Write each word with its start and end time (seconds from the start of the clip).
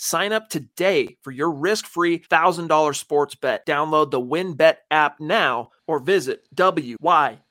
Sign 0.00 0.32
up 0.32 0.48
today 0.48 1.16
for 1.24 1.32
your 1.32 1.50
risk-free 1.50 2.20
$1,000 2.20 2.94
sports 2.94 3.34
bet. 3.34 3.66
Download 3.66 4.12
the 4.12 4.20
WynnBET 4.20 4.76
app 4.92 5.18
now 5.18 5.70
or 5.88 5.98
visit 5.98 6.46
wynnbet.com 6.54 7.42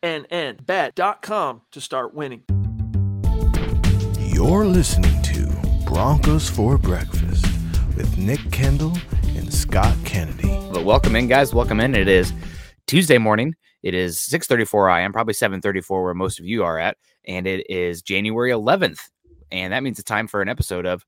to 1.71 1.81
start 1.81 2.13
winning. 2.13 2.43
You're 4.17 4.63
listening 4.63 5.21
to 5.23 5.53
Broncos 5.85 6.49
for 6.49 6.77
Breakfast 6.77 7.45
with 7.97 8.17
Nick 8.17 8.39
Kendell 8.39 8.97
and 9.37 9.53
Scott 9.53 9.97
Kennedy. 10.05 10.47
But 10.71 10.85
welcome 10.85 11.17
in, 11.17 11.27
guys. 11.27 11.53
Welcome 11.53 11.81
in. 11.81 11.95
It 11.95 12.07
is 12.07 12.31
Tuesday 12.85 13.17
morning. 13.17 13.55
It 13.83 13.93
is 13.93 14.19
6:34 14.21 14.89
I 14.89 15.01
am 15.01 15.11
probably 15.11 15.33
7:34 15.33 16.01
where 16.01 16.13
most 16.13 16.39
of 16.39 16.45
you 16.45 16.63
are 16.63 16.79
at, 16.79 16.95
and 17.27 17.45
it 17.45 17.69
is 17.69 18.01
January 18.01 18.51
11th, 18.51 19.09
and 19.51 19.73
that 19.73 19.83
means 19.83 19.99
it's 19.99 20.07
time 20.07 20.29
for 20.29 20.41
an 20.41 20.47
episode 20.47 20.85
of 20.85 21.03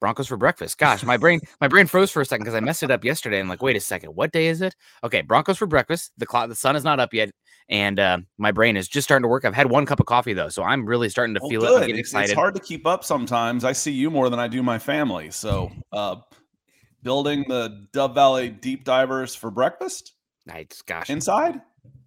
Broncos 0.00 0.28
for 0.28 0.36
breakfast. 0.36 0.78
Gosh, 0.78 1.02
my 1.02 1.16
brain 1.16 1.40
my 1.60 1.68
brain 1.68 1.86
froze 1.86 2.10
for 2.10 2.20
a 2.20 2.24
second 2.24 2.44
because 2.44 2.54
I 2.54 2.60
messed 2.60 2.82
it 2.82 2.90
up 2.90 3.04
yesterday. 3.04 3.40
I'm 3.40 3.48
like, 3.48 3.62
wait 3.62 3.76
a 3.76 3.80
second, 3.80 4.10
what 4.14 4.32
day 4.32 4.46
is 4.48 4.60
it? 4.62 4.74
Okay, 5.04 5.22
Broncos 5.22 5.58
for 5.58 5.66
breakfast. 5.66 6.12
The 6.18 6.26
clock, 6.26 6.48
the 6.48 6.54
sun 6.54 6.76
is 6.76 6.84
not 6.84 7.00
up 7.00 7.12
yet, 7.12 7.30
and 7.68 7.98
uh, 7.98 8.18
my 8.38 8.52
brain 8.52 8.76
is 8.76 8.86
just 8.88 9.06
starting 9.06 9.22
to 9.24 9.28
work. 9.28 9.44
I've 9.44 9.54
had 9.54 9.70
one 9.70 9.86
cup 9.86 10.00
of 10.00 10.06
coffee 10.06 10.32
though, 10.34 10.48
so 10.48 10.62
I'm 10.62 10.86
really 10.86 11.08
starting 11.08 11.34
to 11.34 11.40
Well, 11.42 11.50
feel 11.50 11.60
good. 11.62 11.82
it. 11.82 11.90
It's- 11.90 11.98
excited. 11.98 12.30
It's 12.30 12.34
hard 12.34 12.54
to 12.54 12.60
keep 12.60 12.86
up 12.86 13.04
sometimes. 13.04 13.64
I 13.64 13.72
see 13.72 13.92
you 13.92 14.10
more 14.10 14.30
than 14.30 14.38
I 14.38 14.46
do 14.48 14.62
my 14.62 14.78
family. 14.78 15.30
So, 15.30 15.70
uh, 15.92 16.16
building 17.02 17.44
the 17.48 17.86
Dove 17.92 18.14
Valley 18.14 18.48
Deep 18.50 18.84
Divers 18.84 19.34
for 19.34 19.50
breakfast 19.50 20.12
Nice, 20.46 20.82
gosh, 20.82 21.10
inside. 21.10 21.60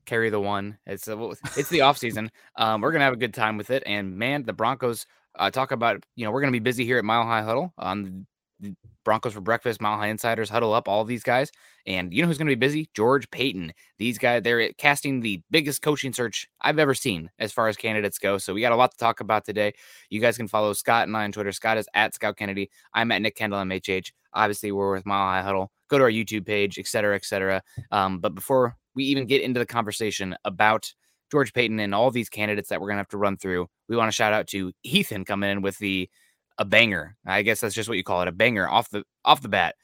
carry 0.06 0.30
the 0.30 0.40
one. 0.40 0.78
It's 0.88 1.08
uh, 1.08 1.34
it's 1.56 1.70
the 1.70 1.82
off 1.82 1.98
season. 1.98 2.32
Um, 2.56 2.82
we're 2.82 2.92
gonna 2.92 3.04
have 3.04 3.14
a 3.14 3.18
good 3.18 3.34
time 3.34 3.58
with 3.58 3.70
it, 3.70 3.84
and 3.86 4.18
man, 4.18 4.44
the 4.44 4.54
Broncos. 4.54 5.06
Uh, 5.38 5.50
talk 5.50 5.72
about 5.72 6.04
you 6.16 6.26
know 6.26 6.32
we're 6.32 6.42
gonna 6.42 6.52
be 6.52 6.60
busy 6.60 6.86
here 6.86 6.98
at 6.98 7.06
Mile 7.06 7.24
High 7.24 7.42
Huddle 7.42 7.74
on 7.78 8.26
the 8.60 8.76
Broncos 9.04 9.34
for 9.34 9.42
breakfast, 9.42 9.82
Mile 9.82 9.98
High 9.98 10.08
Insiders 10.08 10.50
huddle 10.50 10.74
up, 10.74 10.88
all 10.88 11.04
these 11.04 11.24
guys, 11.24 11.52
and 11.88 12.14
you 12.14 12.22
know 12.22 12.28
who's 12.28 12.38
gonna 12.38 12.52
be 12.52 12.56
busy? 12.56 12.90
George 12.94 13.30
Paton. 13.32 13.74
These 13.98 14.18
guys, 14.18 14.44
they're 14.44 14.72
casting 14.74 15.22
the 15.22 15.42
biggest 15.50 15.82
coaching 15.82 16.14
search 16.14 16.48
I've 16.62 16.80
ever 16.80 16.94
seen 16.94 17.30
as 17.40 17.52
far 17.52 17.68
as 17.68 17.78
candidates 17.78 18.20
go. 18.20 18.38
So 18.38 18.54
we 18.54 18.62
got 18.62 18.72
a 18.72 18.76
lot 18.76 18.92
to 18.92 18.98
talk 18.98 19.20
about 19.20 19.46
today. 19.46 19.74
You 20.10 20.22
guys 20.22 20.38
can 20.38 20.48
follow 20.48 20.74
Scott 20.74 21.08
and 21.08 21.18
I 21.18 21.24
on 21.24 21.32
Twitter. 21.32 21.52
Scott 21.52 21.78
is 21.78 21.88
at 21.94 22.14
Scout 22.14 22.38
Kennedy. 22.38 22.70
I'm 22.94 23.12
at 23.12 23.22
Nick 23.22 23.38
Kendell 23.38 23.64
MHH. 23.66 24.12
Obviously, 24.34 24.72
we're 24.72 24.94
with 24.94 25.06
Mile 25.06 25.28
High 25.28 25.42
Huddle. 25.42 25.72
Go 25.90 25.98
to 25.98 26.04
our 26.04 26.12
YouTube 26.12 26.46
page, 26.46 26.78
et 26.78 26.88
cetera, 26.88 27.16
et 27.16 27.26
cetera. 27.26 27.62
Um, 27.92 28.20
but 28.20 28.36
before 28.36 28.78
we 28.94 29.06
even 29.06 29.26
get 29.26 29.42
into 29.42 29.60
the 29.60 29.66
conversation 29.66 30.36
about 30.46 30.94
George 31.32 31.54
Paton 31.54 31.80
and 31.80 31.96
all 31.96 32.12
these 32.12 32.30
candidates 32.30 32.70
that 32.70 32.82
we're 32.82 32.90
gonna 32.90 33.00
have 33.00 33.08
to 33.10 33.18
run 33.18 33.38
through, 33.38 33.68
we 33.88 33.96
want 33.96 34.10
to 34.10 34.16
shout 34.16 34.34
out 34.34 34.48
to 34.48 34.72
Ethan 34.84 35.26
coming 35.26 35.50
in 35.50 35.62
with 35.62 35.78
the 35.78 36.10
a 36.58 36.66
banger. 36.66 37.16
I 37.26 37.42
guess 37.42 37.62
that's 37.62 37.76
just 37.76 37.90
what 37.90 37.98
you 37.98 38.04
call 38.04 38.22
it, 38.22 38.28
a 38.28 38.32
banger 38.32 38.70
off 38.70 38.90
the 38.90 39.04
off 39.26 39.42
the 39.42 39.50
bat. 39.50 39.76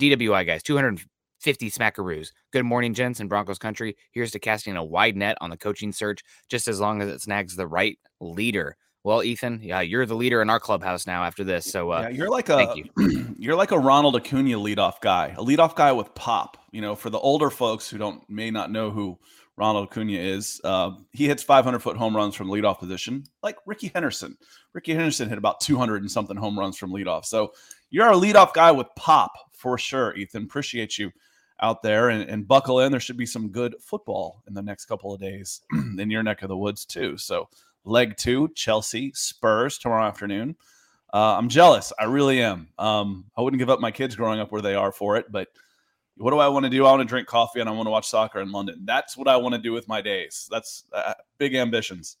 DWI 0.00 0.46
guys, 0.46 0.62
250 0.62 1.70
smackaroos. 1.70 2.28
Good 2.52 2.64
morning, 2.64 2.94
gents 2.94 3.18
and 3.18 3.28
Broncos 3.28 3.58
country. 3.58 3.96
Here's 4.12 4.30
to 4.30 4.38
casting 4.38 4.76
a 4.76 4.84
wide 4.84 5.16
net 5.16 5.36
on 5.40 5.50
the 5.50 5.56
coaching 5.56 5.90
search, 5.92 6.22
just 6.48 6.68
as 6.68 6.78
long 6.78 7.02
as 7.02 7.08
it 7.08 7.20
snags 7.20 7.56
the 7.56 7.66
right 7.66 7.98
leader. 8.20 8.76
Well, 9.02 9.24
Ethan, 9.24 9.60
yeah, 9.62 9.80
you're 9.80 10.06
the 10.06 10.14
leader 10.14 10.42
in 10.42 10.50
our 10.50 10.60
clubhouse 10.60 11.06
now 11.06 11.24
after 11.24 11.42
this. 11.42 11.64
So 11.64 11.90
uh, 11.90 12.02
yeah, 12.02 12.08
you're 12.10 12.30
like 12.30 12.48
a 12.48 12.74
you. 12.76 13.34
you're 13.38 13.56
like 13.56 13.70
a 13.70 13.78
Ronald 13.78 14.14
Acuna 14.16 14.56
leadoff 14.56 15.00
guy, 15.00 15.34
a 15.36 15.42
leadoff 15.42 15.74
guy 15.74 15.92
with 15.92 16.14
pop. 16.14 16.58
You 16.70 16.80
know, 16.80 16.94
for 16.94 17.10
the 17.10 17.18
older 17.18 17.50
folks 17.50 17.88
who 17.88 17.98
don't 17.98 18.28
may 18.28 18.50
not 18.50 18.70
know 18.70 18.90
who 18.90 19.18
Ronald 19.58 19.88
Acuna 19.88 20.16
is, 20.16 20.60
uh, 20.62 20.92
he 21.12 21.26
hits 21.26 21.42
500 21.42 21.80
foot 21.80 21.96
home 21.96 22.16
runs 22.16 22.36
from 22.36 22.48
leadoff 22.48 22.78
position, 22.78 23.24
like 23.42 23.56
Rickey 23.66 23.90
Henderson. 23.92 24.38
Rickey 24.72 24.94
Henderson 24.94 25.28
hit 25.28 25.36
about 25.36 25.60
200 25.60 26.02
and 26.02 26.10
something 26.10 26.36
home 26.36 26.56
runs 26.56 26.78
from 26.78 26.92
leadoff. 26.92 27.24
So 27.24 27.52
you're 27.90 28.08
a 28.08 28.14
leadoff 28.14 28.54
guy 28.54 28.70
with 28.70 28.86
pop 28.96 29.32
for 29.52 29.76
sure, 29.76 30.14
Ethan. 30.14 30.44
Appreciate 30.44 30.96
you 30.96 31.10
out 31.60 31.82
there 31.82 32.10
and, 32.10 32.30
and 32.30 32.46
buckle 32.46 32.80
in. 32.80 32.92
There 32.92 33.00
should 33.00 33.16
be 33.16 33.26
some 33.26 33.48
good 33.48 33.74
football 33.80 34.44
in 34.46 34.54
the 34.54 34.62
next 34.62 34.84
couple 34.84 35.12
of 35.12 35.20
days 35.20 35.62
in 35.72 36.08
your 36.08 36.22
neck 36.22 36.42
of 36.42 36.48
the 36.48 36.56
woods 36.56 36.84
too. 36.84 37.16
So 37.16 37.48
leg 37.84 38.16
two, 38.16 38.50
Chelsea 38.54 39.12
Spurs 39.14 39.76
tomorrow 39.76 40.06
afternoon. 40.06 40.54
Uh, 41.12 41.36
I'm 41.36 41.48
jealous. 41.48 41.92
I 41.98 42.04
really 42.04 42.42
am. 42.42 42.68
Um, 42.78 43.24
I 43.36 43.40
wouldn't 43.40 43.58
give 43.58 43.70
up 43.70 43.80
my 43.80 43.90
kids 43.90 44.14
growing 44.14 44.38
up 44.38 44.52
where 44.52 44.62
they 44.62 44.74
are 44.76 44.92
for 44.92 45.16
it, 45.16 45.32
but 45.32 45.48
what 46.18 46.30
do 46.32 46.38
I 46.38 46.48
want 46.48 46.64
to 46.64 46.70
do? 46.70 46.84
I 46.84 46.90
want 46.90 47.00
to 47.02 47.06
drink 47.08 47.26
coffee 47.28 47.60
and 47.60 47.68
I 47.68 47.72
want 47.72 47.86
to 47.86 47.90
watch 47.90 48.08
soccer 48.08 48.40
in 48.40 48.50
London. 48.52 48.82
That's 48.84 49.16
what 49.16 49.28
I 49.28 49.36
want 49.36 49.54
to 49.54 49.60
do 49.60 49.72
with 49.72 49.88
my 49.88 50.00
days. 50.00 50.48
That's 50.50 50.84
uh, 50.92 51.14
big 51.38 51.54
ambitions. 51.54 52.16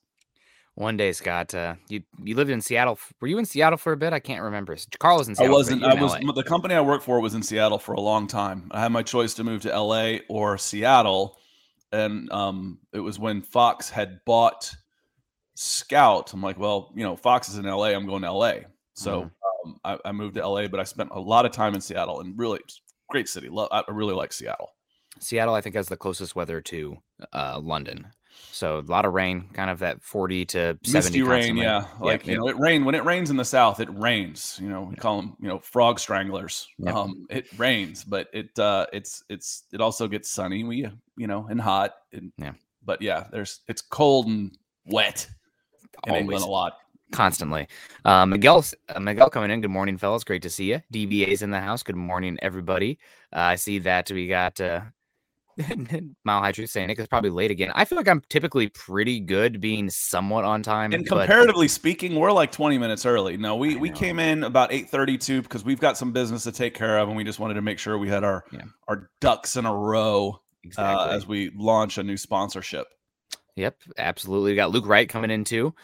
One 0.74 0.96
day, 0.96 1.10
Scott, 1.10 1.54
uh, 1.56 1.74
you 1.88 2.04
you 2.22 2.36
lived 2.36 2.50
in 2.50 2.60
Seattle. 2.60 3.00
Were 3.20 3.26
you 3.26 3.38
in 3.38 3.44
Seattle 3.44 3.76
for 3.78 3.92
a 3.92 3.96
bit? 3.96 4.12
I 4.12 4.20
can't 4.20 4.42
remember. 4.42 4.76
Carl 5.00 5.18
was 5.18 5.26
in 5.26 5.32
I 5.32 5.34
Seattle. 5.34 5.54
but 5.54 5.58
wasn't. 5.58 5.82
I 5.84 5.94
was. 5.94 6.12
LA. 6.22 6.32
The 6.32 6.44
company 6.44 6.74
I 6.76 6.80
worked 6.80 7.02
for 7.04 7.18
was 7.20 7.34
in 7.34 7.42
Seattle 7.42 7.80
for 7.80 7.94
a 7.94 8.00
long 8.00 8.28
time. 8.28 8.68
I 8.70 8.80
had 8.80 8.92
my 8.92 9.02
choice 9.02 9.34
to 9.34 9.44
move 9.44 9.62
to 9.62 9.72
L.A. 9.74 10.20
or 10.28 10.56
Seattle, 10.56 11.36
and 11.90 12.30
um, 12.30 12.78
it 12.92 13.00
was 13.00 13.18
when 13.18 13.42
Fox 13.42 13.90
had 13.90 14.20
bought 14.24 14.72
Scout. 15.56 16.32
I'm 16.32 16.42
like, 16.42 16.60
well, 16.60 16.92
you 16.94 17.02
know, 17.02 17.16
Fox 17.16 17.48
is 17.48 17.58
in 17.58 17.66
L.A. 17.66 17.92
I'm 17.94 18.06
going 18.06 18.22
to 18.22 18.28
L.A. 18.28 18.66
So 18.94 19.22
Mm-hmm. 19.22 19.70
um, 19.70 19.80
I, 19.84 20.08
I 20.08 20.12
moved 20.12 20.36
to 20.36 20.42
L.A., 20.42 20.68
but 20.68 20.78
I 20.78 20.84
spent 20.84 21.10
a 21.12 21.18
lot 21.20 21.44
of 21.44 21.50
time 21.50 21.74
in 21.74 21.80
Seattle, 21.80 22.20
and 22.20 22.38
really 22.38 22.60
great 23.08 23.28
city. 23.28 23.48
Lo- 23.48 23.68
I 23.70 23.82
really 23.88 24.14
like 24.14 24.32
Seattle. 24.32 24.70
Seattle, 25.20 25.54
I 25.54 25.60
think, 25.60 25.74
has 25.74 25.88
the 25.88 25.96
closest 25.96 26.36
weather 26.36 26.60
to 26.62 26.98
uh, 27.32 27.58
London. 27.60 28.08
So 28.52 28.78
a 28.78 28.80
lot 28.80 29.04
of 29.04 29.14
rain, 29.14 29.48
kind 29.52 29.70
of 29.70 29.80
that 29.80 30.02
40 30.02 30.44
to 30.46 30.78
70 30.84 30.92
Misty 30.92 31.22
rain, 31.22 31.56
yeah. 31.56 31.86
Like 32.00 32.26
you 32.26 32.36
know, 32.36 32.48
it 32.48 32.56
rain 32.58 32.84
when 32.84 32.94
it 32.94 33.04
rains 33.04 33.30
in 33.30 33.36
the 33.36 33.44
south. 33.44 33.80
It 33.80 33.88
rains. 33.92 34.58
You 34.62 34.68
know, 34.68 34.82
we 34.82 34.96
call 34.96 35.20
them 35.20 35.36
you 35.40 35.48
know 35.48 35.58
frog 35.58 35.98
stranglers. 35.98 36.68
Yep. 36.78 36.94
Um, 36.94 37.26
it 37.30 37.46
rains, 37.58 38.04
but 38.04 38.28
it 38.32 38.56
uh, 38.58 38.86
it's 38.92 39.24
it's 39.28 39.64
it 39.72 39.80
also 39.80 40.06
gets 40.08 40.30
sunny. 40.30 40.64
We 40.64 40.86
you 41.16 41.26
know 41.26 41.46
and 41.48 41.60
hot. 41.60 41.94
And, 42.12 42.32
Yeah. 42.38 42.52
But 42.84 43.02
yeah, 43.02 43.26
there's 43.30 43.60
it's 43.68 43.82
cold 43.82 44.28
and 44.28 44.56
wet 44.86 45.28
in 46.06 46.14
England 46.14 46.42
Always. 46.42 46.46
a 46.46 46.50
lot. 46.50 46.72
Constantly. 47.12 47.68
Uh, 48.04 48.26
Miguel, 48.26 48.64
uh, 48.88 49.00
Miguel 49.00 49.30
coming 49.30 49.50
in. 49.50 49.60
Good 49.60 49.70
morning, 49.70 49.96
fellas. 49.98 50.24
Great 50.24 50.42
to 50.42 50.50
see 50.50 50.70
you. 50.70 50.80
DBA's 50.92 51.42
in 51.42 51.50
the 51.50 51.60
house. 51.60 51.82
Good 51.82 51.96
morning, 51.96 52.38
everybody. 52.42 52.98
Uh, 53.34 53.40
I 53.40 53.54
see 53.56 53.78
that 53.80 54.10
we 54.10 54.28
got 54.28 54.60
uh, 54.60 54.80
Mile 56.24 56.40
High 56.40 56.52
Truth 56.52 56.70
saying 56.70 56.86
Nick 56.86 56.98
is 57.00 57.08
probably 57.08 57.30
late 57.30 57.50
again. 57.50 57.72
I 57.74 57.84
feel 57.84 57.96
like 57.96 58.08
I'm 58.08 58.22
typically 58.28 58.68
pretty 58.68 59.18
good 59.20 59.60
being 59.60 59.90
somewhat 59.90 60.44
on 60.44 60.62
time. 60.62 60.92
And 60.92 61.04
but- 61.08 61.20
comparatively 61.26 61.68
speaking, 61.68 62.14
we're 62.14 62.30
like 62.32 62.52
20 62.52 62.78
minutes 62.78 63.04
early. 63.04 63.36
No, 63.36 63.56
we 63.56 63.76
we 63.76 63.90
came 63.90 64.18
in 64.18 64.44
about 64.44 64.70
8:32 64.70 65.42
because 65.42 65.64
we've 65.64 65.80
got 65.80 65.96
some 65.96 66.12
business 66.12 66.44
to 66.44 66.52
take 66.52 66.74
care 66.74 66.98
of, 66.98 67.08
and 67.08 67.16
we 67.16 67.24
just 67.24 67.40
wanted 67.40 67.54
to 67.54 67.62
make 67.62 67.78
sure 67.78 67.98
we 67.98 68.08
had 68.08 68.22
our 68.24 68.44
Yeah. 68.52 68.62
our 68.86 69.10
ducks 69.20 69.56
in 69.56 69.66
a 69.66 69.74
row 69.74 70.40
exactly. 70.62 70.94
uh, 70.94 71.16
as 71.16 71.26
we 71.26 71.50
launch 71.56 71.98
a 71.98 72.02
new 72.04 72.16
sponsorship. 72.16 72.86
Yep, 73.58 73.76
absolutely. 73.98 74.52
We 74.52 74.56
got 74.56 74.70
Luke 74.70 74.86
Wright 74.86 75.08
coming 75.08 75.32
in 75.32 75.42
too. 75.42 75.74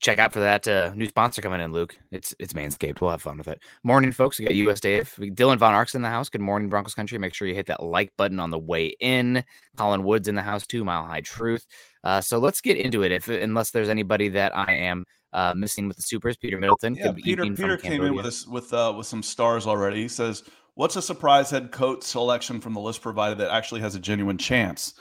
Check 0.00 0.18
out 0.18 0.32
for 0.32 0.40
that 0.40 0.66
uh, 0.66 0.90
new 0.94 1.06
sponsor 1.06 1.42
coming 1.42 1.60
in, 1.60 1.70
Luke. 1.70 1.94
It's 2.10 2.34
it's 2.38 2.54
Manscaped. 2.54 3.02
We'll 3.02 3.10
have 3.10 3.20
fun 3.20 3.36
with 3.36 3.46
it. 3.46 3.60
Morning, 3.84 4.10
folks. 4.10 4.38
We 4.38 4.46
got 4.46 4.54
US 4.54 4.80
Dave. 4.80 5.14
Dylan 5.18 5.58
Von 5.58 5.74
Ark's 5.74 5.94
in 5.94 6.00
the 6.00 6.08
house. 6.08 6.30
Good 6.30 6.40
morning, 6.40 6.70
Broncos 6.70 6.94
country. 6.94 7.18
Make 7.18 7.34
sure 7.34 7.46
you 7.46 7.54
hit 7.54 7.66
that 7.66 7.82
like 7.82 8.10
button 8.16 8.40
on 8.40 8.48
the 8.48 8.58
way 8.58 8.96
in. 9.00 9.44
Colin 9.76 10.02
Woods 10.02 10.28
in 10.28 10.34
the 10.34 10.40
house 10.40 10.66
too. 10.66 10.82
Mile 10.82 11.04
High 11.04 11.20
Truth. 11.20 11.66
Uh, 12.02 12.22
so 12.22 12.38
let's 12.38 12.62
get 12.62 12.78
into 12.78 13.02
it. 13.02 13.12
If 13.12 13.28
unless 13.28 13.70
there's 13.70 13.90
anybody 13.90 14.30
that 14.30 14.56
I 14.56 14.72
am 14.72 15.04
uh, 15.34 15.52
missing 15.54 15.88
with 15.88 15.98
the 15.98 16.02
supers, 16.02 16.38
Peter 16.38 16.58
Middleton. 16.58 16.94
Yeah, 16.94 17.12
Peter 17.12 17.44
Peter 17.44 17.76
came 17.76 18.02
in 18.02 18.14
with 18.14 18.24
us 18.24 18.46
with 18.46 18.72
uh, 18.72 18.94
with 18.96 19.06
some 19.06 19.22
stars 19.22 19.66
already. 19.66 20.00
He 20.00 20.08
says, 20.08 20.44
"What's 20.72 20.96
a 20.96 21.02
surprise 21.02 21.50
head 21.50 21.70
coach 21.70 22.02
selection 22.02 22.62
from 22.62 22.72
the 22.72 22.80
list 22.80 23.02
provided 23.02 23.36
that 23.38 23.50
actually 23.50 23.82
has 23.82 23.94
a 23.94 24.00
genuine 24.00 24.38
chance?" 24.38 24.94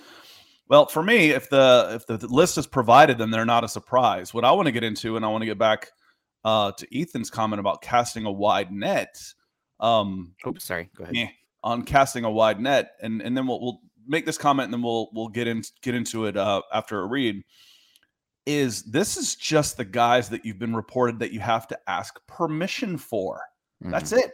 Well, 0.70 0.86
for 0.86 1.02
me, 1.04 1.32
if 1.32 1.50
the 1.50 1.90
if 1.96 2.06
the 2.06 2.28
list 2.28 2.58
is 2.58 2.68
provided, 2.68 3.18
then 3.18 3.32
they're 3.32 3.46
not 3.46 3.64
a 3.64 3.68
surprise. 3.68 4.34
What 4.34 4.46
I 4.46 4.52
want 4.52 4.68
to 4.68 4.72
get 4.72 4.84
into, 4.84 5.16
and 5.16 5.26
I 5.26 5.30
want 5.30 5.42
to 5.42 5.46
get 5.48 5.58
back 5.58 5.90
uh, 6.46 6.72
to 6.74 7.00
Ethan's 7.00 7.30
comment 7.30 7.60
about 7.60 7.82
casting 7.82 8.26
a 8.26 8.32
wide 8.32 8.72
net. 8.72 9.18
Um, 9.80 10.36
Oops, 10.46 10.64
sorry. 10.64 10.90
Go 10.96 11.06
ahead. 11.06 11.30
on 11.64 11.84
casting 11.84 12.24
a 12.24 12.32
wide 12.32 12.60
net, 12.60 12.92
and 13.02 13.22
and 13.22 13.36
then 13.36 13.48
we'll 13.48 13.60
we'll 13.60 13.80
make 14.08 14.26
this 14.28 14.38
comment, 14.38 14.66
and 14.66 14.74
then 14.74 14.82
we'll 14.84 15.10
we'll 15.14 15.28
get 15.30 15.48
in 15.48 15.64
get 15.82 15.96
into 15.96 16.26
it 16.26 16.38
uh, 16.38 16.62
after 16.72 17.00
a 17.02 17.06
read. 17.08 17.42
Is 18.46 18.84
this 18.84 19.18
is 19.18 19.36
just 19.36 19.78
the 19.78 19.86
guys 19.86 20.30
that 20.30 20.46
you've 20.46 20.60
been 20.60 20.76
reported 20.76 21.20
that 21.20 21.32
you 21.32 21.40
have 21.40 21.68
to 21.68 21.80
ask 21.88 22.16
permission 22.28 22.98
for? 22.98 23.42
That's 23.82 24.12
Mhm. 24.12 24.20
it. 24.20 24.34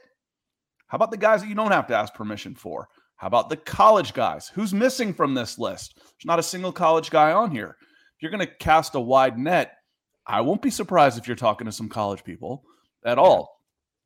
How 0.88 0.96
about 0.98 1.12
the 1.12 1.18
guys 1.18 1.42
that 1.42 1.48
you 1.50 1.56
don't 1.56 1.72
have 1.72 1.88
to 1.88 1.96
ask 1.96 2.14
permission 2.14 2.56
for? 2.56 2.88
How 3.26 3.28
about 3.28 3.50
the 3.50 3.58
college 3.58 4.14
guys? 4.14 4.52
Who's 4.54 4.72
missing 4.72 5.12
from 5.12 5.34
this 5.34 5.58
list? 5.58 5.96
There's 5.96 6.26
not 6.26 6.38
a 6.38 6.44
single 6.44 6.72
college 6.72 7.10
guy 7.10 7.32
on 7.32 7.50
here. 7.50 7.76
if 7.80 8.22
you're 8.22 8.30
going 8.30 8.46
to 8.46 8.56
cast 8.60 8.94
a 8.94 9.00
wide 9.00 9.36
net, 9.36 9.72
I 10.28 10.42
won't 10.42 10.62
be 10.62 10.70
surprised 10.70 11.18
if 11.18 11.26
you're 11.26 11.36
talking 11.36 11.66
to 11.66 11.72
some 11.72 11.90
college 11.90 12.24
people 12.24 12.66
at 13.04 13.18
all. 13.18 13.64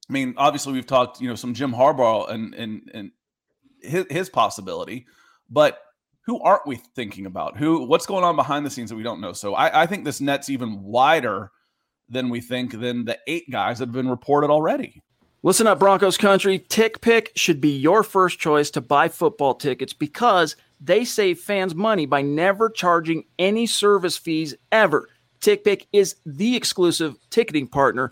I 0.09 0.13
mean, 0.13 0.35
obviously 0.37 0.71
we've 0.71 0.85
talked, 0.85 1.19
you 1.19 1.27
know, 1.27 1.35
some 1.35 1.53
Jim 1.53 1.73
Harbaugh 1.73 2.31
and 2.31 2.55
and 2.55 2.89
and 2.93 3.11
his, 3.81 4.05
his 4.09 4.29
possibility, 4.29 5.05
but 5.49 5.79
who 6.25 6.39
aren't 6.39 6.65
we 6.65 6.77
thinking 6.77 7.25
about? 7.25 7.57
Who 7.57 7.83
what's 7.87 8.05
going 8.05 8.23
on 8.23 8.37
behind 8.37 8.65
the 8.65 8.69
scenes 8.69 8.89
that 8.89 8.95
we 8.95 9.03
don't 9.03 9.19
know? 9.19 9.33
So 9.33 9.53
I, 9.53 9.81
I 9.81 9.85
think 9.85 10.05
this 10.05 10.21
net's 10.21 10.49
even 10.49 10.81
wider 10.81 11.51
than 12.07 12.29
we 12.29 12.39
think 12.39 12.71
than 12.71 13.03
the 13.03 13.19
eight 13.27 13.51
guys 13.51 13.79
that 13.79 13.87
have 13.87 13.93
been 13.93 14.07
reported 14.07 14.49
already. 14.49 15.03
Listen 15.41 15.67
up, 15.67 15.79
Broncos 15.79 16.17
country. 16.17 16.59
TickPick 16.59 17.29
should 17.33 17.61
be 17.61 17.69
your 17.69 18.03
first 18.03 18.39
choice 18.39 18.69
to 18.71 18.81
buy 18.81 19.07
football 19.07 19.53
tickets 19.53 19.93
because 19.93 20.57
they 20.81 21.05
save 21.05 21.39
fans 21.39 21.73
money 21.73 22.05
by 22.05 22.21
never 22.21 22.69
charging 22.69 23.23
any 23.37 23.65
service 23.65 24.17
fees 24.17 24.53
ever. 24.69 25.07
TickPick 25.39 25.85
is 25.93 26.17
the 26.25 26.57
exclusive 26.57 27.15
ticketing 27.29 27.67
partner 27.67 28.11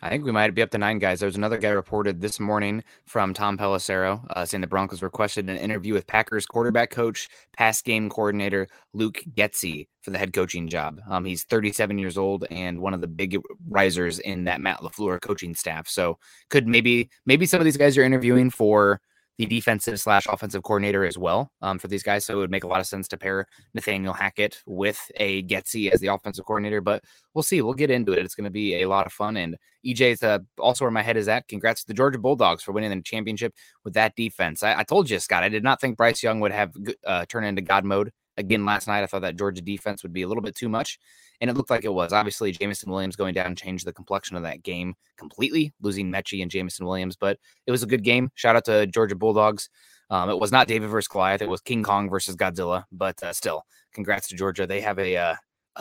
I 0.00 0.08
think 0.08 0.24
we 0.24 0.32
might 0.32 0.54
be 0.54 0.62
up 0.62 0.70
to 0.70 0.78
nine 0.78 0.98
guys. 0.98 1.20
There 1.20 1.26
was 1.26 1.36
another 1.36 1.58
guy 1.58 1.70
reported 1.70 2.20
this 2.20 2.38
morning 2.38 2.84
from 3.06 3.34
Tom 3.34 3.58
Pelissero 3.58 4.24
uh, 4.30 4.44
saying 4.44 4.60
the 4.60 4.66
Broncos 4.68 5.02
requested 5.02 5.50
an 5.50 5.56
interview 5.56 5.92
with 5.92 6.06
Packers 6.06 6.46
quarterback 6.46 6.90
coach, 6.90 7.28
pass 7.56 7.82
game 7.82 8.08
coordinator 8.08 8.68
Luke 8.92 9.20
Getsy 9.34 9.88
for 10.02 10.10
the 10.10 10.18
head 10.18 10.32
coaching 10.32 10.68
job. 10.68 11.00
Um, 11.08 11.24
he's 11.24 11.42
37 11.44 11.98
years 11.98 12.16
old 12.16 12.46
and 12.50 12.80
one 12.80 12.94
of 12.94 13.00
the 13.00 13.08
big 13.08 13.38
risers 13.68 14.20
in 14.20 14.44
that 14.44 14.60
Matt 14.60 14.80
LaFleur 14.80 15.20
coaching 15.20 15.54
staff. 15.54 15.88
So 15.88 16.18
could 16.48 16.68
maybe 16.68 17.10
maybe 17.26 17.46
some 17.46 17.60
of 17.60 17.64
these 17.64 17.76
guys 17.76 17.98
are 17.98 18.04
interviewing 18.04 18.50
for 18.50 19.00
the 19.38 19.46
defensive 19.46 20.00
slash 20.00 20.26
offensive 20.26 20.64
coordinator 20.64 21.04
as 21.04 21.16
well 21.16 21.52
um, 21.62 21.78
for 21.78 21.86
these 21.86 22.02
guys. 22.02 22.24
So 22.24 22.34
it 22.34 22.36
would 22.38 22.50
make 22.50 22.64
a 22.64 22.66
lot 22.66 22.80
of 22.80 22.86
sense 22.86 23.06
to 23.08 23.16
pair 23.16 23.46
Nathaniel 23.72 24.12
Hackett 24.12 24.62
with 24.66 25.00
a 25.16 25.44
Getsy 25.44 25.90
as 25.90 26.00
the 26.00 26.08
offensive 26.08 26.44
coordinator. 26.44 26.80
But 26.80 27.04
we'll 27.34 27.44
see. 27.44 27.62
We'll 27.62 27.74
get 27.74 27.90
into 27.90 28.12
it. 28.12 28.18
It's 28.18 28.34
going 28.34 28.44
to 28.44 28.50
be 28.50 28.82
a 28.82 28.88
lot 28.88 29.06
of 29.06 29.12
fun. 29.12 29.36
And 29.36 29.56
EJ 29.86 30.00
is 30.12 30.22
uh, 30.24 30.40
also 30.58 30.84
where 30.84 30.90
my 30.90 31.02
head 31.02 31.16
is 31.16 31.28
at. 31.28 31.46
Congrats 31.46 31.82
to 31.82 31.86
the 31.86 31.94
Georgia 31.94 32.18
Bulldogs 32.18 32.64
for 32.64 32.72
winning 32.72 32.90
the 32.90 33.00
championship 33.00 33.54
with 33.84 33.94
that 33.94 34.16
defense. 34.16 34.64
I, 34.64 34.80
I 34.80 34.82
told 34.82 35.08
you, 35.08 35.20
Scott, 35.20 35.44
I 35.44 35.48
did 35.48 35.62
not 35.62 35.80
think 35.80 35.96
Bryce 35.96 36.22
Young 36.22 36.40
would 36.40 36.52
have 36.52 36.72
uh, 37.06 37.24
turn 37.26 37.44
into 37.44 37.62
God 37.62 37.84
mode 37.84 38.10
again 38.36 38.64
last 38.64 38.88
night. 38.88 39.04
I 39.04 39.06
thought 39.06 39.22
that 39.22 39.38
Georgia 39.38 39.62
defense 39.62 40.02
would 40.02 40.12
be 40.12 40.22
a 40.22 40.28
little 40.28 40.42
bit 40.42 40.56
too 40.56 40.68
much 40.68 40.98
and 41.40 41.50
it 41.50 41.56
looked 41.56 41.70
like 41.70 41.84
it 41.84 41.92
was. 41.92 42.12
Obviously, 42.12 42.52
Jameson 42.52 42.90
Williams 42.90 43.16
going 43.16 43.34
down 43.34 43.54
changed 43.54 43.86
the 43.86 43.92
complexion 43.92 44.36
of 44.36 44.42
that 44.42 44.62
game 44.62 44.94
completely, 45.16 45.72
losing 45.80 46.10
Metchie 46.10 46.42
and 46.42 46.50
Jameson 46.50 46.86
Williams. 46.86 47.16
But 47.16 47.38
it 47.66 47.70
was 47.70 47.82
a 47.82 47.86
good 47.86 48.02
game. 48.02 48.30
Shout 48.34 48.56
out 48.56 48.64
to 48.66 48.86
Georgia 48.86 49.16
Bulldogs. 49.16 49.70
Um, 50.10 50.30
it 50.30 50.38
was 50.38 50.52
not 50.52 50.68
David 50.68 50.88
versus 50.88 51.08
Goliath. 51.08 51.42
It 51.42 51.48
was 51.48 51.60
King 51.60 51.82
Kong 51.82 52.08
versus 52.08 52.34
Godzilla. 52.34 52.84
But 52.90 53.22
uh, 53.22 53.32
still, 53.32 53.64
congrats 53.92 54.28
to 54.28 54.36
Georgia. 54.36 54.66
They 54.66 54.80
have 54.80 54.98
a 54.98 55.16
uh, 55.16 55.34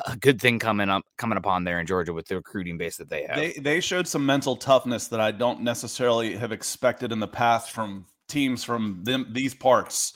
a 0.05 0.15
good 0.15 0.39
thing 0.39 0.59
coming 0.59 0.89
up 0.89 1.03
coming 1.17 1.37
upon 1.37 1.63
there 1.63 1.79
in 1.79 1.85
Georgia 1.85 2.13
with 2.13 2.27
the 2.27 2.35
recruiting 2.35 2.77
base 2.77 2.97
that 2.97 3.09
they 3.09 3.23
have. 3.23 3.37
They 3.37 3.53
they 3.53 3.79
showed 3.79 4.07
some 4.07 4.25
mental 4.25 4.55
toughness 4.55 5.07
that 5.07 5.19
I 5.19 5.31
don't 5.31 5.61
necessarily 5.61 6.35
have 6.35 6.51
expected 6.51 7.11
in 7.11 7.19
the 7.19 7.27
past 7.27 7.71
from 7.71 8.05
teams 8.27 8.63
from 8.63 9.01
them 9.03 9.27
these 9.31 9.53
parts. 9.53 10.13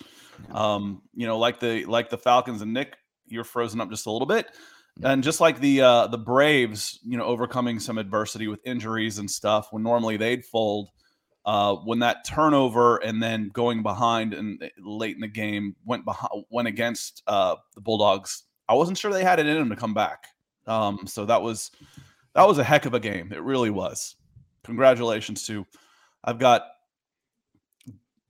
Um, 0.52 1.02
you 1.14 1.28
know, 1.28 1.38
like 1.38 1.60
the 1.60 1.86
like 1.86 2.10
the 2.10 2.18
Falcons 2.18 2.62
and 2.62 2.74
Nick, 2.74 2.96
you're 3.28 3.44
frozen 3.44 3.82
up 3.82 3.90
just 3.90 4.06
a 4.06 4.12
little 4.12 4.28
bit. 4.28 4.48
And 5.04 5.24
just 5.24 5.42
like 5.42 5.60
the 5.60 5.82
uh, 5.82 6.08
the 6.08 6.18
Braves, 6.18 7.00
you 7.04 7.18
know, 7.18 7.26
overcoming 7.26 7.80
some 7.80 7.98
adversity 7.98 8.48
with 8.48 8.60
injuries 8.66 9.18
and 9.18 9.30
stuff, 9.30 9.68
when 9.72 9.84
normally 9.84 10.18
they'd 10.18 10.46
fold, 10.46 10.90
uh, 11.46 11.76
when 11.76 12.00
that 12.00 12.26
turnover 12.26 12.98
and 12.98 13.22
then 13.22 13.50
going 13.50 13.82
behind 13.82 14.34
and 14.34 14.62
late 14.80 15.16
in 15.16 15.22
the 15.22 15.28
game 15.28 15.76
went 15.86 16.06
behind 16.06 16.44
went 16.50 16.68
against 16.68 17.24
uh, 17.28 17.56
the 17.74 17.82
Bulldogs, 17.82 18.44
I 18.70 18.76
wasn't 18.76 18.98
sure 18.98 19.12
they 19.12 19.24
had 19.24 19.40
it 19.40 19.48
in 19.48 19.56
them 19.58 19.70
to 19.70 19.76
come 19.76 19.94
back. 19.94 20.26
Um, 20.68 21.00
so 21.08 21.26
that 21.26 21.42
was 21.42 21.72
that 22.36 22.48
was 22.48 22.60
a 22.60 22.64
heck 22.64 22.86
of 22.86 22.94
a 22.94 23.00
game. 23.00 23.32
It 23.34 23.42
really 23.42 23.72
was. 23.72 24.16
Congratulations 24.64 25.46
to 25.48 25.66
I've 26.24 26.40
got 26.40 26.64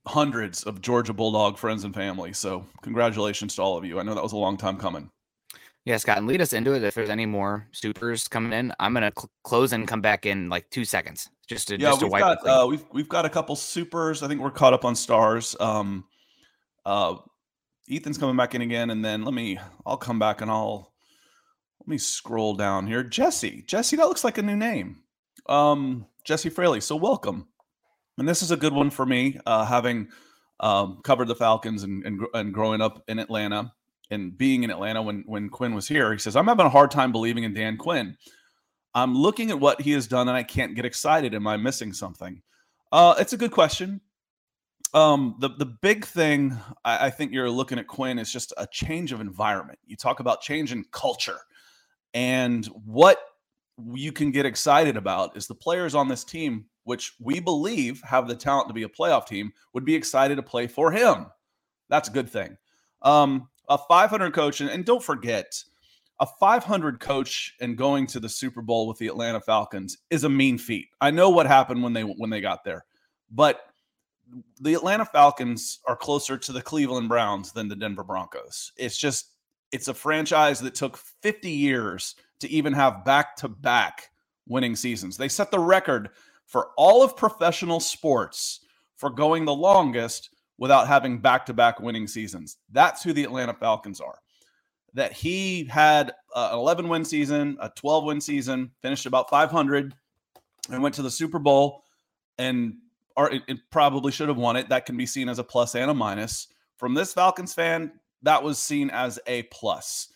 hundreds 0.06 0.64
of 0.64 0.80
Georgia 0.80 1.12
Bulldog 1.12 1.58
friends 1.58 1.84
and 1.84 1.94
family. 1.94 2.32
So 2.32 2.66
congratulations 2.82 3.56
to 3.56 3.62
all 3.62 3.76
of 3.76 3.84
you. 3.84 4.00
I 4.00 4.02
know 4.02 4.14
that 4.14 4.22
was 4.22 4.32
a 4.32 4.38
long 4.38 4.56
time 4.56 4.78
coming. 4.78 5.10
Yeah, 5.84 5.96
Scott, 5.96 6.18
and 6.18 6.28
lead 6.28 6.40
us 6.40 6.52
into 6.52 6.74
it. 6.74 6.84
If 6.84 6.94
there's 6.94 7.10
any 7.10 7.26
more 7.26 7.66
supers 7.72 8.28
coming 8.28 8.52
in, 8.52 8.72
I'm 8.78 8.94
gonna 8.94 9.12
cl- 9.16 9.30
close 9.42 9.72
and 9.72 9.88
come 9.88 10.00
back 10.00 10.26
in 10.26 10.48
like 10.48 10.70
two 10.70 10.84
seconds, 10.84 11.28
just 11.48 11.68
to 11.68 11.74
yeah. 11.74 11.88
just 11.88 12.00
to 12.00 12.06
we've 12.06 12.12
wipe 12.12 12.22
got 12.22 12.46
uh, 12.46 12.66
we've 12.68 12.84
we've 12.92 13.08
got 13.08 13.24
a 13.24 13.28
couple 13.28 13.56
supers. 13.56 14.22
I 14.22 14.28
think 14.28 14.40
we're 14.40 14.52
caught 14.52 14.74
up 14.74 14.84
on 14.84 14.94
stars. 14.94 15.56
Um, 15.58 16.04
uh, 16.86 17.16
Ethan's 17.90 18.16
coming 18.16 18.36
back 18.36 18.54
in 18.54 18.62
again, 18.62 18.90
and 18.90 19.04
then 19.04 19.24
let 19.24 19.34
me. 19.34 19.58
I'll 19.84 19.96
come 19.96 20.20
back 20.20 20.40
and 20.40 20.50
I'll 20.50 20.92
let 21.80 21.88
me 21.88 21.98
scroll 21.98 22.54
down 22.54 22.86
here. 22.86 23.02
Jesse, 23.02 23.64
Jesse, 23.66 23.96
that 23.96 24.06
looks 24.06 24.22
like 24.22 24.38
a 24.38 24.42
new 24.42 24.56
name. 24.56 25.02
Um, 25.48 26.06
Jesse 26.24 26.50
Fraley. 26.50 26.80
So 26.80 26.94
welcome, 26.94 27.48
and 28.18 28.28
this 28.28 28.40
is 28.40 28.52
a 28.52 28.56
good 28.56 28.72
one 28.72 28.90
for 28.90 29.04
me, 29.04 29.40
uh, 29.46 29.64
having 29.64 30.10
um, 30.60 31.00
covered 31.02 31.26
the 31.26 31.34
Falcons 31.34 31.82
and, 31.82 32.06
and 32.06 32.20
and 32.34 32.54
growing 32.54 32.80
up 32.80 33.02
in 33.08 33.18
Atlanta 33.18 33.72
and 34.12 34.36
being 34.36 34.62
in 34.62 34.70
Atlanta 34.70 35.02
when 35.02 35.24
when 35.26 35.48
Quinn 35.48 35.74
was 35.74 35.88
here, 35.88 36.12
he 36.12 36.18
says, 36.18 36.36
I'm 36.36 36.46
having 36.46 36.66
a 36.66 36.70
hard 36.70 36.90
time 36.90 37.12
believing 37.12 37.44
in 37.44 37.54
Dan 37.54 37.76
Quinn. 37.76 38.16
I'm 38.94 39.16
looking 39.16 39.50
at 39.50 39.58
what 39.58 39.80
he 39.80 39.92
has 39.92 40.06
done 40.06 40.28
and 40.28 40.36
I 40.36 40.42
can't 40.42 40.74
get 40.74 40.84
excited. 40.84 41.34
Am 41.34 41.46
I 41.46 41.56
missing 41.56 41.92
something? 41.92 42.42
Uh, 42.92 43.14
it's 43.18 43.32
a 43.32 43.38
good 43.38 43.50
question. 43.50 44.00
Um, 44.94 45.36
the 45.38 45.48
the 45.48 45.64
big 45.66 46.04
thing 46.04 46.56
I, 46.84 47.06
I 47.06 47.10
think 47.10 47.32
you're 47.32 47.50
looking 47.50 47.78
at 47.78 47.86
Quinn 47.86 48.18
is 48.18 48.30
just 48.30 48.52
a 48.58 48.66
change 48.66 49.12
of 49.12 49.20
environment. 49.20 49.78
You 49.86 49.96
talk 49.96 50.20
about 50.20 50.42
change 50.42 50.72
in 50.72 50.84
culture, 50.92 51.38
and 52.12 52.66
what 52.66 53.18
you 53.94 54.12
can 54.12 54.30
get 54.30 54.44
excited 54.44 54.98
about 54.98 55.34
is 55.34 55.46
the 55.46 55.54
players 55.54 55.94
on 55.94 56.08
this 56.08 56.24
team, 56.24 56.66
which 56.84 57.14
we 57.18 57.40
believe 57.40 58.02
have 58.02 58.28
the 58.28 58.36
talent 58.36 58.68
to 58.68 58.74
be 58.74 58.82
a 58.82 58.88
playoff 58.88 59.26
team, 59.26 59.52
would 59.72 59.86
be 59.86 59.94
excited 59.94 60.36
to 60.36 60.42
play 60.42 60.66
for 60.66 60.92
him. 60.92 61.26
That's 61.88 62.10
a 62.10 62.12
good 62.12 62.28
thing. 62.28 62.58
Um, 63.00 63.48
a 63.72 63.78
500 63.78 64.32
coach, 64.32 64.60
and, 64.60 64.70
and 64.70 64.84
don't 64.84 65.02
forget, 65.02 65.52
a 66.20 66.26
500 66.26 67.00
coach 67.00 67.54
and 67.60 67.76
going 67.76 68.06
to 68.08 68.20
the 68.20 68.28
Super 68.28 68.62
Bowl 68.62 68.86
with 68.86 68.98
the 68.98 69.08
Atlanta 69.08 69.40
Falcons 69.40 69.98
is 70.10 70.24
a 70.24 70.28
mean 70.28 70.58
feat. 70.58 70.88
I 71.00 71.10
know 71.10 71.30
what 71.30 71.46
happened 71.46 71.82
when 71.82 71.92
they 71.92 72.02
when 72.02 72.30
they 72.30 72.40
got 72.40 72.64
there, 72.64 72.84
but 73.30 73.62
the 74.60 74.74
Atlanta 74.74 75.04
Falcons 75.04 75.80
are 75.86 75.96
closer 75.96 76.38
to 76.38 76.52
the 76.52 76.62
Cleveland 76.62 77.08
Browns 77.08 77.52
than 77.52 77.68
the 77.68 77.76
Denver 77.76 78.04
Broncos. 78.04 78.72
It's 78.76 78.96
just 78.96 79.30
it's 79.72 79.88
a 79.88 79.94
franchise 79.94 80.60
that 80.60 80.74
took 80.74 80.96
50 80.96 81.50
years 81.50 82.14
to 82.40 82.50
even 82.50 82.74
have 82.74 83.04
back-to-back 83.04 84.10
winning 84.46 84.76
seasons. 84.76 85.16
They 85.16 85.28
set 85.28 85.50
the 85.50 85.58
record 85.58 86.10
for 86.46 86.70
all 86.76 87.02
of 87.02 87.16
professional 87.16 87.80
sports 87.80 88.60
for 88.96 89.08
going 89.08 89.46
the 89.46 89.54
longest 89.54 90.28
without 90.58 90.86
having 90.86 91.18
back 91.18 91.46
to 91.46 91.54
back 91.54 91.80
winning 91.80 92.06
seasons. 92.06 92.58
That's 92.70 93.02
who 93.02 93.12
the 93.12 93.24
Atlanta 93.24 93.54
Falcons 93.54 94.00
are. 94.00 94.18
That 94.94 95.12
he 95.12 95.64
had 95.64 96.12
an 96.34 96.54
11 96.54 96.88
win 96.88 97.04
season, 97.04 97.56
a 97.60 97.70
12 97.70 98.04
win 98.04 98.20
season, 98.20 98.70
finished 98.82 99.06
about 99.06 99.30
500, 99.30 99.94
and 100.70 100.82
went 100.82 100.94
to 100.96 101.02
the 101.02 101.10
Super 101.10 101.38
Bowl, 101.38 101.84
and 102.38 102.74
or 103.16 103.30
it, 103.30 103.42
it 103.48 103.58
probably 103.70 104.12
should 104.12 104.28
have 104.28 104.36
won 104.36 104.56
it. 104.56 104.68
That 104.68 104.86
can 104.86 104.96
be 104.96 105.06
seen 105.06 105.28
as 105.28 105.38
a 105.38 105.44
plus 105.44 105.74
and 105.74 105.90
a 105.90 105.94
minus. 105.94 106.48
From 106.76 106.94
this 106.94 107.12
Falcons 107.12 107.54
fan, 107.54 107.92
that 108.22 108.42
was 108.42 108.58
seen 108.58 108.90
as 108.90 109.18
a 109.26 109.42
plus. 109.44 110.08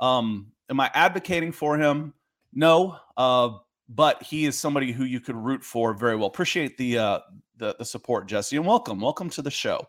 Um, 0.00 0.52
am 0.68 0.80
I 0.80 0.90
advocating 0.94 1.52
for 1.52 1.78
him? 1.78 2.14
No. 2.52 2.96
Uh, 3.16 3.50
but 3.88 4.22
he 4.22 4.46
is 4.46 4.58
somebody 4.58 4.92
who 4.92 5.04
you 5.04 5.20
could 5.20 5.36
root 5.36 5.62
for 5.62 5.94
very 5.94 6.16
well. 6.16 6.26
Appreciate 6.26 6.76
the 6.76 6.98
uh, 6.98 7.20
the, 7.62 7.76
the 7.78 7.84
support, 7.84 8.26
Jesse, 8.26 8.56
and 8.56 8.66
welcome, 8.66 9.00
welcome 9.00 9.30
to 9.30 9.40
the 9.40 9.50
show. 9.50 9.86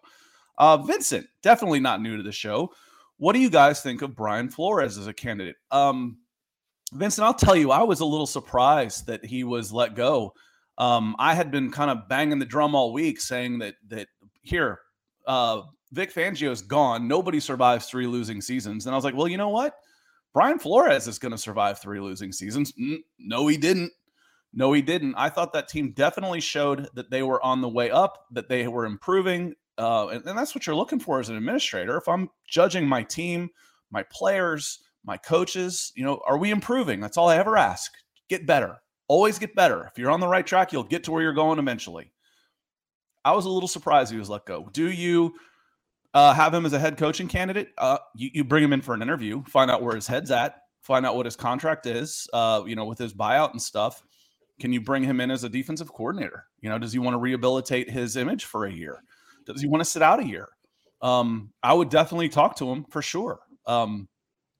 Uh, 0.59 0.77
Vincent, 0.77 1.25
definitely 1.41 1.79
not 1.79 2.01
new 2.01 2.15
to 2.15 2.23
the 2.23 2.31
show. 2.31 2.71
What 3.17 3.33
do 3.33 3.39
you 3.39 3.49
guys 3.49 3.81
think 3.81 4.03
of 4.03 4.15
Brian 4.15 4.47
Flores 4.47 4.99
as 4.99 5.07
a 5.07 5.13
candidate? 5.13 5.55
Um, 5.71 6.17
Vincent, 6.93 7.25
I'll 7.25 7.33
tell 7.33 7.55
you, 7.55 7.71
I 7.71 7.81
was 7.81 8.01
a 8.01 8.05
little 8.05 8.27
surprised 8.27 9.07
that 9.07 9.25
he 9.25 9.43
was 9.43 9.73
let 9.73 9.95
go. 9.95 10.35
Um, 10.77 11.15
I 11.17 11.33
had 11.33 11.49
been 11.49 11.71
kind 11.71 11.89
of 11.89 12.07
banging 12.07 12.37
the 12.37 12.45
drum 12.45 12.75
all 12.75 12.93
week, 12.93 13.19
saying 13.19 13.57
that 13.59 13.75
that 13.87 14.07
here, 14.43 14.79
uh, 15.25 15.63
Vic 15.91 16.13
Fangio 16.13 16.51
is 16.51 16.61
gone. 16.61 17.07
Nobody 17.07 17.39
survives 17.39 17.87
three 17.87 18.05
losing 18.05 18.39
seasons, 18.39 18.85
and 18.85 18.93
I 18.93 18.95
was 18.95 19.05
like, 19.05 19.15
well, 19.15 19.27
you 19.27 19.37
know 19.37 19.49
what? 19.49 19.73
Brian 20.31 20.59
Flores 20.59 21.07
is 21.07 21.17
going 21.17 21.31
to 21.31 21.37
survive 21.37 21.79
three 21.79 21.99
losing 21.99 22.31
seasons. 22.31 22.71
No, 23.17 23.47
he 23.47 23.57
didn't. 23.57 23.91
No, 24.53 24.71
he 24.71 24.81
didn't. 24.81 25.15
I 25.15 25.29
thought 25.29 25.53
that 25.53 25.67
team 25.67 25.91
definitely 25.91 26.39
showed 26.39 26.87
that 26.93 27.09
they 27.09 27.23
were 27.23 27.43
on 27.43 27.61
the 27.61 27.69
way 27.69 27.89
up, 27.89 28.27
that 28.31 28.49
they 28.49 28.67
were 28.67 28.85
improving. 28.85 29.55
Uh, 29.77 30.07
and, 30.09 30.25
and 30.25 30.37
that's 30.37 30.53
what 30.53 30.67
you're 30.67 30.75
looking 30.75 30.99
for 30.99 31.19
as 31.19 31.29
an 31.29 31.35
administrator. 31.35 31.97
If 31.97 32.07
I'm 32.07 32.29
judging 32.47 32.87
my 32.87 33.01
team, 33.01 33.49
my 33.89 34.03
players, 34.03 34.79
my 35.03 35.17
coaches, 35.17 35.91
you 35.95 36.03
know, 36.03 36.21
are 36.27 36.37
we 36.37 36.51
improving? 36.51 36.99
That's 36.99 37.17
all 37.17 37.29
I 37.29 37.37
ever 37.37 37.57
ask. 37.57 37.91
Get 38.29 38.45
better. 38.45 38.77
Always 39.07 39.39
get 39.39 39.55
better. 39.55 39.85
If 39.91 39.97
you're 39.97 40.11
on 40.11 40.19
the 40.19 40.27
right 40.27 40.45
track, 40.45 40.71
you'll 40.71 40.83
get 40.83 41.03
to 41.05 41.11
where 41.11 41.21
you're 41.21 41.33
going 41.33 41.59
eventually. 41.59 42.11
I 43.25 43.31
was 43.33 43.45
a 43.45 43.49
little 43.49 43.67
surprised 43.67 44.11
he 44.11 44.19
was 44.19 44.29
let 44.29 44.45
go. 44.45 44.69
Do 44.71 44.91
you 44.91 45.33
uh, 46.13 46.33
have 46.33 46.53
him 46.53 46.65
as 46.65 46.73
a 46.73 46.79
head 46.79 46.97
coaching 46.97 47.27
candidate? 47.27 47.69
Uh, 47.77 47.97
you, 48.15 48.29
you 48.33 48.43
bring 48.43 48.63
him 48.63 48.73
in 48.73 48.81
for 48.81 48.93
an 48.93 49.01
interview, 49.01 49.43
find 49.45 49.71
out 49.71 49.81
where 49.81 49.95
his 49.95 50.07
head's 50.07 50.29
at, 50.31 50.57
find 50.81 51.05
out 51.05 51.15
what 51.15 51.25
his 51.25 51.35
contract 51.35 51.85
is, 51.85 52.27
uh, 52.33 52.63
you 52.65 52.75
know, 52.75 52.85
with 52.85 52.99
his 52.99 53.13
buyout 53.13 53.51
and 53.51 53.61
stuff. 53.61 54.03
Can 54.63 54.71
you 54.71 54.79
bring 54.79 55.03
him 55.03 55.19
in 55.19 55.29
as 55.29 55.43
a 55.43 55.49
defensive 55.49 55.91
coordinator? 55.91 56.45
You 56.61 56.69
know, 56.69 56.79
does 56.79 56.93
he 56.93 56.99
want 56.99 57.15
to 57.15 57.17
rehabilitate 57.17 57.89
his 57.89 58.15
image 58.15 58.45
for 58.45 58.65
a 58.65 58.71
year? 58.71 59.03
Does 59.45 59.59
he 59.59 59.67
want 59.67 59.81
to 59.81 59.89
sit 59.89 60.01
out 60.01 60.21
a 60.21 60.25
year? 60.25 60.47
Um, 61.01 61.51
I 61.61 61.73
would 61.73 61.89
definitely 61.89 62.29
talk 62.29 62.55
to 62.59 62.71
him 62.71 62.85
for 62.85 63.01
sure. 63.01 63.41
Um, 63.67 64.07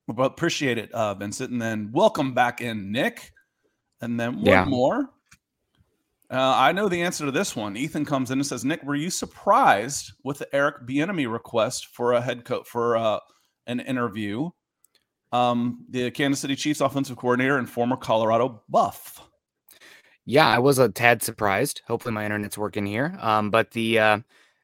but 0.09 0.23
appreciate 0.23 0.77
it, 0.77 0.91
uh, 0.91 1.13
Vincent. 1.13 1.51
And 1.51 1.61
then 1.61 1.89
welcome 1.93 2.33
back 2.33 2.59
in, 2.59 2.91
Nick. 2.91 3.31
And 4.01 4.19
then 4.19 4.35
one 4.35 4.45
yeah. 4.45 4.65
more. 4.65 5.09
Uh, 6.29 6.53
I 6.53 6.73
know 6.73 6.89
the 6.89 7.01
answer 7.01 7.23
to 7.23 7.31
this 7.31 7.55
one. 7.55 7.77
Ethan 7.77 8.03
comes 8.03 8.29
in 8.29 8.39
and 8.39 8.45
says, 8.45 8.65
"Nick, 8.65 8.83
were 8.83 8.95
you 8.95 9.09
surprised 9.09 10.11
with 10.25 10.39
the 10.39 10.53
Eric 10.53 10.85
Bieniemy 10.85 11.31
request 11.31 11.87
for 11.93 12.11
a 12.11 12.19
head 12.19 12.43
coach 12.43 12.67
for 12.67 12.97
uh, 12.97 13.19
an 13.67 13.79
interview?" 13.79 14.49
Um, 15.31 15.85
the 15.89 16.11
Kansas 16.11 16.41
City 16.41 16.57
Chiefs 16.57 16.81
offensive 16.81 17.15
coordinator 17.15 17.57
and 17.57 17.69
former 17.69 17.95
Colorado 17.95 18.63
Buff. 18.67 19.29
Yeah, 20.25 20.47
I 20.47 20.59
was 20.59 20.79
a 20.79 20.89
tad 20.89 21.21
surprised. 21.21 21.81
Hopefully, 21.87 22.13
my 22.13 22.25
internet's 22.25 22.57
working 22.57 22.85
here. 22.85 23.17
Um, 23.19 23.49
but 23.49 23.71
the 23.71 23.99
uh, 23.99 24.19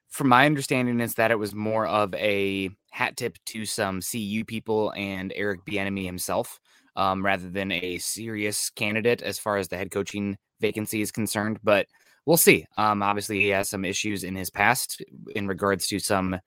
from 0.10 0.30
my 0.30 0.46
understanding 0.46 1.00
is 1.02 1.16
that 1.16 1.32
it 1.32 1.40
was 1.40 1.54
more 1.54 1.86
of 1.86 2.14
a 2.16 2.70
hat 2.92 3.18
tip 3.18 3.38
to 3.48 3.66
some 3.66 4.02
CU 4.02 4.44
people 4.46 4.94
and 4.96 5.34
Eric 5.36 5.66
Bieniemy 5.66 6.06
himself, 6.06 6.60
um, 6.96 7.26
rather 7.26 7.50
than 7.50 7.72
a 7.72 7.98
serious 7.98 8.70
candidate 8.70 9.22
as 9.22 9.38
far 9.38 9.58
as 9.58 9.68
the 9.68 9.78
head 9.78 9.92
coaching 9.92 10.38
vacancy 10.62 11.02
is 11.02 11.12
concerned. 11.12 11.60
But 11.62 11.88
we'll 12.26 12.38
see. 12.38 12.66
Um, 12.78 13.04
obviously, 13.04 13.42
he 13.42 13.50
has 13.50 13.70
some 13.70 13.84
issues 13.84 14.24
in 14.24 14.36
his 14.36 14.50
past 14.50 15.02
in 15.36 15.48
regards 15.48 15.88
to 15.88 16.00
some 16.00 16.40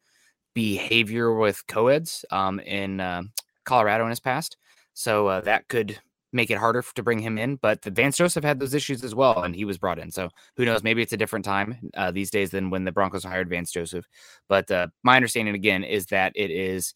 behavior 0.55 1.35
with 1.35 1.67
co-eds 1.67 2.25
um, 2.31 2.61
in 2.61 3.01
uh, 3.01 3.23
Colorado 3.65 4.05
in 4.05 4.11
his 4.11 4.21
past. 4.21 4.57
So 4.95 5.27
uh, 5.29 5.41
that 5.43 5.69
could 5.69 5.99
make 6.33 6.51
it 6.51 6.59
harder 6.59 6.83
to 6.83 7.03
bring 7.03 7.19
him 7.19 7.39
in. 7.39 7.57
But 7.57 7.83
the 7.83 7.91
Vance 7.91 8.17
Joseph 8.17 8.45
had 8.45 8.59
those 8.59 8.75
issues 8.75 9.05
as 9.05 9.15
well, 9.15 9.43
and 9.43 9.55
he 9.55 9.65
was 9.65 9.79
brought 9.79 9.99
in. 9.99 10.11
So 10.11 10.31
who 10.57 10.65
knows? 10.65 10.83
Maybe 10.83 11.03
it's 11.03 11.13
a 11.13 11.19
different 11.19 11.45
time 11.45 11.91
uh, 11.97 12.11
these 12.11 12.31
days 12.31 12.51
than 12.51 12.71
when 12.71 12.85
the 12.85 12.93
Broncos 12.93 13.25
hired 13.25 13.49
Vance 13.49 13.71
Joseph. 13.71 14.07
But 14.49 14.71
uh, 14.71 14.89
my 15.03 15.17
understanding 15.17 15.55
again 15.55 15.85
is 15.85 16.07
that 16.07 16.33
it 16.35 16.51
is 16.51 16.95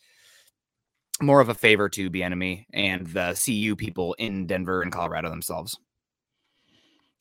more 1.20 1.40
of 1.40 1.48
a 1.48 1.54
favor 1.54 1.88
to 1.90 2.10
Bieniemy 2.10 2.66
and 2.72 3.06
the 3.06 3.40
CU 3.44 3.76
people 3.76 4.14
in 4.18 4.46
Denver 4.46 4.82
and 4.82 4.92
Colorado 4.92 5.30
themselves. 5.30 5.78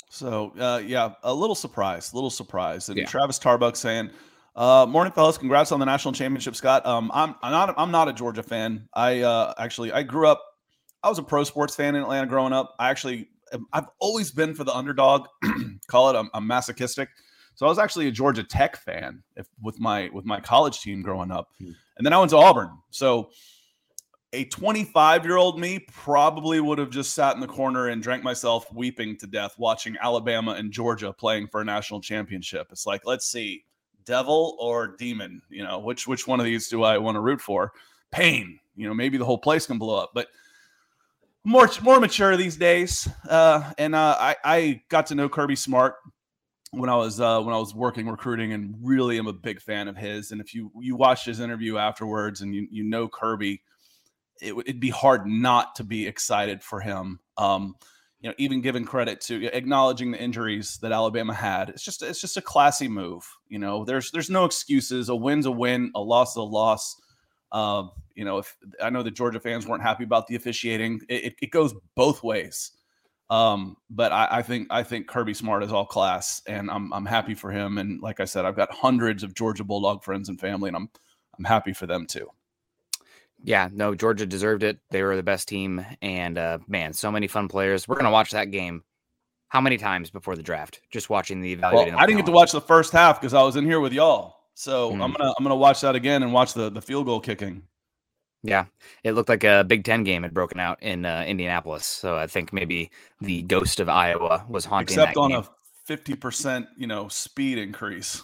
So 0.10 0.54
uh, 0.60 0.82
yeah, 0.86 1.14
a 1.24 1.34
little 1.34 1.56
surprise, 1.56 2.14
little 2.14 2.30
surprise. 2.30 2.90
And 2.90 2.98
yeah. 2.98 3.06
Travis 3.06 3.40
Tarbuck 3.40 3.76
saying, 3.76 4.12
uh, 4.56 4.86
"Morning, 4.88 5.12
fellas! 5.12 5.38
Congrats 5.38 5.72
on 5.72 5.80
the 5.80 5.86
national 5.86 6.14
championship, 6.14 6.56
Scott. 6.56 6.86
Um, 6.86 7.12
I'm, 7.14 7.36
I'm 7.42 7.52
not 7.52 7.74
I'm 7.78 7.92
not 7.92 8.08
a 8.08 8.14
Georgia 8.14 8.44
fan. 8.44 8.88
I 8.94 9.22
uh, 9.22 9.54
actually 9.58 9.92
I 9.92 10.04
grew 10.04 10.28
up 10.28 10.42
I 11.06 11.10
was 11.10 11.20
a 11.20 11.24
pro 11.24 11.44
sports 11.44 11.76
fan 11.76 11.96
in 11.96 12.02
Atlanta 12.02 12.26
growing 12.26 12.52
up. 12.52 12.76
I 12.80 12.90
actually, 12.90 13.30
I've 13.72 13.86
always 14.00 14.32
been 14.32 14.56
for 14.56 14.64
the 14.64 14.76
underdog. 14.76 15.28
Call 15.88 16.10
it, 16.10 16.16
I'm, 16.16 16.32
I'm, 16.34 16.48
masochistic. 16.48 17.10
So 17.54 17.68
I 17.68 17.70
was 17.70 17.78
actually 17.78 18.08
a 18.08 18.12
Georgia 18.12 18.44
Tech 18.44 18.76
fan 18.78 19.22
if, 19.36 19.48
with 19.62 19.80
my 19.80 20.10
with 20.14 20.26
my 20.26 20.42
college 20.42 20.82
team 20.82 21.04
growing 21.04 21.32
up, 21.32 21.50
hmm. 21.60 21.72
and 21.98 22.06
then 22.06 22.12
I 22.12 22.18
went 22.18 22.32
to 22.32 22.38
Auburn. 22.38 22.72
So 22.90 23.30
a 24.34 24.46
25 24.46 25.26
year 25.26 25.38
old 25.38 25.60
me 25.60 25.86
probably 25.94 26.60
would 26.60 26.80
have 26.80 26.90
just 26.90 27.14
sat 27.14 27.36
in 27.36 27.40
the 27.40 27.48
corner 27.48 27.90
and 27.90 28.02
drank 28.02 28.24
myself 28.24 28.66
weeping 28.74 29.16
to 29.18 29.28
death 29.28 29.56
watching 29.60 29.96
Alabama 30.02 30.54
and 30.54 30.72
Georgia 30.72 31.14
playing 31.14 31.48
for 31.48 31.62
a 31.62 31.64
national 31.64 32.02
championship. 32.02 32.68
It's 32.72 32.88
like, 32.88 33.04
let's 33.06 33.32
see, 33.32 33.64
devil 34.06 34.58
or 34.60 34.88
demon, 34.98 35.40
you 35.50 35.64
know, 35.64 35.78
which 35.78 36.08
which 36.08 36.28
one 36.28 36.40
of 36.40 36.46
these 36.46 36.68
do 36.68 36.82
I 36.82 36.98
want 36.98 37.16
to 37.16 37.22
root 37.22 37.40
for? 37.40 37.74
Pain, 38.12 38.60
you 38.76 38.88
know, 38.88 38.94
maybe 38.96 39.20
the 39.20 39.26
whole 39.26 39.38
place 39.38 39.68
can 39.68 39.78
blow 39.78 39.98
up, 39.98 40.12
but 40.16 40.28
more 41.46 41.70
more 41.82 42.00
mature 42.00 42.36
these 42.36 42.58
days. 42.58 43.08
Uh, 43.30 43.72
and 43.78 43.96
uh, 43.96 44.18
I 44.20 44.36
I 44.44 44.82
got 44.90 45.08
to 45.08 45.16
know 45.16 45.30
Kirby 45.30 45.56
Smart 45.56 45.96
when 46.72 46.90
I 46.90 46.96
was 46.96 47.22
uh, 47.22 47.42
when 47.42 47.56
I 47.56 47.60
was 47.60 47.74
working 47.74 48.08
recruiting, 48.10 48.52
and 48.52 48.76
really 48.82 49.18
am 49.18 49.28
a 49.28 49.34
big 49.34 49.62
fan 49.62 49.88
of 49.88 49.96
his. 49.96 50.32
And 50.32 50.42
if 50.42 50.54
you 50.54 50.72
you 50.82 50.96
watch 50.96 51.24
his 51.24 51.40
interview 51.40 51.78
afterwards, 51.78 52.42
and 52.42 52.54
you 52.54 52.68
you 52.70 52.84
know 52.84 53.08
Kirby, 53.08 53.62
it 54.42 54.56
would 54.56 54.80
be 54.80 54.90
hard 54.90 55.26
not 55.26 55.76
to 55.76 55.84
be 55.84 56.08
excited 56.08 56.64
for 56.64 56.82
him. 56.82 57.20
Um, 57.38 57.76
you 58.20 58.30
know, 58.30 58.36
even 58.40 58.62
giving 58.62 58.86
credit 58.86 59.22
to 59.22 59.46
acknowledging 59.56 60.12
the 60.12 60.22
injuries 60.22 60.80
that 60.82 60.92
Alabama 60.92 61.34
had, 61.34 61.70
it's 61.70 61.84
just 61.84 62.02
it's 62.02 62.20
just 62.22 62.38
a 62.38 62.42
classy 62.42 62.88
move. 62.88 63.24
You 63.50 63.60
know, 63.60 63.86
there's 63.86 64.10
there's 64.12 64.32
no 64.32 64.46
excuses. 64.46 65.10
A 65.10 65.16
win's 65.16 65.46
a 65.46 65.52
win, 65.52 65.92
a 65.94 66.02
loss 66.02 66.32
is 66.32 66.38
a 66.38 66.42
loss. 66.42 67.00
Uh, 67.52 67.88
you 68.16 68.26
know, 68.26 68.40
if 68.40 68.56
I 68.82 68.90
know 68.90 69.04
the 69.04 69.12
Georgia 69.12 69.40
fans 69.40 69.68
weren't 69.68 69.84
happy 69.84 70.04
about 70.04 70.28
the 70.28 70.36
officiating, 70.36 71.02
it, 71.10 71.36
it 71.42 71.52
goes 71.52 71.74
both 71.96 72.24
ways. 72.24 72.72
Um, 73.30 73.78
but 73.90 74.12
I, 74.12 74.28
I, 74.32 74.42
think 74.42 74.68
I 74.70 74.84
think 74.84 75.08
Kirby 75.08 75.34
Smart 75.34 75.64
is 75.64 75.72
all 75.72 75.86
class, 75.86 76.42
and 76.48 76.70
I'm 76.70 76.94
I'm 76.94 77.06
happy 77.06 77.34
for 77.34 77.52
him. 77.52 77.80
And 77.80 78.02
like 78.02 78.20
I 78.20 78.26
said, 78.26 78.46
I've 78.46 78.56
got 78.56 78.72
hundreds 78.72 79.24
of 79.24 79.34
Georgia 79.34 79.64
Bulldog 79.64 80.04
friends 80.04 80.30
and 80.30 80.40
family, 80.40 80.68
and 80.68 80.78
I'm 80.78 80.90
I'm 81.38 81.46
happy 81.46 81.74
for 81.74 81.88
them 81.88 82.06
too. 82.06 82.30
Yeah, 83.44 83.70
no, 83.72 83.96
Georgia 83.96 84.26
deserved 84.26 84.64
it. 84.64 84.80
They 84.92 85.04
were 85.04 85.16
the 85.16 85.24
best 85.24 85.48
team, 85.48 85.86
and 86.02 86.38
uh, 86.38 86.60
man, 86.68 86.94
so 86.94 87.12
many 87.12 87.28
fun 87.28 87.48
players. 87.48 87.88
We're 87.88 87.98
gonna 87.98 88.12
watch 88.12 88.32
that 88.32 88.52
game. 88.52 88.84
How 89.48 89.62
many 89.62 89.78
times 89.78 90.10
before 90.10 90.36
the 90.36 90.44
draft? 90.44 90.82
Just 90.92 91.10
watching 91.10 91.42
the 91.42 91.54
evaluating. 91.54 91.94
Well, 91.94 92.04
I 92.04 92.06
didn't 92.06 92.20
get 92.20 92.26
to 92.28 92.32
watch 92.32 92.52
the 92.52 92.62
first 92.62 92.92
half 92.92 93.20
because 93.20 93.34
I 93.34 93.42
was 93.42 93.56
in 93.56 93.66
here 93.66 93.80
with 93.80 93.94
y'all. 93.94 94.35
So 94.56 94.90
mm-hmm. 94.90 95.02
I'm 95.02 95.12
gonna 95.12 95.34
I'm 95.38 95.44
gonna 95.44 95.56
watch 95.56 95.82
that 95.82 95.96
again 95.96 96.24
and 96.24 96.34
watch 96.34 96.54
the 96.54 96.72
the 96.72 96.82
field 96.82 97.06
goal 97.06 97.20
kicking. 97.20 97.62
Yeah, 98.42 98.66
it 99.04 99.12
looked 99.12 99.30
like 99.30 99.44
a 99.44 99.64
Big 99.64 99.84
Ten 99.84 100.04
game 100.04 100.24
had 100.24 100.34
broken 100.34 100.60
out 100.60 100.82
in 100.82 101.06
uh, 101.06 101.24
Indianapolis. 101.28 101.86
So 101.86 102.16
I 102.16 102.28
think 102.28 102.54
maybe 102.54 102.90
the 103.20 103.42
ghost 103.44 103.80
of 103.80 103.90
Iowa 103.90 104.46
was 104.48 104.66
haunting. 104.66 104.98
Except 104.98 105.18
on 105.18 105.32
game. 105.32 105.40
a 105.40 105.50
fifty 105.86 106.16
percent, 106.16 106.68
you 106.78 106.88
know, 106.88 107.10
speed 107.10 107.58
increase. 107.58 108.24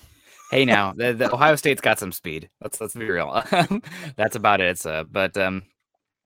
hey, 0.52 0.64
now 0.64 0.94
the, 0.94 1.14
the, 1.14 1.32
Ohio 1.34 1.56
State's 1.56 1.82
got 1.82 2.00
some 2.00 2.14
speed. 2.14 2.50
Let's 2.62 2.80
let's 2.80 2.94
be 2.94 3.10
real. 3.10 3.44
That's 4.16 4.38
about 4.38 4.62
it. 4.62 4.68
It's 4.70 4.86
uh, 4.86 5.04
but 5.12 5.36
um, 5.38 5.64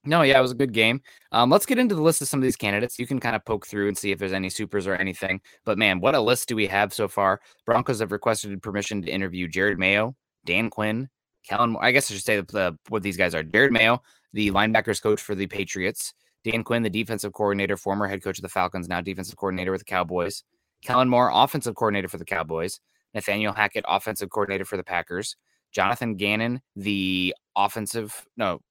no, 0.06 0.22
yeah, 0.22 0.38
it 0.38 0.42
was 0.42 0.52
a 0.52 0.56
good 0.56 0.74
game. 0.74 1.02
Um, 1.32 1.50
let's 1.50 1.66
get 1.66 1.80
into 1.80 1.96
the 1.96 2.02
list 2.02 2.22
of 2.22 2.28
some 2.28 2.40
of 2.40 2.44
these 2.44 2.56
candidates. 2.56 3.00
You 3.00 3.08
can 3.08 3.20
kind 3.20 3.36
of 3.36 3.44
poke 3.46 3.66
through 3.66 3.88
and 3.88 3.98
see 3.98 4.12
if 4.12 4.20
there's 4.20 4.34
any 4.34 4.50
supers 4.50 4.88
or 4.88 4.96
anything. 4.96 5.42
But 5.66 5.78
man, 5.78 6.00
what 6.00 6.16
a 6.16 6.20
list 6.20 6.48
do 6.48 6.56
we 6.56 6.68
have 6.68 6.94
so 6.94 7.08
far? 7.08 7.42
Broncos 7.66 8.00
have 8.00 8.12
requested 8.12 8.62
permission 8.62 9.02
to 9.02 9.12
interview 9.12 9.48
Jerod 9.48 9.78
Mayo, 9.78 10.16
Dan 10.46 10.70
Quinn, 10.70 11.10
Kellen. 11.48 11.76
I 11.80 11.92
guess 11.92 12.10
I 12.10 12.16
should 12.16 12.24
say 12.24 12.42
the, 12.42 12.78
what 12.90 13.04
these 13.04 13.18
guys 13.18 13.34
are: 13.36 13.44
Jerod 13.44 13.72
Mayo, 13.72 14.02
the 14.34 14.52
linebackers 14.52 15.02
coach 15.02 15.22
for 15.22 15.36
the 15.36 15.48
Patriots; 15.48 16.14
Dan 16.44 16.64
Quinn, 16.64 16.84
the 16.84 16.90
defensive 16.90 17.34
coordinator, 17.34 17.78
former 17.78 18.08
head 18.08 18.24
coach 18.24 18.38
of 18.38 18.44
the 18.44 18.50
Falcons, 18.50 18.88
now 18.88 19.02
defensive 19.02 19.38
coordinator 19.38 19.72
with 19.72 19.82
the 19.82 19.86
Cowboys; 19.86 20.44
Kellen 20.84 21.10
Moore, 21.10 21.32
offensive 21.34 21.76
coordinator 21.76 22.08
for 22.08 22.18
the 22.18 22.26
Cowboys; 22.26 22.80
Nathaniel 23.14 23.54
Hackett, 23.54 23.86
offensive 23.88 24.30
coordinator 24.30 24.66
for 24.66 24.78
the 24.78 24.84
Packers; 24.84 25.36
Jonathan 25.72 26.16
Gannon, 26.16 26.62
the 26.76 27.36
offensive 27.56 28.26
no 28.38 28.62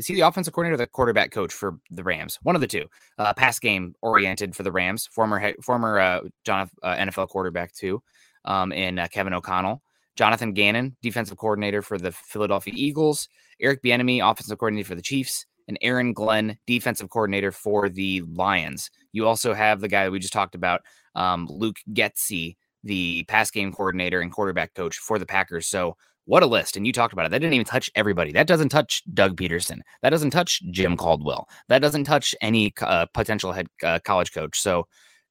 is 0.00 0.06
he 0.06 0.14
the 0.14 0.22
offensive 0.22 0.54
coordinator 0.54 0.74
or 0.74 0.78
the 0.78 0.86
quarterback 0.86 1.30
coach 1.30 1.52
for 1.52 1.78
the 1.90 2.02
Rams? 2.02 2.38
One 2.42 2.54
of 2.54 2.62
the 2.62 2.66
two. 2.66 2.86
Uh, 3.18 3.34
pass 3.34 3.58
game 3.58 3.94
oriented 4.00 4.56
for 4.56 4.62
the 4.62 4.72
Rams. 4.72 5.06
Former 5.12 5.52
former 5.62 6.00
uh, 6.00 6.20
John, 6.42 6.70
uh, 6.82 6.96
NFL 6.96 7.28
quarterback 7.28 7.74
too, 7.74 8.02
um, 8.46 8.72
and 8.72 8.98
uh, 8.98 9.08
Kevin 9.08 9.34
O'Connell. 9.34 9.82
Jonathan 10.16 10.54
Gannon, 10.54 10.96
defensive 11.02 11.36
coordinator 11.36 11.82
for 11.82 11.98
the 11.98 12.12
Philadelphia 12.12 12.72
Eagles. 12.74 13.28
Eric 13.60 13.82
Bieniemy, 13.82 14.26
offensive 14.28 14.58
coordinator 14.58 14.88
for 14.88 14.94
the 14.94 15.02
Chiefs, 15.02 15.44
and 15.68 15.76
Aaron 15.82 16.14
Glenn, 16.14 16.58
defensive 16.66 17.10
coordinator 17.10 17.52
for 17.52 17.90
the 17.90 18.22
Lions. 18.22 18.90
You 19.12 19.26
also 19.26 19.52
have 19.52 19.80
the 19.80 19.88
guy 19.88 20.04
that 20.04 20.10
we 20.10 20.18
just 20.18 20.32
talked 20.32 20.54
about, 20.54 20.80
um, 21.14 21.46
Luke 21.50 21.76
Getsy, 21.92 22.56
the 22.84 23.24
pass 23.24 23.50
game 23.50 23.70
coordinator 23.70 24.20
and 24.20 24.32
quarterback 24.32 24.72
coach 24.74 24.96
for 24.96 25.18
the 25.18 25.26
Packers. 25.26 25.66
So 25.66 25.96
what 26.30 26.44
a 26.44 26.46
list. 26.46 26.76
And 26.76 26.86
you 26.86 26.92
talked 26.92 27.12
about 27.12 27.26
it. 27.26 27.30
That 27.30 27.40
didn't 27.40 27.54
even 27.54 27.66
touch 27.66 27.90
everybody. 27.96 28.30
That 28.30 28.46
doesn't 28.46 28.68
touch 28.68 29.02
Doug 29.12 29.36
Pederson. 29.36 29.80
That 30.02 30.10
doesn't 30.10 30.30
touch 30.30 30.62
Jim 30.70 30.96
Caldwell. 30.96 31.48
That 31.66 31.82
doesn't 31.82 32.04
touch 32.04 32.36
any 32.40 32.72
uh, 32.80 33.06
potential 33.06 33.50
head 33.50 33.66
uh, 33.82 33.98
college 34.04 34.32
coach. 34.32 34.60
So 34.60 34.86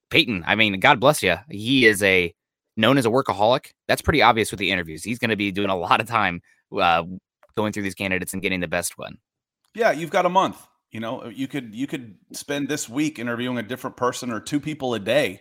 Paton, 0.09 0.43
I 0.45 0.55
mean, 0.55 0.77
God 0.81 0.99
bless 0.99 1.23
you. 1.23 1.37
He 1.49 1.85
is 1.85 2.03
a 2.03 2.33
known 2.75 2.97
as 2.97 3.05
a 3.05 3.09
workaholic. 3.09 3.71
That's 3.87 4.01
pretty 4.01 4.21
obvious 4.21 4.51
with 4.51 4.59
the 4.59 4.71
interviews. 4.71 5.01
He's 5.01 5.19
going 5.19 5.29
to 5.29 5.37
be 5.37 5.53
doing 5.53 5.69
a 5.69 5.75
lot 5.77 6.01
of 6.01 6.07
time 6.07 6.41
uh, 6.77 7.03
going 7.55 7.71
through 7.71 7.83
these 7.83 7.95
candidates 7.95 8.33
and 8.33 8.41
getting 8.41 8.59
the 8.59 8.67
best 8.67 8.97
one. 8.97 9.19
Yeah, 9.73 9.91
you've 9.91 10.11
got 10.11 10.25
a 10.25 10.29
month. 10.29 10.67
You 10.91 10.99
know, 10.99 11.29
you 11.29 11.47
could 11.47 11.73
you 11.73 11.87
could 11.87 12.17
spend 12.33 12.67
this 12.67 12.89
week 12.89 13.19
interviewing 13.19 13.57
a 13.57 13.63
different 13.63 13.95
person 13.95 14.31
or 14.31 14.41
two 14.41 14.59
people 14.59 14.95
a 14.95 14.99
day 14.99 15.39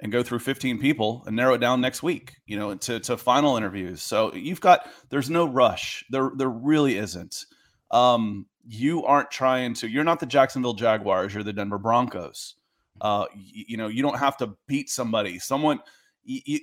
and 0.00 0.12
go 0.12 0.22
through 0.22 0.40
15 0.40 0.78
people 0.78 1.22
and 1.26 1.34
narrow 1.34 1.54
it 1.54 1.58
down 1.58 1.80
next 1.80 2.02
week, 2.02 2.34
you 2.46 2.58
know, 2.58 2.74
to, 2.74 3.00
to 3.00 3.16
final 3.16 3.56
interviews. 3.56 4.02
So 4.02 4.34
you've 4.34 4.60
got, 4.60 4.88
there's 5.08 5.30
no 5.30 5.46
rush. 5.46 6.04
There, 6.10 6.32
there 6.36 6.50
really 6.50 6.98
isn't. 6.98 7.46
Um, 7.90 8.46
you 8.66 9.04
aren't 9.04 9.30
trying 9.30 9.74
to, 9.74 9.88
you're 9.88 10.04
not 10.04 10.20
the 10.20 10.26
Jacksonville 10.26 10.74
Jaguars, 10.74 11.32
you're 11.32 11.42
the 11.42 11.52
Denver 11.52 11.78
Broncos. 11.78 12.56
Uh, 13.00 13.26
you, 13.34 13.64
you 13.68 13.76
know, 13.76 13.88
you 13.88 14.02
don't 14.02 14.18
have 14.18 14.36
to 14.38 14.54
beat 14.66 14.90
somebody. 14.90 15.38
Someone, 15.38 15.80
you, 16.24 16.40
you, 16.44 16.60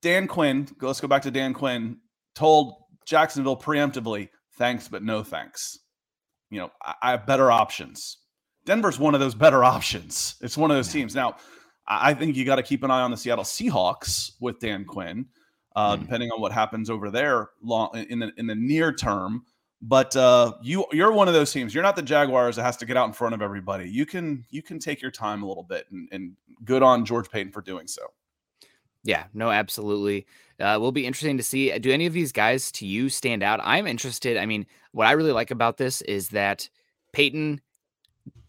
Dan 0.00 0.26
Quinn, 0.26 0.68
let's 0.80 1.00
go 1.00 1.08
back 1.08 1.22
to 1.22 1.30
Dan 1.30 1.52
Quinn, 1.52 1.98
told 2.34 2.74
Jacksonville 3.04 3.56
preemptively, 3.56 4.28
thanks, 4.54 4.88
but 4.88 5.02
no 5.02 5.22
thanks. 5.22 5.78
You 6.50 6.60
know, 6.60 6.70
I, 6.82 6.94
I 7.02 7.10
have 7.12 7.26
better 7.26 7.50
options. 7.50 8.18
Denver's 8.64 8.98
one 8.98 9.14
of 9.14 9.20
those 9.20 9.34
better 9.34 9.62
options. 9.74 10.36
It's 10.40 10.56
one 10.56 10.70
of 10.70 10.76
those 10.76 10.92
teams. 10.92 11.14
Now, 11.14 11.36
I 11.88 12.14
think 12.14 12.36
you 12.36 12.44
got 12.44 12.56
to 12.56 12.62
keep 12.62 12.82
an 12.82 12.90
eye 12.90 13.02
on 13.02 13.10
the 13.10 13.16
Seattle 13.16 13.44
Seahawks 13.44 14.32
with 14.40 14.58
Dan 14.58 14.84
Quinn, 14.84 15.26
uh, 15.76 15.96
mm. 15.96 16.00
depending 16.00 16.30
on 16.30 16.40
what 16.40 16.52
happens 16.52 16.90
over 16.90 17.10
there 17.10 17.50
long 17.62 17.90
in 18.08 18.18
the 18.18 18.32
in 18.36 18.46
the 18.46 18.54
near 18.54 18.92
term. 18.92 19.44
But 19.82 20.16
uh, 20.16 20.54
you 20.62 20.86
you're 20.90 21.12
one 21.12 21.28
of 21.28 21.34
those 21.34 21.52
teams. 21.52 21.74
You're 21.74 21.82
not 21.82 21.96
the 21.96 22.02
Jaguars 22.02 22.56
that 22.56 22.62
has 22.62 22.76
to 22.78 22.86
get 22.86 22.96
out 22.96 23.06
in 23.06 23.12
front 23.12 23.34
of 23.34 23.42
everybody. 23.42 23.88
You 23.88 24.06
can 24.06 24.44
you 24.50 24.62
can 24.62 24.78
take 24.78 25.00
your 25.00 25.10
time 25.10 25.42
a 25.42 25.46
little 25.46 25.62
bit, 25.62 25.86
and, 25.90 26.08
and 26.12 26.32
good 26.64 26.82
on 26.82 27.04
George 27.04 27.30
Paton 27.30 27.52
for 27.52 27.60
doing 27.60 27.86
so. 27.86 28.02
Yeah, 29.04 29.26
no, 29.34 29.50
absolutely. 29.50 30.26
Uh, 30.58 30.78
will 30.80 30.92
be 30.92 31.06
interesting 31.06 31.36
to 31.36 31.42
see. 31.42 31.78
Do 31.78 31.92
any 31.92 32.06
of 32.06 32.12
these 32.12 32.32
guys 32.32 32.72
to 32.72 32.86
you 32.86 33.08
stand 33.08 33.42
out? 33.42 33.60
I'm 33.62 33.86
interested. 33.86 34.36
I 34.36 34.46
mean, 34.46 34.66
what 34.92 35.06
I 35.06 35.12
really 35.12 35.32
like 35.32 35.52
about 35.52 35.76
this 35.76 36.00
is 36.02 36.30
that 36.30 36.68
Paton 37.12 37.60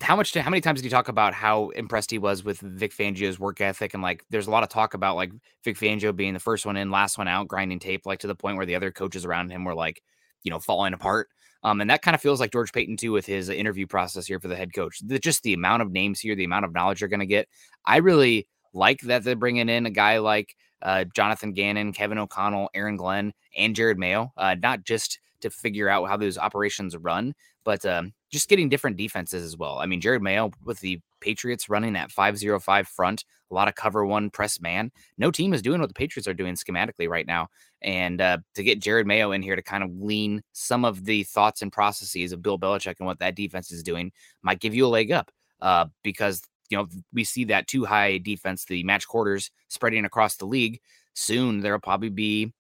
how 0.01 0.15
much 0.15 0.33
how 0.33 0.49
many 0.49 0.61
times 0.61 0.79
did 0.79 0.85
he 0.85 0.89
talk 0.89 1.07
about 1.07 1.33
how 1.33 1.69
impressed 1.69 2.11
he 2.11 2.17
was 2.17 2.43
with 2.43 2.59
Vic 2.59 2.93
Fangio's 2.93 3.39
work 3.39 3.61
ethic 3.61 3.93
and 3.93 4.03
like 4.03 4.23
there's 4.29 4.47
a 4.47 4.51
lot 4.51 4.63
of 4.63 4.69
talk 4.69 4.93
about 4.93 5.15
like 5.15 5.31
Vic 5.63 5.77
Fangio 5.77 6.15
being 6.15 6.33
the 6.33 6.39
first 6.39 6.65
one 6.65 6.77
in, 6.77 6.91
last 6.91 7.17
one 7.17 7.27
out, 7.27 7.47
grinding 7.47 7.79
tape, 7.79 8.05
like 8.05 8.19
to 8.19 8.27
the 8.27 8.35
point 8.35 8.57
where 8.57 8.65
the 8.65 8.75
other 8.75 8.91
coaches 8.91 9.25
around 9.25 9.49
him 9.49 9.65
were 9.65 9.75
like, 9.75 10.01
you 10.43 10.51
know, 10.51 10.59
falling 10.59 10.93
apart. 10.93 11.29
Um, 11.63 11.81
and 11.81 11.89
that 11.89 12.01
kind 12.01 12.15
of 12.15 12.21
feels 12.21 12.39
like 12.39 12.51
George 12.51 12.71
Paton 12.71 12.97
too 12.97 13.11
with 13.11 13.25
his 13.25 13.49
interview 13.49 13.87
process 13.87 14.27
here 14.27 14.39
for 14.39 14.47
the 14.47 14.55
head 14.55 14.73
coach. 14.73 14.99
The, 15.03 15.19
just 15.19 15.43
the 15.43 15.53
amount 15.53 15.81
of 15.81 15.91
names 15.91 16.19
here, 16.19 16.35
the 16.35 16.43
amount 16.43 16.65
of 16.65 16.73
knowledge 16.73 17.01
you're 17.01 17.09
going 17.09 17.19
to 17.19 17.25
get. 17.25 17.47
I 17.85 17.97
really 17.97 18.47
like 18.73 19.01
that 19.01 19.23
they're 19.23 19.35
bringing 19.35 19.69
in 19.69 19.85
a 19.85 19.91
guy 19.91 20.19
like 20.19 20.55
uh, 20.81 21.05
Jonathan 21.15 21.53
Gannon, 21.53 21.91
Kevin 21.91 22.19
O'Connell, 22.19 22.69
Aaron 22.73 22.97
Glenn, 22.97 23.33
and 23.57 23.75
Jerod 23.75 23.97
Mayo, 23.97 24.31
uh, 24.37 24.55
not 24.61 24.83
just 24.83 25.19
to 25.41 25.49
figure 25.49 25.89
out 25.89 26.07
how 26.07 26.17
those 26.17 26.37
operations 26.37 26.95
run, 26.95 27.33
but 27.63 27.85
um, 27.85 28.13
just 28.31 28.49
getting 28.49 28.69
different 28.69 28.97
defenses 28.97 29.43
as 29.43 29.57
well. 29.57 29.79
I 29.79 29.85
mean, 29.85 30.01
Jerod 30.01 30.21
Mayo 30.21 30.51
with 30.63 30.79
the 30.79 30.99
Patriots 31.21 31.69
running 31.69 31.93
that 31.93 32.11
505 32.11 32.87
front, 32.87 33.25
a 33.49 33.53
lot 33.53 33.67
of 33.67 33.75
cover 33.75 34.05
one 34.05 34.29
press 34.29 34.59
man. 34.59 34.91
No 35.17 35.31
team 35.31 35.53
is 35.53 35.61
doing 35.61 35.79
what 35.79 35.87
the 35.87 35.93
Patriots 35.93 36.27
are 36.27 36.33
doing 36.33 36.55
schematically 36.55 37.07
right 37.07 37.25
now. 37.25 37.47
And 37.81 38.19
uh, 38.19 38.39
to 38.55 38.63
get 38.63 38.81
Jerod 38.81 39.05
Mayo 39.05 39.31
in 39.31 39.41
here 39.41 39.55
to 39.55 39.61
kind 39.61 39.83
of 39.83 39.91
lean 39.99 40.41
some 40.51 40.83
of 40.83 41.05
the 41.05 41.23
thoughts 41.23 41.61
and 41.61 41.71
processes 41.71 42.31
of 42.33 42.41
Bill 42.41 42.59
Belichick 42.59 42.95
and 42.99 43.07
what 43.07 43.19
that 43.19 43.35
defense 43.35 43.71
is 43.71 43.83
doing 43.83 44.11
might 44.41 44.59
give 44.59 44.75
you 44.75 44.85
a 44.85 44.89
leg 44.89 45.11
up 45.11 45.31
uh, 45.61 45.85
because, 46.03 46.41
you 46.69 46.77
know, 46.77 46.87
we 47.13 47.23
see 47.23 47.45
that 47.45 47.67
two 47.67 47.85
high 47.85 48.17
defense, 48.17 48.65
the 48.65 48.83
match 48.83 49.07
quarters 49.07 49.51
spreading 49.69 50.05
across 50.05 50.35
the 50.35 50.45
league. 50.45 50.79
Soon 51.13 51.61
there'll 51.61 51.79
probably 51.79 52.09
be 52.09 52.53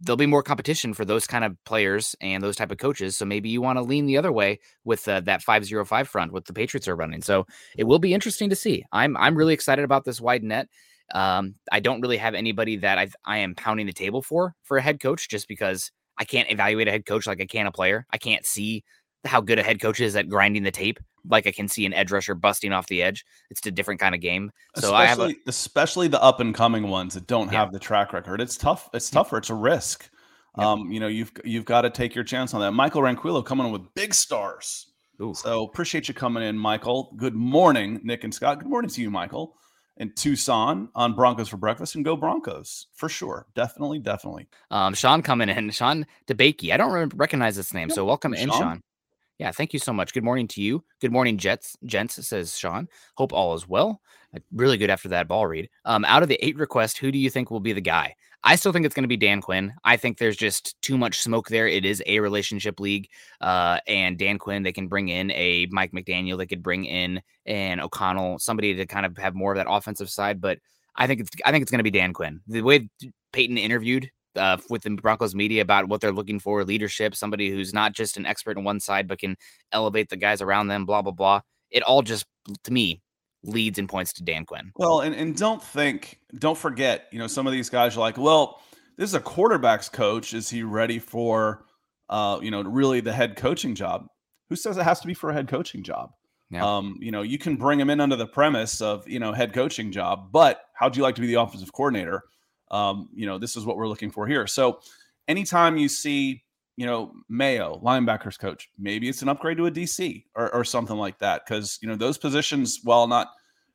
there'll 0.00 0.16
be 0.16 0.26
more 0.26 0.42
competition 0.42 0.94
for 0.94 1.04
those 1.04 1.26
kind 1.26 1.44
of 1.44 1.56
players 1.64 2.14
and 2.20 2.42
those 2.42 2.56
type 2.56 2.70
of 2.70 2.78
coaches. 2.78 3.16
So 3.16 3.24
maybe 3.24 3.48
you 3.48 3.60
want 3.60 3.78
to 3.78 3.82
lean 3.82 4.06
the 4.06 4.16
other 4.16 4.32
way 4.32 4.60
with 4.84 5.06
uh, 5.08 5.20
that 5.20 5.42
505 5.42 6.08
front 6.08 6.32
what 6.32 6.44
the 6.44 6.52
Patriots 6.52 6.88
are 6.88 6.96
running. 6.96 7.22
So 7.22 7.46
it 7.76 7.84
will 7.84 7.98
be 7.98 8.14
interesting 8.14 8.50
to 8.50 8.56
see. 8.56 8.84
I'm 8.92 9.16
I'm 9.16 9.34
really 9.34 9.54
excited 9.54 9.84
about 9.84 10.04
this 10.04 10.20
wide 10.20 10.44
net. 10.44 10.68
Um, 11.14 11.54
I 11.72 11.80
don't 11.80 12.00
really 12.00 12.18
have 12.18 12.34
anybody 12.34 12.76
that 12.76 12.98
I 12.98 13.08
I 13.24 13.38
am 13.38 13.54
pounding 13.54 13.86
the 13.86 13.92
table 13.92 14.22
for 14.22 14.54
for 14.62 14.76
a 14.76 14.82
head 14.82 15.00
coach 15.00 15.28
just 15.28 15.48
because 15.48 15.90
I 16.18 16.24
can't 16.24 16.50
evaluate 16.50 16.88
a 16.88 16.90
head 16.90 17.06
coach 17.06 17.26
like 17.26 17.40
I 17.40 17.46
can 17.46 17.66
a 17.66 17.72
player. 17.72 18.06
I 18.10 18.18
can't 18.18 18.44
see 18.44 18.84
how 19.24 19.40
good 19.40 19.58
a 19.58 19.62
head 19.62 19.80
coach 19.80 20.00
is 20.00 20.16
at 20.16 20.28
grinding 20.28 20.62
the 20.62 20.70
tape 20.70 20.98
like 21.28 21.46
I 21.46 21.52
can 21.52 21.68
see 21.68 21.86
an 21.86 21.92
edge 21.92 22.10
rusher 22.10 22.34
busting 22.34 22.72
off 22.72 22.86
the 22.86 23.02
edge. 23.02 23.24
It's 23.50 23.64
a 23.66 23.70
different 23.70 24.00
kind 24.00 24.14
of 24.14 24.20
game. 24.20 24.50
So 24.76 24.94
especially, 24.94 24.96
I 24.96 25.06
have 25.06 25.20
a, 25.20 25.34
especially 25.46 26.08
the 26.08 26.22
up 26.22 26.40
and 26.40 26.54
coming 26.54 26.88
ones 26.88 27.14
that 27.14 27.26
don't 27.26 27.52
yeah. 27.52 27.60
have 27.60 27.72
the 27.72 27.78
track 27.78 28.12
record. 28.12 28.40
It's 28.40 28.56
tough. 28.56 28.88
It's 28.92 29.10
tougher. 29.10 29.38
It's 29.38 29.50
a 29.50 29.54
risk. 29.54 30.08
Um, 30.54 30.90
you 30.90 30.98
know, 30.98 31.06
you've 31.06 31.32
you've 31.44 31.64
got 31.64 31.82
to 31.82 31.90
take 31.90 32.14
your 32.14 32.24
chance 32.24 32.52
on 32.54 32.60
that. 32.60 32.72
Michael 32.72 33.02
Ranquillo 33.02 33.44
coming 33.44 33.66
in 33.66 33.72
with 33.72 33.94
big 33.94 34.12
stars. 34.12 34.86
Ooh. 35.20 35.34
So 35.34 35.64
appreciate 35.64 36.08
you 36.08 36.14
coming 36.14 36.42
in, 36.42 36.56
Michael. 36.56 37.12
Good 37.16 37.34
morning, 37.34 38.00
Nick 38.02 38.24
and 38.24 38.34
Scott. 38.34 38.58
Good 38.58 38.68
morning 38.68 38.90
to 38.90 39.00
you, 39.00 39.10
Michael. 39.10 39.56
And 40.00 40.16
Tucson 40.16 40.88
on 40.94 41.14
Broncos 41.14 41.48
for 41.48 41.56
breakfast 41.56 41.96
and 41.96 42.04
go 42.04 42.16
Broncos 42.16 42.86
for 42.94 43.08
sure. 43.08 43.46
Definitely, 43.56 43.98
definitely. 43.98 44.46
Um, 44.70 44.94
Sean 44.94 45.22
coming 45.22 45.48
in, 45.48 45.70
Sean 45.70 46.06
DeBakey. 46.28 46.72
I 46.72 46.76
don't 46.76 47.12
recognize 47.16 47.56
this 47.56 47.74
name, 47.74 47.90
so 47.90 48.04
welcome 48.04 48.32
Sean. 48.32 48.42
in, 48.42 48.50
Sean. 48.50 48.82
Yeah, 49.38 49.52
thank 49.52 49.72
you 49.72 49.78
so 49.78 49.92
much. 49.92 50.12
Good 50.12 50.24
morning 50.24 50.48
to 50.48 50.62
you. 50.62 50.84
Good 51.00 51.12
morning, 51.12 51.38
Jets. 51.38 51.76
Gents, 51.84 52.26
says 52.26 52.58
Sean. 52.58 52.88
Hope 53.16 53.32
all 53.32 53.54
is 53.54 53.68
well. 53.68 54.00
Really 54.52 54.76
good 54.76 54.90
after 54.90 55.08
that 55.10 55.28
ball 55.28 55.46
read. 55.46 55.70
Um, 55.84 56.04
out 56.04 56.24
of 56.24 56.28
the 56.28 56.44
eight 56.44 56.56
requests, 56.56 56.98
who 56.98 57.12
do 57.12 57.18
you 57.18 57.30
think 57.30 57.50
will 57.50 57.60
be 57.60 57.72
the 57.72 57.80
guy? 57.80 58.16
I 58.42 58.56
still 58.56 58.72
think 58.72 58.84
it's 58.84 58.94
going 58.94 59.04
to 59.04 59.08
be 59.08 59.16
Dan 59.16 59.40
Quinn. 59.40 59.72
I 59.84 59.96
think 59.96 60.18
there's 60.18 60.36
just 60.36 60.80
too 60.82 60.98
much 60.98 61.20
smoke 61.20 61.48
there. 61.48 61.68
It 61.68 61.84
is 61.84 62.02
a 62.06 62.20
relationship 62.20 62.80
league. 62.80 63.08
Uh, 63.40 63.78
and 63.86 64.18
Dan 64.18 64.38
Quinn, 64.38 64.64
they 64.64 64.72
can 64.72 64.88
bring 64.88 65.08
in 65.08 65.30
a 65.32 65.66
Mike 65.70 65.92
McDaniel. 65.92 66.36
They 66.36 66.46
could 66.46 66.62
bring 66.62 66.84
in 66.84 67.20
an 67.46 67.80
O'Connell, 67.80 68.38
somebody 68.38 68.74
to 68.74 68.86
kind 68.86 69.06
of 69.06 69.16
have 69.18 69.34
more 69.34 69.52
of 69.52 69.56
that 69.56 69.66
offensive 69.68 70.10
side. 70.10 70.40
But 70.40 70.58
I 70.96 71.06
think 71.06 71.20
it's 71.20 71.30
I 71.44 71.52
think 71.52 71.62
it's 71.62 71.70
going 71.70 71.78
to 71.78 71.84
be 71.84 71.90
Dan 71.90 72.12
Quinn. 72.12 72.40
The 72.48 72.62
way 72.62 72.88
Paton 73.32 73.58
interviewed 73.58 74.10
uh, 74.36 74.58
with 74.70 74.82
the 74.82 74.90
Broncos 74.90 75.34
media 75.34 75.62
about 75.62 75.88
what 75.88 76.00
they're 76.00 76.12
looking 76.12 76.38
for 76.38 76.64
leadership, 76.64 77.14
somebody 77.14 77.50
who's 77.50 77.72
not 77.72 77.92
just 77.92 78.16
an 78.16 78.26
expert 78.26 78.56
on 78.56 78.64
one 78.64 78.80
side, 78.80 79.08
but 79.08 79.18
can 79.18 79.36
elevate 79.72 80.08
the 80.08 80.16
guys 80.16 80.42
around 80.42 80.68
them, 80.68 80.86
blah, 80.86 81.02
blah, 81.02 81.12
blah. 81.12 81.40
It 81.70 81.82
all 81.82 82.02
just, 82.02 82.26
to 82.64 82.72
me, 82.72 83.02
leads 83.44 83.78
and 83.78 83.88
points 83.88 84.12
to 84.14 84.24
Dan 84.24 84.44
Quinn. 84.44 84.72
Well, 84.76 85.00
and, 85.00 85.14
and 85.14 85.36
don't 85.36 85.62
think, 85.62 86.18
don't 86.38 86.58
forget, 86.58 87.06
you 87.12 87.18
know, 87.18 87.26
some 87.26 87.46
of 87.46 87.52
these 87.52 87.70
guys 87.70 87.96
are 87.96 88.00
like, 88.00 88.18
well, 88.18 88.60
this 88.96 89.10
is 89.10 89.14
a 89.14 89.20
quarterback's 89.20 89.88
coach. 89.88 90.34
Is 90.34 90.50
he 90.50 90.62
ready 90.62 90.98
for, 90.98 91.66
uh, 92.08 92.38
you 92.42 92.50
know, 92.50 92.62
really 92.62 93.00
the 93.00 93.12
head 93.12 93.36
coaching 93.36 93.74
job? 93.74 94.06
Who 94.48 94.56
says 94.56 94.76
it 94.76 94.82
has 94.82 95.00
to 95.00 95.06
be 95.06 95.14
for 95.14 95.30
a 95.30 95.34
head 95.34 95.46
coaching 95.46 95.82
job? 95.82 96.10
Yeah. 96.50 96.64
Um, 96.64 96.96
you 97.00 97.10
know, 97.10 97.22
you 97.22 97.38
can 97.38 97.56
bring 97.56 97.78
him 97.78 97.90
in 97.90 98.00
under 98.00 98.16
the 98.16 98.26
premise 98.26 98.80
of, 98.80 99.06
you 99.06 99.20
know, 99.20 99.32
head 99.32 99.52
coaching 99.52 99.92
job, 99.92 100.32
but 100.32 100.62
how'd 100.74 100.96
you 100.96 101.02
like 101.02 101.14
to 101.16 101.20
be 101.20 101.26
the 101.26 101.34
offensive 101.34 101.72
coordinator? 101.72 102.22
Um, 102.70 103.08
you 103.14 103.26
know, 103.26 103.38
this 103.38 103.56
is 103.56 103.64
what 103.64 103.76
we're 103.76 103.88
looking 103.88 104.10
for 104.10 104.26
here. 104.26 104.46
So 104.46 104.80
anytime 105.26 105.76
you 105.76 105.88
see, 105.88 106.42
you 106.76 106.86
know, 106.86 107.12
Mayo, 107.28 107.80
linebackers 107.84 108.38
coach, 108.38 108.68
maybe 108.78 109.08
it's 109.08 109.22
an 109.22 109.28
upgrade 109.28 109.56
to 109.56 109.66
a 109.66 109.70
DC 109.70 110.24
or, 110.34 110.54
or 110.54 110.64
something 110.64 110.96
like 110.96 111.18
that. 111.18 111.44
Cause, 111.46 111.78
you 111.82 111.88
know, 111.88 111.96
those 111.96 112.18
positions, 112.18 112.80
while 112.84 113.06
not 113.06 113.28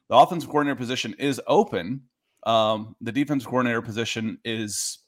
the 0.09 0.15
offensive 0.15 0.49
coordinator 0.49 0.77
position 0.77 1.13
is 1.19 1.41
open, 1.47 2.01
um, 2.45 2.95
the 3.01 3.11
defensive 3.11 3.49
coordinator 3.49 3.81
position 3.81 4.37
is 4.45 4.99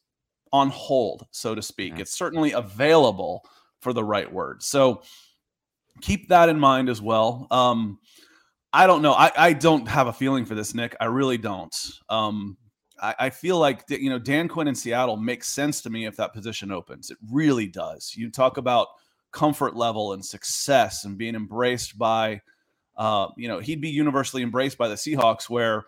on 0.51 0.69
hold, 0.69 1.25
so 1.31 1.55
to 1.55 1.61
speak. 1.61 1.93
Yeah. 1.93 2.01
It's 2.01 2.17
certainly 2.17 2.51
available 2.51 3.45
for 3.81 3.93
the 3.93 4.03
right 4.03 4.31
word. 4.31 4.63
So 4.63 5.03
keep 6.01 6.29
that 6.29 6.49
in 6.49 6.59
mind 6.59 6.89
as 6.89 7.01
well. 7.01 7.47
Um, 7.51 7.99
I 8.73 8.87
don't 8.87 9.01
know. 9.01 9.13
I, 9.13 9.31
I 9.37 9.53
don't 9.53 9.87
have 9.87 10.07
a 10.07 10.13
feeling 10.13 10.45
for 10.45 10.55
this, 10.55 10.73
Nick. 10.75 10.95
I 10.99 11.05
really 11.05 11.37
don't. 11.37 11.75
Um, 12.09 12.57
I, 13.01 13.15
I 13.19 13.29
feel 13.29 13.59
like 13.59 13.83
you 13.89 14.09
know 14.09 14.19
Dan 14.19 14.47
Quinn 14.47 14.67
in 14.67 14.75
Seattle 14.75 15.17
makes 15.17 15.49
sense 15.49 15.81
to 15.81 15.89
me 15.89 16.05
if 16.05 16.15
that 16.17 16.33
position 16.33 16.71
opens. 16.71 17.11
It 17.11 17.17
really 17.31 17.67
does. 17.67 18.13
You 18.15 18.29
talk 18.29 18.57
about 18.57 18.87
comfort 19.31 19.75
level 19.75 20.13
and 20.13 20.23
success 20.23 21.03
and 21.03 21.17
being 21.17 21.35
embraced 21.35 21.97
by, 21.97 22.41
uh, 22.97 23.27
you 23.35 23.47
know, 23.47 23.59
he'd 23.59 23.81
be 23.81 23.89
universally 23.89 24.43
embraced 24.43 24.77
by 24.77 24.87
the 24.87 24.95
Seahawks. 24.95 25.49
Where, 25.49 25.85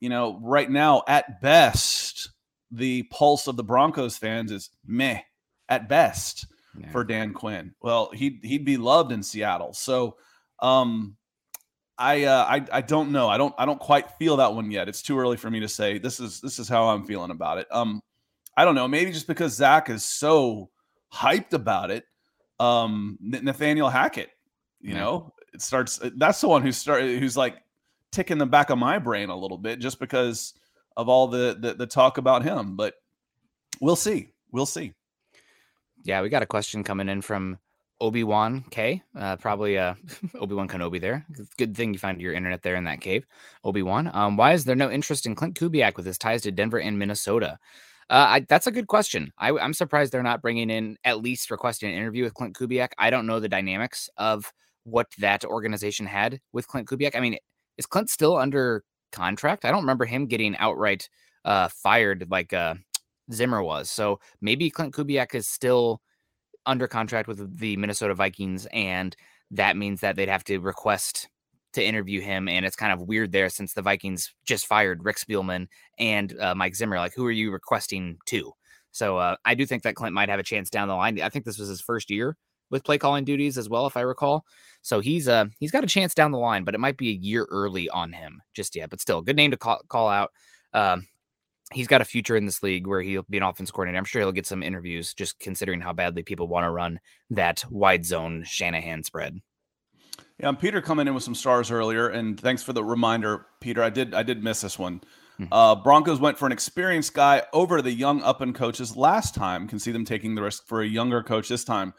you 0.00 0.08
know, 0.08 0.38
right 0.42 0.70
now 0.70 1.02
at 1.08 1.40
best 1.40 2.30
the 2.70 3.04
pulse 3.04 3.46
of 3.46 3.56
the 3.56 3.64
Broncos 3.64 4.16
fans 4.18 4.52
is 4.52 4.70
meh 4.86 5.20
at 5.68 5.88
best. 5.88 6.46
yeah. 6.78 6.90
for 6.90 7.04
Dan 7.04 7.32
Quinn. 7.32 7.74
Well, 7.80 8.10
he'd 8.12 8.40
he'd 8.42 8.64
be 8.64 8.76
loved 8.76 9.12
in 9.12 9.22
Seattle. 9.22 9.72
So 9.72 10.16
um 10.60 11.16
I 11.98 12.24
uh 12.24 12.44
I 12.44 12.64
I 12.72 12.80
don't 12.82 13.10
know. 13.10 13.28
I 13.28 13.38
don't 13.38 13.54
I 13.58 13.64
don't 13.64 13.80
quite 13.80 14.10
feel 14.12 14.36
that 14.36 14.54
one 14.54 14.70
yet. 14.70 14.88
It's 14.88 15.02
too 15.02 15.18
early 15.18 15.36
for 15.36 15.50
me 15.50 15.60
to 15.60 15.68
say 15.68 15.98
this 15.98 16.20
is 16.20 16.40
this 16.40 16.58
is 16.58 16.68
how 16.68 16.88
I'm 16.88 17.04
feeling 17.04 17.30
about 17.30 17.58
it. 17.58 17.66
Um 17.70 18.02
I 18.56 18.64
don't 18.64 18.74
know, 18.74 18.88
maybe 18.88 19.12
just 19.12 19.26
because 19.26 19.54
Zach 19.54 19.88
is 19.90 20.04
so 20.04 20.70
hyped 21.12 21.52
about 21.52 21.90
it. 21.90 22.04
Um 22.60 23.18
Nathaniel 23.20 23.88
Hackett, 23.88 24.30
you 24.80 24.92
yeah. 24.92 25.00
know, 25.00 25.34
it 25.54 25.62
starts 25.62 26.00
that's 26.16 26.40
the 26.40 26.48
one 26.48 26.62
who 26.62 26.72
started 26.72 27.18
who's 27.18 27.36
like 27.36 27.56
ticking 28.12 28.38
the 28.38 28.46
back 28.46 28.70
of 28.70 28.78
my 28.78 28.98
brain 28.98 29.30
a 29.30 29.36
little 29.36 29.58
bit 29.58 29.78
just 29.78 29.98
because 29.98 30.54
of 30.96 31.08
all 31.08 31.28
the, 31.28 31.56
the, 31.60 31.74
the 31.74 31.86
talk 31.86 32.18
about 32.18 32.42
him. 32.42 32.76
But 32.76 32.94
we'll 33.80 33.96
see. 33.96 34.32
We'll 34.52 34.66
see. 34.66 34.94
Yeah, 36.04 36.22
we 36.22 36.28
got 36.28 36.42
a 36.42 36.46
question 36.46 36.84
coming 36.84 37.08
in 37.08 37.20
from 37.20 37.58
Obi 38.00 38.24
Wan 38.24 38.64
K. 38.70 39.02
Uh, 39.18 39.36
probably 39.36 39.78
uh, 39.78 39.94
Obi 40.34 40.54
Wan 40.54 40.68
Kenobi 40.68 41.00
there. 41.00 41.24
Good 41.56 41.76
thing 41.76 41.92
you 41.92 41.98
find 41.98 42.20
your 42.20 42.34
internet 42.34 42.62
there 42.62 42.76
in 42.76 42.84
that 42.84 43.00
cave. 43.00 43.26
Obi 43.64 43.82
Wan. 43.82 44.10
Um, 44.12 44.36
why 44.36 44.52
is 44.52 44.64
there 44.64 44.76
no 44.76 44.90
interest 44.90 45.26
in 45.26 45.34
Clint 45.34 45.58
Kubiak 45.58 45.96
with 45.96 46.06
his 46.06 46.18
ties 46.18 46.42
to 46.42 46.52
Denver 46.52 46.80
and 46.80 46.98
Minnesota? 46.98 47.58
Uh, 48.08 48.26
I, 48.28 48.40
that's 48.48 48.66
a 48.66 48.72
good 48.72 48.86
question. 48.86 49.32
I, 49.38 49.50
am 49.50 49.74
surprised 49.74 50.12
they're 50.12 50.22
not 50.22 50.42
bringing 50.42 50.70
in 50.70 50.96
at 51.04 51.22
least 51.22 51.50
requesting 51.50 51.90
an 51.90 51.96
interview 51.96 52.22
with 52.22 52.34
Clint 52.34 52.56
Kubiak. 52.56 52.90
I 52.98 53.10
don't 53.10 53.26
know 53.26 53.40
the 53.40 53.48
dynamics 53.48 54.08
of 54.16 54.52
what 54.84 55.08
that 55.18 55.44
organization 55.44 56.06
had 56.06 56.40
with 56.52 56.68
Clint 56.68 56.88
Kubiak. 56.88 57.16
I 57.16 57.20
mean, 57.20 57.36
is 57.78 57.86
Clint 57.86 58.08
still 58.08 58.36
under 58.36 58.84
contract? 59.10 59.64
I 59.64 59.70
don't 59.70 59.82
remember 59.82 60.04
him 60.04 60.26
getting 60.26 60.56
outright 60.58 61.08
uh, 61.44 61.68
fired 61.68 62.28
like 62.30 62.52
uh, 62.52 62.74
Zimmer 63.32 63.62
was. 63.62 63.90
So 63.90 64.20
maybe 64.40 64.70
Clint 64.70 64.94
Kubiak 64.94 65.34
is 65.34 65.48
still 65.48 66.00
under 66.66 66.86
contract 66.88 67.28
with 67.28 67.58
the 67.58 67.76
Minnesota 67.76 68.14
Vikings, 68.14 68.66
and 68.72 69.16
that 69.50 69.76
means 69.76 70.00
that 70.00 70.16
they'd 70.16 70.28
have 70.28 70.44
to 70.44 70.58
request 70.58 71.28
to 71.72 71.84
interview 71.84 72.20
him. 72.20 72.48
And 72.48 72.66
it's 72.66 72.76
kind 72.76 72.92
of 72.92 73.02
weird 73.02 73.32
there 73.32 73.48
since 73.48 73.72
the 73.72 73.82
Vikings 73.82 74.32
just 74.44 74.66
fired 74.66 75.04
Rick 75.04 75.16
Spielman 75.18 75.68
and 75.98 76.38
uh, 76.40 76.54
Mike 76.54 76.74
Zimmer. 76.74 76.96
Like, 76.96 77.14
who 77.14 77.26
are 77.26 77.30
you 77.32 77.50
requesting 77.50 78.18
to? 78.26 78.52
So 78.90 79.18
uh, 79.18 79.36
I 79.44 79.54
do 79.54 79.66
think 79.66 79.82
that 79.82 79.94
Clint 79.94 80.14
might 80.14 80.30
have 80.30 80.40
a 80.40 80.44
chance 80.44 80.70
down 80.70 80.88
the 80.88 80.94
line. 80.94 81.20
I 81.20 81.28
think 81.28 81.44
this 81.44 81.58
was 81.58 81.68
his 81.68 81.80
first 81.80 82.10
year 82.10 82.36
with 82.70 82.84
play 82.84 82.98
calling 82.98 83.24
duties 83.24 83.58
as 83.58 83.68
well, 83.68 83.86
if 83.86 83.96
I 83.96 84.00
recall. 84.00 84.44
So 84.82 85.00
he's 85.00 85.28
uh 85.28 85.46
he's 85.58 85.70
got 85.70 85.84
a 85.84 85.88
chance 85.88 86.14
down 86.14 86.32
the 86.32 86.38
line, 86.38 86.64
but 86.64 86.74
it 86.74 86.80
might 86.80 86.96
be 86.96 87.10
a 87.10 87.12
year 87.12 87.46
early 87.50 87.88
on 87.90 88.12
him 88.12 88.40
just 88.54 88.74
yet. 88.76 88.90
But 88.90 89.00
still, 89.00 89.20
good 89.20 89.36
name 89.36 89.50
to 89.50 89.56
call, 89.56 89.80
call 89.88 90.08
out. 90.08 90.32
Um, 90.72 91.06
he's 91.72 91.86
got 91.86 92.00
a 92.00 92.04
future 92.04 92.36
in 92.36 92.46
this 92.46 92.62
league 92.62 92.86
where 92.86 93.00
he'll 93.00 93.26
be 93.28 93.38
an 93.38 93.42
offense 93.42 93.70
coordinator. 93.70 93.98
I'm 93.98 94.04
sure 94.04 94.22
he'll 94.22 94.32
get 94.32 94.46
some 94.46 94.62
interviews, 94.62 95.14
just 95.14 95.38
considering 95.38 95.80
how 95.80 95.92
badly 95.92 96.22
people 96.22 96.48
want 96.48 96.64
to 96.64 96.70
run 96.70 97.00
that 97.30 97.64
wide 97.70 98.04
zone 98.04 98.44
Shanahan 98.44 99.02
spread. 99.02 99.40
Yeah, 100.38 100.48
I'm 100.48 100.56
Peter 100.56 100.82
coming 100.82 101.06
in 101.06 101.14
with 101.14 101.22
some 101.22 101.34
stars 101.34 101.70
earlier, 101.70 102.08
and 102.08 102.38
thanks 102.38 102.62
for 102.62 102.72
the 102.72 102.84
reminder, 102.84 103.46
Peter. 103.60 103.82
I 103.82 103.90
did 103.90 104.14
I 104.14 104.22
did 104.22 104.44
miss 104.44 104.60
this 104.60 104.78
one. 104.78 105.00
Mm-hmm. 105.40 105.52
Uh, 105.52 105.74
Broncos 105.76 106.20
went 106.20 106.38
for 106.38 106.46
an 106.46 106.52
experienced 106.52 107.14
guy 107.14 107.42
over 107.52 107.82
the 107.82 107.92
young 107.92 108.22
up 108.22 108.40
and 108.40 108.54
coaches 108.54 108.96
last 108.96 109.34
time. 109.34 109.66
Can 109.68 109.78
see 109.78 109.92
them 109.92 110.04
taking 110.04 110.34
the 110.34 110.42
risk 110.42 110.66
for 110.66 110.82
a 110.82 110.86
younger 110.86 111.22
coach 111.22 111.48
this 111.48 111.64
time 111.64 111.94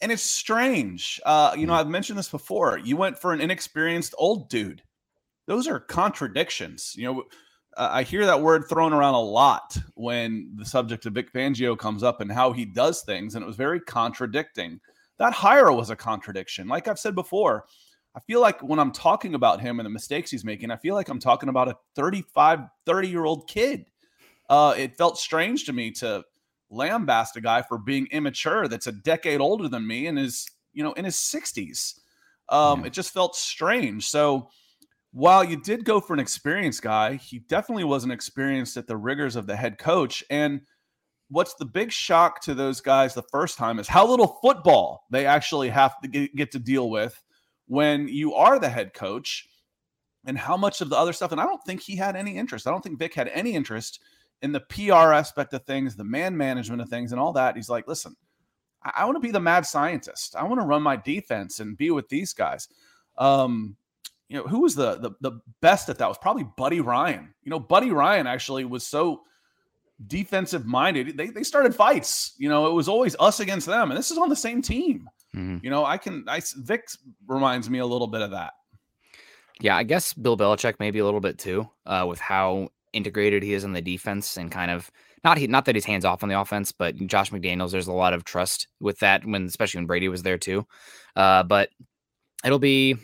and 0.00 0.12
it's 0.12 0.22
strange. 0.22 1.20
Uh, 1.24 1.54
you 1.56 1.66
know, 1.66 1.72
mm. 1.72 1.76
I've 1.76 1.88
mentioned 1.88 2.18
this 2.18 2.28
before. 2.28 2.78
You 2.78 2.96
went 2.96 3.18
for 3.18 3.32
an 3.32 3.40
inexperienced 3.40 4.14
old 4.18 4.48
dude. 4.48 4.82
Those 5.46 5.68
are 5.68 5.80
contradictions. 5.80 6.94
You 6.96 7.04
know, 7.04 7.24
uh, 7.76 7.90
I 7.92 8.02
hear 8.02 8.26
that 8.26 8.40
word 8.40 8.68
thrown 8.68 8.92
around 8.92 9.14
a 9.14 9.20
lot 9.20 9.76
when 9.94 10.50
the 10.56 10.64
subject 10.64 11.06
of 11.06 11.12
Vic 11.12 11.32
Fangio 11.32 11.78
comes 11.78 12.02
up 12.02 12.20
and 12.20 12.32
how 12.32 12.52
he 12.52 12.64
does 12.64 13.02
things, 13.02 13.34
and 13.34 13.42
it 13.42 13.46
was 13.46 13.56
very 13.56 13.80
contradicting. 13.80 14.80
That 15.18 15.32
hire 15.32 15.72
was 15.72 15.90
a 15.90 15.96
contradiction. 15.96 16.68
Like 16.68 16.88
I've 16.88 16.98
said 16.98 17.14
before, 17.14 17.64
I 18.14 18.20
feel 18.20 18.40
like 18.40 18.62
when 18.62 18.78
I'm 18.78 18.92
talking 18.92 19.34
about 19.34 19.60
him 19.60 19.78
and 19.78 19.86
the 19.86 19.90
mistakes 19.90 20.30
he's 20.30 20.44
making, 20.44 20.70
I 20.70 20.76
feel 20.76 20.94
like 20.94 21.08
I'm 21.08 21.20
talking 21.20 21.50
about 21.50 21.68
a 21.68 21.76
35, 21.94 22.60
30 22.86 23.08
year 23.08 23.24
old 23.24 23.48
kid. 23.48 23.86
Uh, 24.48 24.74
it 24.76 24.96
felt 24.96 25.18
strange 25.18 25.64
to 25.66 25.72
me 25.72 25.90
to 25.90 26.24
lambast 26.72 27.36
a 27.36 27.40
guy 27.40 27.62
for 27.62 27.78
being 27.78 28.06
immature 28.10 28.68
that's 28.68 28.86
a 28.86 28.92
decade 28.92 29.40
older 29.40 29.68
than 29.68 29.86
me 29.86 30.06
and 30.06 30.18
is 30.18 30.48
you 30.72 30.82
know 30.82 30.92
in 30.94 31.04
his 31.04 31.14
60s 31.14 32.00
um 32.48 32.80
yeah. 32.80 32.86
it 32.86 32.92
just 32.92 33.14
felt 33.14 33.36
strange 33.36 34.08
so 34.08 34.48
while 35.16 35.42
you 35.42 35.56
did 35.56 35.82
go 35.82 35.98
for 35.98 36.12
an 36.12 36.20
experienced 36.20 36.82
guy 36.82 37.14
he 37.14 37.38
definitely 37.38 37.84
wasn't 37.84 38.12
experienced 38.12 38.76
at 38.76 38.86
the 38.86 38.96
rigors 38.96 39.34
of 39.34 39.46
the 39.46 39.56
head 39.56 39.78
coach 39.78 40.22
and 40.28 40.60
what's 41.30 41.54
the 41.54 41.64
big 41.64 41.90
shock 41.90 42.40
to 42.40 42.54
those 42.54 42.80
guys 42.80 43.14
the 43.14 43.22
first 43.22 43.56
time 43.56 43.78
is 43.78 43.88
how 43.88 44.06
little 44.06 44.38
football 44.42 45.06
they 45.10 45.24
actually 45.24 45.68
have 45.68 45.98
to 46.00 46.08
get, 46.08 46.50
to 46.52 46.58
deal 46.58 46.90
with 46.90 47.22
when 47.66 48.06
you 48.08 48.34
are 48.34 48.58
the 48.58 48.68
head 48.68 48.92
coach 48.92 49.48
and 50.26 50.36
how 50.36 50.56
much 50.56 50.80
of 50.80 50.90
the 50.90 50.96
other 50.96 51.12
stuff 51.12 51.32
and 51.32 51.40
i 51.40 51.44
don't 51.44 51.64
think 51.64 51.80
he 51.80 51.96
had 51.96 52.14
any 52.14 52.36
interest 52.36 52.66
i 52.66 52.70
don't 52.70 52.82
think 52.82 52.98
vic 52.98 53.14
had 53.14 53.28
any 53.28 53.54
interest 53.54 54.00
in 54.42 54.52
the 54.52 54.60
PR 54.60 55.12
aspect 55.12 55.54
of 55.54 55.64
things, 55.64 55.96
the 55.96 56.04
man 56.04 56.36
management 56.36 56.82
of 56.82 56.88
things, 56.88 57.12
and 57.12 57.20
all 57.20 57.32
that. 57.32 57.56
He's 57.56 57.70
like, 57.70 57.88
listen, 57.88 58.16
I, 58.82 58.92
I 58.96 59.04
want 59.04 59.16
to 59.16 59.20
be 59.20 59.30
the 59.30 59.40
mad 59.40 59.66
scientist. 59.66 60.36
I 60.36 60.44
want 60.44 60.60
to 60.60 60.66
run 60.66 60.82
my 60.82 60.96
defense 60.96 61.60
and 61.60 61.76
be 61.76 61.90
with 61.90 62.08
these 62.08 62.32
guys. 62.32 62.68
Um, 63.18 63.76
you 64.28 64.36
know, 64.36 64.44
who 64.44 64.60
was 64.60 64.74
the, 64.74 64.96
the 64.96 65.10
the 65.20 65.40
best 65.60 65.88
at 65.88 65.98
that? 65.98 66.08
Was 66.08 66.18
probably 66.18 66.46
Buddy 66.56 66.80
Ryan. 66.80 67.32
You 67.42 67.50
know, 67.50 67.60
Buddy 67.60 67.90
Ryan 67.90 68.26
actually 68.26 68.64
was 68.64 68.86
so 68.86 69.22
defensive 70.06 70.66
minded. 70.66 71.16
They 71.16 71.28
they 71.28 71.42
started 71.42 71.74
fights. 71.74 72.34
You 72.38 72.48
know, 72.48 72.66
it 72.66 72.72
was 72.72 72.88
always 72.88 73.14
us 73.20 73.40
against 73.40 73.66
them, 73.66 73.90
and 73.90 73.98
this 73.98 74.10
is 74.10 74.18
on 74.18 74.28
the 74.28 74.36
same 74.36 74.62
team. 74.62 75.08
Mm-hmm. 75.34 75.58
You 75.62 75.70
know, 75.70 75.84
I 75.84 75.96
can. 75.96 76.24
I 76.28 76.42
Vic 76.56 76.88
reminds 77.26 77.70
me 77.70 77.78
a 77.78 77.86
little 77.86 78.08
bit 78.08 78.22
of 78.22 78.32
that. 78.32 78.52
Yeah, 79.60 79.76
I 79.76 79.84
guess 79.84 80.12
Bill 80.12 80.36
Belichick 80.36 80.74
maybe 80.80 80.98
a 80.98 81.04
little 81.04 81.20
bit 81.20 81.38
too, 81.38 81.68
uh, 81.86 82.04
with 82.08 82.20
how 82.20 82.68
integrated 82.92 83.42
he 83.42 83.52
is 83.52 83.64
in 83.64 83.72
the 83.72 83.82
defense 83.82 84.36
and 84.36 84.50
kind 84.50 84.70
of 84.70 84.90
not 85.22 85.38
he 85.38 85.46
not 85.46 85.64
that 85.66 85.74
he's 85.74 85.84
hands 85.84 86.04
off 86.04 86.22
on 86.22 86.28
the 86.28 86.38
offense, 86.38 86.72
but 86.72 86.96
Josh 86.96 87.30
McDaniels, 87.30 87.70
there's 87.70 87.86
a 87.86 87.92
lot 87.92 88.12
of 88.12 88.24
trust 88.24 88.68
with 88.80 88.98
that 89.00 89.24
when 89.24 89.46
especially 89.46 89.78
when 89.78 89.86
Brady 89.86 90.08
was 90.08 90.22
there 90.22 90.38
too. 90.38 90.66
Uh, 91.14 91.42
but 91.42 91.70
it'll 92.44 92.58
be 92.58 92.96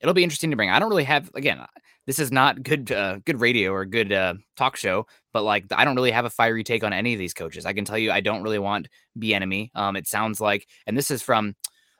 it'll 0.00 0.14
be 0.14 0.22
interesting 0.22 0.50
to 0.50 0.56
bring. 0.56 0.70
I 0.70 0.78
don't 0.78 0.90
really 0.90 1.04
have 1.04 1.30
again. 1.34 1.64
This 2.06 2.18
is 2.18 2.32
not 2.32 2.62
good 2.62 2.90
uh, 2.90 3.18
good 3.24 3.40
radio 3.40 3.72
or 3.72 3.84
good 3.84 4.12
uh, 4.12 4.34
talk 4.56 4.76
show, 4.76 5.06
but 5.32 5.42
like 5.42 5.66
I 5.70 5.84
don't 5.84 5.96
really 5.96 6.10
have 6.10 6.24
a 6.24 6.30
fiery 6.30 6.64
take 6.64 6.82
on 6.82 6.92
any 6.92 7.12
of 7.12 7.18
these 7.18 7.34
coaches. 7.34 7.66
I 7.66 7.72
can 7.72 7.84
tell 7.84 7.98
you 7.98 8.10
I 8.10 8.20
don't 8.20 8.42
really 8.42 8.58
want 8.58 8.88
Bieniemy. 9.18 9.70
Um, 9.74 9.96
it 9.96 10.06
sounds 10.06 10.40
like, 10.40 10.66
and 10.86 10.96
this 10.96 11.10
is 11.10 11.22
from 11.22 11.54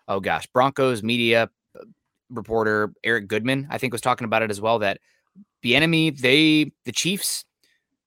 oh 0.06 0.20
gosh, 0.20 0.46
Broncos 0.46 1.02
media 1.02 1.50
uh, 1.78 1.84
reporter 2.30 2.92
Eric 3.04 3.28
Goodman. 3.28 3.66
I 3.70 3.78
think 3.78 3.92
was 3.92 4.00
talking 4.00 4.24
about 4.24 4.42
it 4.42 4.50
as 4.50 4.60
well 4.60 4.78
that 4.78 4.98
Bieniemy, 5.64 6.18
they 6.18 6.72
the 6.84 6.92
Chiefs 6.92 7.44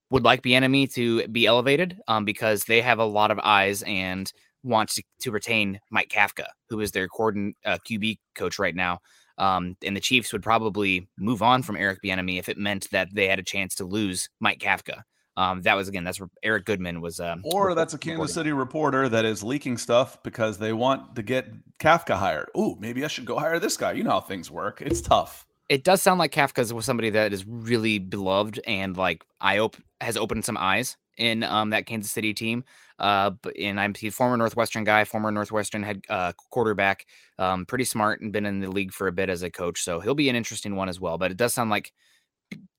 would 0.09 0.23
like 0.23 0.41
Bieniemy 0.41 0.93
to 0.93 1.27
be 1.27 1.45
elevated 1.45 1.97
um, 2.07 2.25
because 2.25 2.65
they 2.65 2.81
have 2.81 2.99
a 2.99 3.05
lot 3.05 3.31
of 3.31 3.39
eyes 3.39 3.81
and 3.83 4.31
want 4.63 4.89
to, 4.89 5.03
to 5.21 5.31
retain 5.31 5.79
Mike 5.89 6.09
Kafka, 6.09 6.45
who 6.69 6.79
is 6.81 6.91
their 6.91 7.07
coordin, 7.07 7.53
uh, 7.65 7.77
QB 7.89 8.19
coach 8.35 8.59
right 8.59 8.75
now. 8.75 8.99
Um, 9.37 9.75
and 9.83 9.95
the 9.95 10.01
Chiefs 10.01 10.31
would 10.33 10.43
probably 10.43 11.07
move 11.17 11.41
on 11.41 11.63
from 11.63 11.77
Eric 11.77 11.99
Bieniemy 12.03 12.39
if 12.39 12.49
it 12.49 12.57
meant 12.57 12.89
that 12.91 13.09
they 13.13 13.27
had 13.27 13.39
a 13.39 13.43
chance 13.43 13.75
to 13.75 13.85
lose 13.85 14.29
Mike 14.39 14.59
Kafka. 14.59 15.01
Um, 15.37 15.61
that 15.61 15.75
was 15.75 15.87
again, 15.87 16.03
that's 16.03 16.19
where 16.19 16.29
Eric 16.43 16.65
Goodman 16.65 16.99
was. 17.01 17.19
Um, 17.19 17.41
or 17.45 17.73
that's 17.73 17.93
a 17.93 17.97
Kansas 17.97 18.15
reporting. 18.15 18.33
City 18.33 18.51
reporter 18.51 19.09
that 19.09 19.25
is 19.25 19.43
leaking 19.43 19.77
stuff 19.77 20.21
because 20.23 20.57
they 20.57 20.73
want 20.73 21.15
to 21.15 21.23
get 21.23 21.49
Kafka 21.79 22.17
hired. 22.17 22.49
Oh, 22.53 22.75
maybe 22.79 23.05
I 23.05 23.07
should 23.07 23.25
go 23.25 23.39
hire 23.39 23.57
this 23.57 23.77
guy. 23.77 23.93
You 23.93 24.03
know 24.03 24.11
how 24.11 24.21
things 24.21 24.51
work. 24.51 24.81
It's 24.81 25.01
tough 25.01 25.47
it 25.71 25.85
does 25.85 26.01
sound 26.01 26.19
like 26.19 26.33
Kafka 26.33 26.69
was 26.73 26.83
somebody 26.83 27.11
that 27.11 27.31
is 27.31 27.45
really 27.47 27.97
beloved 27.97 28.59
and 28.67 28.97
like 28.97 29.23
I 29.39 29.59
op- 29.59 29.77
has 30.01 30.17
opened 30.17 30.43
some 30.43 30.57
eyes 30.57 30.97
in 31.17 31.43
um, 31.43 31.69
that 31.69 31.85
Kansas 31.85 32.11
City 32.11 32.33
team. 32.33 32.65
Uh, 32.99 33.31
and 33.57 33.79
I'm 33.79 33.93
a 34.03 34.09
former 34.09 34.35
Northwestern 34.35 34.83
guy, 34.83 35.05
former 35.05 35.31
Northwestern 35.31 35.81
head 35.81 36.01
uh, 36.09 36.33
quarterback, 36.49 37.05
um, 37.39 37.65
pretty 37.65 37.85
smart 37.85 38.19
and 38.19 38.33
been 38.33 38.45
in 38.45 38.59
the 38.59 38.69
league 38.69 38.91
for 38.91 39.07
a 39.07 39.13
bit 39.13 39.29
as 39.29 39.43
a 39.43 39.49
coach. 39.49 39.81
So 39.81 40.01
he'll 40.01 40.13
be 40.13 40.27
an 40.27 40.35
interesting 40.35 40.75
one 40.75 40.89
as 40.89 40.99
well. 40.99 41.17
But 41.17 41.31
it 41.31 41.37
does 41.37 41.53
sound 41.53 41.69
like 41.69 41.93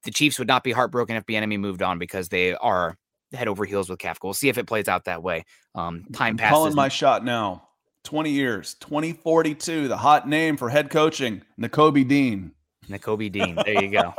the 0.04 0.10
Chiefs 0.10 0.38
would 0.38 0.48
not 0.48 0.62
be 0.62 0.72
heartbroken 0.72 1.16
if 1.16 1.24
Bieniemy 1.24 1.58
moved 1.58 1.80
on 1.80 1.98
because 1.98 2.28
they 2.28 2.54
are 2.56 2.98
head 3.32 3.48
over 3.48 3.64
heels 3.64 3.88
with 3.88 4.00
Kafka. 4.00 4.24
We'll 4.24 4.34
see 4.34 4.50
if 4.50 4.58
it 4.58 4.66
plays 4.66 4.86
out 4.86 5.06
that 5.06 5.22
way. 5.22 5.46
Um, 5.74 6.04
time 6.12 6.36
passes. 6.36 6.52
Calling 6.52 6.74
my 6.74 6.88
shot 6.88 7.24
now. 7.24 7.68
20 8.04 8.30
years, 8.30 8.74
2042, 8.80 9.88
the 9.88 9.96
hot 9.96 10.28
name 10.28 10.58
for 10.58 10.68
head 10.68 10.90
coaching, 10.90 11.40
Nakobe 11.58 12.06
Dean. 12.06 12.52
Nakobe 12.88 13.30
Dean. 13.30 13.56
There 13.64 13.82
you 13.82 13.90
go. 13.90 14.14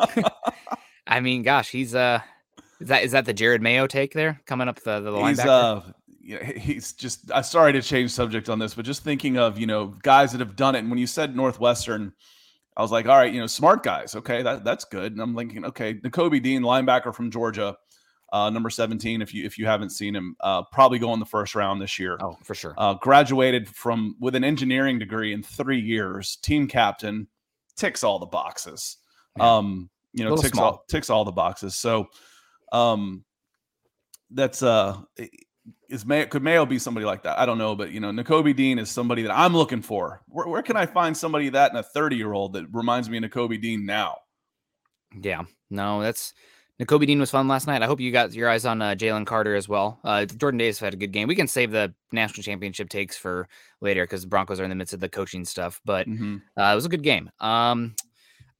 I 1.07 1.19
mean, 1.19 1.43
gosh, 1.43 1.69
he's 1.69 1.93
uh 1.95 2.21
is 2.79 2.87
that 2.87 3.03
is 3.03 3.11
that 3.11 3.25
the 3.25 3.33
Jerod 3.33 3.61
Mayo 3.61 3.87
take 3.87 4.13
there 4.13 4.41
coming 4.45 4.67
up 4.67 4.79
the 4.81 4.99
the 4.99 5.11
linebacker? 5.11 5.93
He's, 6.19 6.39
uh, 6.39 6.53
he's 6.57 6.93
just. 6.93 7.31
I'm 7.33 7.43
sorry 7.43 7.73
to 7.73 7.81
change 7.81 8.11
subject 8.11 8.49
on 8.49 8.59
this, 8.59 8.73
but 8.73 8.85
just 8.85 9.03
thinking 9.03 9.37
of 9.37 9.57
you 9.59 9.67
know 9.67 9.95
guys 10.03 10.31
that 10.31 10.39
have 10.39 10.55
done 10.55 10.75
it. 10.75 10.79
And 10.79 10.89
when 10.89 10.99
you 10.99 11.07
said 11.07 11.35
Northwestern, 11.35 12.13
I 12.75 12.81
was 12.81 12.91
like, 12.91 13.05
all 13.07 13.17
right, 13.17 13.31
you 13.33 13.39
know, 13.39 13.47
smart 13.47 13.83
guys. 13.83 14.15
Okay, 14.15 14.41
that 14.41 14.63
that's 14.63 14.85
good. 14.85 15.11
And 15.13 15.21
I'm 15.21 15.35
thinking, 15.35 15.65
okay, 15.65 15.93
Nakobe 15.95 16.41
Dean, 16.41 16.61
linebacker 16.61 17.13
from 17.13 17.29
Georgia. 17.31 17.75
uh, 18.33 18.49
number 18.49 18.69
17. 18.69 19.21
If 19.21 19.33
you 19.33 19.45
if 19.45 19.57
you 19.59 19.65
haven't 19.67 19.91
seen 19.91 20.15
him, 20.15 20.35
uh, 20.41 20.63
probably 20.71 20.97
go 20.97 21.13
in 21.13 21.19
the 21.19 21.25
first 21.25 21.53
round 21.55 21.79
this 21.81 21.99
year. 21.99 22.17
Oh, 22.19 22.35
for 22.43 22.55
sure. 22.55 22.73
Uh, 22.77 22.95
graduated 22.95 23.69
from 23.69 24.15
with 24.19 24.33
an 24.35 24.43
engineering 24.43 24.97
degree 24.99 25.33
in 25.33 25.43
three 25.43 25.79
years. 25.79 26.37
Team 26.37 26.67
captain, 26.67 27.27
ticks 27.77 28.03
all 28.03 28.19
the 28.19 28.25
boxes. 28.25 28.97
Yeah. 29.37 29.57
Um, 29.57 29.89
you 30.13 30.23
know, 30.23 30.35
ticks 30.35 30.53
small. 30.53 30.65
all 30.65 30.85
ticks 30.87 31.09
all 31.09 31.25
the 31.25 31.31
boxes. 31.31 31.75
So, 31.75 32.07
um, 32.71 33.23
that's 34.29 34.63
uh, 34.63 34.97
is 35.89 36.05
Mayo 36.05 36.25
could 36.25 36.43
Mayo 36.43 36.65
be 36.65 36.79
somebody 36.79 37.05
like 37.05 37.23
that? 37.23 37.39
I 37.39 37.45
don't 37.45 37.57
know, 37.57 37.75
but 37.75 37.91
you 37.91 37.99
know, 37.99 38.11
Nakobe 38.11 38.55
Dean 38.55 38.79
is 38.79 38.89
somebody 38.89 39.23
that 39.23 39.35
I'm 39.35 39.55
looking 39.55 39.81
for. 39.81 40.21
Where, 40.27 40.47
where 40.47 40.61
can 40.61 40.77
I 40.77 40.85
find 40.85 41.15
somebody 41.15 41.49
that 41.49 41.71
in 41.71 41.77
a 41.77 41.83
30 41.83 42.15
year 42.15 42.33
old 42.33 42.53
that 42.53 42.65
reminds 42.71 43.09
me 43.09 43.17
of 43.17 43.23
Nakobe 43.23 43.61
Dean 43.61 43.85
now? 43.85 44.17
Yeah, 45.19 45.43
no, 45.69 46.01
that's 46.01 46.33
Nakobe 46.81 47.05
Dean 47.05 47.19
was 47.19 47.29
fun 47.29 47.47
last 47.47 47.67
night. 47.67 47.81
I 47.83 47.85
hope 47.85 47.99
you 47.99 48.11
got 48.11 48.33
your 48.33 48.49
eyes 48.49 48.65
on 48.65 48.81
uh, 48.81 48.95
Jalen 48.95 49.25
Carter 49.27 49.55
as 49.55 49.69
well. 49.69 49.99
Uh, 50.03 50.25
Jordan 50.25 50.57
Davis 50.57 50.79
had 50.79 50.93
a 50.93 50.97
good 50.97 51.11
game. 51.11 51.27
We 51.27 51.35
can 51.35 51.47
save 51.47 51.71
the 51.71 51.93
national 52.11 52.43
championship 52.43 52.89
takes 52.89 53.15
for 53.15 53.47
later 53.79 54.03
because 54.05 54.21
the 54.23 54.27
Broncos 54.27 54.59
are 54.59 54.63
in 54.63 54.69
the 54.71 54.75
midst 54.75 54.93
of 54.93 54.99
the 54.99 55.07
coaching 55.09 55.45
stuff. 55.45 55.79
But 55.85 56.07
Mhm. 56.07 56.41
uh, 56.57 56.71
it 56.71 56.75
was 56.75 56.85
a 56.85 56.89
good 56.89 57.03
game. 57.03 57.29
Um, 57.39 57.95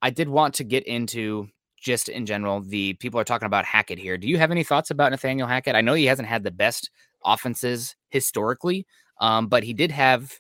I 0.02 0.12
did 0.12 0.30
want 0.30 0.54
to 0.56 0.63
get 0.63 0.84
into 0.86 1.47
just 1.82 2.08
in 2.08 2.26
general 2.26 2.62
the 2.62 2.93
people 2.93 3.19
are 3.19 3.23
talking 3.26 3.45
about 3.47 3.65
Hackett 3.65 3.97
here. 3.99 4.17
Do 4.17 4.28
you 4.28 4.38
have 4.38 4.52
any 4.52 4.63
thoughts 4.63 4.91
about 4.91 5.12
Nathaniel 5.12 5.47
Hackett? 5.47 5.76
I 5.76 5.82
know 5.82 5.95
he 5.95 6.06
hasn't 6.06 6.28
had 6.28 6.43
the 6.43 6.52
best 6.52 6.91
offenses 7.26 7.95
historically, 8.10 8.86
um, 9.19 9.47
but 9.47 9.63
he 9.63 9.73
did 9.73 9.91
have 9.91 10.39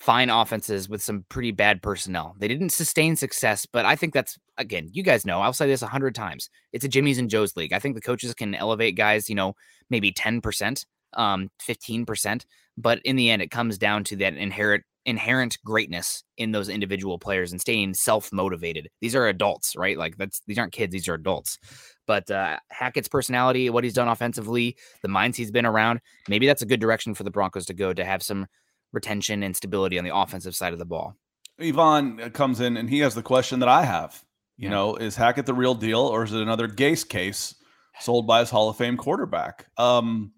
fine 0.00 0.30
offenses 0.30 0.88
with 0.88 1.02
some 1.02 1.24
pretty 1.28 1.50
bad 1.50 1.82
personnel. 1.82 2.36
They 2.38 2.48
didn't 2.48 2.70
sustain 2.70 3.16
success, 3.16 3.66
but 3.66 3.84
I 3.84 3.96
think 3.96 4.14
that's 4.14 4.38
again, 4.56 4.88
you 4.92 5.02
guys 5.02 5.26
know, 5.26 5.40
I'll 5.40 5.52
say 5.52 5.66
this 5.66 5.82
a 5.82 5.86
hundred 5.86 6.14
times. 6.14 6.48
It's 6.72 6.84
a 6.84 6.88
Jimmy's 6.88 7.18
and 7.18 7.30
Joe's 7.30 7.56
league. 7.56 7.72
I 7.72 7.78
think 7.78 7.94
the 7.94 8.00
coaches 8.00 8.34
can 8.34 8.54
elevate 8.54 8.96
guys, 8.96 9.28
you 9.28 9.34
know, 9.34 9.54
maybe 9.90 10.12
10%, 10.12 10.84
um, 11.14 11.50
15%. 11.66 12.44
But 12.76 13.00
in 13.04 13.16
the 13.16 13.30
end, 13.30 13.42
it 13.42 13.50
comes 13.50 13.78
down 13.78 14.04
to 14.04 14.16
that 14.16 14.34
inherent 14.34 14.84
inherent 15.04 15.56
greatness 15.64 16.22
in 16.36 16.52
those 16.52 16.68
individual 16.68 17.18
players 17.18 17.50
and 17.50 17.60
staying 17.62 17.94
self-motivated. 17.94 18.88
These 19.00 19.16
are 19.16 19.26
adults, 19.26 19.74
right? 19.74 19.96
Like 19.96 20.18
that's 20.18 20.42
these 20.46 20.58
aren't 20.58 20.74
kids, 20.74 20.92
these 20.92 21.08
are 21.08 21.14
adults. 21.14 21.58
But 22.06 22.30
uh, 22.30 22.58
Hackett's 22.70 23.08
personality, 23.08 23.70
what 23.70 23.84
he's 23.84 23.94
done 23.94 24.08
offensively, 24.08 24.76
the 25.02 25.08
minds 25.08 25.38
he's 25.38 25.50
been 25.50 25.64
around, 25.64 26.00
maybe 26.28 26.46
that's 26.46 26.60
a 26.60 26.66
good 26.66 26.80
direction 26.80 27.14
for 27.14 27.24
the 27.24 27.30
Broncos 27.30 27.64
to 27.66 27.74
go 27.74 27.94
to 27.94 28.04
have 28.04 28.22
some 28.22 28.46
retention 28.92 29.42
and 29.42 29.54
stability 29.56 29.98
on 29.98 30.04
the 30.04 30.14
offensive 30.14 30.54
side 30.54 30.72
of 30.72 30.78
the 30.78 30.84
ball. 30.84 31.16
Yvonne 31.58 32.20
uh, 32.20 32.28
comes 32.30 32.60
in 32.60 32.76
and 32.76 32.88
he 32.88 33.00
has 33.00 33.14
the 33.14 33.22
question 33.22 33.60
that 33.60 33.68
I 33.68 33.84
have. 33.84 34.22
You 34.56 34.64
Yeah. 34.64 34.70
know, 34.70 34.96
is 34.96 35.16
Hackett 35.16 35.46
the 35.46 35.54
real 35.54 35.74
deal 35.74 36.00
or 36.00 36.24
is 36.24 36.32
it 36.32 36.40
another 36.40 36.68
Gase 36.68 37.08
case 37.08 37.54
sold 38.00 38.26
by 38.26 38.40
his 38.40 38.50
Hall 38.50 38.68
of 38.68 38.76
Fame 38.76 38.96
quarterback? 38.96 39.66
Um, 39.76 40.32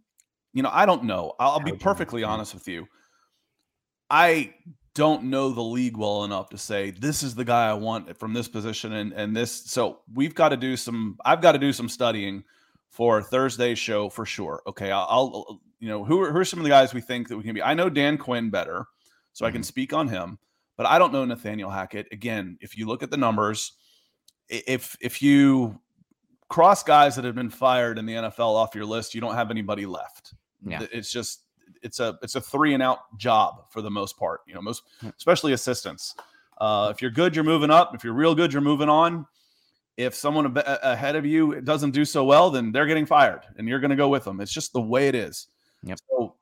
you 0.53 0.63
know, 0.63 0.71
I 0.73 0.87
don't 0.87 1.05
know. 1.05 1.35
I'll, 1.39 1.53
I'll 1.53 1.59
be 1.61 1.71
would 1.73 1.81
you 1.81 1.85
know? 1.85 1.93
perfectly 1.93 2.25
honest 2.25 2.55
with 2.55 2.67
you. 2.69 2.87
I 4.09 4.55
don't 4.95 5.25
know 5.25 5.51
the 5.51 5.63
league 5.63 5.97
well 5.97 6.25
enough 6.25 6.49
to 6.51 6.59
say 6.59 6.91
this 6.91 7.23
is 7.23 7.35
the 7.35 7.45
guy 7.45 7.69
I 7.71 7.75
want 7.75 8.19
from 8.19 8.33
this 8.35 8.49
position 8.49 8.93
and 8.93 9.13
and 9.13 9.37
this. 9.37 9.53
So 9.71 10.01
we've 10.13 10.35
got 10.35 10.49
to 10.49 10.57
do 10.57 10.77
some. 10.77 11.17
I've 11.25 11.41
got 11.41 11.53
to 11.53 11.59
do 11.59 11.73
some 11.73 11.89
studying 11.89 12.43
for 12.91 13.23
Thursday's 13.23 13.79
show 13.79 14.09
for 14.09 14.27
sure. 14.27 14.63
Okay, 14.67 14.91
I'll, 14.91 15.07
I'll 15.09 15.61
you 15.81 15.89
know 15.89 16.05
who 16.05 16.21
are, 16.23 16.31
who 16.31 16.39
are 16.39 16.45
some 16.45 16.61
of 16.61 16.65
the 16.65 16.71
guys 16.71 16.95
we 16.95 17.01
think 17.01 17.29
that 17.29 17.37
we 17.37 17.43
can 17.43 17.55
be. 17.55 17.63
I 17.63 17.75
know 17.75 17.91
Dan 17.91 18.19
Quinn 18.19 18.51
better, 18.51 18.87
so 19.33 19.47
I 19.47 19.51
can 19.51 19.63
speak 19.63 19.93
on 19.93 20.07
him. 20.07 20.39
But 20.77 20.87
I 20.87 20.99
don't 20.99 21.13
know 21.13 21.25
Nathaniel 21.25 21.69
Hackett. 21.69 22.09
Again, 22.13 22.57
if 22.61 22.79
you 22.79 22.87
look 22.87 23.03
at 23.03 23.11
the 23.11 23.17
numbers, 23.17 23.73
if 24.49 24.97
if 25.01 25.21
you 25.21 25.79
cross 26.49 26.83
guys 26.83 27.17
that 27.17 27.25
have 27.25 27.35
been 27.35 27.51
fired 27.51 27.99
in 27.99 28.07
the 28.07 28.15
NFL 28.15 28.55
off 28.55 28.75
your 28.75 28.85
list, 28.85 29.15
you 29.15 29.21
don't 29.21 29.35
have 29.35 29.51
anybody 29.51 29.87
left. 29.87 30.35
Yeah. 30.65 30.87
It's 30.93 31.11
just 31.11 31.45
it's 31.83 32.01
a 32.01 32.19
it's 32.23 32.35
a 32.35 32.41
three 32.41 32.75
and 32.75 32.83
out 32.83 33.17
job 33.17 33.71
for 33.71 33.81
the 33.81 33.91
most 33.91 34.19
part. 34.19 34.41
You 34.47 34.55
know, 34.55 34.63
most 34.63 34.83
especially 35.17 35.53
assistants. 35.53 36.15
Uh, 36.61 36.93
if 36.95 37.01
you're 37.01 37.11
good, 37.11 37.35
you're 37.35 37.45
moving 37.45 37.71
up. 37.71 37.95
If 37.95 38.05
you're 38.05 38.13
real 38.13 38.35
good, 38.35 38.53
you're 38.53 38.61
moving 38.61 38.89
on. 38.89 39.27
If 39.97 40.15
someone 40.15 40.57
ahead 40.57 41.17
of 41.17 41.27
you 41.27 41.61
doesn't 41.61 41.91
do 41.91 42.05
so 42.05 42.25
well, 42.25 42.51
then 42.51 42.73
they're 42.73 42.87
getting 42.87 43.07
fired, 43.07 43.43
and 43.57 43.69
you're 43.69 43.81
going 43.81 43.91
to 43.91 43.97
go 43.97 44.09
with 44.09 44.25
them. 44.25 44.41
It's 44.41 44.53
just 44.53 44.73
the 44.73 44.81
way 44.81 45.09
it 45.09 45.15
is. 45.15 45.49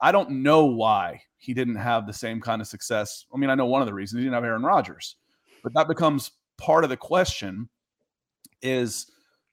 I 0.01 0.13
don't 0.13 0.31
know 0.43 0.65
why 0.67 1.23
he 1.37 1.55
didn't 1.55 1.77
have 1.77 2.07
the 2.07 2.13
same 2.13 2.41
kind 2.41 2.61
of 2.61 2.69
success. 2.69 3.25
I 3.33 3.39
mean, 3.39 3.51
I 3.51 3.55
know 3.55 3.67
one 3.67 3.83
of 3.83 3.87
the 3.87 3.95
reasons 3.95 4.19
he 4.19 4.25
didn't 4.25 4.35
have 4.35 4.45
Aaron 4.45 4.63
Rodgers, 4.63 5.17
but 5.63 5.73
that 5.75 5.89
becomes 5.89 6.33
part 6.57 6.85
of 6.85 6.91
the 6.91 6.97
question. 6.97 7.69
Is 8.61 9.07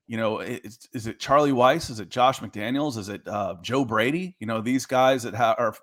you 0.07 0.17
know, 0.17 0.39
is, 0.39 0.87
is 0.93 1.07
it 1.07 1.19
Charlie 1.19 1.51
Weis? 1.51 1.89
Is 1.89 1.99
it 1.99 2.09
Josh 2.09 2.39
McDaniels? 2.39 2.97
Is 2.97 3.09
it 3.09 3.27
uh, 3.27 3.55
Joe 3.61 3.85
Brady? 3.85 4.35
You 4.39 4.47
know, 4.47 4.61
these 4.61 4.85
guys 4.85 5.23
that 5.23 5.33
ha- 5.33 5.55
are, 5.57 5.75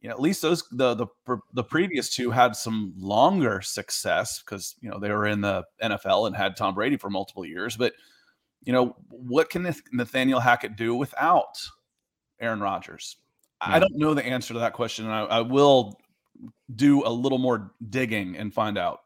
you 0.00 0.08
know, 0.08 0.14
at 0.14 0.20
least 0.20 0.40
those 0.42 0.64
the 0.70 0.94
the 0.94 1.06
the 1.52 1.64
previous 1.64 2.08
two 2.14 2.30
had 2.30 2.56
some 2.56 2.94
longer 2.96 3.60
success 3.60 4.40
because 4.40 4.76
you 4.80 4.90
know 4.90 4.98
they 4.98 5.10
were 5.10 5.26
in 5.26 5.40
the 5.40 5.64
NFL 5.82 6.26
and 6.26 6.36
had 6.36 6.56
Tom 6.56 6.74
Brady 6.74 6.96
for 6.96 7.10
multiple 7.10 7.44
years. 7.44 7.76
But 7.76 7.92
you 8.62 8.72
know, 8.72 8.96
what 9.08 9.50
can 9.50 9.74
Nathaniel 9.92 10.40
Hackett 10.40 10.76
do 10.76 10.94
without 10.94 11.58
Aaron 12.40 12.60
Rodgers? 12.60 13.16
I 13.60 13.78
don't 13.78 13.96
know 13.96 14.14
the 14.14 14.24
answer 14.24 14.54
to 14.54 14.60
that 14.60 14.72
question, 14.72 15.04
and 15.04 15.14
I, 15.14 15.20
I 15.24 15.40
will 15.40 16.00
do 16.74 17.06
a 17.06 17.10
little 17.10 17.38
more 17.38 17.72
digging 17.90 18.36
and 18.36 18.52
find 18.52 18.78
out. 18.78 19.00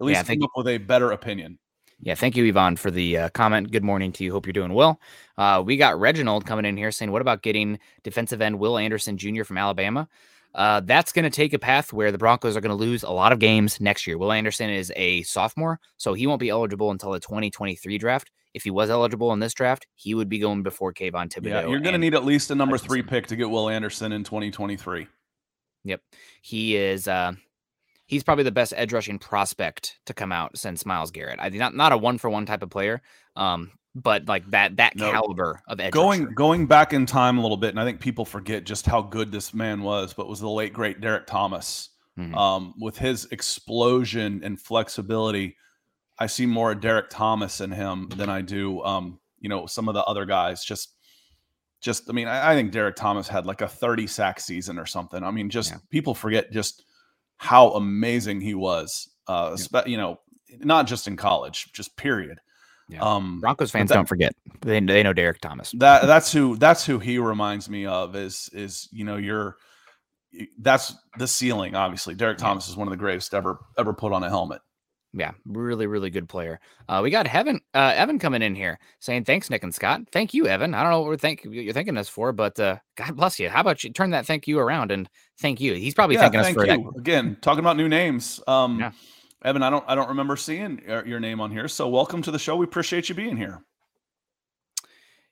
At 0.00 0.06
least 0.06 0.24
think- 0.24 0.40
come 0.40 0.46
up 0.46 0.50
with 0.56 0.68
a 0.68 0.78
better 0.78 1.12
opinion. 1.12 1.58
Yeah, 2.04 2.16
thank 2.16 2.36
you, 2.36 2.44
Yvonne, 2.44 2.74
for 2.74 2.90
the 2.90 3.16
uh, 3.16 3.28
comment. 3.28 3.70
Good 3.70 3.84
morning 3.84 4.10
to 4.12 4.24
you. 4.24 4.32
Hope 4.32 4.44
you're 4.44 4.52
doing 4.52 4.74
well. 4.74 5.00
Uh, 5.38 5.62
we 5.64 5.76
got 5.76 6.00
Reginald 6.00 6.44
coming 6.44 6.64
in 6.64 6.76
here 6.76 6.90
saying, 6.90 7.12
"What 7.12 7.22
about 7.22 7.42
getting 7.42 7.78
defensive 8.02 8.42
end 8.42 8.58
Will 8.58 8.76
Anderson 8.76 9.16
Jr. 9.16 9.44
from 9.44 9.56
Alabama?" 9.56 10.08
Uh, 10.52 10.80
that's 10.80 11.12
going 11.12 11.22
to 11.22 11.30
take 11.30 11.52
a 11.52 11.58
path 11.60 11.92
where 11.92 12.10
the 12.10 12.18
Broncos 12.18 12.56
are 12.56 12.60
going 12.60 12.76
to 12.76 12.84
lose 12.84 13.04
a 13.04 13.10
lot 13.10 13.32
of 13.32 13.38
games 13.38 13.80
next 13.80 14.06
year. 14.06 14.18
Will 14.18 14.32
Anderson 14.32 14.68
is 14.68 14.92
a 14.96 15.22
sophomore, 15.22 15.78
so 15.96 16.12
he 16.12 16.26
won't 16.26 16.40
be 16.40 16.50
eligible 16.50 16.90
until 16.90 17.12
the 17.12 17.20
2023 17.20 17.98
draft. 17.98 18.32
If 18.54 18.64
he 18.64 18.70
was 18.70 18.90
eligible 18.90 19.32
in 19.32 19.40
this 19.40 19.54
draft, 19.54 19.86
he 19.94 20.14
would 20.14 20.28
be 20.28 20.38
going 20.38 20.62
before 20.62 20.92
Kayvon 20.92 21.28
Thibodeaux. 21.30 21.48
Yeah, 21.48 21.66
you're 21.66 21.80
going 21.80 21.94
to 21.94 21.98
need 21.98 22.14
at 22.14 22.24
least 22.24 22.50
a 22.50 22.54
number 22.54 22.76
three 22.76 23.02
pick 23.02 23.26
to 23.28 23.36
get 23.36 23.48
Will 23.48 23.68
Anderson 23.68 24.12
in 24.12 24.24
2023. 24.24 25.06
Yep. 25.84 26.00
He 26.42 26.76
is 26.76 27.08
uh 27.08 27.32
he's 28.06 28.22
probably 28.22 28.44
the 28.44 28.52
best 28.52 28.72
edge 28.76 28.92
rushing 28.92 29.18
prospect 29.18 29.98
to 30.06 30.14
come 30.14 30.32
out 30.32 30.56
since 30.58 30.84
Myles 30.86 31.10
Garrett. 31.10 31.38
I 31.40 31.48
not 31.48 31.74
not 31.74 31.92
a 31.92 31.96
one 31.96 32.18
for 32.18 32.28
one 32.30 32.46
type 32.46 32.62
of 32.62 32.70
player. 32.70 33.00
Um, 33.36 33.72
but 33.94 34.26
like 34.26 34.48
that 34.50 34.76
that 34.76 34.96
No. 34.96 35.10
caliber 35.10 35.60
of 35.68 35.80
edge 35.80 35.92
Going 35.92 36.24
rusher. 36.24 36.34
going 36.34 36.66
back 36.66 36.92
in 36.92 37.04
time 37.06 37.38
a 37.38 37.42
little 37.42 37.56
bit, 37.56 37.70
and 37.70 37.80
I 37.80 37.84
think 37.84 38.00
people 38.00 38.24
forget 38.24 38.64
just 38.64 38.86
how 38.86 39.02
good 39.02 39.32
this 39.32 39.52
man 39.54 39.82
was. 39.82 40.12
But 40.12 40.28
was 40.28 40.40
the 40.40 40.48
late 40.48 40.72
great 40.72 41.00
Derrick 41.00 41.26
Thomas 41.26 41.90
Mhm. 42.18 42.36
um, 42.36 42.74
with 42.78 42.96
his 42.98 43.24
explosion 43.32 44.40
and 44.44 44.60
flexibility? 44.60 45.56
I 46.22 46.26
see 46.26 46.46
more 46.46 46.72
of 46.72 46.80
Derrick 46.80 47.10
Thomas 47.10 47.60
in 47.60 47.70
him 47.72 48.08
than 48.16 48.28
I 48.30 48.40
do, 48.42 48.82
um, 48.84 49.18
you 49.40 49.48
know, 49.48 49.66
some 49.66 49.88
of 49.88 49.94
the 49.94 50.04
other 50.04 50.24
guys. 50.24 50.64
Just, 50.64 50.94
just 51.80 52.08
I 52.08 52.12
mean, 52.12 52.28
I, 52.28 52.52
I 52.52 52.54
think 52.54 52.70
Derrick 52.72 52.96
Thomas 52.96 53.26
had 53.28 53.44
like 53.46 53.60
a 53.60 53.68
30 53.68 54.06
sack 54.06 54.40
season 54.40 54.78
or 54.78 54.86
something. 54.86 55.22
I 55.22 55.30
mean, 55.30 55.50
just 55.50 55.70
Yeah. 55.72 55.78
people 55.90 56.14
forget 56.14 56.52
just 56.52 56.84
how 57.38 57.70
amazing 57.72 58.40
he 58.40 58.54
was. 58.54 59.08
Uh, 59.26 59.56
spe- 59.56 59.86
you 59.86 59.96
know, 59.96 60.20
not 60.60 60.86
just 60.86 61.08
in 61.08 61.16
college, 61.16 61.72
just 61.72 61.96
period. 61.96 62.38
Yeah. 62.88 63.00
Um, 63.00 63.40
Broncos 63.40 63.70
fans 63.70 63.88
that- 63.88 63.94
don't 63.96 64.08
forget. 64.08 64.32
They, 64.60 64.78
they 64.80 65.02
know 65.02 65.12
Derrick 65.12 65.40
Thomas. 65.40 65.72
that 65.78 66.06
that's 66.06 66.32
who 66.32 66.56
that's 66.56 66.84
who 66.86 66.98
he 66.98 67.18
reminds 67.18 67.68
me 67.70 67.86
of 67.86 68.14
is 68.14 68.48
is 68.52 68.88
you 68.92 69.04
know 69.04 69.16
you're 69.16 69.56
that's 70.60 70.94
the 71.18 71.26
ceiling 71.26 71.74
obviously 71.74 72.14
derek 72.14 72.38
Yeah. 72.38 72.46
thomas 72.46 72.68
is 72.68 72.76
one 72.76 72.88
of 72.88 72.92
the 72.92 72.96
greatest 72.96 73.34
ever 73.34 73.58
ever 73.76 73.92
put 73.92 74.12
on 74.12 74.22
a 74.22 74.28
helmet 74.30 74.62
Yeah, 75.14 75.32
really, 75.44 75.86
really 75.86 76.08
good 76.08 76.26
player. 76.28 76.58
Uh, 76.88 77.00
we 77.02 77.10
got 77.10 77.26
Evan, 77.26 77.60
uh, 77.74 77.92
Evan 77.94 78.18
coming 78.18 78.40
in 78.40 78.54
here 78.54 78.78
saying, 78.98 79.24
"Thanks, 79.24 79.50
Nick 79.50 79.62
and 79.62 79.74
Scott. 79.74 80.02
Thank 80.10 80.32
you, 80.32 80.46
Evan. 80.46 80.72
I 80.72 80.82
don't 80.82 80.90
know 80.90 81.00
what 81.00 81.08
we're 81.08 81.16
thank 81.18 81.44
you're 81.44 81.74
thanking 81.74 81.98
us 81.98 82.08
for, 82.08 82.32
but 82.32 82.58
uh, 82.58 82.78
God 82.96 83.16
bless 83.16 83.38
you. 83.38 83.50
How 83.50 83.60
about 83.60 83.84
you 83.84 83.90
turn 83.92 84.10
that 84.10 84.24
thank 84.24 84.46
you 84.48 84.58
around 84.58 84.90
and 84.90 85.08
thank 85.38 85.60
you? 85.60 85.74
He's 85.74 85.92
probably 85.94 86.16
yeah, 86.16 86.22
thanking 86.22 86.40
us 86.40 86.52
for 86.54 86.66
that. 86.66 86.78
again 86.96 87.36
talking 87.42 87.60
about 87.60 87.76
new 87.76 87.88
names 87.88 88.40
um 88.46 88.78
Yeah. 88.80 88.92
evan 89.44 89.62
i 89.62 89.68
don't 89.70 89.84
i 89.88 89.94
don't 89.94 90.08
remember 90.08 90.36
seeing 90.36 90.80
your 90.86 91.06
your 91.06 91.20
name 91.20 91.40
on 91.40 91.50
here 91.50 91.68
so 91.68 91.88
welcome 91.88 92.22
to 92.22 92.30
the 92.30 92.38
show 92.38 92.56
we 92.56 92.64
appreciate 92.64 93.08
you 93.08 93.14
being 93.14 93.36
here 93.36 93.62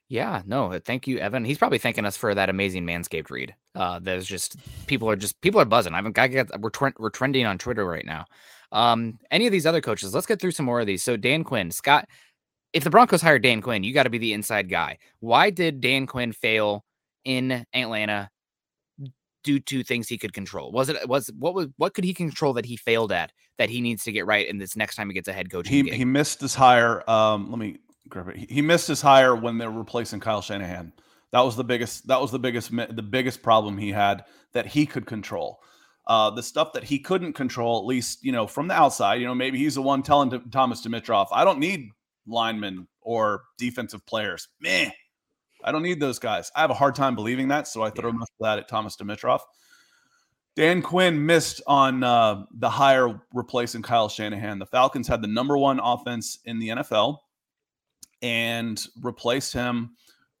Yeah, 0.09 0.41
no, 0.45 0.73
uh, 0.73 0.79
thank 0.83 1.07
you, 1.07 1.19
Evan. 1.19 1.45
He's 1.45 1.57
probably 1.57 1.77
thanking 1.77 2.05
us 2.05 2.17
for 2.17 2.35
that 2.35 2.49
amazing 2.49 2.85
Manscaped 2.85 3.29
read. 3.29 3.55
Uh, 3.75 3.99
there's 3.99 4.27
just 4.27 4.57
people 4.85 5.09
are 5.09 5.15
just 5.15 5.39
people 5.39 5.61
are 5.61 5.65
buzzing. 5.65 5.93
I've 5.93 6.11
got 6.11 6.31
we're 6.59 6.91
we're 6.99 7.09
trending 7.09 7.45
on 7.45 7.57
Twitter 7.57 7.85
right 7.85 8.05
now. 8.05 8.25
Um, 8.71 9.19
any 9.31 9.45
of 9.45 9.51
these 9.51 9.65
other 9.65 9.81
coaches, 9.81 10.13
let's 10.13 10.27
get 10.27 10.39
through 10.39 10.51
some 10.51 10.65
more 10.65 10.79
of 10.79 10.87
these. 10.87 11.03
So 11.03 11.17
Dan 11.17 11.43
Quinn, 11.43 11.71
Scott, 11.71 12.07
if 12.73 12.83
the 12.83 12.89
Broncos 12.89 13.21
hired 13.21 13.43
Dan 13.43 13.61
Quinn, 13.61 13.83
you 13.83 13.93
got 13.93 14.03
to 14.03 14.09
be 14.09 14.17
the 14.17 14.33
inside 14.33 14.69
guy. 14.69 14.97
Why 15.19 15.49
did 15.49 15.81
Dan 15.81 16.07
Quinn 16.07 16.31
fail 16.31 16.85
in 17.25 17.65
Atlanta 17.73 18.29
due 19.43 19.59
to 19.59 19.83
things 19.83 20.07
he 20.07 20.17
could 20.17 20.33
control? 20.33 20.71
Was 20.71 20.89
it 20.89 21.07
was 21.07 21.29
what 21.37 21.53
was 21.53 21.67
what 21.77 21.93
could 21.93 22.05
he 22.05 22.13
control 22.13 22.53
that 22.53 22.65
he 22.65 22.77
failed 22.77 23.11
at 23.11 23.31
that 23.57 23.69
he 23.69 23.81
needs 23.81 24.03
to 24.03 24.11
get 24.11 24.25
right 24.25 24.47
in 24.47 24.57
this 24.57 24.75
next 24.75 24.95
time 24.95 25.09
he 25.09 25.13
gets 25.13 25.27
a 25.27 25.33
head 25.33 25.51
coaching 25.51 25.73
he 25.73 25.83
gig? 25.83 25.93
he 25.93 26.05
missed 26.05 26.39
his 26.39 26.55
hire 26.55 27.09
um 27.09 27.49
let 27.49 27.59
me 27.59 27.77
grab 28.11 28.29
it. 28.29 28.49
He 28.49 28.61
missed 28.61 28.87
his 28.87 29.01
hire 29.01 29.35
when 29.35 29.57
they 29.57 29.65
were 29.65 29.79
replacing 29.79 30.19
Kyle 30.19 30.41
Shanahan. 30.41 30.93
That 31.31 31.41
was 31.41 31.55
the 31.55 31.63
biggest. 31.63 32.07
That 32.07 32.21
was 32.21 32.31
the 32.31 32.39
biggest. 32.39 32.71
The 32.71 33.01
biggest 33.01 33.41
problem 33.41 33.77
he 33.77 33.89
had 33.89 34.25
that 34.51 34.67
he 34.67 34.85
could 34.85 35.05
control. 35.05 35.61
Uh, 36.07 36.29
the 36.31 36.43
stuff 36.43 36.73
that 36.73 36.83
he 36.83 36.99
couldn't 36.99 37.33
control, 37.33 37.79
at 37.79 37.85
least 37.85 38.23
you 38.23 38.31
know 38.31 38.47
from 38.47 38.67
the 38.67 38.73
outside. 38.73 39.15
You 39.15 39.27
know, 39.27 39.35
maybe 39.35 39.57
he's 39.57 39.75
the 39.75 39.81
one 39.81 40.01
telling 40.01 40.31
Thomas 40.51 40.85
Dimitroff, 40.85 41.27
"I 41.31 41.45
don't 41.45 41.59
need 41.59 41.91
linemen 42.25 42.87
or 43.01 43.43
defensive 43.57 44.05
players." 44.05 44.47
Meh, 44.59 44.89
I 45.63 45.71
don't 45.71 45.83
need 45.83 45.99
those 45.99 46.19
guys. 46.19 46.51
I 46.55 46.61
have 46.61 46.71
a 46.71 46.75
hard 46.75 46.95
time 46.95 47.15
believing 47.15 47.49
that, 47.49 47.67
so 47.67 47.83
I 47.83 47.91
throw 47.91 48.09
yeah. 48.09 48.17
most 48.17 48.31
of 48.39 48.45
that 48.45 48.59
at 48.59 48.67
Thomas 48.67 48.95
Dimitroff. 48.95 49.41
Dan 50.55 50.81
Quinn 50.81 51.25
missed 51.25 51.61
on 51.65 52.03
uh, 52.03 52.43
the 52.51 52.69
hire 52.69 53.21
replacing 53.33 53.81
Kyle 53.81 54.09
Shanahan. 54.09 54.59
The 54.59 54.65
Falcons 54.65 55.07
had 55.07 55.21
the 55.21 55.27
number 55.27 55.57
one 55.57 55.79
offense 55.79 56.39
in 56.43 56.59
the 56.59 56.69
NFL 56.69 57.19
and 58.21 58.85
replaced 59.01 59.53
him 59.53 59.95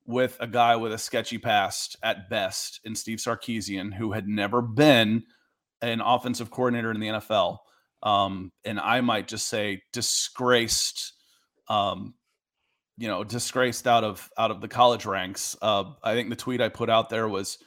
with 0.05 0.35
a 0.39 0.47
guy 0.47 0.75
with 0.75 0.91
a 0.91 0.97
sketchy 0.97 1.37
past 1.37 1.95
at 2.03 2.29
best 2.29 2.81
in 2.83 2.93
Steve 2.95 3.19
Sarkisian, 3.19 3.93
who 3.93 4.11
had 4.11 4.27
never 4.27 4.61
been 4.61 5.23
an 5.81 6.01
offensive 6.01 6.51
coordinator 6.51 6.91
in 6.91 6.99
the 6.99 7.07
NFL. 7.07 7.57
Um, 8.03 8.51
and 8.65 8.79
I 8.79 9.01
might 9.01 9.27
just 9.27 9.47
say 9.47 9.81
disgraced, 9.93 11.13
um, 11.69 12.15
you 12.97 13.07
know, 13.07 13.23
disgraced 13.23 13.87
out 13.87 14.03
of 14.03 14.29
out 14.37 14.51
of 14.51 14.61
the 14.61 14.67
college 14.67 15.05
ranks. 15.05 15.55
Uh, 15.61 15.85
I 16.03 16.13
think 16.13 16.29
the 16.29 16.35
tweet 16.35 16.61
I 16.61 16.69
put 16.69 16.89
out 16.89 17.09
there 17.09 17.27
was 17.27 17.57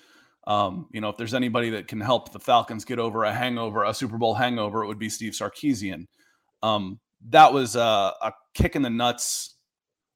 um, 0.47 0.89
you 0.93 1.01
know, 1.01 1.09
if 1.09 1.17
there's 1.17 1.35
anybody 1.35 1.71
that 1.71 1.89
can 1.89 2.01
help 2.01 2.33
the 2.33 2.39
Falcons 2.39 2.85
get 2.85 2.99
over 2.99 3.25
a 3.25 3.33
hangover, 3.33 3.85
a 3.85 3.95
Super 3.95 4.19
Bowl 4.19 4.35
hangover, 4.35 4.85
it 4.85 4.87
would 4.87 4.99
be 4.99 5.09
Steve 5.09 5.33
Sarkisian. 5.33 6.07
Um, 6.63 7.01
that 7.31 7.53
was 7.53 7.77
a, 7.77 7.81
a, 8.21 8.33
kick 8.53 8.77
in 8.77 8.83
the 8.83 8.91
nuts 8.91 9.57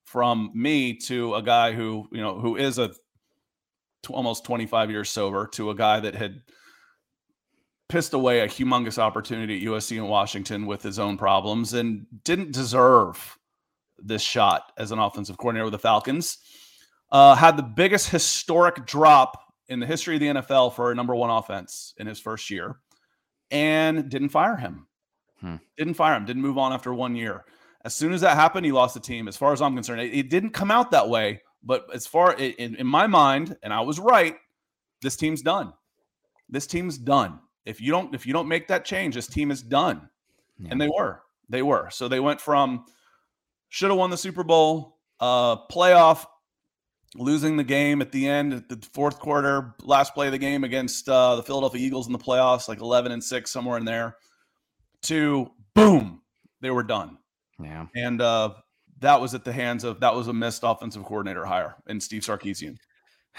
from 0.05 0.51
me 0.55 0.95
to 0.95 1.35
a 1.35 1.43
guy 1.43 1.73
who, 1.73 2.07
you 2.13 2.21
know, 2.21 2.39
who 2.39 2.57
is 2.57 2.79
a 2.79 2.89
t- 2.89 2.95
almost 4.11 4.45
25 4.45 4.91
years 4.91 5.09
sober 5.09 5.47
to 5.53 5.71
a 5.71 5.75
guy 5.75 6.01
that 6.01 6.15
had 6.15 6.43
pissed 7.89 8.13
away 8.13 8.41
a 8.41 8.49
humongous 8.49 8.99
opportunity 8.99 9.57
at 9.57 9.63
USC 9.63 9.97
and 9.97 10.09
Washington 10.09 10.67
with 10.67 10.83
his 10.83 10.99
own 10.99 11.17
problems 11.17 11.75
and 11.75 12.07
didn't 12.25 12.53
deserve 12.53 13.39
this 13.99 14.23
shot 14.23 14.73
as 14.77 14.93
an 14.93 14.99
offensive 14.99 15.39
coordinator 15.39 15.65
with 15.65 15.73
the 15.73 15.79
Falcons. 15.79 16.39
Uh, 17.11 17.35
had 17.35 17.57
the 17.57 17.63
biggest 17.63 18.11
historic 18.11 18.87
drop 18.87 19.43
in 19.69 19.81
the 19.81 19.87
history 19.87 20.15
of 20.15 20.21
the 20.21 20.27
NFL 20.27 20.75
for 20.75 20.93
a 20.93 20.95
number 20.95 21.15
one 21.15 21.31
offense 21.31 21.95
in 21.99 22.07
his 22.07 22.21
first 22.21 22.51
year 22.51 22.77
and 23.51 24.09
didn't 24.09 24.29
fire 24.29 24.57
him. 24.57 24.87
Hmm. 25.41 25.57
Didn't 25.77 25.95
fire 25.95 26.17
him, 26.17 26.25
didn't 26.25 26.43
move 26.43 26.59
on 26.59 26.73
after 26.73 26.93
one 26.93 27.17
year. 27.17 27.45
As 27.85 27.95
soon 27.95 28.13
as 28.13 28.21
that 28.23 28.35
happened, 28.35 28.67
he 28.67 28.73
lost 28.73 28.95
the 28.95 29.01
team. 29.01 29.29
As 29.29 29.37
far 29.37 29.53
as 29.53 29.63
I'm 29.63 29.75
concerned, 29.75 30.01
it, 30.01 30.13
it 30.13 30.31
didn't 30.31 30.51
come 30.51 30.71
out 30.71 30.91
that 30.91 31.09
way. 31.09 31.41
But 31.63 31.87
as 31.95 32.07
far 32.07 32.35
in, 32.35 32.77
in 32.77 32.87
my 32.87 33.07
mind, 33.07 33.57
and 33.63 33.73
I 33.73 33.81
was 33.81 33.99
right, 33.99 34.37
this 35.01 35.17
team's 35.17 35.43
done. 35.43 35.73
This 36.49 36.67
team's 36.67 36.99
done. 36.99 37.41
If 37.69 37.83
you 37.83 37.93
don't, 37.93 38.15
if 38.15 38.27
you 38.27 38.33
don't 38.33 38.49
make 38.49 38.69
that 38.69 38.85
change, 38.85 39.15
this 39.15 39.27
team 39.27 39.51
is 39.51 39.63
done. 39.63 40.09
Yeah. 40.59 40.69
And 40.71 40.81
they 40.81 40.89
were, 40.89 41.21
they 41.49 41.63
were. 41.63 41.91
So 41.91 42.09
they 42.09 42.19
went 42.19 42.41
from 42.41 42.87
should 43.69 43.91
have 43.91 43.99
won 43.99 44.09
the 44.09 44.17
Super 44.17 44.43
Bowl, 44.43 44.99
uh, 45.21 45.57
playoff 45.71 46.25
losing 47.15 47.57
the 47.57 47.65
game 47.65 48.01
at 48.01 48.11
the 48.11 48.27
end, 48.27 48.65
the 48.69 48.87
fourth 48.93 49.19
quarter, 49.19 49.75
last 49.83 50.15
play 50.15 50.27
of 50.27 50.33
the 50.33 50.39
game 50.39 50.65
against 50.65 51.09
uh, 51.09 51.37
the 51.37 51.43
Philadelphia 51.43 51.85
Eagles 51.85 52.07
in 52.07 52.13
the 52.13 52.19
playoffs, 52.19 52.69
like 52.69 52.81
11 52.81 53.13
and 53.13 53.23
6, 53.23 53.51
somewhere 53.51 53.77
in 53.77 53.85
there, 53.85 54.17
to 55.03 55.51
boom, 55.75 56.23
they 56.61 56.71
were 56.71 56.83
done. 56.83 57.19
Yeah. 57.63 57.87
And 57.95 58.21
uh, 58.23 58.55
that 59.01 59.21
was 59.21 59.35
at 59.35 59.45
the 59.45 59.53
hands 59.53 59.85
of, 59.85 60.01
that 60.01 60.15
was 60.15 60.29
a 60.29 60.33
missed 60.33 60.63
offensive 60.65 61.05
coordinator 61.05 61.45
hire 61.45 61.77
and 61.87 62.03
Steve 62.03 62.23
Sarkisian. 62.23 62.77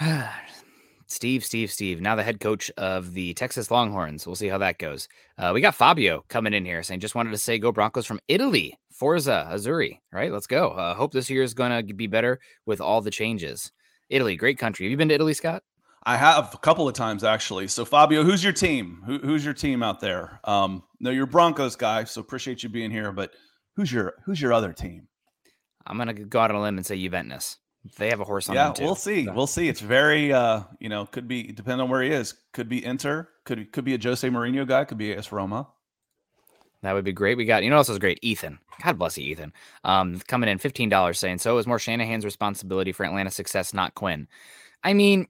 Steve, 1.10 1.44
Steve, 1.44 1.72
Steve, 1.72 2.00
now 2.00 2.14
the 2.14 2.22
head 2.22 2.38
coach 2.38 2.70
of 2.78 3.14
the 3.14 3.34
Texas 3.34 3.70
Longhorns. 3.70 4.26
We'll 4.26 4.36
see 4.36 4.46
how 4.46 4.58
that 4.58 4.78
goes. 4.78 5.08
Uh, 5.36 5.50
we 5.52 5.60
got 5.60 5.74
Fabio 5.74 6.24
coming 6.28 6.54
in 6.54 6.64
here 6.64 6.84
saying, 6.84 7.00
just 7.00 7.16
wanted 7.16 7.32
to 7.32 7.38
say 7.38 7.58
go 7.58 7.72
Broncos 7.72 8.06
from 8.06 8.20
Italy. 8.28 8.78
Forza, 8.92 9.48
Azzurri, 9.50 9.98
right? 10.12 10.32
Let's 10.32 10.46
go. 10.46 10.70
Uh, 10.70 10.94
hope 10.94 11.12
this 11.12 11.28
year 11.28 11.42
is 11.42 11.52
going 11.52 11.86
to 11.86 11.94
be 11.94 12.06
better 12.06 12.38
with 12.64 12.80
all 12.80 13.00
the 13.00 13.10
changes. 13.10 13.72
Italy, 14.08 14.36
great 14.36 14.58
country. 14.58 14.86
Have 14.86 14.90
you 14.90 14.96
been 14.96 15.08
to 15.08 15.14
Italy, 15.14 15.34
Scott? 15.34 15.62
I 16.04 16.16
have 16.16 16.54
a 16.54 16.58
couple 16.58 16.88
of 16.88 16.94
times 16.94 17.24
actually. 17.24 17.68
So 17.68 17.84
Fabio, 17.84 18.22
who's 18.22 18.42
your 18.42 18.52
team? 18.52 19.02
Who, 19.04 19.18
who's 19.18 19.44
your 19.44 19.54
team 19.54 19.82
out 19.82 20.00
there? 20.00 20.40
Um, 20.44 20.82
no, 21.00 21.10
you're 21.10 21.26
Broncos 21.26 21.76
guy, 21.76 22.04
so 22.04 22.20
appreciate 22.20 22.62
you 22.62 22.68
being 22.68 22.90
here. 22.90 23.12
But 23.12 23.32
who's 23.76 23.92
your 23.92 24.14
who's 24.24 24.40
your 24.40 24.52
other 24.52 24.72
team? 24.72 25.08
I'm 25.86 25.98
gonna 25.98 26.14
go 26.14 26.40
out 26.40 26.50
on 26.50 26.56
a 26.56 26.62
limb 26.62 26.78
and 26.78 26.86
say 26.86 26.96
Juventus. 26.96 27.58
They 27.96 28.10
have 28.10 28.20
a 28.20 28.24
horse 28.24 28.48
on 28.48 28.54
yeah, 28.54 28.74
we'll 28.78 28.94
see. 28.94 29.24
So. 29.24 29.32
We'll 29.32 29.46
see. 29.46 29.68
It's 29.68 29.80
very, 29.80 30.32
uh, 30.32 30.62
you 30.80 30.88
know, 30.90 31.06
could 31.06 31.26
be 31.26 31.44
depending 31.44 31.80
on 31.80 31.88
where 31.88 32.02
he 32.02 32.10
is. 32.10 32.34
Could 32.52 32.68
be 32.68 32.84
Inter. 32.84 33.28
Could 33.44 33.72
could 33.72 33.84
be 33.84 33.94
a 33.94 33.98
Jose 34.00 34.28
Mourinho 34.28 34.66
guy. 34.66 34.84
Could 34.84 34.98
be 34.98 35.14
AS 35.14 35.32
Roma. 35.32 35.66
That 36.82 36.92
would 36.94 37.04
be 37.04 37.12
great. 37.12 37.36
We 37.36 37.44
got, 37.44 37.62
you 37.62 37.68
know, 37.70 37.76
what 37.76 37.80
else 37.80 37.88
is 37.90 37.98
great? 37.98 38.18
Ethan. 38.22 38.58
God 38.82 38.98
bless 38.98 39.18
you, 39.18 39.30
Ethan. 39.30 39.52
Um, 39.84 40.20
coming 40.28 40.48
in 40.48 40.58
fifteen 40.58 40.88
dollars, 40.88 41.18
saying 41.18 41.38
so 41.38 41.56
is 41.58 41.66
more 41.66 41.78
Shanahan's 41.78 42.24
responsibility 42.24 42.92
for 42.92 43.04
Atlanta's 43.04 43.34
success, 43.34 43.72
not 43.74 43.94
Quinn. 43.94 44.28
I 44.82 44.94
mean, 44.94 45.26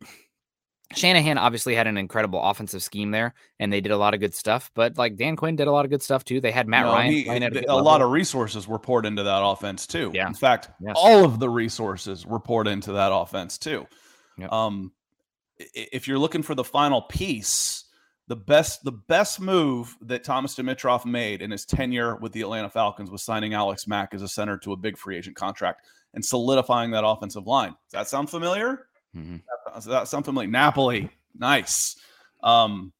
Shanahan 0.92 1.38
obviously 1.38 1.74
had 1.74 1.86
an 1.86 1.96
incredible 1.96 2.42
offensive 2.42 2.82
scheme 2.82 3.12
there, 3.12 3.34
and 3.60 3.72
they 3.72 3.80
did 3.80 3.92
a 3.92 3.96
lot 3.96 4.12
of 4.12 4.20
good 4.20 4.34
stuff. 4.34 4.70
But 4.74 4.98
like 4.98 5.16
Dan 5.16 5.36
Quinn 5.36 5.54
did 5.54 5.68
a 5.68 5.72
lot 5.72 5.84
of 5.84 5.90
good 5.90 6.02
stuff 6.02 6.24
too. 6.24 6.40
They 6.40 6.50
had 6.50 6.66
Matt 6.66 6.86
no, 6.86 6.92
Ryan. 6.92 7.12
He, 7.12 7.26
a, 7.28 7.72
a 7.72 7.76
lot 7.76 8.02
of 8.02 8.10
resources 8.10 8.66
were 8.66 8.78
poured 8.78 9.06
into 9.06 9.22
that 9.22 9.44
offense 9.44 9.86
too. 9.86 10.10
Yeah. 10.12 10.26
In 10.26 10.34
fact, 10.34 10.68
yes. 10.80 10.96
all 10.98 11.24
of 11.24 11.38
the 11.38 11.48
resources 11.48 12.26
were 12.26 12.40
poured 12.40 12.66
into 12.66 12.92
that 12.92 13.12
offense 13.12 13.56
too. 13.56 13.86
Yep. 14.38 14.52
Um, 14.52 14.92
if 15.58 16.08
you're 16.08 16.18
looking 16.18 16.42
for 16.42 16.54
the 16.54 16.64
final 16.64 17.02
piece, 17.02 17.84
the 18.26 18.36
best 18.36 18.82
the 18.82 18.92
best 18.92 19.40
move 19.40 19.96
that 20.02 20.24
Thomas 20.24 20.56
Dimitroff 20.56 21.04
made 21.04 21.42
in 21.42 21.50
his 21.50 21.64
tenure 21.64 22.16
with 22.16 22.32
the 22.32 22.40
Atlanta 22.40 22.70
Falcons 22.70 23.10
was 23.10 23.22
signing 23.22 23.54
Alex 23.54 23.86
Mack 23.86 24.14
as 24.14 24.22
a 24.22 24.28
center 24.28 24.58
to 24.58 24.72
a 24.72 24.76
big 24.76 24.96
free 24.96 25.16
agent 25.16 25.36
contract 25.36 25.86
and 26.14 26.24
solidifying 26.24 26.90
that 26.92 27.04
offensive 27.04 27.46
line. 27.46 27.70
Does 27.70 27.92
that 27.92 28.08
sound 28.08 28.30
familiar? 28.30 28.86
Mm-hmm. 29.16 30.04
Sound 30.04 30.24
familiar? 30.24 30.48
Napoli, 30.48 31.10
nice. 31.38 31.96
Um, 32.42 32.92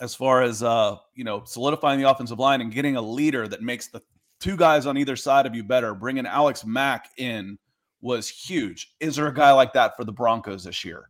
as 0.00 0.14
far 0.14 0.42
as 0.42 0.62
uh, 0.62 0.96
you 1.14 1.24
know, 1.24 1.42
solidifying 1.44 2.00
the 2.00 2.10
offensive 2.10 2.38
line 2.38 2.60
and 2.60 2.72
getting 2.72 2.96
a 2.96 3.02
leader 3.02 3.48
that 3.48 3.62
makes 3.62 3.88
the 3.88 4.02
two 4.40 4.56
guys 4.56 4.86
on 4.86 4.96
either 4.98 5.16
side 5.16 5.46
of 5.46 5.54
you 5.54 5.64
better, 5.64 5.94
bringing 5.94 6.26
Alex 6.26 6.64
Mack 6.64 7.10
in 7.16 7.58
was 8.00 8.28
huge. 8.28 8.94
Is 9.00 9.16
there 9.16 9.26
a 9.26 9.34
guy 9.34 9.52
like 9.52 9.72
that 9.72 9.96
for 9.96 10.04
the 10.04 10.12
Broncos 10.12 10.64
this 10.64 10.84
year? 10.84 11.08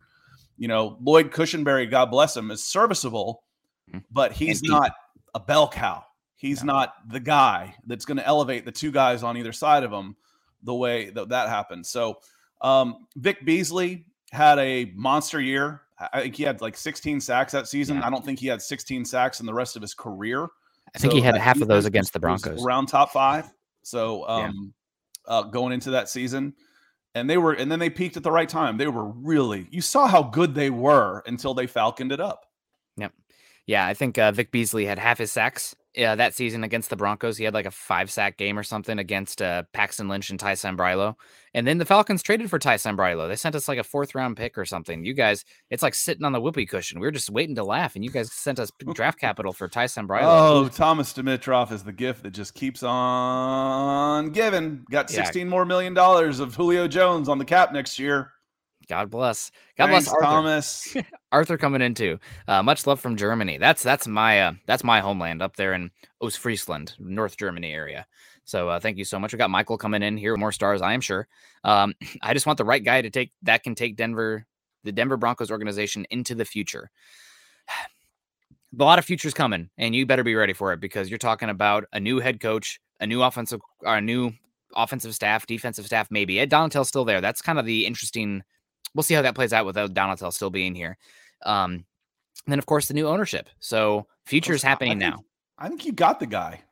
you 0.57 0.69
know, 0.69 0.99
Lloyd 1.03 1.31
Cushenberry, 1.31 1.91
God 1.91 2.11
bless 2.11 2.37
him, 2.37 2.51
is 2.51 2.65
serviceable, 2.65 3.45
mm-hmm. 3.89 3.99
but 4.11 4.33
he's 4.33 4.61
Indeed. 4.61 4.71
not 4.71 4.93
a 5.35 5.41
bell 5.41 5.69
cow. 5.69 6.05
He's 6.37 6.63
no. 6.63 6.73
not 6.73 6.95
the 7.09 7.21
guy 7.21 7.75
that's 7.87 8.05
going 8.05 8.19
to 8.19 8.27
elevate 8.27 8.65
the 8.65 8.73
two 8.73 8.91
guys 8.91 9.23
on 9.23 9.37
either 9.37 9.53
side 9.53 9.85
of 9.85 9.93
him 9.93 10.17
the 10.63 10.75
way 10.75 11.11
that 11.11 11.31
that 11.31 11.49
happened. 11.49 11.87
So 11.87 12.19
um, 12.61 13.07
Vic 13.17 13.45
Beasley 13.45 14.07
had 14.33 14.59
a 14.59 14.93
monster 14.95 15.41
year. 15.41 15.83
I 16.13 16.23
think 16.23 16.37
he 16.37 16.43
had 16.43 16.61
like 16.61 16.77
16 16.77 17.21
sacks 17.21 17.53
that 17.53 17.69
season. 17.69 17.97
Yeah. 17.97 18.07
I 18.07 18.11
don't 18.11 18.25
think 18.25 18.39
he 18.39 18.47
had 18.47 18.61
16 18.61 19.05
sacks 19.05 19.41
in 19.41 19.47
the 19.47 19.55
rest 19.55 19.77
of 19.77 19.83
his 19.83 19.95
career. 19.95 20.49
I 20.95 20.99
think 20.99 21.13
so 21.13 21.17
he 21.17 21.23
had 21.23 21.37
half 21.37 21.61
of 21.61 21.69
those 21.69 21.87
against 21.87 22.13
the 22.13 22.21
Broncos. 22.21 22.65
Around 22.65 22.87
top 22.87 23.13
five. 23.13 23.51
So 23.83 24.29
um, 24.29 24.75
yeah. 25.27 25.35
uh, 25.35 25.43
going 25.45 25.73
into 25.73 25.91
that 25.93 26.09
season, 26.09 26.55
and 27.15 27.31
they 27.31 27.39
were 27.39 27.53
and 27.53 27.73
then 27.73 27.79
they 27.79 27.89
peaked 27.89 28.17
at 28.17 28.23
the 28.23 28.31
right 28.31 28.49
time. 28.49 28.77
They 28.77 28.89
were 28.89 29.07
really 29.07 29.69
you 29.71 29.81
saw 29.81 30.07
how 30.07 30.23
good 30.23 30.55
they 30.55 30.71
were 30.71 31.23
until 31.27 31.55
they 31.55 31.67
falconed 31.67 32.13
it 32.13 32.21
up. 32.21 32.45
Yep. 32.97 33.13
Yeah, 33.67 33.87
I 33.87 33.95
think 33.95 34.19
uh, 34.19 34.33
Vic 34.33 34.51
Beasley 34.51 34.85
had 34.85 34.99
half 34.99 35.19
his 35.19 35.33
sacks 35.33 35.75
uh, 35.99 36.17
that 36.17 36.35
season 36.35 36.65
against 36.65 36.91
the 36.91 36.97
Broncos. 36.97 37.37
He 37.37 37.45
had 37.45 37.55
like 37.55 37.67
a 37.67 37.71
five 37.71 38.11
sack 38.11 38.37
game 38.37 38.59
or 38.59 38.63
something 38.63 38.99
against 38.99 39.41
uh, 39.41 39.65
Paxton 39.73 40.09
Lynch 40.09 40.31
and 40.31 40.39
Ty 40.39 40.53
Sambrailo. 40.53 41.15
And 41.55 41.67
then 41.67 41.79
the 41.79 41.87
Falcons 41.87 42.23
traded 42.23 42.51
for 42.51 42.59
Ty 42.59 42.77
Sambrailo. 42.77 43.29
They 43.29 43.37
sent 43.37 43.55
us 43.55 43.67
like 43.67 43.79
a 43.79 43.85
fourth 43.85 44.15
round 44.15 44.37
pick 44.37 44.59
or 44.59 44.65
something. 44.67 45.05
You 45.05 45.15
guys, 45.15 45.45
it's 45.71 45.83
like 45.83 45.95
sitting 45.95 46.25
on 46.25 46.33
the 46.33 46.41
whoopee 46.41 46.67
cushion. 46.67 47.01
We 47.01 47.07
were 47.07 47.13
just 47.13 47.31
waiting 47.31 47.55
to 47.57 47.65
laugh, 47.65 47.95
and 47.95 48.05
you 48.05 48.11
guys 48.11 48.33
sent 48.33 48.59
us 48.59 48.71
draft 48.95 49.19
capital 49.19 49.53
for 49.53 49.69
Ty 49.69 49.87
Sambrailo. 49.87 50.23
Oh, 50.23 50.69
Thomas 50.69 51.13
Dimitroff 51.13 51.73
is 51.73 51.83
the 51.83 51.93
gift 51.93 52.23
that 52.25 52.33
just 52.33 52.55
keeps 52.55 52.83
on 52.83 54.31
giving. 54.31 54.85
Got 54.91 55.09
sixteen 55.09 55.47
yeah. 55.47 55.51
more 55.51 55.65
million 55.65 55.95
dollars 55.95 56.41
of 56.41 56.55
Julio 56.55 56.87
Jones 56.87 57.29
on 57.29 57.39
the 57.39 57.45
cap 57.45 57.73
next 57.73 57.99
year. 57.99 58.33
God 58.89 59.11
bless. 59.11 59.51
God 59.77 59.89
Thanks, 59.89 60.07
bless 60.07 60.15
Arthur. 60.15 60.25
Thomas. 60.25 60.97
Arthur 61.33 61.59
coming 61.59 61.83
in 61.83 61.95
too. 61.95 62.19
Uh, 62.47 62.63
much 62.63 62.87
love 62.87 63.01
from 63.01 63.17
Germany. 63.17 63.59
That's 63.59 63.83
that's 63.83 64.07
my 64.07 64.41
uh, 64.41 64.53
that's 64.67 64.85
my 64.85 65.01
homeland 65.01 65.43
up 65.43 65.57
there 65.57 65.75
in 65.75 65.91
Ostfriesland, 66.23 66.99
North 66.99 67.37
Germany 67.37 67.73
area. 67.73 68.07
So 68.45 68.69
uh, 68.69 68.81
thank 68.81 68.97
you 68.97 69.05
so 69.05 69.19
much. 69.19 69.33
We 69.33 69.39
got 69.39 69.51
Michael 69.51 69.77
coming 69.77 70.03
in 70.03 70.17
here. 70.17 70.37
More 70.37 70.53
stars, 70.53 70.81
I 70.81 70.95
am 70.95 71.01
sure. 71.01 71.27
Um, 71.65 71.95
I 72.23 72.33
just 72.33 72.47
want 72.47 72.59
the 72.59 72.65
right 72.65 72.83
guy 72.83 73.03
to 73.03 73.11
take 73.11 73.33
that 73.43 73.63
can 73.63 73.75
take 73.75 73.97
Denver, 73.97 74.47
the 74.85 74.93
Denver 74.93 75.17
Broncos 75.17 75.51
organization 75.51 76.07
into 76.11 76.35
the 76.35 76.45
future. 76.45 76.91
a 78.79 78.85
lot 78.85 78.99
of 78.99 79.05
futures 79.05 79.35
coming, 79.35 79.69
and 79.79 79.95
you 79.95 80.07
better 80.07 80.25
be 80.25 80.35
ready 80.35 80.53
for 80.53 80.73
it 80.73 80.81
because 80.81 81.11
you're 81.11 81.19
talking 81.19 81.49
about 81.49 81.85
a 81.93 82.01
new 82.01 82.21
head 82.21 82.41
coach, 82.41 82.81
a 83.01 83.07
new 83.07 83.23
offensive, 83.23 83.61
or 83.83 83.97
a 83.97 84.01
new 84.01 84.33
offensive 84.77 85.15
staff, 85.15 85.47
defensive 85.47 85.87
staff, 85.87 86.09
maybe. 86.11 86.39
Ed 86.39 86.51
Donatell's 86.51 86.89
still 86.89 87.05
there. 87.05 87.21
That's 87.21 87.43
kind 87.43 87.59
of 87.59 87.67
the 87.67 87.85
interesting. 87.85 88.43
We'll 88.97 89.03
see 89.03 89.15
how 89.15 89.23
that 89.23 89.35
plays 89.35 89.53
out 89.53 89.67
without 89.67 89.93
Donatell 89.93 90.33
still 90.33 90.49
being 90.51 90.75
here. 90.75 90.97
Um, 91.45 91.73
and 92.45 92.53
then, 92.53 92.59
of 92.59 92.65
course, 92.67 92.89
the 92.89 92.95
new 92.95 93.07
ownership. 93.07 93.49
So 93.61 94.07
future 94.25 94.55
is 94.55 94.63
happening 94.63 94.93
I 94.93 94.95
think, 94.95 95.15
now. 95.17 95.25
I 95.59 95.69
think 95.69 95.85
you 95.85 95.93
got 95.93 96.19
the 96.19 96.27
guy. 96.27 96.63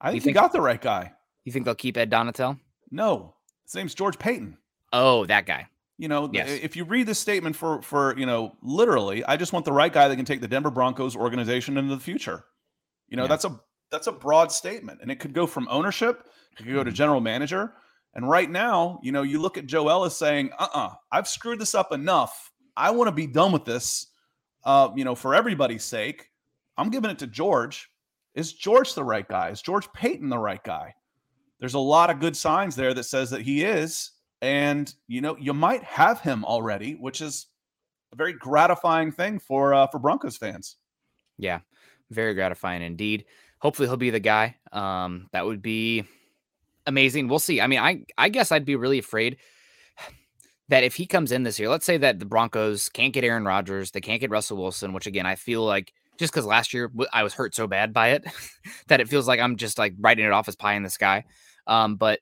I 0.00 0.10
think 0.10 0.16
you, 0.16 0.20
think- 0.26 0.34
got 0.36 0.52
the 0.52 0.60
right 0.60 0.80
guy. 0.80 1.12
You 1.44 1.52
think 1.52 1.64
they'll 1.64 1.74
keep 1.76 1.96
Ed 1.96 2.10
Donatell? 2.10 2.58
No, 2.90 3.34
his 3.64 3.74
name's 3.76 3.94
George 3.94 4.18
Paton. 4.18 4.58
Oh, 4.92 5.24
that 5.26 5.46
guy. 5.46 5.68
You 5.98 6.08
know, 6.08 6.28
Yes. 6.32 6.48
if 6.62 6.76
you 6.76 6.84
read 6.84 7.06
this 7.06 7.18
statement 7.18 7.56
for 7.56 7.82
for 7.82 8.16
you 8.18 8.24
know, 8.26 8.56
literally, 8.62 9.24
I 9.24 9.36
just 9.36 9.52
want 9.52 9.64
the 9.64 9.72
right 9.72 9.92
guy 9.92 10.08
that 10.08 10.16
can 10.16 10.24
take 10.24 10.40
the 10.40 10.48
Denver 10.48 10.70
Broncos 10.70 11.16
organization 11.16 11.76
into 11.76 11.94
the 11.94 12.00
future. 12.00 12.44
You 13.08 13.16
know, 13.16 13.24
Yeah. 13.24 13.28
that's 13.28 13.44
a 13.44 13.60
that's 13.90 14.06
a 14.06 14.12
broad 14.12 14.52
statement, 14.52 15.00
and 15.02 15.10
it 15.10 15.18
could 15.20 15.32
go 15.32 15.46
from 15.46 15.66
ownership, 15.70 16.28
it 16.52 16.64
could 16.64 16.72
go 16.72 16.84
to 16.84 16.90
Mhm. 16.90 16.94
general 16.94 17.20
manager. 17.20 17.72
And 18.14 18.28
right 18.28 18.50
now, 18.50 19.00
you 19.02 19.12
know, 19.12 19.22
you 19.22 19.40
look 19.40 19.58
at 19.58 19.66
Joe 19.66 19.88
Ellis 19.88 20.16
saying, 20.16 20.50
"Uh-uh, 20.58 20.94
I've 21.12 21.28
screwed 21.28 21.58
this 21.58 21.74
up 21.74 21.92
enough. 21.92 22.50
I 22.76 22.90
want 22.90 23.08
to 23.08 23.12
be 23.12 23.26
done 23.26 23.52
with 23.52 23.64
this." 23.64 24.06
Uh, 24.64 24.90
you 24.96 25.04
know, 25.04 25.14
for 25.14 25.34
everybody's 25.34 25.84
sake, 25.84 26.30
I'm 26.76 26.90
giving 26.90 27.10
it 27.10 27.18
to 27.20 27.26
George. 27.26 27.90
Is 28.34 28.52
George 28.52 28.94
the 28.94 29.04
right 29.04 29.26
guy? 29.26 29.50
Is 29.50 29.62
George 29.62 29.90
Paton 29.92 30.28
the 30.28 30.38
right 30.38 30.62
guy? 30.62 30.94
There's 31.60 31.74
a 31.74 31.78
lot 31.78 32.10
of 32.10 32.20
good 32.20 32.36
signs 32.36 32.76
there 32.76 32.94
that 32.94 33.04
says 33.04 33.30
that 33.30 33.42
he 33.42 33.64
is, 33.64 34.12
and 34.42 34.92
you 35.06 35.20
know, 35.20 35.36
you 35.38 35.52
might 35.52 35.82
have 35.84 36.20
him 36.20 36.44
already, 36.44 36.92
which 36.92 37.20
is 37.20 37.46
a 38.12 38.16
very 38.16 38.32
gratifying 38.32 39.12
thing 39.12 39.38
for 39.38 39.74
uh, 39.74 39.86
for 39.88 39.98
Broncos 39.98 40.36
fans. 40.36 40.76
Yeah, 41.36 41.60
very 42.10 42.34
gratifying 42.34 42.82
indeed. 42.82 43.24
Hopefully, 43.60 43.88
he'll 43.88 43.96
be 43.96 44.10
the 44.10 44.20
guy. 44.20 44.56
Um, 44.72 45.28
that 45.32 45.44
would 45.44 45.62
be 45.62 46.04
amazing. 46.88 47.28
We'll 47.28 47.38
see. 47.38 47.60
I 47.60 47.66
mean, 47.66 47.78
I 47.78 48.04
I 48.16 48.28
guess 48.28 48.50
I'd 48.50 48.64
be 48.64 48.76
really 48.76 48.98
afraid 48.98 49.36
that 50.68 50.84
if 50.84 50.94
he 50.94 51.06
comes 51.06 51.32
in 51.32 51.42
this 51.44 51.58
year, 51.58 51.68
let's 51.68 51.86
say 51.86 51.96
that 51.98 52.18
the 52.18 52.26
Broncos 52.26 52.88
can't 52.88 53.12
get 53.12 53.24
Aaron 53.24 53.44
Rodgers, 53.44 53.90
they 53.90 54.00
can't 54.00 54.20
get 54.20 54.30
Russell 54.30 54.58
Wilson, 54.58 54.92
which 54.92 55.06
again, 55.06 55.26
I 55.26 55.34
feel 55.34 55.64
like 55.64 55.92
just 56.18 56.32
because 56.32 56.44
last 56.44 56.74
year 56.74 56.90
I 57.12 57.22
was 57.22 57.32
hurt 57.32 57.54
so 57.54 57.66
bad 57.66 57.92
by 57.92 58.08
it 58.08 58.26
that 58.88 59.00
it 59.00 59.08
feels 59.08 59.28
like 59.28 59.40
I'm 59.40 59.56
just 59.56 59.78
like 59.78 59.94
writing 59.98 60.26
it 60.26 60.32
off 60.32 60.48
as 60.48 60.56
pie 60.56 60.74
in 60.74 60.82
the 60.82 60.90
sky. 60.90 61.24
Um, 61.66 61.96
but 61.96 62.20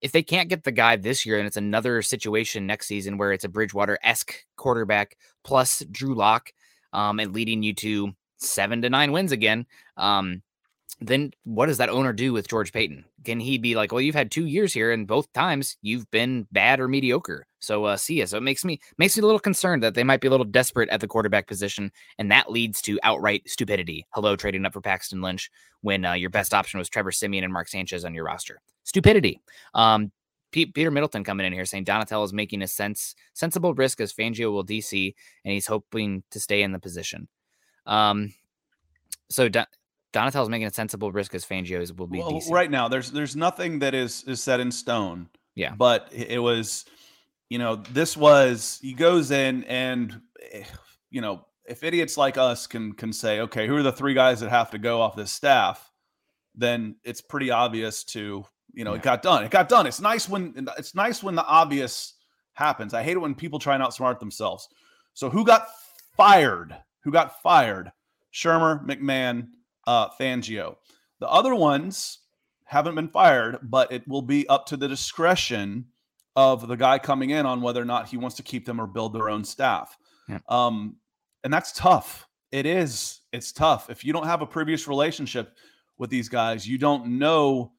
if 0.00 0.12
they 0.12 0.22
can't 0.22 0.48
get 0.48 0.64
the 0.64 0.72
guy 0.72 0.96
this 0.96 1.24
year 1.24 1.38
and 1.38 1.46
it's 1.46 1.56
another 1.56 2.02
situation 2.02 2.66
next 2.66 2.86
season 2.86 3.16
where 3.16 3.32
it's 3.32 3.44
a 3.44 3.48
Bridgewater 3.48 3.98
esque 4.02 4.34
quarterback 4.56 5.16
plus 5.44 5.82
Drew 5.90 6.14
Lock 6.14 6.52
um, 6.92 7.20
and 7.20 7.32
leading 7.32 7.62
you 7.62 7.74
to 7.74 8.12
seven 8.36 8.82
to 8.82 8.90
nine 8.90 9.12
wins 9.12 9.32
again, 9.32 9.66
um, 9.96 10.42
then 11.06 11.32
what 11.44 11.66
does 11.66 11.78
that 11.78 11.88
owner 11.88 12.12
do 12.12 12.32
with 12.32 12.48
George 12.48 12.72
Paton? 12.72 13.04
Can 13.24 13.40
he 13.40 13.58
be 13.58 13.74
like, 13.74 13.92
well, 13.92 14.00
you've 14.00 14.14
had 14.14 14.30
two 14.30 14.46
years 14.46 14.72
here, 14.72 14.92
and 14.92 15.06
both 15.06 15.32
times 15.32 15.76
you've 15.82 16.10
been 16.10 16.46
bad 16.52 16.80
or 16.80 16.88
mediocre. 16.88 17.46
So 17.60 17.84
uh, 17.84 17.96
see 17.96 18.16
ya. 18.16 18.26
So 18.26 18.36
it 18.36 18.42
makes 18.42 18.64
me 18.64 18.80
makes 18.98 19.16
me 19.16 19.22
a 19.22 19.26
little 19.26 19.40
concerned 19.40 19.82
that 19.82 19.94
they 19.94 20.04
might 20.04 20.20
be 20.20 20.28
a 20.28 20.30
little 20.30 20.44
desperate 20.44 20.88
at 20.90 21.00
the 21.00 21.06
quarterback 21.06 21.46
position, 21.46 21.90
and 22.18 22.30
that 22.30 22.50
leads 22.50 22.80
to 22.82 22.98
outright 23.02 23.48
stupidity. 23.48 24.06
Hello, 24.10 24.36
trading 24.36 24.64
up 24.64 24.72
for 24.72 24.80
Paxton 24.80 25.20
Lynch 25.20 25.50
when 25.80 26.04
uh, 26.04 26.12
your 26.12 26.30
best 26.30 26.54
option 26.54 26.78
was 26.78 26.88
Trevor 26.88 27.12
Siemian 27.12 27.44
and 27.44 27.52
Mark 27.52 27.68
Sanchez 27.68 28.04
on 28.04 28.14
your 28.14 28.24
roster. 28.24 28.60
Stupidity. 28.84 29.40
Um, 29.74 30.12
Pe- 30.52 30.66
Peter 30.66 30.90
Middleton 30.90 31.24
coming 31.24 31.46
in 31.46 31.52
here 31.52 31.64
saying 31.64 31.84
Donatell 31.84 32.24
is 32.24 32.32
making 32.32 32.62
a 32.62 32.68
sense 32.68 33.14
sensible 33.32 33.74
risk 33.74 34.00
as 34.00 34.12
Fangio 34.12 34.52
will 34.52 34.64
DC, 34.64 35.14
and 35.44 35.52
he's 35.52 35.66
hoping 35.66 36.22
to 36.30 36.38
stay 36.38 36.62
in 36.62 36.72
the 36.72 36.78
position. 36.78 37.28
Um, 37.86 38.32
so 39.28 39.48
Don- 39.48 39.66
Donatell's 40.14 40.48
making 40.48 40.68
a 40.68 40.72
sensible 40.72 41.10
risk 41.12 41.34
as 41.34 41.44
Fangio's 41.44 41.92
will 41.92 42.06
be 42.06 42.18
Well, 42.20 42.40
right 42.50 42.70
now, 42.70 42.88
there's 42.88 43.10
there's 43.10 43.34
nothing 43.36 43.80
that 43.80 43.94
is 43.94 44.24
is 44.24 44.42
set 44.42 44.60
in 44.60 44.70
stone. 44.70 45.28
Yeah. 45.56 45.74
but 45.76 46.08
it 46.12 46.30
it 46.32 46.38
was, 46.38 46.84
you 47.50 47.58
know, 47.58 47.76
this 47.76 48.16
was 48.16 48.78
he 48.80 48.92
goes 48.94 49.30
in 49.30 49.64
and, 49.64 50.20
eh, 50.52 50.64
you 51.10 51.20
know, 51.20 51.44
if 51.66 51.82
idiots 51.82 52.16
like 52.16 52.38
us 52.38 52.66
can 52.66 52.92
can 52.92 53.12
say, 53.12 53.40
okay, 53.40 53.66
who 53.66 53.76
are 53.76 53.82
the 53.82 53.92
three 53.92 54.14
guys 54.14 54.40
that 54.40 54.50
have 54.50 54.70
to 54.70 54.78
go 54.78 55.00
off 55.02 55.16
this 55.16 55.32
staff, 55.32 55.90
then 56.54 56.96
it's 57.04 57.20
pretty 57.20 57.50
obvious 57.50 58.04
to 58.04 58.44
you 58.72 58.84
know 58.84 58.92
Yeah. 58.92 58.98
it 58.98 59.02
got 59.02 59.22
done. 59.22 59.44
It 59.44 59.50
got 59.50 59.68
done. 59.68 59.86
It's 59.86 60.00
nice 60.00 60.28
when 60.28 60.68
it's 60.78 60.94
nice 60.94 61.22
when 61.22 61.34
the 61.34 61.44
obvious 61.46 62.14
happens. 62.54 62.94
I 62.94 63.02
hate 63.02 63.12
it 63.16 63.20
when 63.20 63.34
people 63.34 63.58
try 63.58 63.74
and 63.74 63.82
outsmart 63.82 64.20
themselves. 64.20 64.68
So 65.12 65.28
who 65.30 65.44
got 65.44 65.68
fired? 66.16 66.76
Who 67.02 67.10
got 67.10 67.42
fired? 67.42 67.90
Shurmur, 68.32 68.84
McMahon, 68.84 69.48
uh, 69.86 70.08
Fangio. 70.18 70.76
The 71.20 71.28
other 71.28 71.54
ones 71.54 72.18
haven't 72.64 72.94
been 72.94 73.08
fired, 73.08 73.58
but 73.62 73.92
it 73.92 74.06
will 74.08 74.22
be 74.22 74.48
up 74.48 74.66
to 74.66 74.76
the 74.76 74.88
discretion 74.88 75.86
of 76.36 76.66
the 76.66 76.76
guy 76.76 76.98
coming 76.98 77.30
in 77.30 77.46
on 77.46 77.60
whether 77.60 77.80
or 77.80 77.84
not 77.84 78.08
he 78.08 78.16
wants 78.16 78.36
to 78.36 78.42
keep 78.42 78.66
them 78.66 78.80
or 78.80 78.86
build 78.86 79.12
their 79.12 79.28
own 79.28 79.44
staff. 79.44 79.96
Yeah. 80.28 80.38
Um, 80.48 80.96
and 81.44 81.52
that's 81.52 81.72
tough. 81.72 82.26
It 82.50 82.66
is. 82.66 83.20
It's 83.32 83.52
tough. 83.52 83.90
If 83.90 84.04
you 84.04 84.12
don't 84.12 84.26
have 84.26 84.42
a 84.42 84.46
previous 84.46 84.88
relationship 84.88 85.56
with 85.98 86.10
these 86.10 86.28
guys, 86.28 86.66
you 86.66 86.78
don't 86.78 87.18
know. 87.18 87.72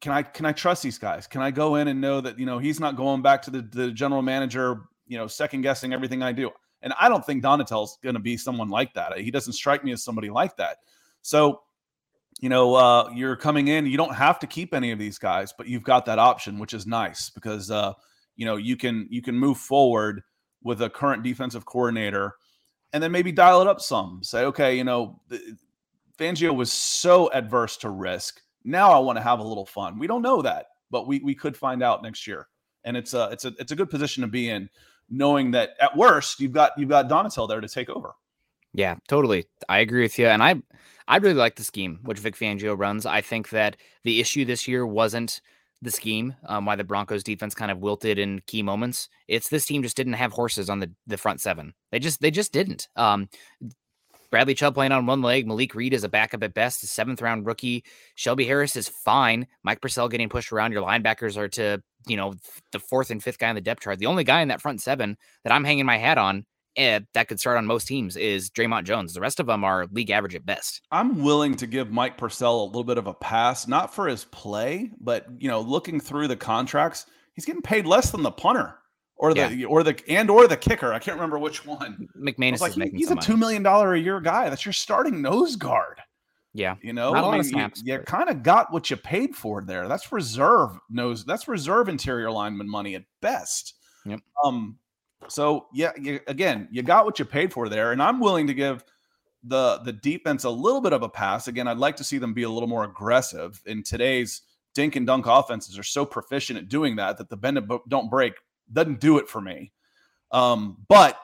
Can 0.00 0.12
I 0.12 0.22
can 0.22 0.46
I 0.46 0.52
trust 0.52 0.82
these 0.82 0.98
guys? 0.98 1.26
Can 1.26 1.42
I 1.42 1.50
go 1.50 1.76
in 1.76 1.88
and 1.88 2.00
know 2.00 2.20
that 2.20 2.38
you 2.38 2.46
know 2.46 2.58
he's 2.58 2.80
not 2.80 2.96
going 2.96 3.20
back 3.20 3.42
to 3.42 3.50
the, 3.50 3.62
the 3.62 3.90
general 3.90 4.22
manager, 4.22 4.82
you 5.06 5.18
know, 5.18 5.26
second 5.26 5.62
guessing 5.62 5.92
everything 5.92 6.22
I 6.22 6.32
do? 6.32 6.50
And 6.82 6.94
I 6.98 7.08
don't 7.10 7.24
think 7.24 7.42
Donatell's 7.42 7.98
going 8.02 8.14
to 8.14 8.20
be 8.20 8.38
someone 8.38 8.70
like 8.70 8.94
that. 8.94 9.18
He 9.18 9.30
doesn't 9.30 9.52
strike 9.52 9.84
me 9.84 9.92
as 9.92 10.02
somebody 10.02 10.30
like 10.30 10.56
that. 10.56 10.78
So, 11.22 11.62
you 12.40 12.48
know, 12.48 12.74
uh, 12.74 13.10
you're 13.14 13.36
coming 13.36 13.68
in. 13.68 13.86
You 13.86 13.96
don't 13.96 14.14
have 14.14 14.38
to 14.40 14.46
keep 14.46 14.74
any 14.74 14.90
of 14.92 14.98
these 14.98 15.18
guys, 15.18 15.52
but 15.56 15.66
you've 15.68 15.82
got 15.82 16.06
that 16.06 16.18
option, 16.18 16.58
which 16.58 16.72
is 16.72 16.86
nice 16.86 17.30
because 17.30 17.70
uh, 17.70 17.92
you 18.36 18.46
know 18.46 18.56
you 18.56 18.76
can 18.76 19.06
you 19.10 19.20
can 19.22 19.36
move 19.36 19.58
forward 19.58 20.22
with 20.62 20.82
a 20.82 20.90
current 20.90 21.22
defensive 21.22 21.66
coordinator, 21.66 22.34
and 22.92 23.02
then 23.02 23.12
maybe 23.12 23.32
dial 23.32 23.60
it 23.60 23.66
up 23.66 23.80
some. 23.80 24.20
Say, 24.22 24.44
okay, 24.44 24.76
you 24.76 24.84
know, 24.84 25.20
Fangio 26.18 26.54
was 26.54 26.72
so 26.72 27.30
adverse 27.32 27.76
to 27.78 27.90
risk. 27.90 28.40
Now 28.64 28.92
I 28.92 28.98
want 28.98 29.16
to 29.18 29.22
have 29.22 29.40
a 29.40 29.44
little 29.44 29.66
fun. 29.66 29.98
We 29.98 30.06
don't 30.06 30.22
know 30.22 30.42
that, 30.42 30.66
but 30.90 31.06
we 31.06 31.20
we 31.20 31.34
could 31.34 31.56
find 31.56 31.82
out 31.82 32.02
next 32.02 32.26
year. 32.26 32.48
And 32.84 32.96
it's 32.96 33.12
a 33.12 33.28
it's 33.32 33.44
a 33.44 33.52
it's 33.58 33.72
a 33.72 33.76
good 33.76 33.90
position 33.90 34.22
to 34.22 34.26
be 34.26 34.48
in, 34.48 34.70
knowing 35.10 35.50
that 35.50 35.70
at 35.80 35.96
worst 35.96 36.40
you've 36.40 36.52
got 36.52 36.72
you've 36.78 36.88
got 36.88 37.08
Donatell 37.08 37.48
there 37.48 37.60
to 37.60 37.68
take 37.68 37.90
over. 37.90 38.14
Yeah, 38.72 38.96
totally. 39.08 39.46
I 39.68 39.80
agree 39.80 40.02
with 40.02 40.18
you. 40.18 40.26
And 40.26 40.42
I 40.42 40.62
I 41.10 41.16
really 41.16 41.34
like 41.34 41.56
the 41.56 41.64
scheme 41.64 41.98
which 42.04 42.20
Vic 42.20 42.36
Fangio 42.36 42.78
runs. 42.78 43.04
I 43.04 43.20
think 43.20 43.50
that 43.50 43.76
the 44.04 44.20
issue 44.20 44.44
this 44.44 44.68
year 44.68 44.86
wasn't 44.86 45.40
the 45.82 45.90
scheme, 45.90 46.36
um, 46.46 46.66
why 46.66 46.76
the 46.76 46.84
Broncos 46.84 47.24
defense 47.24 47.52
kind 47.52 47.72
of 47.72 47.78
wilted 47.78 48.16
in 48.16 48.42
key 48.46 48.62
moments. 48.62 49.08
It's 49.26 49.48
this 49.48 49.66
team 49.66 49.82
just 49.82 49.96
didn't 49.96 50.12
have 50.12 50.30
horses 50.30 50.70
on 50.70 50.78
the, 50.78 50.92
the 51.08 51.16
front 51.16 51.40
seven. 51.40 51.74
They 51.90 51.98
just 51.98 52.20
they 52.20 52.30
just 52.30 52.52
didn't. 52.52 52.88
Um 52.94 53.28
Bradley 54.30 54.54
Chubb 54.54 54.74
playing 54.74 54.92
on 54.92 55.06
one 55.06 55.22
leg. 55.22 55.48
Malik 55.48 55.74
Reed 55.74 55.92
is 55.92 56.04
a 56.04 56.08
backup 56.08 56.44
at 56.44 56.54
best, 56.54 56.84
a 56.84 56.86
seventh 56.86 57.20
round 57.20 57.44
rookie. 57.44 57.84
Shelby 58.14 58.44
Harris 58.44 58.76
is 58.76 58.88
fine. 58.88 59.48
Mike 59.64 59.80
Purcell 59.80 60.08
getting 60.08 60.28
pushed 60.28 60.52
around. 60.52 60.70
Your 60.70 60.86
linebackers 60.86 61.36
are 61.36 61.48
to, 61.48 61.82
you 62.06 62.16
know, 62.16 62.34
the 62.70 62.78
fourth 62.78 63.10
and 63.10 63.20
fifth 63.20 63.38
guy 63.38 63.48
on 63.48 63.56
the 63.56 63.60
depth 63.60 63.82
chart. 63.82 63.98
The 63.98 64.06
only 64.06 64.22
guy 64.22 64.42
in 64.42 64.48
that 64.48 64.62
front 64.62 64.80
seven 64.80 65.16
that 65.42 65.52
I'm 65.52 65.64
hanging 65.64 65.86
my 65.86 65.98
hat 65.98 66.18
on 66.18 66.46
eh, 66.76 67.00
that 67.14 67.28
could 67.28 67.40
start 67.40 67.58
on 67.58 67.66
most 67.66 67.86
teams 67.86 68.16
is 68.16 68.50
Dre'Mont 68.50 68.84
Jones. 68.84 69.14
The 69.14 69.20
rest 69.20 69.40
of 69.40 69.46
them 69.46 69.64
are 69.64 69.86
league 69.92 70.10
average 70.10 70.34
at 70.34 70.46
best. 70.46 70.82
I'm 70.90 71.22
willing 71.22 71.54
to 71.56 71.66
give 71.66 71.90
Mike 71.90 72.16
Purcell 72.16 72.64
a 72.64 72.66
little 72.66 72.84
bit 72.84 72.98
of 72.98 73.06
a 73.06 73.14
pass, 73.14 73.66
not 73.66 73.94
for 73.94 74.06
his 74.06 74.24
play, 74.26 74.90
but 75.00 75.26
you 75.38 75.48
know, 75.48 75.60
looking 75.60 76.00
through 76.00 76.28
the 76.28 76.36
contracts, 76.36 77.06
he's 77.34 77.44
getting 77.44 77.62
paid 77.62 77.86
less 77.86 78.10
than 78.10 78.22
the 78.22 78.30
punter 78.30 78.76
or 79.16 79.34
the 79.34 79.64
or 79.66 79.82
the 79.82 80.00
and 80.08 80.30
or 80.30 80.48
the 80.48 80.56
kicker. 80.56 80.92
I 80.92 80.98
can't 80.98 81.16
remember 81.16 81.38
which 81.38 81.66
one. 81.66 82.08
McManus 82.18 82.60
like, 82.60 82.70
is 82.70 82.74
he- 82.74 82.80
making 82.80 82.98
he's 82.98 83.10
a 83.10 83.16
two 83.16 83.36
million 83.36 83.62
dollar 83.62 83.94
a 83.94 83.98
year 84.00 84.20
guy. 84.20 84.48
That's 84.48 84.64
your 84.64 84.72
starting 84.72 85.20
nose 85.20 85.56
guard. 85.56 86.00
Yeah. 86.52 86.76
You 86.82 86.92
know, 86.92 87.12
Not 87.12 87.24
I 87.24 87.32
mean, 87.34 87.44
snaps, 87.44 87.82
you, 87.84 87.98
but- 87.98 88.06
kind 88.06 88.28
of 88.28 88.42
got 88.42 88.72
what 88.72 88.90
you 88.90 88.96
paid 88.96 89.36
for 89.36 89.62
there. 89.62 89.86
That's 89.88 90.10
reserve 90.10 90.78
nose. 90.88 91.24
That's 91.24 91.46
reserve 91.46 91.88
interior 91.88 92.30
lineman 92.30 92.68
money 92.68 92.94
at 92.94 93.04
best. 93.20 93.74
Yep. 94.06 94.20
Um. 94.44 94.78
So 95.28 95.66
yeah, 95.72 95.92
you, 96.00 96.20
again, 96.26 96.68
you 96.70 96.82
got 96.82 97.04
what 97.04 97.18
you 97.18 97.24
paid 97.24 97.52
for 97.52 97.68
there, 97.68 97.92
and 97.92 98.02
I'm 98.02 98.20
willing 98.20 98.46
to 98.46 98.54
give 98.54 98.84
the 99.44 99.80
the 99.84 99.92
defense 99.92 100.44
a 100.44 100.50
little 100.50 100.80
bit 100.80 100.92
of 100.92 101.02
a 101.02 101.08
pass. 101.08 101.48
Again, 101.48 101.68
I'd 101.68 101.78
like 101.78 101.96
to 101.96 102.04
see 102.04 102.18
them 102.18 102.34
be 102.34 102.42
a 102.42 102.50
little 102.50 102.68
more 102.68 102.84
aggressive. 102.84 103.60
In 103.66 103.82
today's 103.82 104.42
dink 104.74 104.96
and 104.96 105.06
dunk 105.06 105.26
offenses 105.26 105.78
are 105.78 105.84
so 105.84 106.04
proficient 106.04 106.58
at 106.58 106.68
doing 106.68 106.96
that 106.96 107.18
that 107.18 107.28
the 107.28 107.36
bend 107.36 107.58
and 107.58 107.70
don't 107.88 108.10
break 108.10 108.34
doesn't 108.72 109.00
do 109.00 109.18
it 109.18 109.28
for 109.28 109.40
me. 109.40 109.72
Um, 110.32 110.78
but 110.88 111.18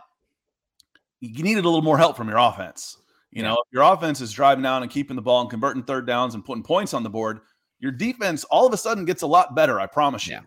you 1.20 1.42
needed 1.42 1.64
a 1.64 1.68
little 1.68 1.82
more 1.82 1.98
help 1.98 2.16
from 2.16 2.28
your 2.28 2.38
offense. 2.38 2.98
You 3.30 3.42
know, 3.42 3.52
if 3.52 3.72
your 3.72 3.82
offense 3.82 4.20
is 4.20 4.32
driving 4.32 4.62
down 4.62 4.82
and 4.82 4.90
keeping 4.90 5.16
the 5.16 5.22
ball 5.22 5.42
and 5.42 5.50
converting 5.50 5.82
third 5.82 6.06
downs 6.06 6.34
and 6.34 6.44
putting 6.44 6.62
points 6.62 6.94
on 6.94 7.02
the 7.02 7.10
board, 7.10 7.40
your 7.78 7.92
defense 7.92 8.44
all 8.44 8.66
of 8.66 8.72
a 8.72 8.76
sudden 8.76 9.04
gets 9.04 9.22
a 9.22 9.26
lot 9.26 9.54
better. 9.54 9.78
I 9.78 9.86
promise 9.86 10.26
you. 10.26 10.34
Yeah. 10.34 10.40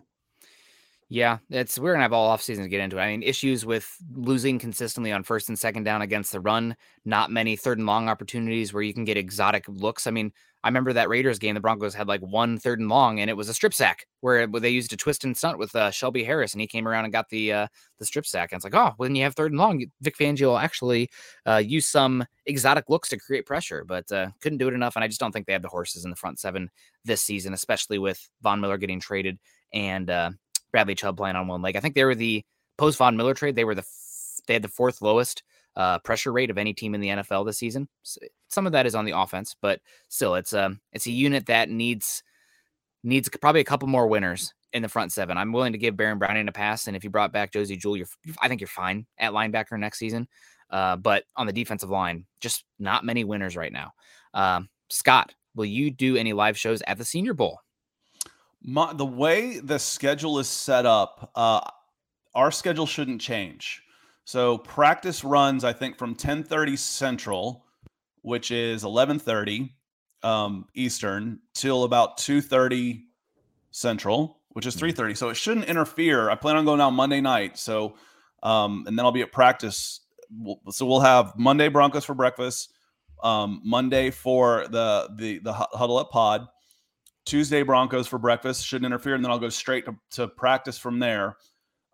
Yeah, 1.12 1.38
it's 1.50 1.76
we're 1.76 1.92
gonna 1.92 2.04
have 2.04 2.12
all 2.12 2.28
off 2.28 2.40
season 2.40 2.62
to 2.62 2.70
get 2.70 2.80
into 2.80 2.96
it. 2.96 3.00
I 3.00 3.08
mean, 3.08 3.24
issues 3.24 3.66
with 3.66 3.96
losing 4.14 4.60
consistently 4.60 5.10
on 5.10 5.24
first 5.24 5.48
and 5.48 5.58
second 5.58 5.82
down 5.82 6.02
against 6.02 6.30
the 6.30 6.38
run, 6.38 6.76
not 7.04 7.32
many 7.32 7.56
third 7.56 7.78
and 7.78 7.86
long 7.86 8.08
opportunities 8.08 8.72
where 8.72 8.84
you 8.84 8.94
can 8.94 9.04
get 9.04 9.16
exotic 9.16 9.64
looks. 9.66 10.06
I 10.06 10.12
mean, 10.12 10.32
I 10.62 10.68
remember 10.68 10.92
that 10.92 11.08
Raiders 11.08 11.40
game, 11.40 11.56
the 11.56 11.60
Broncos 11.60 11.94
had 11.94 12.06
like 12.06 12.20
one 12.20 12.58
third 12.58 12.78
and 12.78 12.88
long, 12.88 13.18
and 13.18 13.28
it 13.28 13.36
was 13.36 13.48
a 13.48 13.54
strip 13.54 13.74
sack 13.74 14.06
where, 14.20 14.46
they 14.46 14.70
used 14.70 14.92
a 14.92 14.96
twist 14.96 15.24
and 15.24 15.36
stunt 15.36 15.58
with 15.58 15.74
uh, 15.74 15.90
Shelby 15.90 16.22
Harris, 16.22 16.52
and 16.54 16.60
he 16.60 16.68
came 16.68 16.86
around 16.86 17.02
and 17.06 17.12
got 17.12 17.28
the 17.28 17.52
uh, 17.52 17.66
the 17.98 18.04
strip 18.04 18.24
sack. 18.24 18.52
And 18.52 18.58
it's 18.58 18.64
like, 18.64 18.76
oh, 18.76 18.94
when 18.96 19.16
you 19.16 19.24
have 19.24 19.34
third 19.34 19.50
and 19.50 19.58
long, 19.58 19.84
Vic 20.02 20.16
Fangio 20.16 20.62
actually 20.62 21.10
uh, 21.44 21.56
use 21.56 21.88
some 21.88 22.24
exotic 22.46 22.84
looks 22.88 23.08
to 23.08 23.18
create 23.18 23.46
pressure, 23.46 23.84
but 23.84 24.10
uh, 24.12 24.28
couldn't 24.40 24.58
do 24.58 24.68
it 24.68 24.74
enough. 24.74 24.94
And 24.94 25.02
I 25.02 25.08
just 25.08 25.18
don't 25.18 25.32
think 25.32 25.46
they 25.46 25.54
have 25.54 25.62
the 25.62 25.68
horses 25.68 26.04
in 26.04 26.10
the 26.10 26.16
front 26.16 26.38
seven 26.38 26.70
this 27.04 27.20
season, 27.20 27.52
especially 27.52 27.98
with 27.98 28.28
Von 28.42 28.60
Miller 28.60 28.78
getting 28.78 29.00
traded 29.00 29.40
and 29.72 30.08
uh, 30.08 30.30
Bradley 30.72 30.94
Chubb 30.94 31.16
playing 31.16 31.36
on 31.36 31.48
one 31.48 31.62
leg. 31.62 31.76
I 31.76 31.80
think 31.80 31.94
they 31.94 32.04
were 32.04 32.14
the 32.14 32.44
post 32.78 32.98
Von 32.98 33.16
Miller 33.16 33.34
trade. 33.34 33.56
They 33.56 33.64
were 33.64 33.74
the 33.74 33.82
f- 33.82 34.40
they 34.46 34.54
had 34.54 34.62
the 34.62 34.68
fourth 34.68 35.02
lowest 35.02 35.42
uh, 35.76 35.98
pressure 36.00 36.32
rate 36.32 36.50
of 36.50 36.58
any 36.58 36.72
team 36.72 36.94
in 36.94 37.00
the 37.00 37.08
NFL 37.08 37.46
this 37.46 37.58
season. 37.58 37.88
So 38.02 38.20
some 38.48 38.66
of 38.66 38.72
that 38.72 38.86
is 38.86 38.94
on 38.94 39.04
the 39.04 39.16
offense, 39.16 39.54
but 39.60 39.80
still, 40.08 40.34
it's 40.34 40.52
a 40.52 40.66
um, 40.66 40.80
it's 40.92 41.06
a 41.06 41.12
unit 41.12 41.46
that 41.46 41.70
needs 41.70 42.22
needs 43.02 43.28
probably 43.40 43.60
a 43.60 43.64
couple 43.64 43.88
more 43.88 44.06
winners 44.06 44.52
in 44.72 44.82
the 44.82 44.88
front 44.88 45.12
seven. 45.12 45.36
I'm 45.36 45.52
willing 45.52 45.72
to 45.72 45.78
give 45.78 45.96
Baron 45.96 46.18
Browning 46.18 46.48
a 46.48 46.52
pass, 46.52 46.86
and 46.86 46.96
if 46.96 47.04
you 47.04 47.10
brought 47.10 47.32
back 47.32 47.52
Josey 47.52 47.76
Jewell, 47.76 47.96
you're 47.96 48.08
I 48.40 48.48
think 48.48 48.60
you're 48.60 48.68
fine 48.68 49.06
at 49.18 49.32
linebacker 49.32 49.78
next 49.78 49.98
season. 49.98 50.28
Uh, 50.70 50.96
but 50.96 51.24
on 51.36 51.46
the 51.46 51.52
defensive 51.52 51.90
line, 51.90 52.26
just 52.40 52.64
not 52.78 53.04
many 53.04 53.24
winners 53.24 53.56
right 53.56 53.72
now. 53.72 53.92
Um, 54.34 54.68
Scott, 54.88 55.34
will 55.54 55.64
you 55.64 55.90
do 55.90 56.16
any 56.16 56.32
live 56.32 56.56
shows 56.56 56.80
at 56.86 56.96
the 56.96 57.04
Senior 57.04 57.34
Bowl? 57.34 57.58
My, 58.62 58.92
the 58.92 59.06
way 59.06 59.58
the 59.58 59.78
schedule 59.78 60.38
is 60.38 60.48
set 60.48 60.84
up, 60.86 61.30
uh, 61.34 61.60
our 62.34 62.50
schedule 62.50 62.86
shouldn't 62.86 63.20
change. 63.20 63.82
So 64.24 64.58
practice 64.58 65.24
runs, 65.24 65.64
I 65.64 65.72
think, 65.72 65.98
from 65.98 66.14
10:30 66.14 66.78
Central, 66.78 67.64
which 68.22 68.50
is 68.50 68.84
11:30 68.84 69.70
um, 70.22 70.66
Eastern, 70.74 71.40
till 71.54 71.84
about 71.84 72.18
2:30 72.18 73.06
Central, 73.70 74.40
which 74.50 74.66
is 74.66 74.76
3:30. 74.76 75.16
So 75.16 75.30
it 75.30 75.34
shouldn't 75.36 75.66
interfere. 75.66 76.30
I 76.30 76.34
plan 76.34 76.56
on 76.56 76.64
going 76.64 76.80
out 76.80 76.90
Monday 76.90 77.20
night, 77.20 77.58
so 77.58 77.96
um, 78.42 78.84
and 78.86 78.98
then 78.98 79.04
I'll 79.04 79.12
be 79.12 79.22
at 79.22 79.32
practice. 79.32 80.00
So 80.70 80.86
we'll 80.86 81.00
have 81.00 81.36
Monday 81.36 81.68
Broncos 81.68 82.04
for 82.04 82.14
breakfast, 82.14 82.72
um, 83.24 83.60
Monday 83.64 84.10
for 84.10 84.66
the 84.68 85.08
the 85.16 85.38
the 85.38 85.52
huddle 85.52 85.98
up 85.98 86.10
pod 86.10 86.46
Tuesday 87.26 87.62
Broncos 87.62 88.06
for 88.06 88.18
breakfast 88.18 88.66
shouldn't 88.66 88.86
interfere, 88.86 89.14
and 89.14 89.24
then 89.24 89.30
I'll 89.30 89.38
go 89.38 89.48
straight 89.48 89.84
to, 89.86 89.96
to 90.12 90.28
practice 90.28 90.78
from 90.78 90.98
there. 90.98 91.36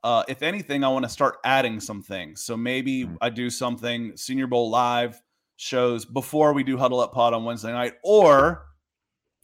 Uh, 0.04 0.22
if 0.28 0.42
anything, 0.42 0.84
I 0.84 0.88
want 0.88 1.04
to 1.04 1.08
start 1.08 1.38
adding 1.44 1.80
some 1.80 2.02
things. 2.02 2.44
So 2.44 2.56
maybe 2.56 3.04
mm. 3.04 3.16
I 3.20 3.30
do 3.30 3.50
something 3.50 4.16
Senior 4.16 4.46
Bowl 4.46 4.70
live 4.70 5.20
shows 5.56 6.04
before 6.04 6.52
we 6.52 6.62
do 6.62 6.76
Huddle 6.76 7.00
Up 7.00 7.12
Pod 7.12 7.34
on 7.34 7.44
Wednesday 7.44 7.72
night, 7.72 7.94
or 8.04 8.66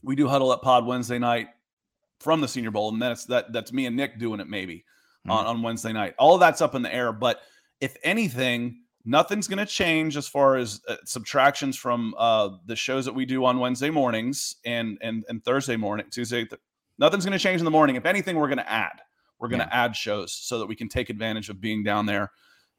we 0.02 0.14
do 0.14 0.28
Huddle 0.28 0.52
Up 0.52 0.62
Pod 0.62 0.86
Wednesday 0.86 1.18
night 1.18 1.48
from 2.20 2.40
the 2.40 2.48
Senior 2.48 2.70
Bowl, 2.70 2.90
and 2.90 3.02
that's 3.02 3.24
that 3.26 3.52
that's 3.52 3.72
me 3.72 3.86
and 3.86 3.96
Nick 3.96 4.18
doing 4.18 4.38
it 4.38 4.48
maybe 4.48 4.84
mm. 5.26 5.32
on, 5.32 5.46
on 5.46 5.62
Wednesday 5.62 5.92
night. 5.92 6.14
All 6.18 6.34
of 6.34 6.40
that's 6.40 6.60
up 6.60 6.74
in 6.74 6.82
the 6.82 6.94
air. 6.94 7.12
But 7.12 7.40
if 7.80 7.96
anything, 8.04 8.81
nothing's 9.04 9.48
going 9.48 9.58
to 9.58 9.66
change 9.66 10.16
as 10.16 10.28
far 10.28 10.56
as 10.56 10.80
uh, 10.88 10.96
subtractions 11.04 11.76
from 11.76 12.14
uh, 12.18 12.50
the 12.66 12.76
shows 12.76 13.04
that 13.04 13.14
we 13.14 13.24
do 13.24 13.44
on 13.44 13.58
Wednesday 13.58 13.90
mornings 13.90 14.56
and 14.64 14.98
and 15.02 15.24
and 15.28 15.44
Thursday 15.44 15.76
morning, 15.76 16.06
Tuesday. 16.10 16.44
Th- 16.44 16.60
nothing's 16.98 17.24
going 17.24 17.36
to 17.36 17.42
change 17.42 17.60
in 17.60 17.64
the 17.64 17.70
morning. 17.70 17.96
If 17.96 18.06
anything, 18.06 18.36
we're 18.36 18.48
going 18.48 18.58
to 18.58 18.70
add. 18.70 19.00
We're 19.38 19.48
going 19.48 19.60
to 19.60 19.68
yeah. 19.70 19.84
add 19.84 19.96
shows 19.96 20.32
so 20.32 20.58
that 20.58 20.66
we 20.66 20.76
can 20.76 20.88
take 20.88 21.10
advantage 21.10 21.48
of 21.48 21.60
being 21.60 21.82
down 21.82 22.06
there 22.06 22.30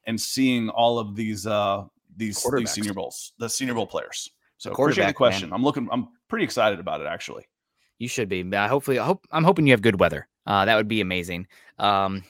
and 0.05 0.19
seeing 0.19 0.69
all 0.69 0.97
of 0.99 1.15
these 1.15 1.45
uh 1.45 1.83
these 2.15 2.45
these 2.55 2.71
senior 2.71 2.93
bowls, 2.93 3.33
the 3.37 3.49
senior 3.49 3.73
bowl 3.73 3.87
players. 3.87 4.29
So 4.57 4.71
appreciate 4.71 5.07
the 5.07 5.13
question. 5.13 5.49
Man. 5.49 5.57
I'm 5.57 5.63
looking. 5.63 5.89
I'm 5.91 6.07
pretty 6.29 6.45
excited 6.45 6.79
about 6.79 7.01
it 7.01 7.07
actually. 7.07 7.45
You 7.99 8.07
should 8.07 8.29
be. 8.29 8.43
Uh, 8.43 8.67
hopefully, 8.67 8.99
I 8.99 9.05
hope 9.05 9.25
I'm 9.31 9.43
hoping 9.43 9.67
you 9.67 9.73
have 9.73 9.81
good 9.81 9.99
weather. 9.99 10.27
Uh, 10.45 10.65
that 10.65 10.75
would 10.75 10.87
be 10.87 11.01
amazing. 11.01 11.47
Um, 11.79 12.23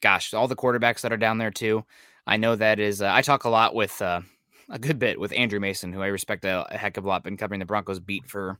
gosh, 0.00 0.34
all 0.34 0.48
the 0.48 0.56
quarterbacks 0.56 1.00
that 1.02 1.12
are 1.12 1.16
down 1.18 1.38
there 1.38 1.50
too. 1.50 1.84
I 2.28 2.36
know 2.36 2.54
that 2.56 2.78
is. 2.78 3.00
Uh, 3.00 3.10
I 3.10 3.22
talk 3.22 3.44
a 3.44 3.48
lot 3.48 3.74
with 3.74 4.00
uh, 4.02 4.20
a 4.68 4.78
good 4.78 4.98
bit 4.98 5.18
with 5.18 5.32
Andrew 5.32 5.58
Mason, 5.58 5.94
who 5.94 6.02
I 6.02 6.08
respect 6.08 6.44
a, 6.44 6.66
a, 6.70 6.76
heck 6.76 6.98
of 6.98 7.06
a 7.06 7.08
lot. 7.08 7.24
Been 7.24 7.38
covering 7.38 7.58
the 7.58 7.64
Broncos 7.64 8.00
beat 8.00 8.26
for 8.26 8.58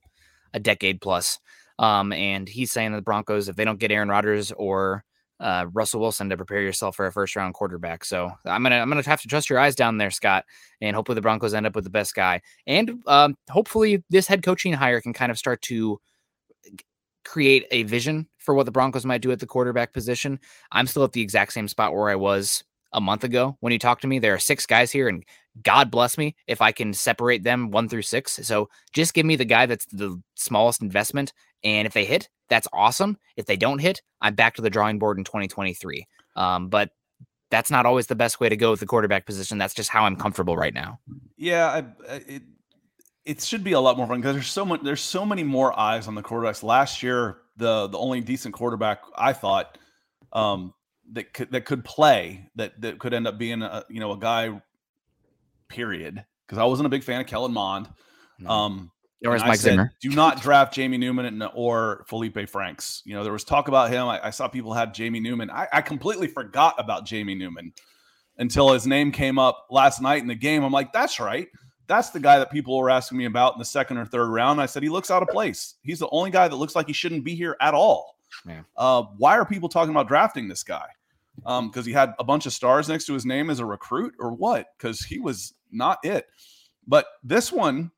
a 0.54 0.58
decade 0.58 1.02
plus, 1.02 1.38
um, 1.78 2.10
and 2.14 2.48
he's 2.48 2.72
saying 2.72 2.92
that 2.92 2.96
the 2.96 3.02
Broncos, 3.02 3.46
if 3.46 3.56
they 3.56 3.66
don't 3.66 3.78
get 3.78 3.92
Aaron 3.92 4.08
Rodgers 4.08 4.52
or 4.52 5.04
uh, 5.38 5.66
Russell 5.74 6.00
Wilson, 6.00 6.30
to 6.30 6.36
prepare 6.38 6.62
yourself 6.62 6.96
for 6.96 7.06
a 7.06 7.12
first 7.12 7.36
round 7.36 7.52
quarterback. 7.52 8.06
So 8.06 8.30
I'm 8.46 8.62
gonna 8.62 8.76
I'm 8.76 8.88
gonna 8.88 9.02
have 9.02 9.20
to 9.20 9.28
trust 9.28 9.50
your 9.50 9.58
eyes 9.58 9.76
down 9.76 9.98
there, 9.98 10.10
Scott, 10.10 10.46
and 10.80 10.96
hopefully 10.96 11.16
the 11.16 11.20
Broncos 11.20 11.52
end 11.52 11.66
up 11.66 11.74
with 11.74 11.84
the 11.84 11.90
best 11.90 12.14
guy, 12.14 12.40
and 12.66 13.02
um, 13.06 13.36
hopefully 13.50 14.02
this 14.08 14.26
head 14.26 14.42
coaching 14.42 14.72
hire 14.72 15.02
can 15.02 15.12
kind 15.12 15.30
of 15.30 15.36
start 15.36 15.60
to 15.62 16.00
create 17.26 17.66
a 17.70 17.82
vision 17.82 18.26
for 18.38 18.54
what 18.54 18.64
the 18.64 18.72
Broncos 18.72 19.04
might 19.04 19.20
do 19.20 19.30
at 19.30 19.40
the 19.40 19.46
quarterback 19.46 19.92
position. 19.92 20.40
I'm 20.72 20.86
still 20.86 21.04
at 21.04 21.12
the 21.12 21.20
exact 21.20 21.52
same 21.52 21.68
spot 21.68 21.92
where 21.92 22.08
I 22.08 22.14
was 22.14 22.64
a 22.92 23.00
month 23.00 23.24
ago 23.24 23.56
when 23.60 23.72
you 23.72 23.78
talked 23.78 24.02
to 24.02 24.08
me. 24.08 24.18
There 24.18 24.34
are 24.34 24.38
six 24.38 24.66
guys 24.66 24.90
here, 24.90 25.08
and 25.08 25.24
God 25.62 25.90
bless 25.90 26.18
me 26.18 26.36
if 26.46 26.60
I 26.60 26.72
can 26.72 26.92
separate 26.92 27.42
them 27.44 27.70
one 27.70 27.88
through 27.88 28.02
six. 28.02 28.38
So 28.42 28.68
just 28.92 29.14
give 29.14 29.26
me 29.26 29.36
the 29.36 29.44
guy 29.44 29.66
that's 29.66 29.86
the 29.86 30.20
smallest 30.34 30.82
investment. 30.82 31.32
And 31.64 31.86
if 31.86 31.92
they 31.92 32.04
hit, 32.04 32.28
that's 32.48 32.68
awesome. 32.72 33.18
If 33.36 33.46
they 33.46 33.56
don't 33.56 33.78
hit, 33.78 34.00
I'm 34.20 34.34
back 34.34 34.54
to 34.56 34.62
the 34.62 34.70
drawing 34.70 34.98
board 34.98 35.18
in 35.18 35.24
2023. 35.24 36.06
Um, 36.36 36.68
but 36.68 36.90
that's 37.50 37.70
not 37.70 37.86
always 37.86 38.06
the 38.06 38.14
best 38.14 38.40
way 38.40 38.48
to 38.48 38.56
go 38.56 38.70
with 38.70 38.80
the 38.80 38.86
quarterback 38.86 39.26
position. 39.26 39.58
That's 39.58 39.74
just 39.74 39.90
how 39.90 40.04
I'm 40.04 40.16
comfortable 40.16 40.56
right 40.56 40.74
now. 40.74 41.00
Yeah, 41.36 41.66
I, 42.08 42.14
it 42.26 42.42
it 43.24 43.42
should 43.42 43.62
be 43.62 43.72
a 43.72 43.80
lot 43.80 43.96
more 43.98 44.06
fun 44.06 44.20
because 44.20 44.34
there's 44.34 44.50
so 44.50 44.64
much 44.64 44.82
there's 44.82 45.00
so 45.00 45.24
many 45.24 45.42
more 45.42 45.78
eyes 45.78 46.08
on 46.08 46.14
the 46.14 46.22
quarterbacks. 46.22 46.62
Last 46.62 47.02
year, 47.02 47.38
the 47.56 47.88
the 47.88 47.98
only 47.98 48.20
decent 48.20 48.54
quarterback 48.54 49.02
I 49.16 49.32
thought 49.32 49.78
um, 50.32 50.74
that 51.12 51.32
could 51.32 51.50
that 51.52 51.64
could 51.64 51.84
play 51.84 52.48
that 52.56 52.80
that 52.80 52.98
could 52.98 53.14
end 53.14 53.26
up 53.26 53.38
being 53.38 53.62
a 53.62 53.84
you 53.88 54.00
know 54.00 54.12
a 54.12 54.18
guy 54.18 54.60
period 55.68 56.24
because 56.46 56.58
I 56.58 56.64
wasn't 56.64 56.86
a 56.86 56.90
big 56.90 57.04
fan 57.04 57.20
of 57.20 57.26
Kellen 57.26 57.52
Mond. 57.52 57.88
No. 58.38 58.50
Um 58.50 58.90
or 59.26 59.36
Mike 59.38 59.58
said, 59.58 59.72
Zimmer. 59.72 59.92
Do 60.00 60.10
not 60.10 60.40
draft 60.40 60.72
Jamie 60.72 60.98
Newman 60.98 61.42
or 61.54 62.04
Felipe 62.06 62.48
Franks. 62.48 63.02
You 63.04 63.14
know, 63.14 63.24
there 63.24 63.32
was 63.32 63.42
talk 63.42 63.68
about 63.68 63.90
him. 63.90 64.06
I, 64.06 64.26
I 64.26 64.30
saw 64.30 64.46
people 64.46 64.72
had 64.72 64.94
Jamie 64.94 65.18
Newman. 65.18 65.50
I, 65.50 65.66
I, 65.72 65.80
completely 65.80 66.28
forgot 66.28 66.76
about 66.78 67.04
Jamie 67.04 67.34
Newman 67.34 67.72
until 68.38 68.72
his 68.72 68.86
name 68.86 69.10
came 69.10 69.38
up 69.38 69.66
last 69.70 70.00
night 70.00 70.22
in 70.22 70.28
the 70.28 70.36
game. 70.36 70.62
I'm 70.62 70.72
like, 70.72 70.92
that's 70.92 71.18
right. 71.18 71.48
That's 71.88 72.10
the 72.10 72.20
guy 72.20 72.38
that 72.38 72.52
people 72.52 72.78
were 72.78 72.90
asking 72.90 73.18
me 73.18 73.24
about 73.24 73.54
in 73.54 73.58
the 73.58 73.64
second 73.64 73.96
or 73.96 74.04
third 74.04 74.28
round. 74.28 74.60
I 74.60 74.66
said 74.66 74.84
he 74.84 74.88
looks 74.88 75.10
out 75.10 75.22
of 75.22 75.28
place. 75.28 75.74
He's 75.82 75.98
the 75.98 76.08
only 76.10 76.30
guy 76.30 76.46
that 76.46 76.54
looks 76.54 76.76
like 76.76 76.86
he 76.86 76.92
shouldn't 76.92 77.24
be 77.24 77.34
here 77.34 77.56
at 77.60 77.74
all. 77.74 78.18
Uh, 78.76 79.02
why 79.16 79.36
are 79.36 79.44
people 79.44 79.68
talking 79.68 79.90
about 79.90 80.06
drafting 80.06 80.46
this 80.46 80.62
guy? 80.62 80.86
Because 81.38 81.76
um, 81.76 81.84
he 81.84 81.92
had 81.92 82.14
a 82.18 82.24
bunch 82.24 82.46
of 82.46 82.52
stars 82.52 82.88
next 82.88 83.06
to 83.06 83.14
his 83.14 83.26
name 83.26 83.50
as 83.50 83.60
a 83.60 83.66
recruit 83.66 84.14
or 84.18 84.32
what? 84.32 84.66
Because 84.76 85.00
he 85.00 85.18
was 85.18 85.54
not 85.70 85.98
it. 86.04 86.26
But 86.86 87.06
this 87.22 87.52
one, 87.52 87.90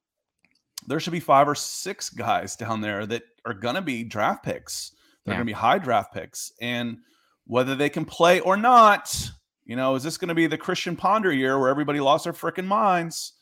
there 0.86 1.00
should 1.00 1.12
be 1.12 1.20
five 1.20 1.48
or 1.48 1.54
six 1.54 2.10
guys 2.10 2.56
down 2.56 2.80
there 2.80 3.06
that 3.06 3.22
are 3.44 3.54
going 3.54 3.76
to 3.76 3.82
be 3.82 4.04
draft 4.04 4.44
picks. 4.44 4.92
They're 5.24 5.34
yeah. 5.34 5.38
going 5.38 5.46
to 5.46 5.52
be 5.52 5.56
high 5.56 5.78
draft 5.78 6.12
picks. 6.12 6.52
And 6.60 6.98
whether 7.46 7.74
they 7.74 7.88
can 7.88 8.04
play 8.04 8.40
or 8.40 8.56
not, 8.56 9.30
you 9.64 9.76
know, 9.76 9.94
is 9.94 10.02
this 10.02 10.18
going 10.18 10.28
to 10.28 10.34
be 10.34 10.46
the 10.46 10.58
Christian 10.58 10.96
Ponder 10.96 11.32
year 11.32 11.58
where 11.58 11.68
everybody 11.68 12.00
lost 12.00 12.24
their 12.24 12.32
freaking 12.32 12.66
minds 12.66 13.34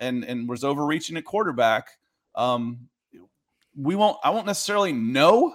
and 0.00 0.24
and 0.24 0.48
was 0.48 0.64
overreaching 0.64 1.16
at 1.16 1.24
quarterback? 1.24 1.88
Um, 2.34 2.88
we 3.76 3.96
won't. 3.96 4.16
I 4.24 4.30
won't 4.30 4.46
necessarily 4.46 4.92
know 4.92 5.54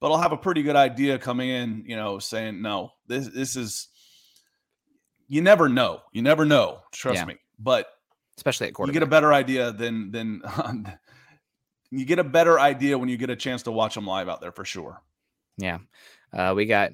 but 0.00 0.10
I'll 0.10 0.20
have 0.20 0.32
a 0.32 0.36
pretty 0.36 0.62
good 0.62 0.76
idea 0.76 1.18
coming 1.18 1.50
in, 1.50 1.84
you 1.86 1.96
know, 1.96 2.18
saying 2.18 2.62
no, 2.62 2.92
this 3.06 3.28
this 3.28 3.56
is 3.56 3.88
you 5.28 5.42
never 5.42 5.68
know. 5.68 6.00
You 6.12 6.22
never 6.22 6.44
know. 6.44 6.80
Trust 6.92 7.18
yeah. 7.18 7.24
me. 7.26 7.36
But 7.58 7.86
especially 8.36 8.68
at 8.68 8.74
quarterback. 8.74 8.94
You 8.94 9.00
get 9.00 9.06
a 9.06 9.10
better 9.10 9.32
idea 9.32 9.72
than 9.72 10.10
than 10.10 10.42
you 11.90 12.04
get 12.04 12.18
a 12.18 12.24
better 12.24 12.58
idea 12.58 12.98
when 12.98 13.08
you 13.08 13.16
get 13.16 13.30
a 13.30 13.36
chance 13.36 13.62
to 13.64 13.72
watch 13.72 13.94
them 13.94 14.06
live 14.06 14.28
out 14.28 14.40
there 14.40 14.52
for 14.52 14.64
sure. 14.64 15.02
Yeah. 15.58 15.78
Uh, 16.32 16.54
we 16.56 16.66
got 16.66 16.92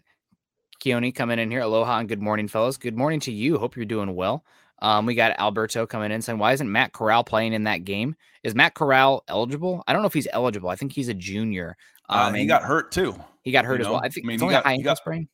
Keone 0.82 1.14
coming 1.14 1.38
in 1.38 1.50
here. 1.50 1.60
Aloha 1.60 1.98
and 1.98 2.08
good 2.08 2.20
morning, 2.20 2.48
fellas. 2.48 2.76
Good 2.76 2.96
morning 2.96 3.20
to 3.20 3.32
you. 3.32 3.58
Hope 3.58 3.76
you're 3.76 3.84
doing 3.84 4.14
well. 4.14 4.44
Um, 4.82 5.06
we 5.06 5.14
got 5.14 5.38
Alberto 5.38 5.86
coming 5.86 6.12
in 6.12 6.20
saying, 6.20 6.38
why 6.38 6.52
isn't 6.52 6.70
Matt 6.70 6.92
Corral 6.92 7.24
playing 7.24 7.54
in 7.54 7.64
that 7.64 7.84
game? 7.84 8.14
Is 8.42 8.54
Matt 8.54 8.74
Corral 8.74 9.24
eligible? 9.26 9.82
I 9.86 9.92
don't 9.92 10.02
know 10.02 10.08
if 10.08 10.12
he's 10.12 10.28
eligible. 10.32 10.68
I 10.68 10.76
think 10.76 10.92
he's 10.92 11.08
a 11.08 11.14
junior. 11.14 11.76
Um, 12.08 12.34
uh, 12.34 12.36
he 12.36 12.46
got 12.46 12.62
hurt 12.62 12.92
too. 12.92 13.14
He 13.42 13.52
got 13.52 13.64
hurt 13.64 13.80
as 13.80 13.86
know? 13.86 13.94
well. 13.94 14.02
I 14.02 14.08
think 14.08 14.26
I 14.26 14.28
mean, 14.28 14.40
he 14.40 14.48
got, 14.48 14.66
he 14.68 14.82
got, 14.82 14.96
sprain. 14.98 15.28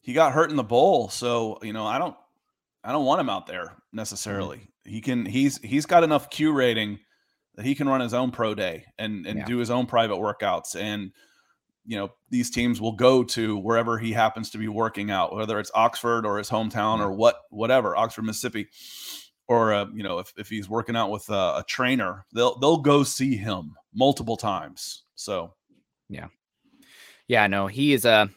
He 0.00 0.12
got 0.12 0.32
hurt 0.32 0.50
in 0.50 0.56
the 0.56 0.64
bowl, 0.64 1.08
so 1.08 1.58
you 1.62 1.72
know 1.72 1.86
I 1.86 1.98
don't 1.98 2.16
I 2.82 2.92
don't 2.92 3.04
want 3.04 3.20
him 3.20 3.28
out 3.28 3.46
there 3.46 3.76
necessarily. 3.92 4.58
Mm-hmm. 4.58 4.90
He 4.90 5.00
can 5.00 5.26
he's 5.26 5.58
he's 5.58 5.86
got 5.86 6.04
enough 6.04 6.30
Q 6.30 6.52
rating 6.52 6.98
that 7.56 7.66
he 7.66 7.74
can 7.74 7.88
run 7.88 8.00
his 8.00 8.14
own 8.14 8.30
pro 8.30 8.54
day 8.54 8.86
and 8.98 9.26
and 9.26 9.40
yeah. 9.40 9.44
do 9.44 9.58
his 9.58 9.70
own 9.70 9.86
private 9.86 10.16
workouts 10.16 10.74
and 10.74 11.12
you 11.84 11.96
know 11.96 12.10
these 12.30 12.50
teams 12.50 12.80
will 12.80 12.92
go 12.92 13.24
to 13.24 13.56
wherever 13.56 13.98
he 13.98 14.12
happens 14.12 14.50
to 14.50 14.58
be 14.58 14.68
working 14.68 15.10
out, 15.10 15.34
whether 15.34 15.58
it's 15.58 15.70
Oxford 15.74 16.24
or 16.24 16.38
his 16.38 16.50
hometown 16.50 17.00
or 17.00 17.12
what 17.12 17.36
whatever 17.50 17.96
Oxford, 17.96 18.22
Mississippi, 18.22 18.68
or 19.48 19.72
uh, 19.72 19.86
you 19.92 20.02
know 20.02 20.18
if, 20.18 20.32
if 20.36 20.48
he's 20.48 20.68
working 20.68 20.96
out 20.96 21.10
with 21.10 21.28
a, 21.28 21.58
a 21.58 21.64
trainer, 21.66 22.24
they'll 22.32 22.58
they'll 22.58 22.78
go 22.78 23.02
see 23.02 23.36
him 23.36 23.74
multiple 23.94 24.36
times. 24.36 25.04
So 25.14 25.54
yeah, 26.10 26.26
yeah, 27.28 27.46
no, 27.46 27.68
he 27.68 27.92
is 27.92 28.04
a 28.04 28.28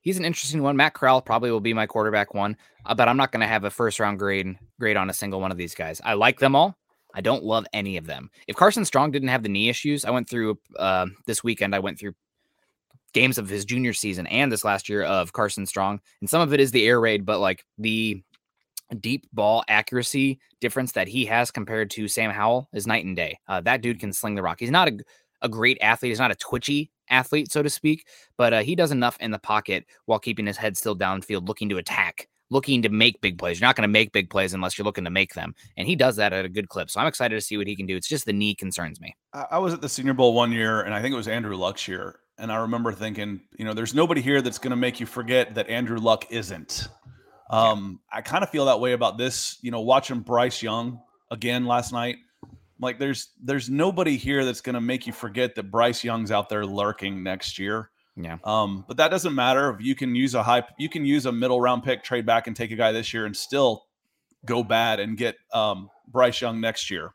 he's 0.00 0.18
an 0.18 0.24
interesting 0.24 0.62
one. 0.62 0.76
Matt 0.76 0.94
Corral 0.94 1.20
probably 1.20 1.50
will 1.50 1.60
be 1.60 1.74
my 1.74 1.86
quarterback 1.86 2.32
one, 2.32 2.56
uh, 2.86 2.94
but 2.94 3.08
I'm 3.08 3.16
not 3.16 3.32
going 3.32 3.40
to 3.40 3.46
have 3.46 3.64
a 3.64 3.70
first 3.70 4.00
round 4.00 4.18
grade 4.18 4.56
grade 4.78 4.96
on 4.96 5.10
a 5.10 5.14
single 5.14 5.40
one 5.40 5.50
of 5.50 5.58
these 5.58 5.74
guys. 5.74 6.00
I 6.04 6.14
like 6.14 6.38
them 6.38 6.54
all. 6.54 6.78
I 7.14 7.20
don't 7.20 7.42
love 7.42 7.66
any 7.72 7.96
of 7.96 8.06
them. 8.06 8.30
If 8.46 8.56
Carson 8.56 8.84
Strong 8.84 9.10
didn't 9.10 9.28
have 9.28 9.42
the 9.42 9.48
knee 9.48 9.68
issues, 9.68 10.04
I 10.04 10.10
went 10.10 10.28
through 10.28 10.58
uh, 10.78 11.06
this 11.26 11.42
weekend. 11.42 11.74
I 11.74 11.80
went 11.80 11.98
through 11.98 12.14
games 13.12 13.38
of 13.38 13.48
his 13.48 13.64
junior 13.64 13.94
season 13.94 14.26
and 14.28 14.52
this 14.52 14.64
last 14.64 14.88
year 14.88 15.02
of 15.02 15.32
Carson 15.32 15.66
Strong, 15.66 16.00
and 16.20 16.30
some 16.30 16.40
of 16.40 16.52
it 16.52 16.60
is 16.60 16.70
the 16.70 16.86
air 16.86 17.00
raid, 17.00 17.26
but 17.26 17.40
like 17.40 17.64
the 17.76 18.22
deep 19.00 19.26
ball 19.32 19.64
accuracy 19.68 20.38
difference 20.60 20.92
that 20.92 21.08
he 21.08 21.26
has 21.26 21.50
compared 21.50 21.90
to 21.90 22.08
Sam 22.08 22.30
Howell 22.30 22.68
is 22.72 22.86
night 22.86 23.04
and 23.04 23.16
day. 23.16 23.38
Uh, 23.46 23.60
that 23.62 23.82
dude 23.82 24.00
can 24.00 24.12
sling 24.12 24.34
the 24.34 24.42
rock. 24.42 24.60
He's 24.60 24.70
not 24.70 24.88
a, 24.88 24.98
a 25.42 25.48
great 25.48 25.78
athlete. 25.80 26.10
He's 26.10 26.18
not 26.18 26.30
a 26.30 26.36
twitchy 26.36 26.90
athlete, 27.10 27.50
so 27.50 27.62
to 27.62 27.70
speak, 27.70 28.06
but 28.36 28.52
uh, 28.52 28.62
he 28.62 28.74
does 28.74 28.90
enough 28.90 29.16
in 29.20 29.30
the 29.30 29.38
pocket 29.38 29.86
while 30.06 30.18
keeping 30.18 30.46
his 30.46 30.56
head 30.56 30.76
still 30.76 30.96
downfield, 30.96 31.48
looking 31.48 31.68
to 31.70 31.78
attack 31.78 32.28
looking 32.50 32.82
to 32.82 32.88
make 32.88 33.20
big 33.20 33.38
plays. 33.38 33.60
You're 33.60 33.68
not 33.68 33.76
going 33.76 33.82
to 33.82 33.92
make 33.92 34.12
big 34.12 34.30
plays 34.30 34.54
unless 34.54 34.78
you're 34.78 34.84
looking 34.84 35.04
to 35.04 35.10
make 35.10 35.34
them. 35.34 35.54
And 35.76 35.86
he 35.86 35.96
does 35.96 36.16
that 36.16 36.32
at 36.32 36.44
a 36.44 36.48
good 36.48 36.68
clip. 36.68 36.90
So 36.90 37.00
I'm 37.00 37.06
excited 37.06 37.34
to 37.34 37.40
see 37.40 37.56
what 37.56 37.66
he 37.66 37.76
can 37.76 37.86
do. 37.86 37.96
It's 37.96 38.08
just 38.08 38.24
the 38.24 38.32
knee 38.32 38.54
concerns 38.54 39.00
me. 39.00 39.16
I 39.32 39.58
was 39.58 39.74
at 39.74 39.80
the 39.80 39.88
Senior 39.88 40.14
Bowl 40.14 40.34
one 40.34 40.52
year, 40.52 40.82
and 40.82 40.94
I 40.94 41.02
think 41.02 41.12
it 41.12 41.16
was 41.16 41.28
Andrew 41.28 41.56
Luck's 41.56 41.86
year. 41.86 42.20
And 42.38 42.52
I 42.52 42.56
remember 42.56 42.92
thinking, 42.92 43.40
you 43.58 43.64
know, 43.64 43.74
there's 43.74 43.94
nobody 43.94 44.20
here 44.20 44.40
that's 44.40 44.58
going 44.58 44.70
to 44.70 44.76
make 44.76 45.00
you 45.00 45.06
forget 45.06 45.54
that 45.56 45.68
Andrew 45.68 45.98
Luck 45.98 46.26
isn't. 46.30 46.88
Um, 47.50 48.00
I 48.12 48.20
kind 48.20 48.44
of 48.44 48.50
feel 48.50 48.66
that 48.66 48.78
way 48.78 48.92
about 48.92 49.18
this, 49.18 49.58
you 49.62 49.70
know, 49.70 49.80
watching 49.80 50.20
Bryce 50.20 50.62
Young 50.62 51.00
again 51.30 51.66
last 51.66 51.92
night. 51.92 52.16
Like 52.80 52.98
there's 52.98 53.30
there's 53.42 53.68
nobody 53.68 54.16
here 54.16 54.44
that's 54.44 54.60
going 54.60 54.74
to 54.74 54.80
make 54.80 55.06
you 55.06 55.12
forget 55.12 55.54
that 55.56 55.70
Bryce 55.70 56.04
Young's 56.04 56.30
out 56.30 56.48
there 56.48 56.64
lurking 56.64 57.22
next 57.22 57.58
year. 57.58 57.90
Yeah. 58.16 58.38
Um, 58.44 58.84
but 58.86 58.96
that 58.96 59.10
doesn't 59.10 59.34
matter. 59.34 59.70
If 59.70 59.80
You 59.80 59.94
can 59.94 60.14
use 60.14 60.34
a 60.34 60.42
high, 60.42 60.64
you 60.78 60.88
can 60.88 61.04
use 61.04 61.26
a 61.26 61.32
middle 61.32 61.60
round 61.60 61.84
pick, 61.84 62.02
trade 62.02 62.26
back 62.26 62.46
and 62.46 62.56
take 62.56 62.70
a 62.70 62.76
guy 62.76 62.92
this 62.92 63.14
year 63.14 63.26
and 63.26 63.36
still 63.36 63.84
go 64.44 64.62
bad 64.62 65.00
and 65.00 65.16
get 65.16 65.36
um, 65.52 65.88
Bryce 66.08 66.40
Young 66.40 66.60
next 66.60 66.90
year. 66.90 67.14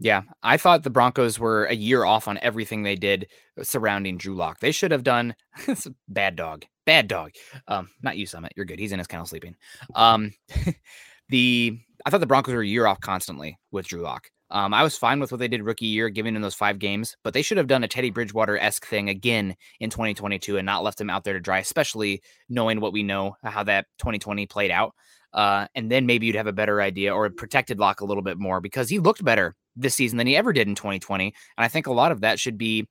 Yeah, 0.00 0.22
I 0.42 0.56
thought 0.56 0.82
the 0.82 0.90
Broncos 0.90 1.38
were 1.38 1.66
a 1.66 1.74
year 1.74 2.04
off 2.04 2.26
on 2.26 2.38
everything 2.42 2.82
they 2.82 2.96
did 2.96 3.28
surrounding 3.62 4.18
Drew 4.18 4.34
Lock. 4.34 4.58
They 4.58 4.72
should 4.72 4.90
have 4.90 5.04
done 5.04 5.36
bad 6.08 6.34
dog, 6.34 6.64
bad 6.84 7.06
dog. 7.06 7.30
Um, 7.68 7.88
not 8.02 8.16
you, 8.16 8.26
Summit. 8.26 8.52
You're 8.56 8.66
good. 8.66 8.80
He's 8.80 8.90
in 8.90 8.98
his 8.98 9.06
kennel 9.06 9.26
sleeping. 9.26 9.54
Um, 9.94 10.32
the 11.28 11.78
I 12.04 12.10
thought 12.10 12.20
the 12.20 12.26
Broncos 12.26 12.54
were 12.54 12.62
a 12.62 12.66
year 12.66 12.86
off 12.86 13.00
constantly 13.00 13.58
with 13.70 13.86
Drew 13.86 14.02
Lock. 14.02 14.28
Um, 14.54 14.72
I 14.72 14.84
was 14.84 14.96
fine 14.96 15.18
with 15.18 15.32
what 15.32 15.40
they 15.40 15.48
did 15.48 15.64
rookie 15.64 15.86
year, 15.86 16.08
giving 16.08 16.36
him 16.36 16.40
those 16.40 16.54
five 16.54 16.78
games, 16.78 17.16
but 17.24 17.34
they 17.34 17.42
should 17.42 17.58
have 17.58 17.66
done 17.66 17.82
a 17.82 17.88
Teddy 17.88 18.10
Bridgewater 18.10 18.56
esque 18.56 18.86
thing 18.86 19.08
again 19.08 19.56
in 19.80 19.90
2022 19.90 20.56
and 20.56 20.64
not 20.64 20.84
left 20.84 21.00
him 21.00 21.10
out 21.10 21.24
there 21.24 21.34
to 21.34 21.40
dry, 21.40 21.58
especially 21.58 22.22
knowing 22.48 22.80
what 22.80 22.92
we 22.92 23.02
know 23.02 23.36
how 23.42 23.64
that 23.64 23.86
2020 23.98 24.46
played 24.46 24.70
out. 24.70 24.94
Uh, 25.32 25.66
and 25.74 25.90
then 25.90 26.06
maybe 26.06 26.26
you'd 26.26 26.36
have 26.36 26.46
a 26.46 26.52
better 26.52 26.80
idea 26.80 27.12
or 27.12 27.28
protected 27.30 27.80
Lock 27.80 28.00
a 28.00 28.04
little 28.04 28.22
bit 28.22 28.38
more 28.38 28.60
because 28.60 28.88
he 28.88 29.00
looked 29.00 29.24
better 29.24 29.56
this 29.74 29.96
season 29.96 30.18
than 30.18 30.28
he 30.28 30.36
ever 30.36 30.52
did 30.52 30.68
in 30.68 30.76
2020. 30.76 31.24
And 31.26 31.34
I 31.56 31.66
think 31.66 31.88
a 31.88 31.92
lot 31.92 32.12
of 32.12 32.20
that 32.20 32.38
should 32.38 32.56
be 32.56 32.86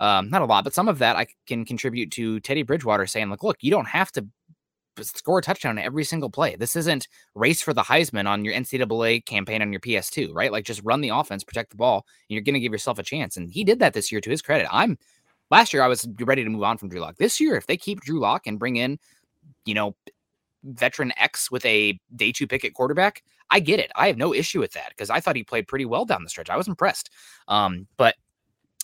um, 0.00 0.28
not 0.30 0.42
a 0.42 0.46
lot, 0.46 0.64
but 0.64 0.74
some 0.74 0.88
of 0.88 0.98
that 0.98 1.14
I 1.14 1.28
can 1.46 1.64
contribute 1.64 2.10
to 2.12 2.40
Teddy 2.40 2.64
Bridgewater 2.64 3.06
saying, 3.06 3.30
like, 3.30 3.44
look, 3.44 3.58
you 3.60 3.70
don't 3.70 3.86
have 3.86 4.10
to 4.12 4.26
score 5.02 5.38
a 5.38 5.42
touchdown 5.42 5.78
every 5.78 6.04
single 6.04 6.30
play. 6.30 6.56
This 6.56 6.76
isn't 6.76 7.08
race 7.34 7.62
for 7.62 7.72
the 7.72 7.82
Heisman 7.82 8.26
on 8.26 8.44
your 8.44 8.54
NCAA 8.54 9.24
campaign 9.26 9.62
on 9.62 9.72
your 9.72 9.80
PS2, 9.80 10.30
right? 10.32 10.52
Like 10.52 10.64
just 10.64 10.82
run 10.84 11.00
the 11.00 11.08
offense, 11.10 11.44
protect 11.44 11.70
the 11.70 11.76
ball, 11.76 12.06
and 12.28 12.34
you're 12.34 12.42
going 12.42 12.54
to 12.54 12.60
give 12.60 12.72
yourself 12.72 12.98
a 12.98 13.02
chance. 13.02 13.36
And 13.36 13.50
he 13.50 13.64
did 13.64 13.78
that 13.80 13.94
this 13.94 14.12
year 14.12 14.20
to 14.20 14.30
his 14.30 14.42
credit. 14.42 14.68
I'm 14.70 14.98
last 15.50 15.72
year 15.72 15.82
I 15.82 15.88
was 15.88 16.06
ready 16.20 16.44
to 16.44 16.50
move 16.50 16.62
on 16.62 16.78
from 16.78 16.88
Drew 16.88 17.00
Lock. 17.00 17.16
This 17.16 17.40
year, 17.40 17.56
if 17.56 17.66
they 17.66 17.76
keep 17.76 18.00
Drew 18.00 18.20
Lock 18.20 18.46
and 18.46 18.58
bring 18.58 18.76
in, 18.76 18.98
you 19.64 19.74
know, 19.74 19.94
veteran 20.62 21.12
X 21.18 21.50
with 21.50 21.64
a 21.66 21.98
day 22.14 22.32
two 22.32 22.46
pick 22.46 22.64
at 22.64 22.74
quarterback, 22.74 23.22
I 23.50 23.60
get 23.60 23.80
it. 23.80 23.90
I 23.94 24.06
have 24.06 24.16
no 24.16 24.34
issue 24.34 24.60
with 24.60 24.72
that 24.72 24.90
because 24.90 25.10
I 25.10 25.20
thought 25.20 25.36
he 25.36 25.44
played 25.44 25.68
pretty 25.68 25.84
well 25.84 26.04
down 26.04 26.22
the 26.22 26.30
stretch. 26.30 26.50
I 26.50 26.56
was 26.56 26.68
impressed. 26.68 27.10
Um, 27.48 27.86
but 27.96 28.16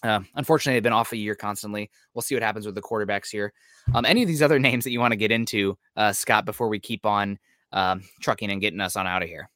uh, 0.02 0.20
unfortunately, 0.34 0.76
they've 0.76 0.82
been 0.82 0.92
off 0.92 1.12
a 1.12 1.16
year 1.16 1.34
constantly. 1.34 1.90
We'll 2.14 2.22
see 2.22 2.34
what 2.34 2.42
happens 2.42 2.66
with 2.66 2.74
the 2.74 2.82
quarterbacks 2.82 3.30
here. 3.30 3.52
Um, 3.94 4.04
any 4.04 4.22
of 4.22 4.28
these 4.28 4.42
other 4.42 4.58
names 4.60 4.84
that 4.84 4.90
you 4.90 5.00
want 5.00 5.12
to 5.12 5.16
get 5.16 5.30
into, 5.30 5.76
uh, 5.96 6.12
Scott, 6.12 6.44
before 6.44 6.68
we 6.68 6.78
keep 6.78 7.04
on 7.04 7.38
um, 7.72 8.02
trucking 8.20 8.50
and 8.50 8.60
getting 8.60 8.80
us 8.80 8.96
on 8.96 9.06
out 9.06 9.22
of 9.22 9.28
here? 9.28 9.50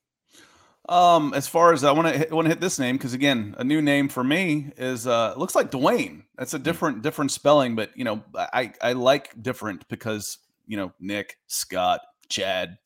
Um, 0.87 1.33
as 1.33 1.49
far 1.49 1.73
as 1.73 1.83
I 1.83 1.93
want 1.93 2.15
to 2.15 2.35
want 2.35 2.45
to 2.45 2.51
hit 2.51 2.61
this 2.61 2.79
name 2.79 2.97
because 2.97 3.15
again, 3.15 3.55
a 3.57 3.65
new 3.65 3.81
name 3.81 4.11
for 4.11 4.23
me 4.23 4.71
is 4.77 5.07
uh, 5.07 5.33
looks 5.37 5.55
like 5.55 5.71
Dwayne. 5.71 6.25
That's 6.37 6.53
a 6.53 6.59
hmm. 6.59 6.63
different 6.63 7.03
different 7.03 7.31
spelling, 7.31 7.75
but 7.75 7.91
you 7.97 8.05
know, 8.05 8.23
I 8.37 8.73
I 8.83 8.93
like 8.93 9.31
different 9.43 9.89
because 9.89 10.39
you 10.67 10.77
know 10.77 10.93
Nick, 11.01 11.39
Scott, 11.47 12.01
Chad, 12.29 12.77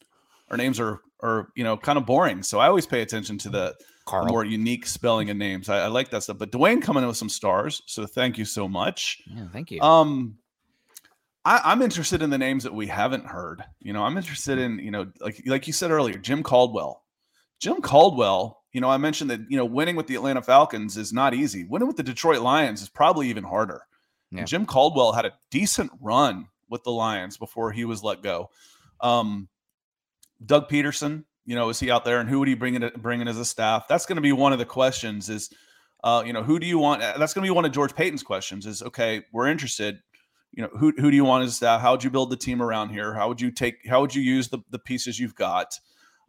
our 0.49 0.57
names 0.57 0.79
are 0.79 1.01
are 1.21 1.49
you 1.57 1.65
know 1.65 1.77
kind 1.77 1.99
of 1.99 2.07
boring. 2.07 2.45
So 2.45 2.61
I 2.61 2.69
always 2.69 2.87
pay 2.87 3.03
attention 3.03 3.37
to 3.39 3.49
the 3.49 3.75
Carl. 4.09 4.27
more 4.27 4.45
unique 4.45 4.87
spelling 4.87 5.31
and 5.31 5.39
names. 5.39 5.69
I, 5.69 5.81
I, 5.81 5.87
like 5.89 6.11
that 6.11 6.23
stuff. 6.23 6.39
But 6.39 6.51
Dwayne 6.51 6.83
coming 6.83 7.03
in 7.03 7.09
with 7.09 7.17
some 7.17 7.29
stars, 7.29 7.83
so 7.87 8.07
thank 8.07 8.39
you 8.39 8.45
so 8.45 8.67
much. 8.69 9.23
Yeah, 9.27 9.47
thank 9.53 9.71
you. 9.71 9.81
Um, 9.81 10.39
I, 11.45 11.73
am 11.73 11.83
interested 11.83 12.23
in 12.23 12.31
the 12.31 12.39
names 12.39 12.65
that 12.65 12.75
we 12.75 12.87
haven't 12.87 13.27
heard. 13.27 13.63
You 13.81 13.93
know, 13.93 14.03
I'm 14.03 14.17
interested 14.17 14.59
in 14.59 14.79
you 14.79 14.91
know 14.91 15.07
like 15.21 15.43
like 15.47 15.67
you 15.67 15.73
said 15.73 15.91
earlier, 15.91 16.19
Jim 16.19 16.43
Caldwell. 16.43 17.05
Jim 17.61 17.81
Caldwell. 17.81 18.57
You 18.73 18.81
know, 18.81 18.91
I 18.91 18.99
mentioned 18.99 19.31
that 19.31 19.41
you 19.49 19.57
know 19.57 19.65
winning 19.65 19.97
with 19.97 20.07
the 20.07 20.15
Atlanta 20.15 20.43
Falcons 20.43 20.97
is 20.97 21.13
not 21.13 21.35
easy. 21.35 21.65
Winning 21.65 21.89
with 21.89 21.97
the 21.97 22.03
Detroit 22.03 22.41
Lions 22.41 22.83
is 22.83 22.89
probably 22.89 23.29
even 23.29 23.45
harder. 23.45 23.83
Yeah. 24.31 24.45
Jim 24.45 24.67
Caldwell 24.67 25.13
had 25.13 25.25
a 25.25 25.33
decent 25.51 25.91
run 26.01 26.49
with 26.69 26.83
the 26.85 26.91
Lions 26.91 27.39
before 27.39 27.73
he 27.73 27.85
was 27.85 28.03
let 28.03 28.23
go. 28.23 28.51
Um, 29.01 29.49
Doug 30.45 30.69
Pederson, 30.69 31.25
you 31.49 31.55
know, 31.55 31.71
is 31.71 31.81
he 31.81 31.91
out 31.91 32.05
there 32.05 32.21
and 32.21 32.29
who 32.29 32.39
would 32.41 32.47
he 32.47 32.55
bring 32.55 32.75
in, 32.75 32.91
bring 32.99 33.23
in 33.23 33.27
as 33.27 33.39
a 33.39 33.45
staff? 33.45 33.89
That's 33.89 34.05
going 34.05 34.17
to 34.17 34.23
be 34.23 34.33
one 34.33 34.53
of 34.53 34.59
the 34.59 34.67
questions 34.67 35.31
is, 35.31 35.49
uh, 36.05 36.23
you 36.27 36.35
know, 36.35 36.43
who 36.43 36.59
do 36.59 36.67
you 36.67 36.79
want? 36.79 37.03
Uh, 37.03 37.17
that's 37.17 37.33
going 37.33 37.43
to 37.43 37.51
be 37.51 37.55
one 37.55 37.65
of 37.65 37.73
George 37.73 37.95
Paton's 37.95 38.23
questions 38.23 38.67
is, 38.67 38.83
okay, 38.83 39.23
we're 39.33 39.47
interested. 39.47 40.01
You 40.53 40.65
know, 40.65 40.69
who, 40.79 40.93
who 40.99 41.11
do 41.11 41.17
you 41.17 41.25
want 41.25 41.47
as 41.47 41.57
staff? 41.57 41.81
How 41.81 41.93
would 41.93 42.05
you 42.05 42.11
build 42.11 42.29
the 42.29 42.37
team 42.37 42.61
around 42.61 42.91
here? 42.91 43.15
How 43.15 43.29
would 43.29 43.41
you 43.41 43.51
take, 43.51 43.77
how 43.89 44.03
would 44.03 44.15
you 44.15 44.21
use 44.21 44.51
the, 44.51 44.59
the 44.69 44.79
pieces 44.79 45.19
you've 45.19 45.37
got? 45.37 45.81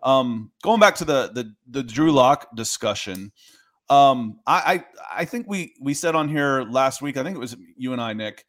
Um, 0.03 0.51
going 0.63 0.79
back 0.79 0.95
to 0.95 1.05
the, 1.05 1.31
the, 1.33 1.53
the 1.69 1.83
Drew 1.83 2.13
Lock 2.13 2.55
discussion, 2.55 3.33
um, 3.89 4.39
I, 4.47 4.85
I, 5.11 5.21
I 5.23 5.25
think 5.25 5.47
we, 5.49 5.73
we 5.81 5.93
said 5.95 6.15
on 6.15 6.29
here 6.29 6.61
last 6.61 7.01
week, 7.01 7.17
I 7.17 7.23
think 7.23 7.35
it 7.35 7.39
was 7.39 7.57
you 7.75 7.91
and 7.91 8.01
I, 8.01 8.13
Nick, 8.13 8.45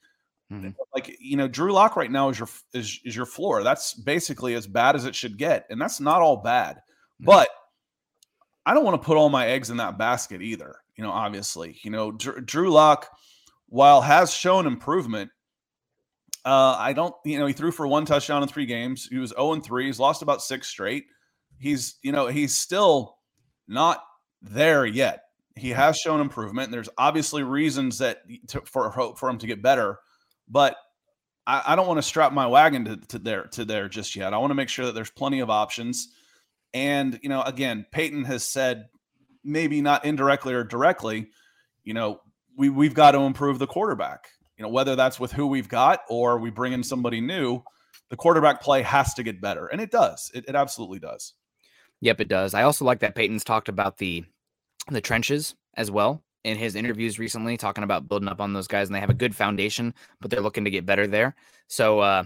Mm-hmm. 0.50 0.70
Like 0.94 1.16
you 1.20 1.36
know, 1.36 1.46
Drew 1.46 1.72
Lock 1.72 1.96
right 1.96 2.10
now 2.10 2.28
is 2.28 2.38
your 2.38 2.48
is, 2.72 3.00
is 3.04 3.14
your 3.14 3.26
floor. 3.26 3.62
That's 3.62 3.94
basically 3.94 4.54
as 4.54 4.66
bad 4.66 4.96
as 4.96 5.04
it 5.04 5.14
should 5.14 5.38
get, 5.38 5.66
and 5.70 5.80
that's 5.80 6.00
not 6.00 6.22
all 6.22 6.38
bad. 6.38 6.76
Mm-hmm. 6.76 7.26
But 7.26 7.48
I 8.66 8.74
don't 8.74 8.84
want 8.84 9.00
to 9.00 9.06
put 9.06 9.16
all 9.16 9.28
my 9.28 9.46
eggs 9.46 9.70
in 9.70 9.76
that 9.76 9.96
basket 9.96 10.42
either. 10.42 10.76
You 10.96 11.04
know, 11.04 11.12
obviously, 11.12 11.78
you 11.82 11.90
know, 11.90 12.10
Drew, 12.10 12.40
Drew 12.40 12.70
Lock, 12.70 13.08
while 13.68 14.00
has 14.00 14.34
shown 14.34 14.66
improvement, 14.66 15.30
uh, 16.44 16.76
I 16.78 16.94
don't. 16.94 17.14
You 17.24 17.38
know, 17.38 17.46
he 17.46 17.52
threw 17.52 17.70
for 17.70 17.86
one 17.86 18.04
touchdown 18.04 18.42
in 18.42 18.48
three 18.48 18.66
games. 18.66 19.06
He 19.06 19.18
was 19.18 19.30
zero 19.30 19.42
oh 19.42 19.52
and 19.52 19.64
three. 19.64 19.86
He's 19.86 20.00
lost 20.00 20.22
about 20.22 20.42
six 20.42 20.66
straight. 20.66 21.04
He's 21.58 21.96
you 22.02 22.10
know 22.10 22.26
he's 22.26 22.56
still 22.56 23.18
not 23.68 24.02
there 24.42 24.84
yet. 24.84 25.22
He 25.54 25.70
has 25.70 25.96
shown 25.96 26.20
improvement. 26.20 26.66
And 26.66 26.74
there's 26.74 26.88
obviously 26.98 27.44
reasons 27.44 27.98
that 27.98 28.22
to, 28.48 28.62
for 28.62 29.14
for 29.14 29.28
him 29.28 29.38
to 29.38 29.46
get 29.46 29.62
better 29.62 29.98
but 30.50 30.76
I, 31.46 31.62
I 31.68 31.76
don't 31.76 31.86
want 31.86 31.98
to 31.98 32.02
strap 32.02 32.32
my 32.32 32.46
wagon 32.46 32.84
to, 32.84 32.96
to 33.08 33.18
there 33.18 33.44
to 33.52 33.64
there 33.64 33.88
just 33.88 34.16
yet. 34.16 34.34
I 34.34 34.38
want 34.38 34.50
to 34.50 34.54
make 34.56 34.68
sure 34.68 34.86
that 34.86 34.94
there's 34.94 35.10
plenty 35.10 35.40
of 35.40 35.48
options. 35.48 36.08
And 36.74 37.18
you 37.22 37.28
know, 37.28 37.42
again, 37.42 37.86
Paton 37.90 38.24
has 38.24 38.44
said 38.44 38.88
maybe 39.42 39.80
not 39.80 40.04
indirectly 40.04 40.52
or 40.52 40.64
directly, 40.64 41.30
you 41.84 41.94
know, 41.94 42.20
we 42.56 42.68
we've 42.68 42.94
got 42.94 43.12
to 43.12 43.20
improve 43.20 43.58
the 43.58 43.66
quarterback. 43.66 44.28
You 44.58 44.64
know, 44.64 44.70
whether 44.70 44.94
that's 44.94 45.18
with 45.18 45.32
who 45.32 45.46
we've 45.46 45.68
got 45.68 46.00
or 46.10 46.38
we 46.38 46.50
bring 46.50 46.74
in 46.74 46.82
somebody 46.82 47.22
new, 47.22 47.62
the 48.10 48.16
quarterback 48.16 48.60
play 48.60 48.82
has 48.82 49.14
to 49.14 49.22
get 49.22 49.40
better, 49.40 49.66
and 49.66 49.80
it 49.80 49.90
does. 49.90 50.30
It, 50.34 50.44
it 50.48 50.54
absolutely 50.54 50.98
does. 50.98 51.32
Yep, 52.02 52.20
it 52.20 52.28
does. 52.28 52.54
I 52.54 52.62
also 52.62 52.84
like 52.84 53.00
that 53.00 53.14
Paton's 53.14 53.44
talked 53.44 53.68
about 53.68 53.96
the 53.96 54.24
the 54.88 55.00
trenches 55.00 55.54
as 55.74 55.90
well 55.90 56.22
in 56.44 56.56
his 56.56 56.74
interviews 56.74 57.18
recently 57.18 57.56
talking 57.56 57.84
about 57.84 58.08
building 58.08 58.28
up 58.28 58.40
on 58.40 58.52
those 58.52 58.68
guys 58.68 58.88
and 58.88 58.94
they 58.94 59.00
have 59.00 59.10
a 59.10 59.14
good 59.14 59.36
foundation, 59.36 59.94
but 60.20 60.30
they're 60.30 60.40
looking 60.40 60.64
to 60.64 60.70
get 60.70 60.86
better 60.86 61.06
there. 61.06 61.34
So, 61.68 62.00
uh, 62.00 62.24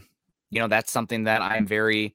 you 0.50 0.60
know, 0.60 0.68
that's 0.68 0.92
something 0.92 1.24
that 1.24 1.42
I'm 1.42 1.66
very 1.66 2.14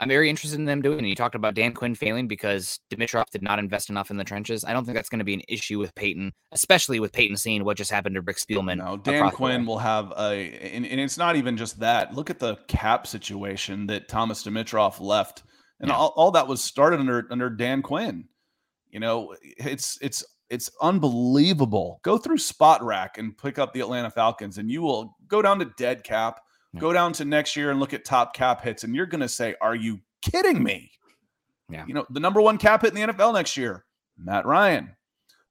I'm 0.00 0.08
very 0.08 0.30
interested 0.30 0.58
in 0.58 0.64
them 0.64 0.80
doing 0.80 0.98
And 0.98 1.08
You 1.08 1.14
talked 1.14 1.34
about 1.34 1.54
Dan 1.54 1.74
Quinn 1.74 1.94
failing 1.94 2.26
because 2.26 2.80
Dimitroff 2.90 3.28
did 3.30 3.42
not 3.42 3.58
invest 3.58 3.90
enough 3.90 4.10
in 4.10 4.16
the 4.16 4.24
trenches. 4.24 4.64
I 4.64 4.72
don't 4.72 4.86
think 4.86 4.96
that's 4.96 5.10
going 5.10 5.18
to 5.18 5.26
be 5.26 5.34
an 5.34 5.42
issue 5.46 5.78
with 5.78 5.94
Paton, 5.94 6.32
especially 6.52 7.00
with 7.00 7.12
Paton 7.12 7.36
seeing 7.36 7.64
what 7.64 7.76
just 7.76 7.90
happened 7.90 8.14
to 8.14 8.22
Rick 8.22 8.38
Spielman. 8.38 8.78
No, 8.78 8.96
Dan 8.96 9.30
Quinn 9.30 9.66
will 9.66 9.78
have 9.78 10.10
a, 10.16 10.32
and, 10.74 10.86
and, 10.86 10.98
it's 10.98 11.18
not 11.18 11.36
even 11.36 11.58
just 11.58 11.80
that. 11.80 12.14
Look 12.14 12.30
at 12.30 12.38
the 12.38 12.56
cap 12.66 13.06
situation 13.06 13.86
that 13.88 14.08
Thomas 14.08 14.42
Dimitroff 14.42 15.00
left, 15.00 15.42
and 15.80 15.90
yeah. 15.90 15.96
all, 15.96 16.14
all 16.16 16.30
that 16.30 16.48
was 16.48 16.64
started 16.64 16.98
under 16.98 17.26
under 17.30 17.50
Dan 17.50 17.82
Quinn. 17.82 18.24
You 18.88 19.00
know, 19.00 19.34
it's 19.42 19.98
it's 20.00 20.24
it's 20.50 20.70
unbelievable. 20.82 22.00
Go 22.02 22.18
through 22.18 22.38
Spotrac 22.38 23.10
and 23.16 23.36
pick 23.38 23.58
up 23.58 23.72
the 23.72 23.80
Atlanta 23.80 24.10
Falcons, 24.10 24.58
and 24.58 24.70
you 24.70 24.82
will 24.82 25.16
go 25.28 25.40
down 25.40 25.58
to 25.60 25.64
dead 25.76 26.04
cap 26.04 26.40
yeah. 26.72 26.80
Go 26.80 26.92
down 26.92 27.12
to 27.14 27.24
next 27.24 27.56
year 27.56 27.70
and 27.70 27.80
look 27.80 27.92
at 27.92 28.04
top 28.04 28.34
cap 28.34 28.62
hits, 28.62 28.84
and 28.84 28.94
you're 28.94 29.06
going 29.06 29.20
to 29.20 29.28
say, 29.28 29.54
Are 29.60 29.74
you 29.74 30.00
kidding 30.22 30.62
me? 30.62 30.92
Yeah. 31.68 31.84
You 31.86 31.94
know, 31.94 32.06
the 32.10 32.20
number 32.20 32.40
one 32.40 32.58
cap 32.58 32.82
hit 32.82 32.96
in 32.96 33.06
the 33.06 33.12
NFL 33.12 33.34
next 33.34 33.56
year, 33.56 33.84
Matt 34.16 34.46
Ryan. 34.46 34.96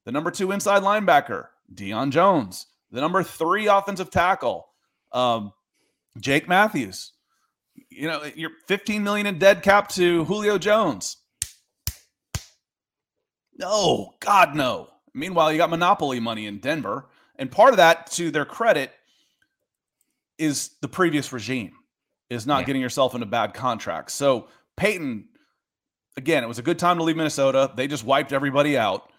The 0.04 0.12
number 0.12 0.30
two 0.30 0.52
inside 0.52 0.82
linebacker, 0.82 1.46
Deion 1.74 2.10
Jones. 2.10 2.66
The 2.90 3.00
number 3.00 3.22
three 3.22 3.66
offensive 3.66 4.10
tackle, 4.10 4.66
um, 5.12 5.52
Jake 6.18 6.48
Matthews. 6.48 7.12
You 7.90 8.08
know, 8.08 8.24
you're 8.34 8.50
15 8.66 9.02
million 9.02 9.26
in 9.26 9.38
dead 9.38 9.62
cap 9.62 9.88
to 9.90 10.24
Julio 10.24 10.58
Jones. 10.58 11.18
No, 13.56 14.14
God, 14.20 14.54
no. 14.54 14.88
Meanwhile, 15.14 15.52
you 15.52 15.58
got 15.58 15.70
monopoly 15.70 16.20
money 16.20 16.46
in 16.46 16.58
Denver. 16.58 17.08
And 17.36 17.50
part 17.50 17.70
of 17.70 17.78
that, 17.78 18.10
to 18.12 18.30
their 18.30 18.44
credit, 18.44 18.92
is 20.38 20.70
the 20.80 20.88
previous 20.88 21.32
regime 21.32 21.72
is 22.30 22.46
not 22.46 22.60
yeah. 22.60 22.66
getting 22.66 22.82
yourself 22.82 23.14
into 23.14 23.26
bad 23.26 23.54
contracts. 23.54 24.14
So 24.14 24.48
Paton, 24.76 25.28
again, 26.16 26.42
it 26.42 26.46
was 26.46 26.58
a 26.58 26.62
good 26.62 26.78
time 26.78 26.96
to 26.98 27.02
leave 27.02 27.16
Minnesota. 27.16 27.72
They 27.74 27.86
just 27.86 28.04
wiped 28.04 28.32
everybody 28.32 28.78
out, 28.78 29.10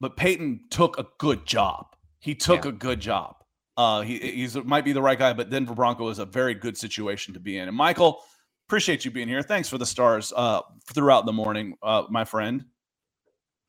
but 0.00 0.16
Paton 0.16 0.60
took 0.70 0.98
a 0.98 1.06
good 1.18 1.46
job. 1.46 1.86
He 2.20 2.34
took 2.34 2.64
yeah. 2.64 2.70
a 2.70 2.72
good 2.72 3.00
job. 3.00 3.36
Uh, 3.76 4.02
he 4.02 4.18
he's 4.18 4.54
might 4.54 4.84
be 4.84 4.92
the 4.92 5.02
right 5.02 5.18
guy, 5.18 5.32
but 5.32 5.50
Denver 5.50 5.74
Bronco 5.74 6.08
is 6.10 6.18
a 6.18 6.26
very 6.26 6.54
good 6.54 6.76
situation 6.76 7.34
to 7.34 7.40
be 7.40 7.56
in. 7.56 7.68
And 7.68 7.76
Michael, 7.76 8.20
appreciate 8.68 9.04
you 9.04 9.10
being 9.10 9.28
here. 9.28 9.42
Thanks 9.42 9.68
for 9.68 9.78
the 9.78 9.86
stars 9.86 10.32
uh, 10.36 10.60
throughout 10.92 11.26
the 11.26 11.32
morning, 11.32 11.74
uh, 11.82 12.04
my 12.10 12.24
friend. 12.24 12.66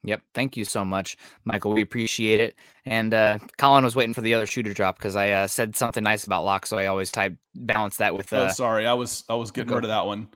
Yep. 0.03 0.21
Thank 0.33 0.57
you 0.57 0.65
so 0.65 0.83
much, 0.83 1.17
Michael. 1.45 1.71
We 1.73 1.81
appreciate 1.81 2.41
it. 2.41 2.55
And 2.85 3.13
uh, 3.13 3.39
Colin 3.57 3.85
was 3.85 3.95
waiting 3.95 4.13
for 4.13 4.21
the 4.21 4.33
other 4.33 4.45
shooter 4.45 4.73
drop 4.73 4.97
because 4.97 5.15
I 5.15 5.31
uh, 5.31 5.47
said 5.47 5.75
something 5.75 6.03
nice 6.03 6.25
about 6.25 6.43
Lock, 6.43 6.65
so 6.65 6.77
I 6.77 6.87
always 6.87 7.09
type 7.11 7.35
balance 7.55 7.97
that 7.97 8.15
with. 8.15 8.33
Oh, 8.33 8.43
uh, 8.43 8.47
oh, 8.49 8.53
sorry, 8.53 8.85
I 8.85 8.93
was 8.93 9.23
I 9.29 9.35
was 9.35 9.51
getting 9.51 9.73
rid 9.73 9.85
of 9.85 9.89
that 9.89 10.05
one. 10.05 10.27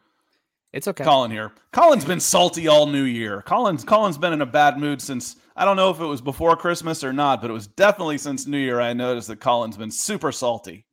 It's 0.73 0.87
okay. 0.87 1.03
Colin 1.03 1.31
here. 1.31 1.53
Colin's 1.71 2.05
been 2.05 2.19
salty 2.19 2.67
all 2.67 2.87
New 2.87 3.03
Year. 3.03 3.41
Colin's 3.41 3.83
Colin's 3.83 4.17
been 4.17 4.33
in 4.33 4.41
a 4.41 4.45
bad 4.45 4.77
mood 4.77 5.01
since 5.01 5.35
I 5.55 5.65
don't 5.65 5.75
know 5.75 5.89
if 5.89 5.99
it 5.99 6.05
was 6.05 6.21
before 6.21 6.55
Christmas 6.55 7.03
or 7.03 7.11
not, 7.11 7.41
but 7.41 7.49
it 7.49 7.53
was 7.53 7.67
definitely 7.67 8.17
since 8.17 8.47
New 8.47 8.57
Year. 8.57 8.79
I 8.79 8.93
noticed 8.93 9.27
that 9.27 9.39
Colin's 9.39 9.77
been 9.77 9.91
super 9.91 10.31
salty. 10.31 10.85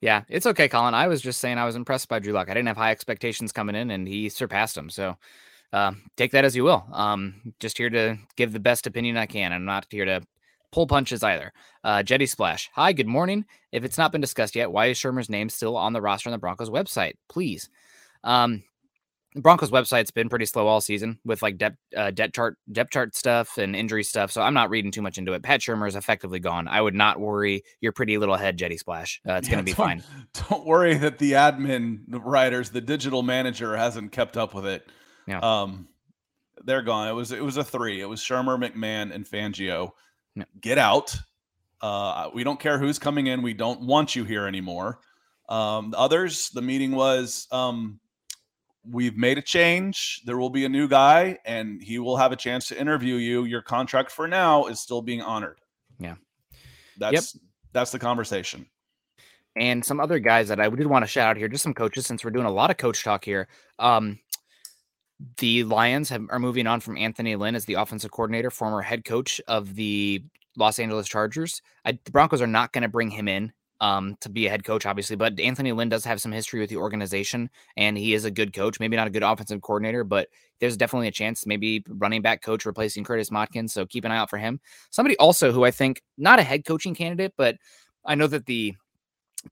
Yeah, 0.00 0.22
it's 0.28 0.46
okay, 0.46 0.68
Colin. 0.68 0.94
I 0.94 1.08
was 1.08 1.20
just 1.20 1.40
saying 1.40 1.58
I 1.58 1.66
was 1.66 1.76
impressed 1.76 2.08
by 2.08 2.20
Drew 2.20 2.32
Lock. 2.32 2.48
I 2.48 2.54
didn't 2.54 2.68
have 2.68 2.76
high 2.76 2.92
expectations 2.92 3.52
coming 3.52 3.76
in, 3.76 3.90
and 3.90 4.08
he 4.08 4.30
surpassed 4.30 4.74
them. 4.74 4.88
So 4.88 5.18
uh, 5.72 5.92
take 6.16 6.32
that 6.32 6.44
as 6.44 6.56
you 6.56 6.64
will. 6.64 6.84
Um, 6.92 7.54
just 7.60 7.78
here 7.78 7.90
to 7.90 8.16
give 8.36 8.52
the 8.52 8.60
best 8.60 8.86
opinion 8.86 9.16
I 9.16 9.26
can. 9.26 9.52
I'm 9.52 9.64
not 9.64 9.86
here 9.90 10.04
to 10.04 10.22
pull 10.72 10.86
punches 10.86 11.22
either. 11.22 11.52
Uh, 11.84 12.02
Jetty 12.02 12.26
Splash. 12.26 12.70
Hi, 12.74 12.92
good 12.92 13.06
morning. 13.06 13.44
If 13.72 13.84
it's 13.84 13.98
not 13.98 14.12
been 14.12 14.20
discussed 14.20 14.56
yet, 14.56 14.72
why 14.72 14.86
is 14.86 14.98
Shurmur's 14.98 15.30
name 15.30 15.48
still 15.48 15.76
on 15.76 15.92
the 15.92 16.00
roster 16.00 16.28
on 16.28 16.32
the 16.32 16.38
Broncos 16.38 16.70
website? 16.70 17.14
Please. 17.28 17.68
Um, 18.24 18.62
the 19.34 19.42
Broncos 19.42 19.70
website's 19.70 20.10
been 20.10 20.28
pretty 20.28 20.44
slow 20.44 20.66
all 20.66 20.80
season 20.80 21.20
with 21.24 21.40
like 21.40 21.56
depth 21.56 21.76
uh, 21.96 22.10
depth 22.10 22.34
chart 22.34 22.56
depth 22.72 22.90
chart 22.90 23.14
stuff 23.14 23.58
and 23.58 23.76
injury 23.76 24.02
stuff. 24.02 24.32
So 24.32 24.42
I'm 24.42 24.54
not 24.54 24.70
reading 24.70 24.90
too 24.90 25.02
much 25.02 25.18
into 25.18 25.34
it. 25.34 25.42
Pat 25.44 25.60
Shurmur 25.60 25.86
is 25.86 25.94
effectively 25.94 26.40
gone. 26.40 26.66
I 26.66 26.80
would 26.80 26.94
not 26.94 27.20
worry 27.20 27.62
your 27.80 27.92
pretty 27.92 28.18
little 28.18 28.36
head, 28.36 28.56
Jetty 28.56 28.76
Splash. 28.76 29.20
Uh, 29.28 29.34
it's 29.34 29.46
yeah, 29.46 29.54
going 29.54 29.64
to 29.64 29.70
be 29.70 29.74
fine. 29.74 30.02
Don't 30.50 30.66
worry 30.66 30.94
that 30.98 31.18
the 31.18 31.32
admin 31.32 32.00
writers, 32.08 32.70
the 32.70 32.80
digital 32.80 33.22
manager, 33.22 33.76
hasn't 33.76 34.10
kept 34.10 34.36
up 34.36 34.52
with 34.52 34.66
it. 34.66 34.90
Yeah. 35.26 35.40
Um, 35.40 35.88
they're 36.64 36.82
gone. 36.82 37.08
It 37.08 37.12
was 37.12 37.32
it 37.32 37.42
was 37.42 37.56
a 37.56 37.64
three. 37.64 38.00
It 38.00 38.06
was 38.06 38.20
Shurmur, 38.20 38.58
McMahon, 38.62 39.14
and 39.14 39.24
Fangio. 39.24 39.92
Yeah. 40.34 40.44
Get 40.60 40.78
out. 40.78 41.16
Uh, 41.80 42.30
we 42.34 42.44
don't 42.44 42.60
care 42.60 42.78
who's 42.78 42.98
coming 42.98 43.28
in. 43.28 43.42
We 43.42 43.54
don't 43.54 43.80
want 43.82 44.14
you 44.14 44.24
here 44.24 44.46
anymore. 44.46 45.00
Um, 45.48 45.90
the 45.90 45.98
others, 45.98 46.50
the 46.50 46.62
meeting 46.62 46.92
was 46.92 47.48
um, 47.50 47.98
we've 48.88 49.16
made 49.16 49.38
a 49.38 49.42
change. 49.42 50.22
There 50.24 50.38
will 50.38 50.50
be 50.50 50.64
a 50.64 50.68
new 50.68 50.88
guy, 50.88 51.38
and 51.44 51.82
he 51.82 51.98
will 51.98 52.16
have 52.16 52.32
a 52.32 52.36
chance 52.36 52.68
to 52.68 52.78
interview 52.78 53.16
you. 53.16 53.44
Your 53.44 53.62
contract 53.62 54.10
for 54.10 54.28
now 54.28 54.66
is 54.66 54.80
still 54.80 55.02
being 55.02 55.22
honored. 55.22 55.60
Yeah, 55.98 56.16
that's 56.98 57.34
yep. 57.34 57.42
that's 57.72 57.90
the 57.90 57.98
conversation. 57.98 58.66
And 59.56 59.84
some 59.84 59.98
other 59.98 60.20
guys 60.20 60.48
that 60.48 60.60
I 60.60 60.68
did 60.68 60.86
want 60.86 61.02
to 61.02 61.08
shout 61.08 61.28
out 61.28 61.36
here, 61.36 61.48
just 61.48 61.64
some 61.64 61.74
coaches, 61.74 62.06
since 62.06 62.24
we're 62.24 62.30
doing 62.30 62.46
a 62.46 62.50
lot 62.50 62.70
of 62.70 62.76
coach 62.76 63.02
talk 63.02 63.24
here. 63.24 63.48
Um, 63.80 64.20
the 65.38 65.64
Lions 65.64 66.08
have, 66.08 66.26
are 66.30 66.38
moving 66.38 66.66
on 66.66 66.80
from 66.80 66.96
Anthony 66.96 67.36
Lynn 67.36 67.54
as 67.54 67.64
the 67.64 67.74
offensive 67.74 68.10
coordinator, 68.10 68.50
former 68.50 68.82
head 68.82 69.04
coach 69.04 69.40
of 69.48 69.74
the 69.74 70.22
Los 70.56 70.78
Angeles 70.78 71.08
Chargers. 71.08 71.60
I, 71.84 71.92
the 72.04 72.10
Broncos 72.10 72.42
are 72.42 72.46
not 72.46 72.72
going 72.72 72.82
to 72.82 72.88
bring 72.88 73.10
him 73.10 73.28
in 73.28 73.52
um, 73.80 74.16
to 74.20 74.28
be 74.28 74.46
a 74.46 74.50
head 74.50 74.64
coach, 74.64 74.86
obviously, 74.86 75.16
but 75.16 75.38
Anthony 75.38 75.72
Lynn 75.72 75.88
does 75.88 76.04
have 76.04 76.20
some 76.20 76.32
history 76.32 76.60
with 76.60 76.70
the 76.70 76.76
organization, 76.76 77.50
and 77.76 77.96
he 77.96 78.14
is 78.14 78.24
a 78.24 78.30
good 78.30 78.52
coach. 78.52 78.80
Maybe 78.80 78.96
not 78.96 79.06
a 79.06 79.10
good 79.10 79.22
offensive 79.22 79.62
coordinator, 79.62 80.04
but 80.04 80.28
there's 80.58 80.76
definitely 80.76 81.08
a 81.08 81.12
chance, 81.12 81.46
maybe 81.46 81.84
running 81.88 82.22
back 82.22 82.42
coach 82.42 82.66
replacing 82.66 83.04
Curtis 83.04 83.30
Modkins. 83.30 83.70
So 83.70 83.86
keep 83.86 84.04
an 84.04 84.12
eye 84.12 84.18
out 84.18 84.30
for 84.30 84.38
him. 84.38 84.60
Somebody 84.90 85.16
also 85.18 85.52
who 85.52 85.64
I 85.64 85.70
think 85.70 86.02
not 86.18 86.38
a 86.38 86.42
head 86.42 86.64
coaching 86.64 86.94
candidate, 86.94 87.32
but 87.36 87.56
I 88.04 88.14
know 88.14 88.26
that 88.26 88.46
the 88.46 88.74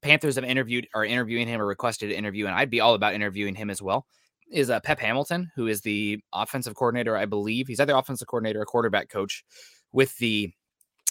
Panthers 0.03 0.35
have 0.35 0.45
interviewed 0.45 0.87
are 0.95 1.05
interviewing 1.05 1.49
him 1.49 1.61
or 1.61 1.67
requested 1.67 2.11
an 2.11 2.17
interview, 2.17 2.47
and 2.47 2.55
I'd 2.55 2.71
be 2.71 2.81
all 2.81 2.95
about 2.95 3.15
interviewing 3.15 3.55
him 3.55 3.71
as 3.71 3.81
well 3.81 4.07
is 4.51 4.71
uh, 4.71 4.81
Pep 4.81 4.99
Hamilton, 4.99 5.51
who 5.55 5.67
is 5.67 5.81
the 5.81 6.19
offensive 6.33 6.75
coordinator, 6.75 7.17
I 7.17 7.27
believe. 7.27 7.69
He's 7.69 7.81
either 7.81 7.97
offensive 7.97 8.29
coordinator 8.29 8.61
or 8.61 8.67
quarterback 8.67 9.09
coach 9.09 9.45
with 9.93 10.17
the 10.19 10.51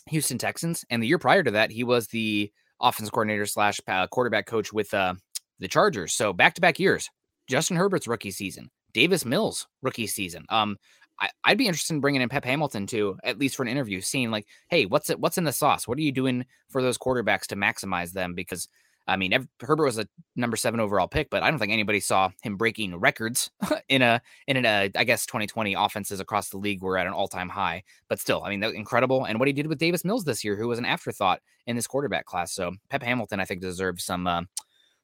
Houston 0.08 0.38
Texans. 0.38 0.86
And 0.90 1.02
the 1.02 1.08
year 1.08 1.20
prior 1.20 1.44
to 1.44 1.52
that, 1.52 1.72
he 1.72 1.84
was 1.84 2.08
the 2.08 2.52
offensive 2.82 3.14
coordinator 3.14 3.46
slash 3.46 3.80
uh, 3.88 4.08
quarterback 4.08 4.46
coach 4.46 4.72
with 4.74 4.94
uh, 4.94 5.16
the 5.60 5.68
Chargers. 5.68 6.14
So 6.14 6.34
back 6.34 6.54
to 6.56 6.62
back 6.62 6.80
years. 6.80 7.10
Justin 7.48 7.78
Herbert's 7.78 8.08
rookie 8.08 8.32
season, 8.32 8.70
Davis 8.94 9.24
Mills 9.24 9.68
rookie 9.82 10.08
season. 10.08 10.46
Um, 10.50 10.78
I, 11.20 11.30
would 11.50 11.58
be 11.58 11.68
interested 11.68 11.94
in 11.94 12.02
bringing 12.02 12.22
in 12.22 12.30
Pep 12.30 12.46
Hamilton 12.46 12.86
too, 12.86 13.18
at 13.24 13.40
least 13.40 13.56
for 13.56 13.64
an 13.64 13.70
interview, 13.70 14.02
seeing 14.02 14.30
like, 14.30 14.46
hey, 14.70 14.86
what's 14.86 15.10
it? 15.10 15.20
What's 15.20 15.38
in 15.38 15.46
the 15.46 15.52
sauce? 15.52 15.88
What 15.88 15.98
are 15.98 16.02
you 16.02 16.12
doing 16.12 16.46
for 16.70 16.82
those 16.82 16.98
quarterbacks 16.98 17.48
to 17.48 17.56
maximize 17.56 18.12
them? 18.12 18.36
Because 18.36 18.68
I 19.08 19.16
mean, 19.16 19.48
Herbert 19.62 19.86
was 19.86 20.00
a 20.00 20.08
number 20.36 20.58
seven 20.58 20.80
overall 20.80 21.08
pick, 21.08 21.30
but 21.30 21.42
I 21.42 21.50
don't 21.50 21.60
think 21.60 21.72
anybody 21.72 22.00
saw 22.00 22.30
him 22.42 22.58
breaking 22.58 22.96
records 22.98 23.52
in 23.90 24.02
a 24.02 24.22
in 24.48 24.66
a 24.66 24.92
I 24.96 25.04
guess 25.04 25.26
2020 25.26 25.76
offenses 25.76 26.20
across 26.20 26.50
the 26.50 26.58
league 26.58 26.82
were 26.82 26.98
at 26.98 27.08
an 27.08 27.14
all 27.14 27.28
time 27.28 27.50
high. 27.50 27.84
But 28.10 28.20
still, 28.20 28.44
I 28.44 28.50
mean, 28.50 28.64
incredible. 28.64 29.26
And 29.26 29.40
what 29.40 29.48
he 29.48 29.54
did 29.54 29.68
with 29.68 29.78
Davis 29.78 30.04
Mills 30.04 30.26
this 30.26 30.44
year, 30.44 30.56
who 30.56 30.68
was 30.68 30.80
an 30.80 30.86
afterthought 30.86 31.42
in 31.68 31.76
this 31.76 31.88
quarterback 31.88 32.26
class. 32.26 32.54
So 32.54 32.74
Pep 32.90 33.04
Hamilton, 33.04 33.40
I 33.40 33.46
think, 33.46 33.62
deserves 33.62 34.04
some 34.04 34.28
uh, 34.28 34.42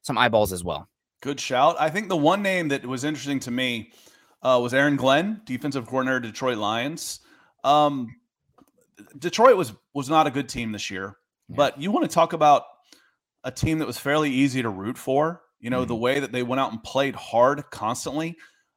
some 0.02 0.18
eyeballs 0.18 0.52
as 0.52 0.62
well. 0.62 0.88
Good 1.22 1.40
shout. 1.40 1.76
I 1.78 1.88
think 1.88 2.08
the 2.08 2.16
one 2.16 2.42
name 2.42 2.68
that 2.68 2.84
was 2.84 3.04
interesting 3.04 3.40
to 3.40 3.50
me 3.50 3.92
uh, 4.42 4.60
was 4.62 4.74
Aaron 4.74 4.96
Glenn, 4.96 5.40
defensive 5.46 5.86
coordinator, 5.86 6.20
Detroit 6.20 6.58
Lions. 6.58 7.20
Um, 7.64 8.14
Detroit 9.18 9.56
was 9.56 9.72
was 9.94 10.10
not 10.10 10.26
a 10.26 10.30
good 10.30 10.48
team 10.48 10.72
this 10.72 10.90
year, 10.90 11.16
yeah. 11.48 11.56
but 11.56 11.80
you 11.80 11.90
want 11.90 12.08
to 12.08 12.14
talk 12.14 12.34
about 12.34 12.64
a 13.44 13.50
team 13.50 13.78
that 13.78 13.86
was 13.86 13.98
fairly 13.98 14.30
easy 14.30 14.62
to 14.62 14.68
root 14.68 14.98
for. 14.98 15.42
You 15.60 15.70
know, 15.70 15.80
mm-hmm. 15.80 15.88
the 15.88 15.96
way 15.96 16.20
that 16.20 16.32
they 16.32 16.42
went 16.42 16.60
out 16.60 16.72
and 16.72 16.82
played 16.82 17.14
hard 17.14 17.64
constantly. 17.70 18.36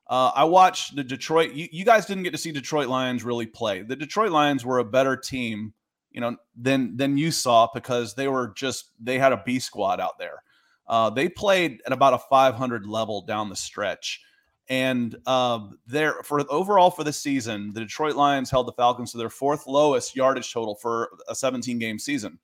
Uh, 0.09 0.31
I 0.33 0.45
watched 0.45 0.95
the 0.95 1.03
Detroit. 1.03 1.53
You, 1.53 1.67
you, 1.71 1.83
guys 1.83 2.05
didn't 2.05 2.23
get 2.23 2.31
to 2.31 2.37
see 2.37 2.51
Detroit 2.51 2.87
Lions 2.87 3.25
really 3.25 3.45
play. 3.45 3.81
The 3.81 3.95
Detroit 3.95 4.31
Lions 4.31 4.63
were 4.63 4.79
a 4.79 4.85
better 4.85 5.17
team, 5.17 5.73
you 6.11 6.21
know, 6.21 6.37
than 6.55 6.95
than 6.95 7.17
you 7.17 7.29
saw 7.29 7.67
because 7.73 8.15
they 8.15 8.29
were 8.29 8.53
just 8.55 8.91
they 9.01 9.19
had 9.19 9.33
a 9.33 9.43
B 9.45 9.59
squad 9.59 9.99
out 9.99 10.17
there. 10.17 10.43
Uh, 10.87 11.09
they 11.09 11.27
played 11.27 11.81
at 11.85 11.91
about 11.91 12.13
a 12.13 12.19
500 12.29 12.87
level 12.87 13.21
down 13.21 13.49
the 13.49 13.55
stretch, 13.57 14.21
and 14.69 15.13
uh, 15.25 15.59
there 15.85 16.23
for 16.23 16.45
overall 16.49 16.89
for 16.89 17.03
the 17.03 17.11
season, 17.11 17.73
the 17.73 17.81
Detroit 17.81 18.15
Lions 18.15 18.49
held 18.49 18.67
the 18.67 18.73
Falcons 18.73 19.11
to 19.11 19.17
their 19.17 19.29
fourth 19.29 19.67
lowest 19.67 20.15
yardage 20.15 20.53
total 20.53 20.75
for 20.75 21.09
a 21.27 21.35
17 21.35 21.79
game 21.79 21.99
season. 21.99 22.39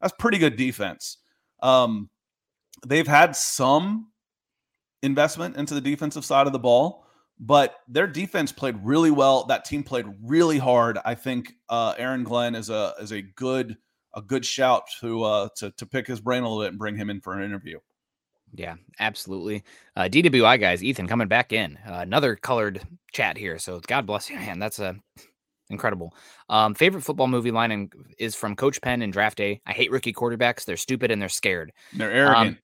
That's 0.00 0.14
pretty 0.18 0.38
good 0.38 0.56
defense. 0.56 1.18
Um, 1.62 2.10
they've 2.86 3.06
had 3.06 3.34
some 3.36 4.08
investment 5.02 5.56
into 5.56 5.74
the 5.74 5.80
defensive 5.80 6.24
side 6.24 6.46
of 6.46 6.52
the 6.52 6.58
ball, 6.58 7.06
but 7.38 7.76
their 7.88 8.06
defense 8.06 8.52
played 8.52 8.76
really 8.82 9.10
well. 9.10 9.44
That 9.46 9.64
team 9.64 9.82
played 9.82 10.06
really 10.22 10.58
hard. 10.58 10.98
I 11.04 11.14
think 11.14 11.54
uh, 11.68 11.94
Aaron 11.98 12.24
Glenn 12.24 12.54
is 12.54 12.70
a 12.70 12.94
is 13.00 13.12
a 13.12 13.22
good 13.22 13.76
a 14.14 14.22
good 14.22 14.44
shout 14.44 14.84
to 15.00 15.22
uh, 15.22 15.48
to 15.56 15.70
to 15.70 15.86
pick 15.86 16.06
his 16.06 16.20
brain 16.20 16.42
a 16.42 16.48
little 16.48 16.62
bit 16.62 16.70
and 16.70 16.78
bring 16.78 16.96
him 16.96 17.10
in 17.10 17.20
for 17.20 17.34
an 17.34 17.44
interview. 17.44 17.78
Yeah, 18.54 18.74
absolutely. 19.00 19.64
Uh, 19.96 20.02
DWI 20.02 20.60
guys, 20.60 20.84
Ethan 20.84 21.06
coming 21.06 21.28
back 21.28 21.52
in. 21.52 21.78
Uh, 21.86 22.00
another 22.00 22.36
colored 22.36 22.82
chat 23.12 23.38
here. 23.38 23.58
So 23.58 23.80
God 23.86 24.04
bless 24.06 24.28
you, 24.28 24.36
man. 24.36 24.58
That's 24.58 24.78
a 24.78 24.96
incredible. 25.72 26.14
Um, 26.48 26.74
favorite 26.74 27.02
football 27.02 27.26
movie 27.26 27.50
line 27.50 27.72
in, 27.72 27.90
is 28.18 28.34
from 28.34 28.54
Coach 28.54 28.80
Penn 28.80 29.02
in 29.02 29.10
Draft 29.10 29.38
Day. 29.38 29.60
I 29.66 29.72
hate 29.72 29.90
rookie 29.90 30.12
quarterbacks. 30.12 30.64
They're 30.64 30.76
stupid 30.76 31.10
and 31.10 31.20
they're 31.20 31.28
scared. 31.28 31.72
They're 31.94 32.12
arrogant. 32.12 32.48
Um, 32.48 32.58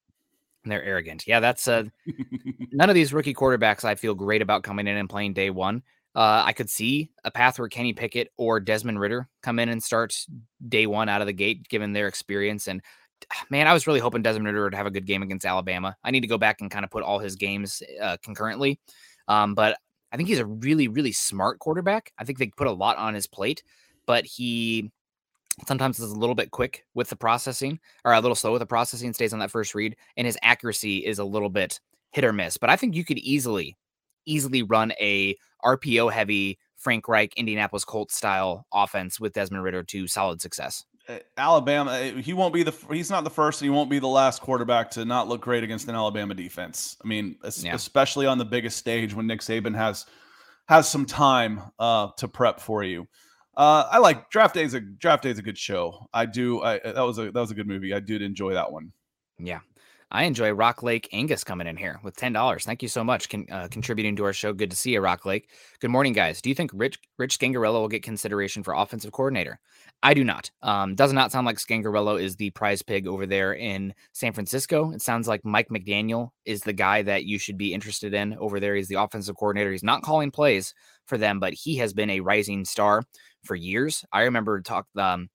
they're 0.64 0.84
arrogant. 0.84 1.26
Yeah, 1.26 1.40
that's 1.40 1.66
uh, 1.66 1.84
none 2.72 2.88
of 2.88 2.94
these 2.94 3.12
rookie 3.12 3.34
quarterbacks 3.34 3.84
I 3.84 3.94
feel 3.94 4.14
great 4.14 4.42
about 4.42 4.62
coming 4.62 4.86
in 4.86 4.96
and 4.96 5.08
playing 5.08 5.32
day 5.32 5.50
one. 5.50 5.82
Uh, 6.14 6.42
I 6.44 6.52
could 6.52 6.70
see 6.70 7.10
a 7.24 7.30
path 7.30 7.58
where 7.58 7.68
Kenny 7.68 7.92
Pickett 7.92 8.32
or 8.36 8.60
Desmond 8.60 8.98
Ridder 8.98 9.28
come 9.42 9.58
in 9.58 9.68
and 9.68 9.82
start 9.82 10.16
day 10.68 10.86
one 10.86 11.08
out 11.08 11.20
of 11.20 11.26
the 11.26 11.32
gate, 11.32 11.68
given 11.68 11.92
their 11.92 12.08
experience. 12.08 12.66
And 12.68 12.82
man, 13.50 13.66
I 13.66 13.72
was 13.72 13.86
really 13.86 14.00
hoping 14.00 14.22
Desmond 14.22 14.46
Ridder 14.46 14.64
would 14.64 14.74
have 14.74 14.86
a 14.86 14.90
good 14.90 15.06
game 15.06 15.22
against 15.22 15.46
Alabama. 15.46 15.96
I 16.02 16.10
need 16.10 16.22
to 16.22 16.26
go 16.26 16.38
back 16.38 16.60
and 16.60 16.70
kind 16.70 16.84
of 16.84 16.90
put 16.90 17.02
all 17.02 17.18
his 17.18 17.36
games 17.36 17.82
uh, 18.02 18.16
concurrently. 18.22 18.80
Um, 19.28 19.54
but 19.54 19.78
I 20.12 20.16
think 20.16 20.28
he's 20.28 20.38
a 20.38 20.46
really, 20.46 20.88
really 20.88 21.12
smart 21.12 21.58
quarterback. 21.58 22.12
I 22.18 22.24
think 22.24 22.38
they 22.38 22.48
put 22.48 22.66
a 22.66 22.72
lot 22.72 22.96
on 22.96 23.14
his 23.14 23.26
plate, 23.26 23.62
but 24.06 24.24
he 24.24 24.90
sometimes 25.66 25.98
is 25.98 26.12
a 26.12 26.18
little 26.18 26.34
bit 26.34 26.50
quick 26.50 26.84
with 26.94 27.08
the 27.08 27.16
processing 27.16 27.80
or 28.04 28.12
a 28.12 28.20
little 28.20 28.34
slow 28.34 28.52
with 28.52 28.60
the 28.60 28.66
processing, 28.66 29.12
stays 29.12 29.32
on 29.32 29.38
that 29.40 29.50
first 29.50 29.74
read, 29.74 29.96
and 30.16 30.26
his 30.26 30.38
accuracy 30.42 30.98
is 31.04 31.18
a 31.18 31.24
little 31.24 31.50
bit 31.50 31.80
hit 32.12 32.24
or 32.24 32.32
miss. 32.32 32.56
But 32.56 32.70
I 32.70 32.76
think 32.76 32.94
you 32.94 33.04
could 33.04 33.18
easily, 33.18 33.76
easily 34.24 34.62
run 34.62 34.92
a 35.00 35.36
RPO 35.64 36.12
heavy 36.12 36.58
Frank 36.76 37.08
Reich 37.08 37.34
Indianapolis 37.36 37.84
Colts 37.84 38.14
style 38.14 38.64
offense 38.72 39.18
with 39.18 39.32
Desmond 39.32 39.64
Ridder 39.64 39.82
to 39.82 40.06
solid 40.06 40.40
success. 40.40 40.84
Uh, 41.08 41.18
Alabama, 41.36 41.92
uh, 41.92 42.12
he 42.14 42.32
won't 42.32 42.52
be 42.52 42.62
the 42.62 42.74
he's 42.90 43.10
not 43.10 43.24
the 43.24 43.30
first 43.30 43.62
and 43.62 43.66
he 43.66 43.74
won't 43.74 43.88
be 43.88 43.98
the 43.98 44.06
last 44.06 44.42
quarterback 44.42 44.90
to 44.90 45.04
not 45.04 45.28
look 45.28 45.40
great 45.40 45.64
against 45.64 45.88
an 45.88 45.94
Alabama 45.94 46.34
defense. 46.34 46.96
I 47.02 47.08
mean, 47.08 47.36
yeah. 47.60 47.74
especially 47.74 48.26
on 48.26 48.38
the 48.38 48.44
biggest 48.44 48.76
stage 48.76 49.14
when 49.14 49.26
Nick 49.26 49.40
Saban 49.40 49.74
has 49.74 50.06
has 50.66 50.88
some 50.88 51.06
time 51.06 51.62
uh, 51.78 52.08
to 52.18 52.28
prep 52.28 52.60
for 52.60 52.82
you. 52.84 53.08
Uh, 53.56 53.88
I 53.90 53.98
like 53.98 54.30
Draft 54.30 54.54
Day 54.54 54.62
is 54.62 54.74
a 54.74 54.80
Draft 54.80 55.24
Day 55.24 55.30
is 55.30 55.38
a 55.38 55.42
good 55.42 55.58
show. 55.58 56.06
I 56.12 56.26
do. 56.26 56.62
I 56.62 56.78
that 56.78 57.00
was 57.00 57.18
a 57.18 57.30
that 57.30 57.40
was 57.40 57.50
a 57.50 57.54
good 57.54 57.66
movie. 57.66 57.92
I 57.94 58.00
did 58.00 58.22
enjoy 58.22 58.54
that 58.54 58.70
one. 58.70 58.92
Yeah, 59.38 59.60
I 60.10 60.24
enjoy 60.24 60.52
Rock 60.52 60.82
Lake 60.82 61.08
Angus 61.12 61.44
coming 61.44 61.66
in 61.66 61.76
here 61.76 62.00
with 62.02 62.16
ten 62.16 62.32
dollars. 62.32 62.64
Thank 62.64 62.82
you 62.82 62.88
so 62.88 63.04
much, 63.04 63.28
con- 63.28 63.46
uh, 63.50 63.68
contributing 63.70 64.16
to 64.16 64.24
our 64.24 64.32
show. 64.32 64.54
Good 64.54 64.70
to 64.70 64.76
see 64.76 64.92
you, 64.92 65.00
Rock 65.00 65.26
Lake. 65.26 65.50
Good 65.80 65.90
morning, 65.90 66.14
guys. 66.14 66.40
Do 66.40 66.48
you 66.48 66.54
think 66.54 66.70
Rich 66.72 66.98
Rich 67.18 67.38
Scangarello 67.38 67.80
will 67.80 67.88
get 67.88 68.02
consideration 68.02 68.62
for 68.62 68.72
offensive 68.72 69.12
coordinator? 69.12 69.60
I 70.02 70.14
do 70.14 70.24
not. 70.24 70.50
Um, 70.62 70.94
does 70.94 71.12
not 71.12 71.30
sound 71.30 71.44
like 71.44 71.58
Scangarello 71.58 72.20
is 72.22 72.36
the 72.36 72.50
prize 72.50 72.80
pig 72.80 73.06
over 73.06 73.26
there 73.26 73.52
in 73.52 73.92
San 74.12 74.32
Francisco. 74.32 74.92
It 74.92 75.02
sounds 75.02 75.28
like 75.28 75.44
Mike 75.44 75.68
McDaniel 75.68 76.30
is 76.46 76.62
the 76.62 76.72
guy 76.72 77.02
that 77.02 77.24
you 77.24 77.38
should 77.38 77.58
be 77.58 77.74
interested 77.74 78.14
in 78.14 78.34
over 78.38 78.60
there. 78.60 78.76
He's 78.76 78.88
the 78.88 79.02
offensive 79.02 79.36
coordinator. 79.36 79.72
He's 79.72 79.82
not 79.82 80.02
calling 80.02 80.30
plays 80.30 80.72
for 81.06 81.18
them, 81.18 81.38
but 81.38 81.52
he 81.52 81.76
has 81.76 81.92
been 81.92 82.10
a 82.10 82.20
rising 82.20 82.64
star 82.64 83.02
for 83.44 83.56
years. 83.56 84.04
I 84.12 84.22
remember 84.22 84.60
talk 84.60 84.86
um, 84.96 85.28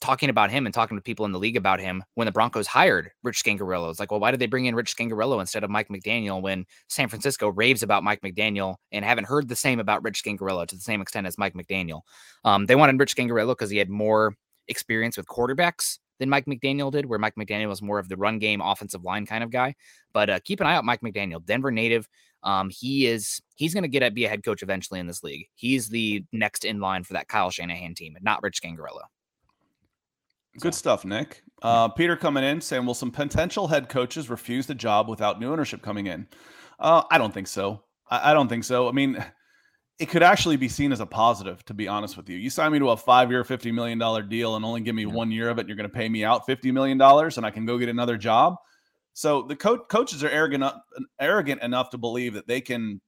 talking 0.00 0.30
about 0.30 0.50
him 0.50 0.64
and 0.64 0.74
talking 0.74 0.96
to 0.96 1.02
people 1.02 1.26
in 1.26 1.32
the 1.32 1.38
league 1.38 1.56
about 1.56 1.80
him 1.80 2.04
when 2.14 2.26
the 2.26 2.32
Broncos 2.32 2.66
hired 2.66 3.10
Rich 3.22 3.42
Scangarello. 3.42 3.90
It's 3.90 3.98
like, 3.98 4.10
well, 4.10 4.20
why 4.20 4.30
did 4.30 4.40
they 4.40 4.46
bring 4.46 4.66
in 4.66 4.74
Rich 4.74 4.96
Scangarello 4.96 5.40
instead 5.40 5.64
of 5.64 5.70
Mike 5.70 5.88
McDaniel 5.88 6.40
when 6.40 6.66
San 6.88 7.08
Francisco 7.08 7.48
raves 7.48 7.82
about 7.82 8.04
Mike 8.04 8.20
McDaniel 8.20 8.76
and 8.92 9.04
haven't 9.04 9.26
heard 9.26 9.48
the 9.48 9.56
same 9.56 9.80
about 9.80 10.02
Rich 10.04 10.22
Scangarello 10.22 10.66
to 10.66 10.76
the 10.76 10.82
same 10.82 11.00
extent 11.00 11.26
as 11.26 11.38
Mike 11.38 11.54
McDaniel? 11.54 12.02
Um, 12.44 12.66
they 12.66 12.76
wanted 12.76 12.98
Rich 12.98 13.16
Scangarello 13.16 13.52
because 13.52 13.70
he 13.70 13.78
had 13.78 13.90
more 13.90 14.34
experience 14.68 15.16
with 15.16 15.26
quarterbacks 15.26 15.98
than 16.18 16.28
Mike 16.28 16.46
McDaniel 16.46 16.92
did, 16.92 17.06
where 17.06 17.18
Mike 17.18 17.34
McDaniel 17.36 17.68
was 17.68 17.82
more 17.82 17.98
of 17.98 18.08
the 18.08 18.16
run 18.16 18.38
game, 18.38 18.60
offensive 18.60 19.04
line 19.04 19.26
kind 19.26 19.42
of 19.42 19.50
guy. 19.50 19.74
But 20.12 20.30
uh, 20.30 20.40
keep 20.44 20.60
an 20.60 20.66
eye 20.66 20.74
out, 20.74 20.84
Mike 20.84 21.00
McDaniel, 21.00 21.44
Denver 21.44 21.70
native. 21.70 22.08
Um, 22.44 22.70
he 22.70 23.06
is 23.06 23.40
he's 23.56 23.74
going 23.74 23.82
to 23.82 23.88
get 23.88 24.02
at 24.04 24.14
be 24.14 24.24
a 24.24 24.28
head 24.28 24.44
coach 24.44 24.62
eventually 24.62 25.00
in 25.00 25.08
this 25.08 25.24
league. 25.24 25.48
He's 25.54 25.88
the 25.88 26.24
next 26.32 26.64
in 26.64 26.80
line 26.80 27.02
for 27.02 27.14
that 27.14 27.28
Kyle 27.28 27.50
Shanahan 27.50 27.94
team, 27.94 28.16
not 28.20 28.42
Rich 28.42 28.62
Scangarello. 28.62 29.02
Good 30.60 30.74
stuff, 30.74 31.04
Nick. 31.04 31.42
Uh, 31.62 31.88
Peter 31.88 32.16
coming 32.16 32.44
in 32.44 32.60
saying, 32.60 32.86
"Will 32.86 32.94
some 32.94 33.10
potential 33.10 33.66
head 33.66 33.88
coaches 33.88 34.30
refuse 34.30 34.66
the 34.66 34.74
job 34.74 35.08
without 35.08 35.40
new 35.40 35.50
ownership 35.50 35.82
coming 35.82 36.06
in?" 36.06 36.26
Uh, 36.78 37.02
I 37.10 37.18
don't 37.18 37.34
think 37.34 37.48
so. 37.48 37.82
I, 38.10 38.30
I, 38.30 38.34
don't 38.34 38.48
think 38.48 38.64
so. 38.64 38.88
I 38.88 38.92
mean, 38.92 39.24
it 39.98 40.06
could 40.08 40.22
actually 40.22 40.56
be 40.56 40.68
seen 40.68 40.92
as 40.92 41.00
a 41.00 41.06
positive, 41.06 41.64
to 41.64 41.74
be 41.74 41.88
honest 41.88 42.16
with 42.16 42.28
you. 42.28 42.36
You 42.36 42.50
sign 42.50 42.70
me 42.72 42.78
to 42.78 42.90
a 42.90 42.96
five-year, 42.96 43.44
fifty 43.44 43.72
million 43.72 43.98
dollar 43.98 44.22
deal, 44.22 44.56
and 44.56 44.64
only 44.64 44.80
give 44.80 44.94
me 44.94 45.04
yeah. 45.04 45.12
one 45.12 45.30
year 45.30 45.50
of 45.50 45.58
it. 45.58 45.62
And 45.62 45.68
you're 45.68 45.76
going 45.76 45.90
to 45.90 45.94
pay 45.94 46.08
me 46.08 46.24
out 46.24 46.46
fifty 46.46 46.70
million 46.70 46.98
dollars, 46.98 47.36
and 47.36 47.44
I 47.44 47.50
can 47.50 47.66
go 47.66 47.78
get 47.78 47.88
another 47.88 48.16
job. 48.16 48.54
So 49.14 49.42
the 49.42 49.56
co- 49.56 49.84
coaches 49.84 50.22
are 50.22 50.30
arrogant, 50.30 50.64
arrogant 51.20 51.62
enough 51.62 51.90
to 51.90 51.98
believe 51.98 52.34
that 52.34 52.46
they 52.46 52.60
can 52.60 53.00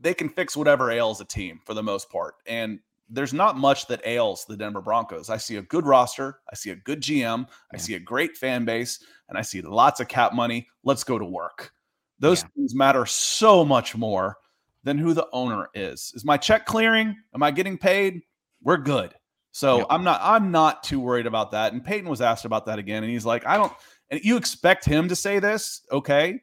they 0.00 0.14
can 0.14 0.28
fix 0.28 0.56
whatever 0.56 0.90
ails 0.90 1.20
a 1.20 1.24
team 1.24 1.60
for 1.64 1.74
the 1.74 1.82
most 1.82 2.10
part, 2.10 2.34
and 2.46 2.80
there's 3.12 3.32
not 3.34 3.56
much 3.56 3.86
that 3.88 4.06
ails 4.06 4.44
the 4.46 4.56
Denver 4.56 4.80
Broncos. 4.80 5.30
I 5.30 5.36
see 5.36 5.56
a 5.56 5.62
good 5.62 5.86
roster, 5.86 6.40
I 6.50 6.54
see 6.54 6.70
a 6.70 6.76
good 6.76 7.00
GM, 7.00 7.46
I 7.72 7.76
see 7.76 7.94
a 7.94 8.00
great 8.00 8.36
fan 8.36 8.64
base, 8.64 9.04
and 9.28 9.38
I 9.38 9.42
see 9.42 9.60
lots 9.60 10.00
of 10.00 10.08
cap 10.08 10.34
money. 10.34 10.66
Let's 10.82 11.04
go 11.04 11.18
to 11.18 11.24
work. 11.24 11.72
Those 12.18 12.42
yeah. 12.42 12.48
things 12.56 12.74
matter 12.74 13.04
so 13.06 13.64
much 13.64 13.94
more 13.94 14.36
than 14.84 14.98
who 14.98 15.14
the 15.14 15.28
owner 15.32 15.68
is. 15.74 16.12
Is 16.14 16.24
my 16.24 16.36
check 16.36 16.66
clearing? 16.66 17.16
Am 17.34 17.42
I 17.42 17.50
getting 17.50 17.78
paid? 17.78 18.22
We're 18.62 18.78
good. 18.78 19.14
So 19.52 19.78
yeah. 19.78 19.84
I'm 19.90 20.02
not 20.02 20.20
I'm 20.22 20.50
not 20.50 20.82
too 20.82 20.98
worried 20.98 21.26
about 21.26 21.50
that. 21.50 21.72
And 21.72 21.84
Paton 21.84 22.08
was 22.08 22.20
asked 22.20 22.46
about 22.46 22.66
that 22.66 22.78
again, 22.78 23.02
and 23.02 23.12
he's 23.12 23.26
like, 23.26 23.46
I 23.46 23.56
don't 23.56 23.72
and 24.10 24.20
you 24.24 24.36
expect 24.36 24.84
him 24.84 25.08
to 25.08 25.16
say 25.16 25.38
this, 25.38 25.82
okay? 25.90 26.40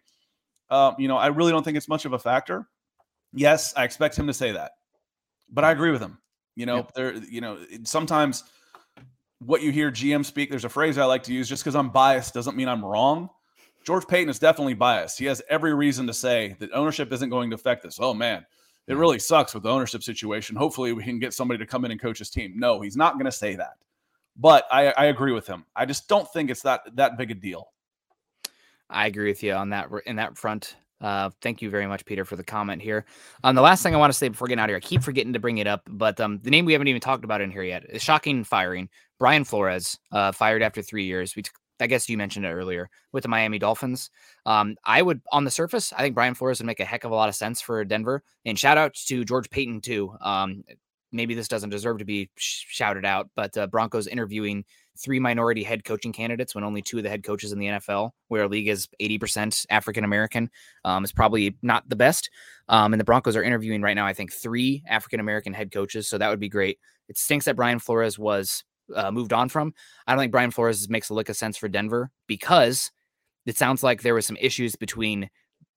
Um, 0.69 0.95
you 0.99 1.07
know, 1.07 1.17
I 1.17 1.27
really 1.27 1.51
don't 1.51 1.63
think 1.63 1.77
it's 1.77 1.87
much 1.87 2.05
of 2.05 2.13
a 2.13 2.19
factor. 2.19 2.67
Yes, 3.33 3.73
I 3.75 3.83
expect 3.83 4.17
him 4.17 4.27
to 4.27 4.33
say 4.33 4.51
that, 4.51 4.71
but 5.51 5.63
I 5.63 5.71
agree 5.71 5.91
with 5.91 6.01
him. 6.01 6.19
You 6.59 6.65
know, 6.65 6.75
yep. 6.75 6.93
there, 6.93 7.15
you 7.15 7.39
know, 7.39 7.57
sometimes 7.83 8.43
what 9.39 9.61
you 9.61 9.71
hear 9.71 9.89
GM 9.91 10.25
speak, 10.25 10.49
there's 10.49 10.65
a 10.65 10.69
phrase 10.69 10.97
I 10.97 11.05
like 11.05 11.23
to 11.23 11.33
use 11.33 11.47
just 11.47 11.63
because 11.63 11.73
I'm 11.73 11.89
biased 11.89 12.33
doesn't 12.33 12.57
mean 12.57 12.67
I'm 12.67 12.83
wrong. 12.83 13.29
George 13.85 14.05
Paton 14.05 14.27
is 14.27 14.39
definitely 14.39 14.73
biased. 14.73 15.17
He 15.17 15.23
has 15.27 15.41
every 15.49 15.73
reason 15.73 16.05
to 16.07 16.13
say 16.13 16.57
that 16.59 16.69
ownership 16.73 17.13
isn't 17.13 17.29
going 17.29 17.49
to 17.51 17.55
affect 17.55 17.83
this. 17.83 17.97
Oh, 18.01 18.13
man, 18.13 18.45
it 18.87 18.97
really 18.97 19.19
sucks 19.19 19.53
with 19.53 19.63
the 19.63 19.69
ownership 19.69 20.03
situation. 20.03 20.57
Hopefully, 20.57 20.91
we 20.91 21.01
can 21.01 21.17
get 21.17 21.33
somebody 21.33 21.59
to 21.59 21.65
come 21.65 21.85
in 21.85 21.91
and 21.91 22.01
coach 22.01 22.19
his 22.19 22.29
team. 22.29 22.55
No, 22.57 22.81
he's 22.81 22.97
not 22.97 23.13
going 23.13 23.23
to 23.23 23.31
say 23.31 23.55
that. 23.55 23.77
But 24.35 24.65
I, 24.69 24.87
I 24.87 25.05
agree 25.05 25.31
with 25.31 25.47
him. 25.47 25.63
I 25.77 25.85
just 25.85 26.09
don't 26.09 26.29
think 26.33 26.49
it's 26.49 26.63
that 26.63 26.81
that 26.97 27.17
big 27.17 27.31
a 27.31 27.35
deal. 27.35 27.69
I 28.89 29.07
agree 29.07 29.29
with 29.29 29.43
you 29.43 29.53
on 29.53 29.69
that 29.69 29.87
in 30.05 30.17
that 30.17 30.37
front. 30.37 30.75
Uh, 31.01 31.29
thank 31.41 31.61
you 31.61 31.69
very 31.69 31.87
much, 31.87 32.05
Peter, 32.05 32.25
for 32.25 32.35
the 32.35 32.43
comment 32.43 32.81
here. 32.81 33.05
Um, 33.43 33.55
the 33.55 33.61
last 33.61 33.83
thing 33.83 33.95
I 33.95 33.97
want 33.97 34.11
to 34.11 34.17
say 34.17 34.27
before 34.27 34.47
getting 34.47 34.59
out 34.59 34.65
of 34.65 34.71
here, 34.71 34.77
I 34.77 34.81
keep 34.81 35.01
forgetting 35.01 35.33
to 35.33 35.39
bring 35.39 35.59
it 35.59 35.67
up, 35.67 35.81
but 35.87 36.19
um, 36.19 36.39
the 36.43 36.49
name 36.49 36.65
we 36.65 36.73
haven't 36.73 36.87
even 36.87 37.01
talked 37.01 37.23
about 37.23 37.41
in 37.41 37.51
here 37.51 37.63
yet 37.63 37.83
is 37.89 38.01
shocking 38.01 38.43
firing. 38.43 38.89
Brian 39.17 39.43
Flores 39.43 39.97
uh, 40.11 40.31
fired 40.31 40.61
after 40.61 40.81
three 40.81 41.05
years. 41.05 41.35
We, 41.35 41.43
t- 41.43 41.51
I 41.79 41.87
guess 41.87 42.09
you 42.09 42.17
mentioned 42.17 42.45
it 42.45 42.51
earlier 42.51 42.89
with 43.13 43.23
the 43.23 43.29
Miami 43.29 43.59
Dolphins. 43.59 44.09
Um, 44.45 44.75
I 44.83 45.01
would, 45.01 45.21
on 45.31 45.45
the 45.45 45.51
surface, 45.51 45.93
I 45.93 46.01
think 46.01 46.15
Brian 46.15 46.35
Flores 46.35 46.59
would 46.59 46.65
make 46.65 46.81
a 46.81 46.85
heck 46.85 47.05
of 47.05 47.11
a 47.11 47.15
lot 47.15 47.29
of 47.29 47.35
sense 47.35 47.61
for 47.61 47.83
Denver. 47.85 48.23
And 48.45 48.59
shout 48.59 48.77
out 48.77 48.93
to 49.07 49.23
George 49.23 49.49
Paton 49.49 49.79
too. 49.79 50.13
Um, 50.21 50.63
maybe 51.11 51.33
this 51.33 51.47
doesn't 51.47 51.69
deserve 51.69 51.99
to 51.99 52.05
be 52.05 52.29
sh- 52.35 52.65
shouted 52.67 53.05
out, 53.05 53.29
but 53.35 53.57
uh, 53.57 53.67
Broncos 53.67 54.07
interviewing 54.07 54.65
three 54.99 55.19
minority 55.19 55.63
head 55.63 55.83
coaching 55.83 56.11
candidates 56.11 56.53
when 56.53 56.63
only 56.63 56.81
two 56.81 56.97
of 56.97 57.03
the 57.03 57.09
head 57.09 57.23
coaches 57.23 57.51
in 57.51 57.59
the 57.59 57.67
NFL, 57.67 58.11
where 58.27 58.43
a 58.43 58.47
league 58.47 58.67
is 58.67 58.87
80% 59.01 59.65
African 59.69 60.03
American, 60.03 60.49
um, 60.83 61.03
is 61.03 61.11
probably 61.11 61.55
not 61.61 61.87
the 61.87 61.95
best. 61.95 62.29
Um, 62.67 62.93
and 62.93 62.99
the 62.99 63.05
Broncos 63.05 63.35
are 63.35 63.43
interviewing 63.43 63.81
right 63.81 63.95
now, 63.95 64.05
I 64.05 64.13
think, 64.13 64.33
three 64.33 64.83
African 64.87 65.19
American 65.19 65.53
head 65.53 65.71
coaches. 65.71 66.07
So 66.07 66.17
that 66.17 66.29
would 66.29 66.39
be 66.39 66.49
great. 66.49 66.79
It 67.07 67.17
stinks 67.17 67.45
that 67.45 67.55
Brian 67.55 67.79
Flores 67.79 68.19
was 68.19 68.63
uh, 68.95 69.11
moved 69.11 69.33
on 69.33 69.49
from. 69.49 69.73
I 70.05 70.13
don't 70.13 70.19
think 70.19 70.31
Brian 70.31 70.51
Flores 70.51 70.89
makes 70.89 71.09
a 71.09 71.13
lick 71.13 71.29
of 71.29 71.37
sense 71.37 71.57
for 71.57 71.67
Denver 71.67 72.11
because 72.27 72.91
it 73.45 73.57
sounds 73.57 73.83
like 73.83 74.01
there 74.01 74.13
was 74.15 74.25
some 74.25 74.37
issues 74.39 74.75
between 74.75 75.29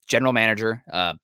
general 0.07 0.33
manager 0.33 0.83
uh, 0.93 1.15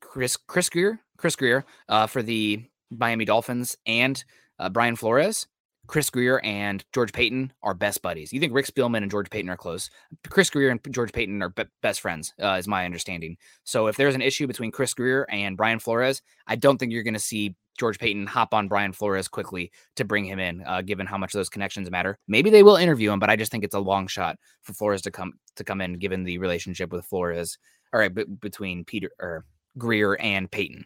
Chris 0.00 0.36
Chris 0.36 0.68
Grier, 0.68 1.00
Chris 1.16 1.36
Grier 1.36 1.64
uh, 1.88 2.06
for 2.06 2.22
the 2.22 2.64
Miami 2.90 3.24
Dolphins 3.24 3.76
and 3.86 4.22
uh, 4.58 4.68
Brian 4.68 4.96
Flores. 4.96 5.46
Chris 5.88 6.10
Grier 6.10 6.40
and 6.44 6.84
George 6.94 7.12
Paton 7.12 7.52
are 7.62 7.74
best 7.74 8.02
buddies. 8.02 8.32
You 8.32 8.38
think 8.38 8.54
Rick 8.54 8.66
Spielman 8.66 8.98
and 8.98 9.10
George 9.10 9.30
Paton 9.30 9.50
are 9.50 9.56
close? 9.56 9.90
Chris 10.28 10.50
Grier 10.50 10.68
and 10.68 10.80
George 10.90 11.12
Paton 11.12 11.42
are 11.42 11.48
be- 11.48 11.64
best 11.82 12.00
friends, 12.00 12.34
uh, 12.40 12.52
is 12.52 12.68
my 12.68 12.84
understanding. 12.84 13.36
So 13.64 13.88
if 13.88 13.96
there's 13.96 14.14
an 14.14 14.22
issue 14.22 14.46
between 14.46 14.70
Chris 14.70 14.94
Grier 14.94 15.26
and 15.30 15.56
Brian 15.56 15.78
Flores, 15.78 16.22
I 16.46 16.56
don't 16.56 16.78
think 16.78 16.92
you're 16.92 17.02
going 17.02 17.14
to 17.14 17.20
see 17.20 17.56
George 17.78 17.98
Paton 17.98 18.26
hop 18.26 18.52
on 18.52 18.68
Brian 18.68 18.92
Flores 18.92 19.28
quickly 19.28 19.72
to 19.96 20.04
bring 20.04 20.24
him 20.24 20.38
in, 20.38 20.62
uh, 20.66 20.82
given 20.82 21.06
how 21.06 21.16
much 21.16 21.32
those 21.32 21.48
connections 21.48 21.90
matter. 21.90 22.18
Maybe 22.28 22.50
they 22.50 22.62
will 22.62 22.76
interview 22.76 23.10
him, 23.10 23.18
but 23.18 23.30
I 23.30 23.36
just 23.36 23.50
think 23.50 23.64
it's 23.64 23.74
a 23.74 23.80
long 23.80 24.08
shot 24.08 24.36
for 24.62 24.74
Flores 24.74 25.02
to 25.02 25.10
come 25.10 25.32
to 25.56 25.64
come 25.64 25.80
in, 25.80 25.94
given 25.94 26.24
the 26.24 26.38
relationship 26.38 26.92
with 26.92 27.06
Flores, 27.06 27.56
all 27.92 28.00
right, 28.00 28.14
b- 28.14 28.24
between 28.40 28.84
Peter 28.84 29.10
or 29.20 29.44
Grier 29.78 30.16
and 30.20 30.50
Paton. 30.50 30.84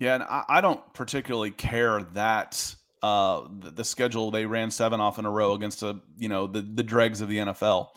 Yeah, 0.00 0.14
and 0.14 0.22
I, 0.24 0.44
I 0.48 0.60
don't 0.60 0.80
particularly 0.92 1.52
care 1.52 2.02
that 2.14 2.74
uh, 3.04 3.46
the, 3.60 3.70
the, 3.70 3.84
schedule 3.84 4.30
they 4.30 4.46
ran 4.46 4.70
seven 4.70 4.98
off 4.98 5.18
in 5.18 5.26
a 5.26 5.30
row 5.30 5.52
against 5.52 5.82
a 5.82 6.00
you 6.16 6.30
know 6.30 6.46
the 6.46 6.62
the 6.62 6.82
dregs 6.82 7.20
of 7.20 7.28
the 7.28 7.36
NFL. 7.36 7.88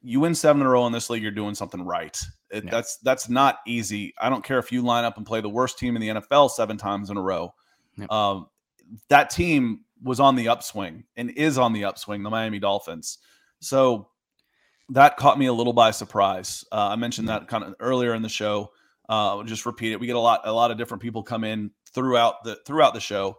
You 0.00 0.20
win 0.20 0.34
seven 0.34 0.62
in 0.62 0.66
a 0.66 0.70
row 0.70 0.86
in 0.86 0.94
this 0.94 1.10
league, 1.10 1.22
you're 1.22 1.30
doing 1.30 1.54
something 1.54 1.84
right. 1.84 2.18
It, 2.50 2.64
Yeah. 2.64 2.70
That's 2.70 2.96
that's 3.02 3.28
not 3.28 3.58
easy. 3.66 4.14
I 4.18 4.30
don't 4.30 4.42
care 4.42 4.58
if 4.58 4.72
you 4.72 4.80
line 4.80 5.04
up 5.04 5.18
and 5.18 5.26
play 5.26 5.42
the 5.42 5.50
worst 5.50 5.78
team 5.78 5.94
in 5.94 6.00
the 6.00 6.08
NFL 6.08 6.50
seven 6.52 6.78
times 6.78 7.10
in 7.10 7.18
a 7.18 7.20
row. 7.20 7.52
Yep. 7.98 8.10
Um, 8.10 8.46
that 9.10 9.28
team 9.28 9.84
was 10.02 10.20
on 10.20 10.36
the 10.36 10.48
upswing 10.48 11.04
and 11.18 11.28
is 11.32 11.58
on 11.58 11.74
the 11.74 11.84
upswing, 11.84 12.22
the 12.22 12.30
Miami 12.30 12.58
Dolphins. 12.58 13.18
So 13.60 14.08
that 14.88 15.18
caught 15.18 15.38
me 15.38 15.46
a 15.46 15.52
little 15.52 15.74
by 15.74 15.90
surprise. 15.90 16.64
Uh, 16.72 16.88
I 16.88 16.96
mentioned 16.96 17.28
that 17.28 17.46
kind 17.46 17.62
of 17.62 17.74
earlier 17.78 18.14
in 18.14 18.22
the 18.22 18.30
show. 18.30 18.72
Uh, 19.06 19.42
just 19.42 19.66
repeat 19.66 19.92
it. 19.92 20.00
We 20.00 20.06
get 20.06 20.16
a 20.16 20.20
lot, 20.20 20.40
a 20.44 20.52
lot 20.52 20.70
of 20.70 20.78
different 20.78 21.02
people 21.02 21.22
come 21.22 21.44
in 21.44 21.72
throughout 21.92 22.42
the 22.42 22.56
throughout 22.64 22.94
the 22.94 23.00
show 23.00 23.36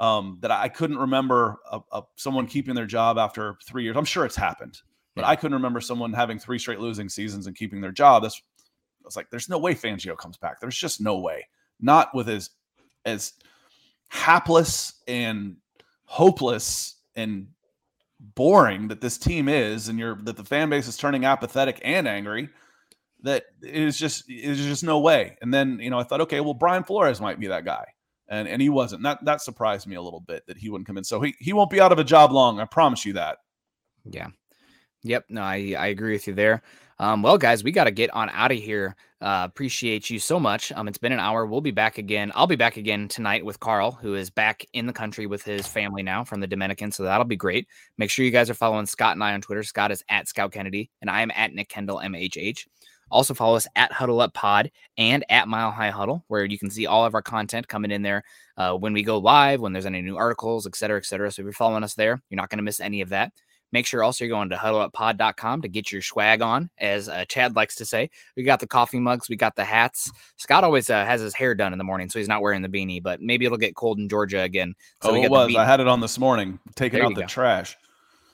um, 0.00 0.38
that 0.40 0.50
I 0.50 0.68
couldn't 0.68 0.98
remember 0.98 1.58
a, 1.70 1.80
a, 1.92 2.02
someone 2.16 2.46
keeping 2.46 2.74
their 2.74 2.86
job 2.86 3.18
after 3.18 3.56
three 3.66 3.84
years. 3.84 3.96
I'm 3.96 4.04
sure 4.06 4.24
it's 4.24 4.34
happened, 4.34 4.80
but 5.14 5.22
Yeah. 5.22 5.28
I 5.28 5.36
couldn't 5.36 5.54
remember 5.54 5.80
someone 5.80 6.12
having 6.14 6.38
three 6.38 6.58
straight 6.58 6.80
losing 6.80 7.08
seasons 7.08 7.46
and 7.46 7.54
keeping 7.54 7.80
their 7.82 7.92
job. 7.92 8.22
That's 8.22 8.42
I 9.02 9.04
was 9.04 9.14
like, 9.16 9.30
there's 9.30 9.48
no 9.48 9.58
way 9.58 9.74
Fangio 9.74 10.16
comes 10.16 10.36
back. 10.38 10.58
There's 10.60 10.76
just 10.76 11.00
no 11.00 11.18
way. 11.18 11.46
Not 11.80 12.14
with 12.14 12.28
as 12.28 12.50
as 13.04 13.34
hapless 14.08 14.94
and 15.06 15.56
hopeless 16.04 16.96
and 17.14 17.48
boring 18.20 18.88
that 18.88 19.00
this 19.00 19.18
team 19.18 19.48
is, 19.48 19.88
and 19.88 19.98
you're 19.98 20.16
that 20.24 20.36
the 20.36 20.44
fan 20.44 20.70
base 20.70 20.88
is 20.88 20.96
turning 20.96 21.24
apathetic 21.24 21.80
and 21.84 22.08
angry. 22.08 22.48
That 23.22 23.44
is 23.62 23.98
just 23.98 24.24
is 24.30 24.58
just 24.58 24.82
no 24.82 24.98
way. 25.00 25.36
And 25.42 25.52
then 25.52 25.78
you 25.80 25.90
know 25.90 25.98
I 25.98 26.04
thought, 26.04 26.22
okay, 26.22 26.40
well 26.40 26.54
Brian 26.54 26.84
Flores 26.84 27.20
might 27.20 27.38
be 27.38 27.48
that 27.48 27.64
guy, 27.66 27.84
and 28.30 28.48
and 28.48 28.62
he 28.62 28.68
wasn't. 28.68 29.02
That 29.02 29.24
that 29.24 29.42
surprised 29.42 29.86
me 29.86 29.96
a 29.96 30.02
little 30.02 30.20
bit 30.20 30.46
that 30.46 30.56
he 30.56 30.70
wouldn't 30.70 30.86
come 30.86 30.96
in. 30.96 31.04
So 31.04 31.20
he 31.20 31.34
he 31.38 31.52
won't 31.52 31.70
be 31.70 31.80
out 31.80 31.92
of 31.92 31.98
a 31.98 32.04
job 32.04 32.32
long. 32.32 32.60
I 32.60 32.64
promise 32.64 33.04
you 33.04 33.12
that. 33.14 33.38
Yeah. 34.04 34.28
Yep. 35.02 35.26
No, 35.30 35.42
I, 35.42 35.74
I 35.78 35.86
agree 35.88 36.12
with 36.12 36.26
you 36.26 36.34
there. 36.34 36.62
Um, 36.98 37.22
well, 37.22 37.38
guys, 37.38 37.64
we 37.64 37.72
got 37.72 37.84
to 37.84 37.90
get 37.90 38.12
on 38.12 38.28
out 38.28 38.52
of 38.52 38.58
here. 38.58 38.94
Uh, 39.22 39.48
appreciate 39.48 40.10
you 40.10 40.18
so 40.18 40.38
much. 40.38 40.70
Um, 40.72 40.86
it's 40.86 40.98
been 40.98 41.12
an 41.12 41.18
hour. 41.18 41.46
We'll 41.46 41.62
be 41.62 41.70
back 41.70 41.96
again. 41.96 42.30
I'll 42.34 42.46
be 42.46 42.56
back 42.56 42.76
again 42.76 43.08
tonight 43.08 43.42
with 43.42 43.58
Carl, 43.58 43.92
who 43.92 44.14
is 44.14 44.28
back 44.28 44.66
in 44.74 44.86
the 44.86 44.92
country 44.92 45.24
with 45.24 45.42
his 45.42 45.66
family 45.66 46.02
now 46.02 46.24
from 46.24 46.40
the 46.40 46.46
Dominican. 46.46 46.92
So 46.92 47.04
that'll 47.04 47.24
be 47.24 47.36
great. 47.36 47.66
Make 47.96 48.10
sure 48.10 48.26
you 48.26 48.30
guys 48.30 48.50
are 48.50 48.54
following 48.54 48.84
Scott 48.84 49.14
and 49.16 49.24
I 49.24 49.32
on 49.32 49.40
Twitter. 49.40 49.62
Scott 49.62 49.90
is 49.90 50.04
at 50.10 50.28
Scott 50.28 50.52
Kennedy, 50.52 50.90
and 51.00 51.08
I 51.08 51.22
am 51.22 51.30
at 51.34 51.54
Nick 51.54 51.70
Kendell 51.70 52.04
MHH. 52.04 52.66
Also 53.10 53.34
follow 53.34 53.56
us 53.56 53.66
at 53.76 53.92
Huddle 53.92 54.20
Up 54.20 54.34
Pod 54.34 54.70
and 54.96 55.24
at 55.28 55.48
Mile 55.48 55.70
High 55.70 55.90
Huddle, 55.90 56.24
where 56.28 56.44
you 56.44 56.58
can 56.58 56.70
see 56.70 56.86
all 56.86 57.04
of 57.04 57.14
our 57.14 57.22
content 57.22 57.68
coming 57.68 57.90
in 57.90 58.02
there 58.02 58.22
uh, 58.56 58.74
when 58.74 58.92
we 58.92 59.02
go 59.02 59.18
live, 59.18 59.60
when 59.60 59.72
there's 59.72 59.86
any 59.86 60.02
new 60.02 60.16
articles, 60.16 60.66
et 60.66 60.76
cetera, 60.76 60.98
et 60.98 61.06
cetera. 61.06 61.30
So 61.30 61.42
if 61.42 61.44
you're 61.44 61.52
following 61.52 61.84
us 61.84 61.94
there, 61.94 62.22
you're 62.30 62.36
not 62.36 62.50
going 62.50 62.58
to 62.58 62.64
miss 62.64 62.80
any 62.80 63.00
of 63.00 63.08
that. 63.10 63.32
Make 63.72 63.86
sure 63.86 64.02
also 64.02 64.24
you're 64.24 64.34
going 64.34 64.48
to 64.50 64.56
huddleuppod.com 64.56 65.62
to 65.62 65.68
get 65.68 65.92
your 65.92 66.02
swag 66.02 66.42
on, 66.42 66.70
as 66.78 67.08
uh, 67.08 67.24
Chad 67.28 67.54
likes 67.54 67.76
to 67.76 67.84
say. 67.84 68.10
We 68.36 68.42
got 68.42 68.58
the 68.58 68.66
coffee 68.66 68.98
mugs, 68.98 69.28
we 69.28 69.36
got 69.36 69.54
the 69.54 69.64
hats. 69.64 70.10
Scott 70.36 70.64
always 70.64 70.90
uh, 70.90 71.04
has 71.04 71.20
his 71.20 71.34
hair 71.34 71.54
done 71.54 71.72
in 71.72 71.78
the 71.78 71.84
morning, 71.84 72.10
so 72.10 72.18
he's 72.18 72.26
not 72.26 72.42
wearing 72.42 72.62
the 72.62 72.68
beanie, 72.68 73.00
but 73.00 73.20
maybe 73.20 73.46
it'll 73.46 73.58
get 73.58 73.76
cold 73.76 74.00
in 74.00 74.08
Georgia 74.08 74.42
again. 74.42 74.74
So 75.02 75.12
oh, 75.12 75.14
it 75.14 75.30
was. 75.30 75.54
I 75.54 75.64
had 75.64 75.78
it 75.78 75.86
on 75.86 76.00
this 76.00 76.18
morning, 76.18 76.58
taking 76.74 76.98
There 76.98 77.06
out 77.06 77.14
the 77.14 77.20
go. 77.22 77.26
trash. 77.28 77.76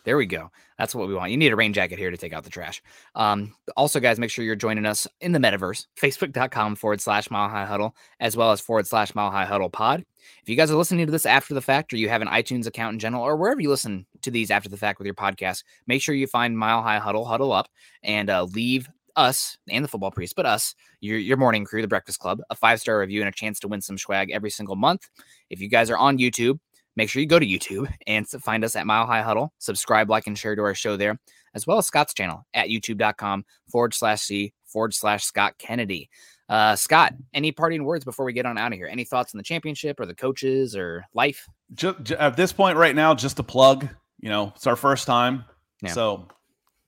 There 0.07 0.17
we 0.17 0.27
go. 0.27 0.53
That's 0.79 0.95
what 0.95 1.09
we 1.09 1.15
want. 1.15 1.33
You 1.33 1.37
need 1.37 1.53
a 1.53 1.57
rain 1.57 1.73
jacket 1.73 1.99
here 1.99 2.13
to 2.13 2.17
take 2.17 2.33
out 2.33 2.45
the 2.45 2.51
trash. 2.51 2.81
Um, 3.17 3.57
also, 3.77 3.99
guys, 3.99 4.21
make 4.21 4.31
sure 4.31 4.45
you're 4.45 4.55
joining 4.55 4.87
us 4.87 5.05
in 5.21 5.33
the 5.33 5.41
metaverse, 5.41 5.85
facebook.com 6.01 6.77
forward 6.77 7.01
slash 7.01 7.29
mile 7.29 7.49
high 7.49 7.67
huddle, 7.67 7.97
as 8.21 8.37
well 8.37 8.53
as 8.53 8.61
forward 8.61 8.87
slash 8.87 9.17
mile 9.17 9.33
high 9.33 9.45
huddle 9.45 9.69
pod. 9.69 10.05
If 10.43 10.49
you 10.49 10.55
guys 10.55 10.71
are 10.71 10.77
listening 10.77 11.07
to 11.07 11.13
this 11.13 11.27
after 11.27 11.55
the 11.55 11.61
fact, 11.61 11.93
or 11.93 11.97
you 11.97 12.09
have 12.09 12.23
an 12.23 12.29
iTunes 12.29 12.69
account 12.69 12.95
in 12.95 12.99
general, 13.01 13.25
or 13.25 13.37
wherever 13.37 13.61
you 13.61 13.69
listen 13.69 14.07
to 14.23 14.31
these 14.31 14.53
after 14.53 14.69
the 14.69 14.77
fact 14.77 15.01
with 15.01 15.07
your 15.07 15.15
podcast, 15.17 15.65
make 15.89 16.01
sure 16.01 16.15
you 16.15 16.29
find 16.29 16.57
Mile 16.57 16.83
High 16.83 17.01
Huddle, 17.01 17.25
huddle 17.25 17.53
up, 17.53 17.67
and 18.05 18.31
uh, 18.31 18.45
leave 18.45 18.89
us 19.17 19.59
and 19.69 19.83
the 19.83 19.89
football 19.89 20.13
priest, 20.13 20.37
but 20.37 20.47
us, 20.47 20.75
your, 21.01 21.19
your 21.19 21.37
morning 21.37 21.65
crew, 21.65 21.83
the 21.83 21.89
Breakfast 21.89 22.21
Club, 22.21 22.41
a 22.51 22.55
five 22.55 22.81
star 22.81 23.01
review 23.01 23.23
and 23.23 23.29
a 23.29 23.33
chance 23.33 23.59
to 23.61 23.69
win 23.69 23.81
some 23.81 23.99
swag 23.99 24.31
every 24.31 24.51
single 24.51 24.77
month. 24.77 25.09
If 25.51 25.61
you 25.61 25.69
guys 25.69 25.91
are 25.91 25.99
on 25.99 26.19
YouTube, 26.19 26.61
make 26.97 27.09
sure 27.11 27.21
you 27.21 27.29
go 27.29 27.39
to 27.39 27.47
YouTube 27.47 27.93
and 28.07 28.29
find 28.29 28.65
us 28.65 28.75
at 28.77 28.87
Mile 28.87 29.07
High 29.07 29.23
Huddle. 29.23 29.53
Subscribe, 29.59 30.11
like, 30.11 30.27
and 30.27 30.37
share 30.37 30.57
to 30.57 30.63
our 30.63 30.75
show 30.75 30.97
there, 30.97 31.19
as 31.55 31.67
well 31.67 31.79
as 31.79 31.87
Scott's 31.87 32.15
channel 32.15 32.47
at 32.55 32.69
youtube.com 32.69 33.45
forward 33.71 33.95
slash 33.95 34.23
C 34.23 34.53
forward 34.67 34.95
slash 34.95 35.25
Scott 35.25 35.55
Kennedy. 35.59 36.11
Uh, 36.49 36.77
Scott, 36.77 37.13
any 37.35 37.51
parting 37.51 37.85
words 37.85 38.05
before 38.05 38.25
we 38.25 38.33
get 38.33 38.47
on 38.47 38.57
out 38.57 38.73
of 38.73 38.79
here? 38.79 38.87
Any 38.87 39.05
thoughts 39.05 39.35
on 39.35 39.39
the 39.39 39.45
championship 39.45 39.99
or 39.99 40.07
the 40.07 40.15
coaches 40.15 40.77
or 40.77 41.05
life? 41.13 41.49
Ju- 41.75 41.97
ju- 42.03 42.17
at 42.17 42.37
this 42.37 42.53
point 42.53 42.77
right 42.77 42.95
now, 42.95 43.15
just 43.15 43.39
a 43.39 43.43
plug. 43.43 43.89
You 44.21 44.29
know, 44.29 44.53
it's 44.55 44.67
our 44.67 44.77
first 44.77 45.07
time. 45.07 45.45
Yeah. 45.83 45.93
So 45.93 46.29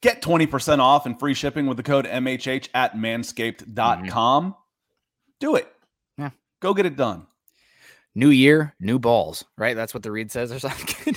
get 0.00 0.22
20% 0.22 0.78
off 0.78 1.06
and 1.06 1.18
free 1.18 1.34
shipping 1.34 1.66
with 1.66 1.76
the 1.76 1.82
code 1.82 2.06
MHH 2.06 2.68
at 2.72 2.94
manscaped.com. 2.94 4.54
Do 5.40 5.56
it. 5.56 5.64
Mm-hmm. 5.64 6.22
Yeah. 6.22 6.30
Go 6.60 6.74
get 6.74 6.86
it 6.86 6.96
done. 6.96 7.26
New 8.18 8.30
year, 8.30 8.74
new 8.80 8.98
balls, 8.98 9.44
right? 9.56 9.76
That's 9.76 9.94
what 9.94 10.02
the 10.02 10.10
read 10.10 10.32
says 10.32 10.50
or 10.50 10.58
something. 10.58 11.14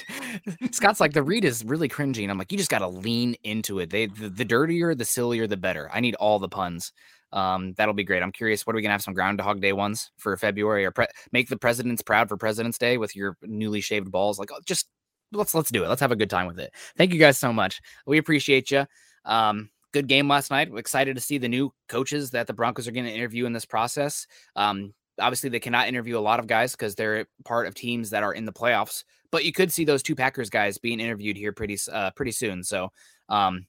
Scott's 0.71 0.99
like, 0.99 1.13
the 1.13 1.23
read 1.23 1.43
is 1.43 1.65
really 1.65 1.89
cringy. 1.89 2.21
And 2.21 2.29
I'm 2.29 2.37
like, 2.37 2.51
you 2.51 2.59
just 2.59 2.69
got 2.69 2.79
to 2.79 2.87
lean 2.87 3.35
into 3.43 3.79
it. 3.79 3.89
They, 3.89 4.05
the, 4.05 4.29
the 4.29 4.45
dirtier, 4.45 4.93
the 4.93 5.03
sillier, 5.03 5.47
the 5.47 5.57
better. 5.57 5.89
I 5.91 5.99
need 5.99 6.13
all 6.13 6.37
the 6.37 6.47
puns. 6.47 6.93
Um, 7.33 7.73
that'll 7.73 7.95
be 7.95 8.03
great. 8.03 8.21
I'm 8.21 8.31
curious, 8.31 8.67
what 8.67 8.75
are 8.75 8.77
we 8.77 8.83
gonna 8.83 8.91
have 8.91 9.01
some 9.01 9.15
Groundhog 9.15 9.61
Day 9.61 9.73
ones 9.73 10.11
for 10.17 10.37
February 10.37 10.85
or 10.85 10.91
pre- 10.91 11.07
make 11.31 11.49
the 11.49 11.57
presidents 11.57 12.03
proud 12.03 12.29
for 12.29 12.37
President's 12.37 12.77
Day 12.77 12.99
with 12.99 13.15
your 13.15 13.35
newly 13.41 13.81
shaved 13.81 14.11
balls? 14.11 14.37
Like, 14.37 14.51
oh, 14.51 14.59
just 14.63 14.87
let's 15.31 15.55
let's 15.55 15.71
do 15.71 15.83
it. 15.83 15.87
Let's 15.87 16.01
have 16.01 16.11
a 16.11 16.15
good 16.15 16.29
time 16.29 16.45
with 16.45 16.59
it. 16.59 16.71
Thank 16.97 17.13
you 17.13 17.19
guys 17.19 17.39
so 17.39 17.51
much. 17.51 17.81
We 18.05 18.19
appreciate 18.19 18.69
you. 18.69 18.85
Um, 19.25 19.71
good 19.91 20.07
game 20.07 20.27
last 20.27 20.51
night. 20.51 20.71
We're 20.71 20.79
excited 20.79 21.15
to 21.15 21.21
see 21.21 21.39
the 21.39 21.47
new 21.47 21.73
coaches 21.87 22.31
that 22.31 22.47
the 22.47 22.53
Broncos 22.53 22.87
are 22.87 22.91
going 22.91 23.05
to 23.05 23.11
interview 23.11 23.45
in 23.45 23.53
this 23.53 23.65
process. 23.65 24.27
Um, 24.55 24.93
obviously, 25.21 25.49
they 25.49 25.59
cannot 25.59 25.87
interview 25.87 26.17
a 26.17 26.19
lot 26.19 26.39
of 26.39 26.47
guys 26.47 26.71
because 26.71 26.95
they're 26.95 27.25
part 27.45 27.67
of 27.67 27.75
teams 27.75 28.09
that 28.09 28.23
are 28.23 28.33
in 28.33 28.45
the 28.45 28.53
playoffs. 28.53 29.03
But 29.31 29.45
you 29.45 29.53
could 29.53 29.71
see 29.71 29.85
those 29.85 30.03
two 30.03 30.15
Packers 30.15 30.49
guys 30.49 30.77
being 30.77 30.99
interviewed 30.99 31.37
here 31.37 31.53
pretty 31.53 31.77
uh, 31.91 32.11
pretty 32.11 32.31
soon. 32.31 32.63
So 32.63 32.91
um, 33.29 33.65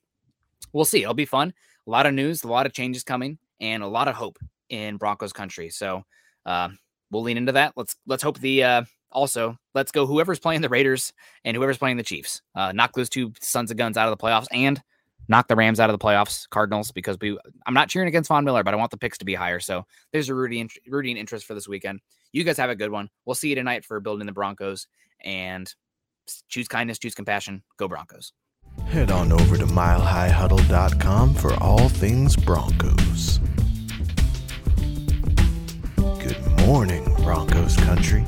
we'll 0.73 0.85
see. 0.85 1.03
It'll 1.03 1.15
be 1.15 1.25
fun. 1.25 1.53
A 1.87 1.91
lot 1.91 2.07
of 2.07 2.15
news, 2.15 2.43
a 2.45 2.49
lot 2.49 2.67
of 2.67 2.73
changes 2.73 3.05
coming, 3.05 3.39
and 3.61 3.83
a 3.83 3.87
lot 3.87 4.09
of 4.09 4.15
hope 4.15 4.39
in 4.69 4.97
Broncos 4.97 5.33
country. 5.33 5.71
So 5.71 6.03
uh, 6.47 6.71
we'll 7.11 7.23
lean 7.23 7.37
into 7.37 7.53
that. 7.53 7.75
Let's 7.77 7.97
let's 8.07 8.23
hope 8.23 8.39
the 8.41 8.65
uh, 8.65 8.83
also 9.13 9.57
let's 9.75 9.93
go 9.93 10.07
whoever's 10.07 10.41
playing 10.41 10.63
the 10.63 10.69
Raiders 10.69 11.13
and 11.45 11.57
whoever's 11.57 11.79
playing 11.79 11.97
the 11.97 12.03
Chiefs. 12.03 12.43
Uh, 12.55 12.73
knock 12.73 12.93
those 12.95 13.09
two 13.09 13.33
sons 13.41 13.71
of 13.71 13.77
guns 13.77 13.97
out 13.97 14.11
of 14.11 14.19
the 14.19 14.23
playoffs 14.23 14.49
and 14.53 14.83
knock 15.29 15.49
the 15.49 15.57
Rams 15.57 15.81
out 15.81 15.91
of 15.91 15.99
the 15.99 16.05
playoffs, 16.05 16.49
Cardinals, 16.49 16.93
because 16.93 17.17
we 17.21 17.39
I'm 17.67 17.75
not 17.75 17.89
cheering 17.89 18.09
against 18.09 18.29
Von 18.29 18.45
Miller, 18.45 18.63
but 18.65 18.75
I 18.75 18.77
want 18.77 18.91
the 18.91 18.97
picks 18.97 19.19
to 19.19 19.25
be 19.25 19.35
higher. 19.35 19.61
So 19.61 19.85
there's 20.13 20.29
a 20.29 20.35
rooting 20.35 20.71
rooting 20.87 21.17
interest 21.17 21.47
for 21.47 21.55
this 21.55 21.69
weekend. 21.69 22.01
You 22.33 22.45
guys 22.45 22.57
have 22.57 22.71
a 22.71 22.77
good 22.77 22.91
one. 22.91 23.09
We'll 23.25 23.35
see 23.35 23.49
you 23.49 23.55
tonight 23.55 23.85
for 23.85 24.01
building 24.01 24.27
the 24.27 24.33
Broncos 24.33 24.87
and 25.23 25.73
choose 26.49 26.69
kindness, 26.69 26.99
choose 26.99 27.15
compassion. 27.15 27.63
Go 27.79 27.89
Broncos. 27.89 28.33
Head 28.87 29.11
on 29.11 29.33
over 29.33 29.57
to 29.57 29.67
milehighhuddle.com 29.67 31.35
for 31.35 31.55
all 31.63 31.89
things 31.89 32.37
Broncos. 32.37 33.41
Good 35.97 36.67
morning, 36.67 37.05
Broncos 37.17 37.77
country. 37.77 38.25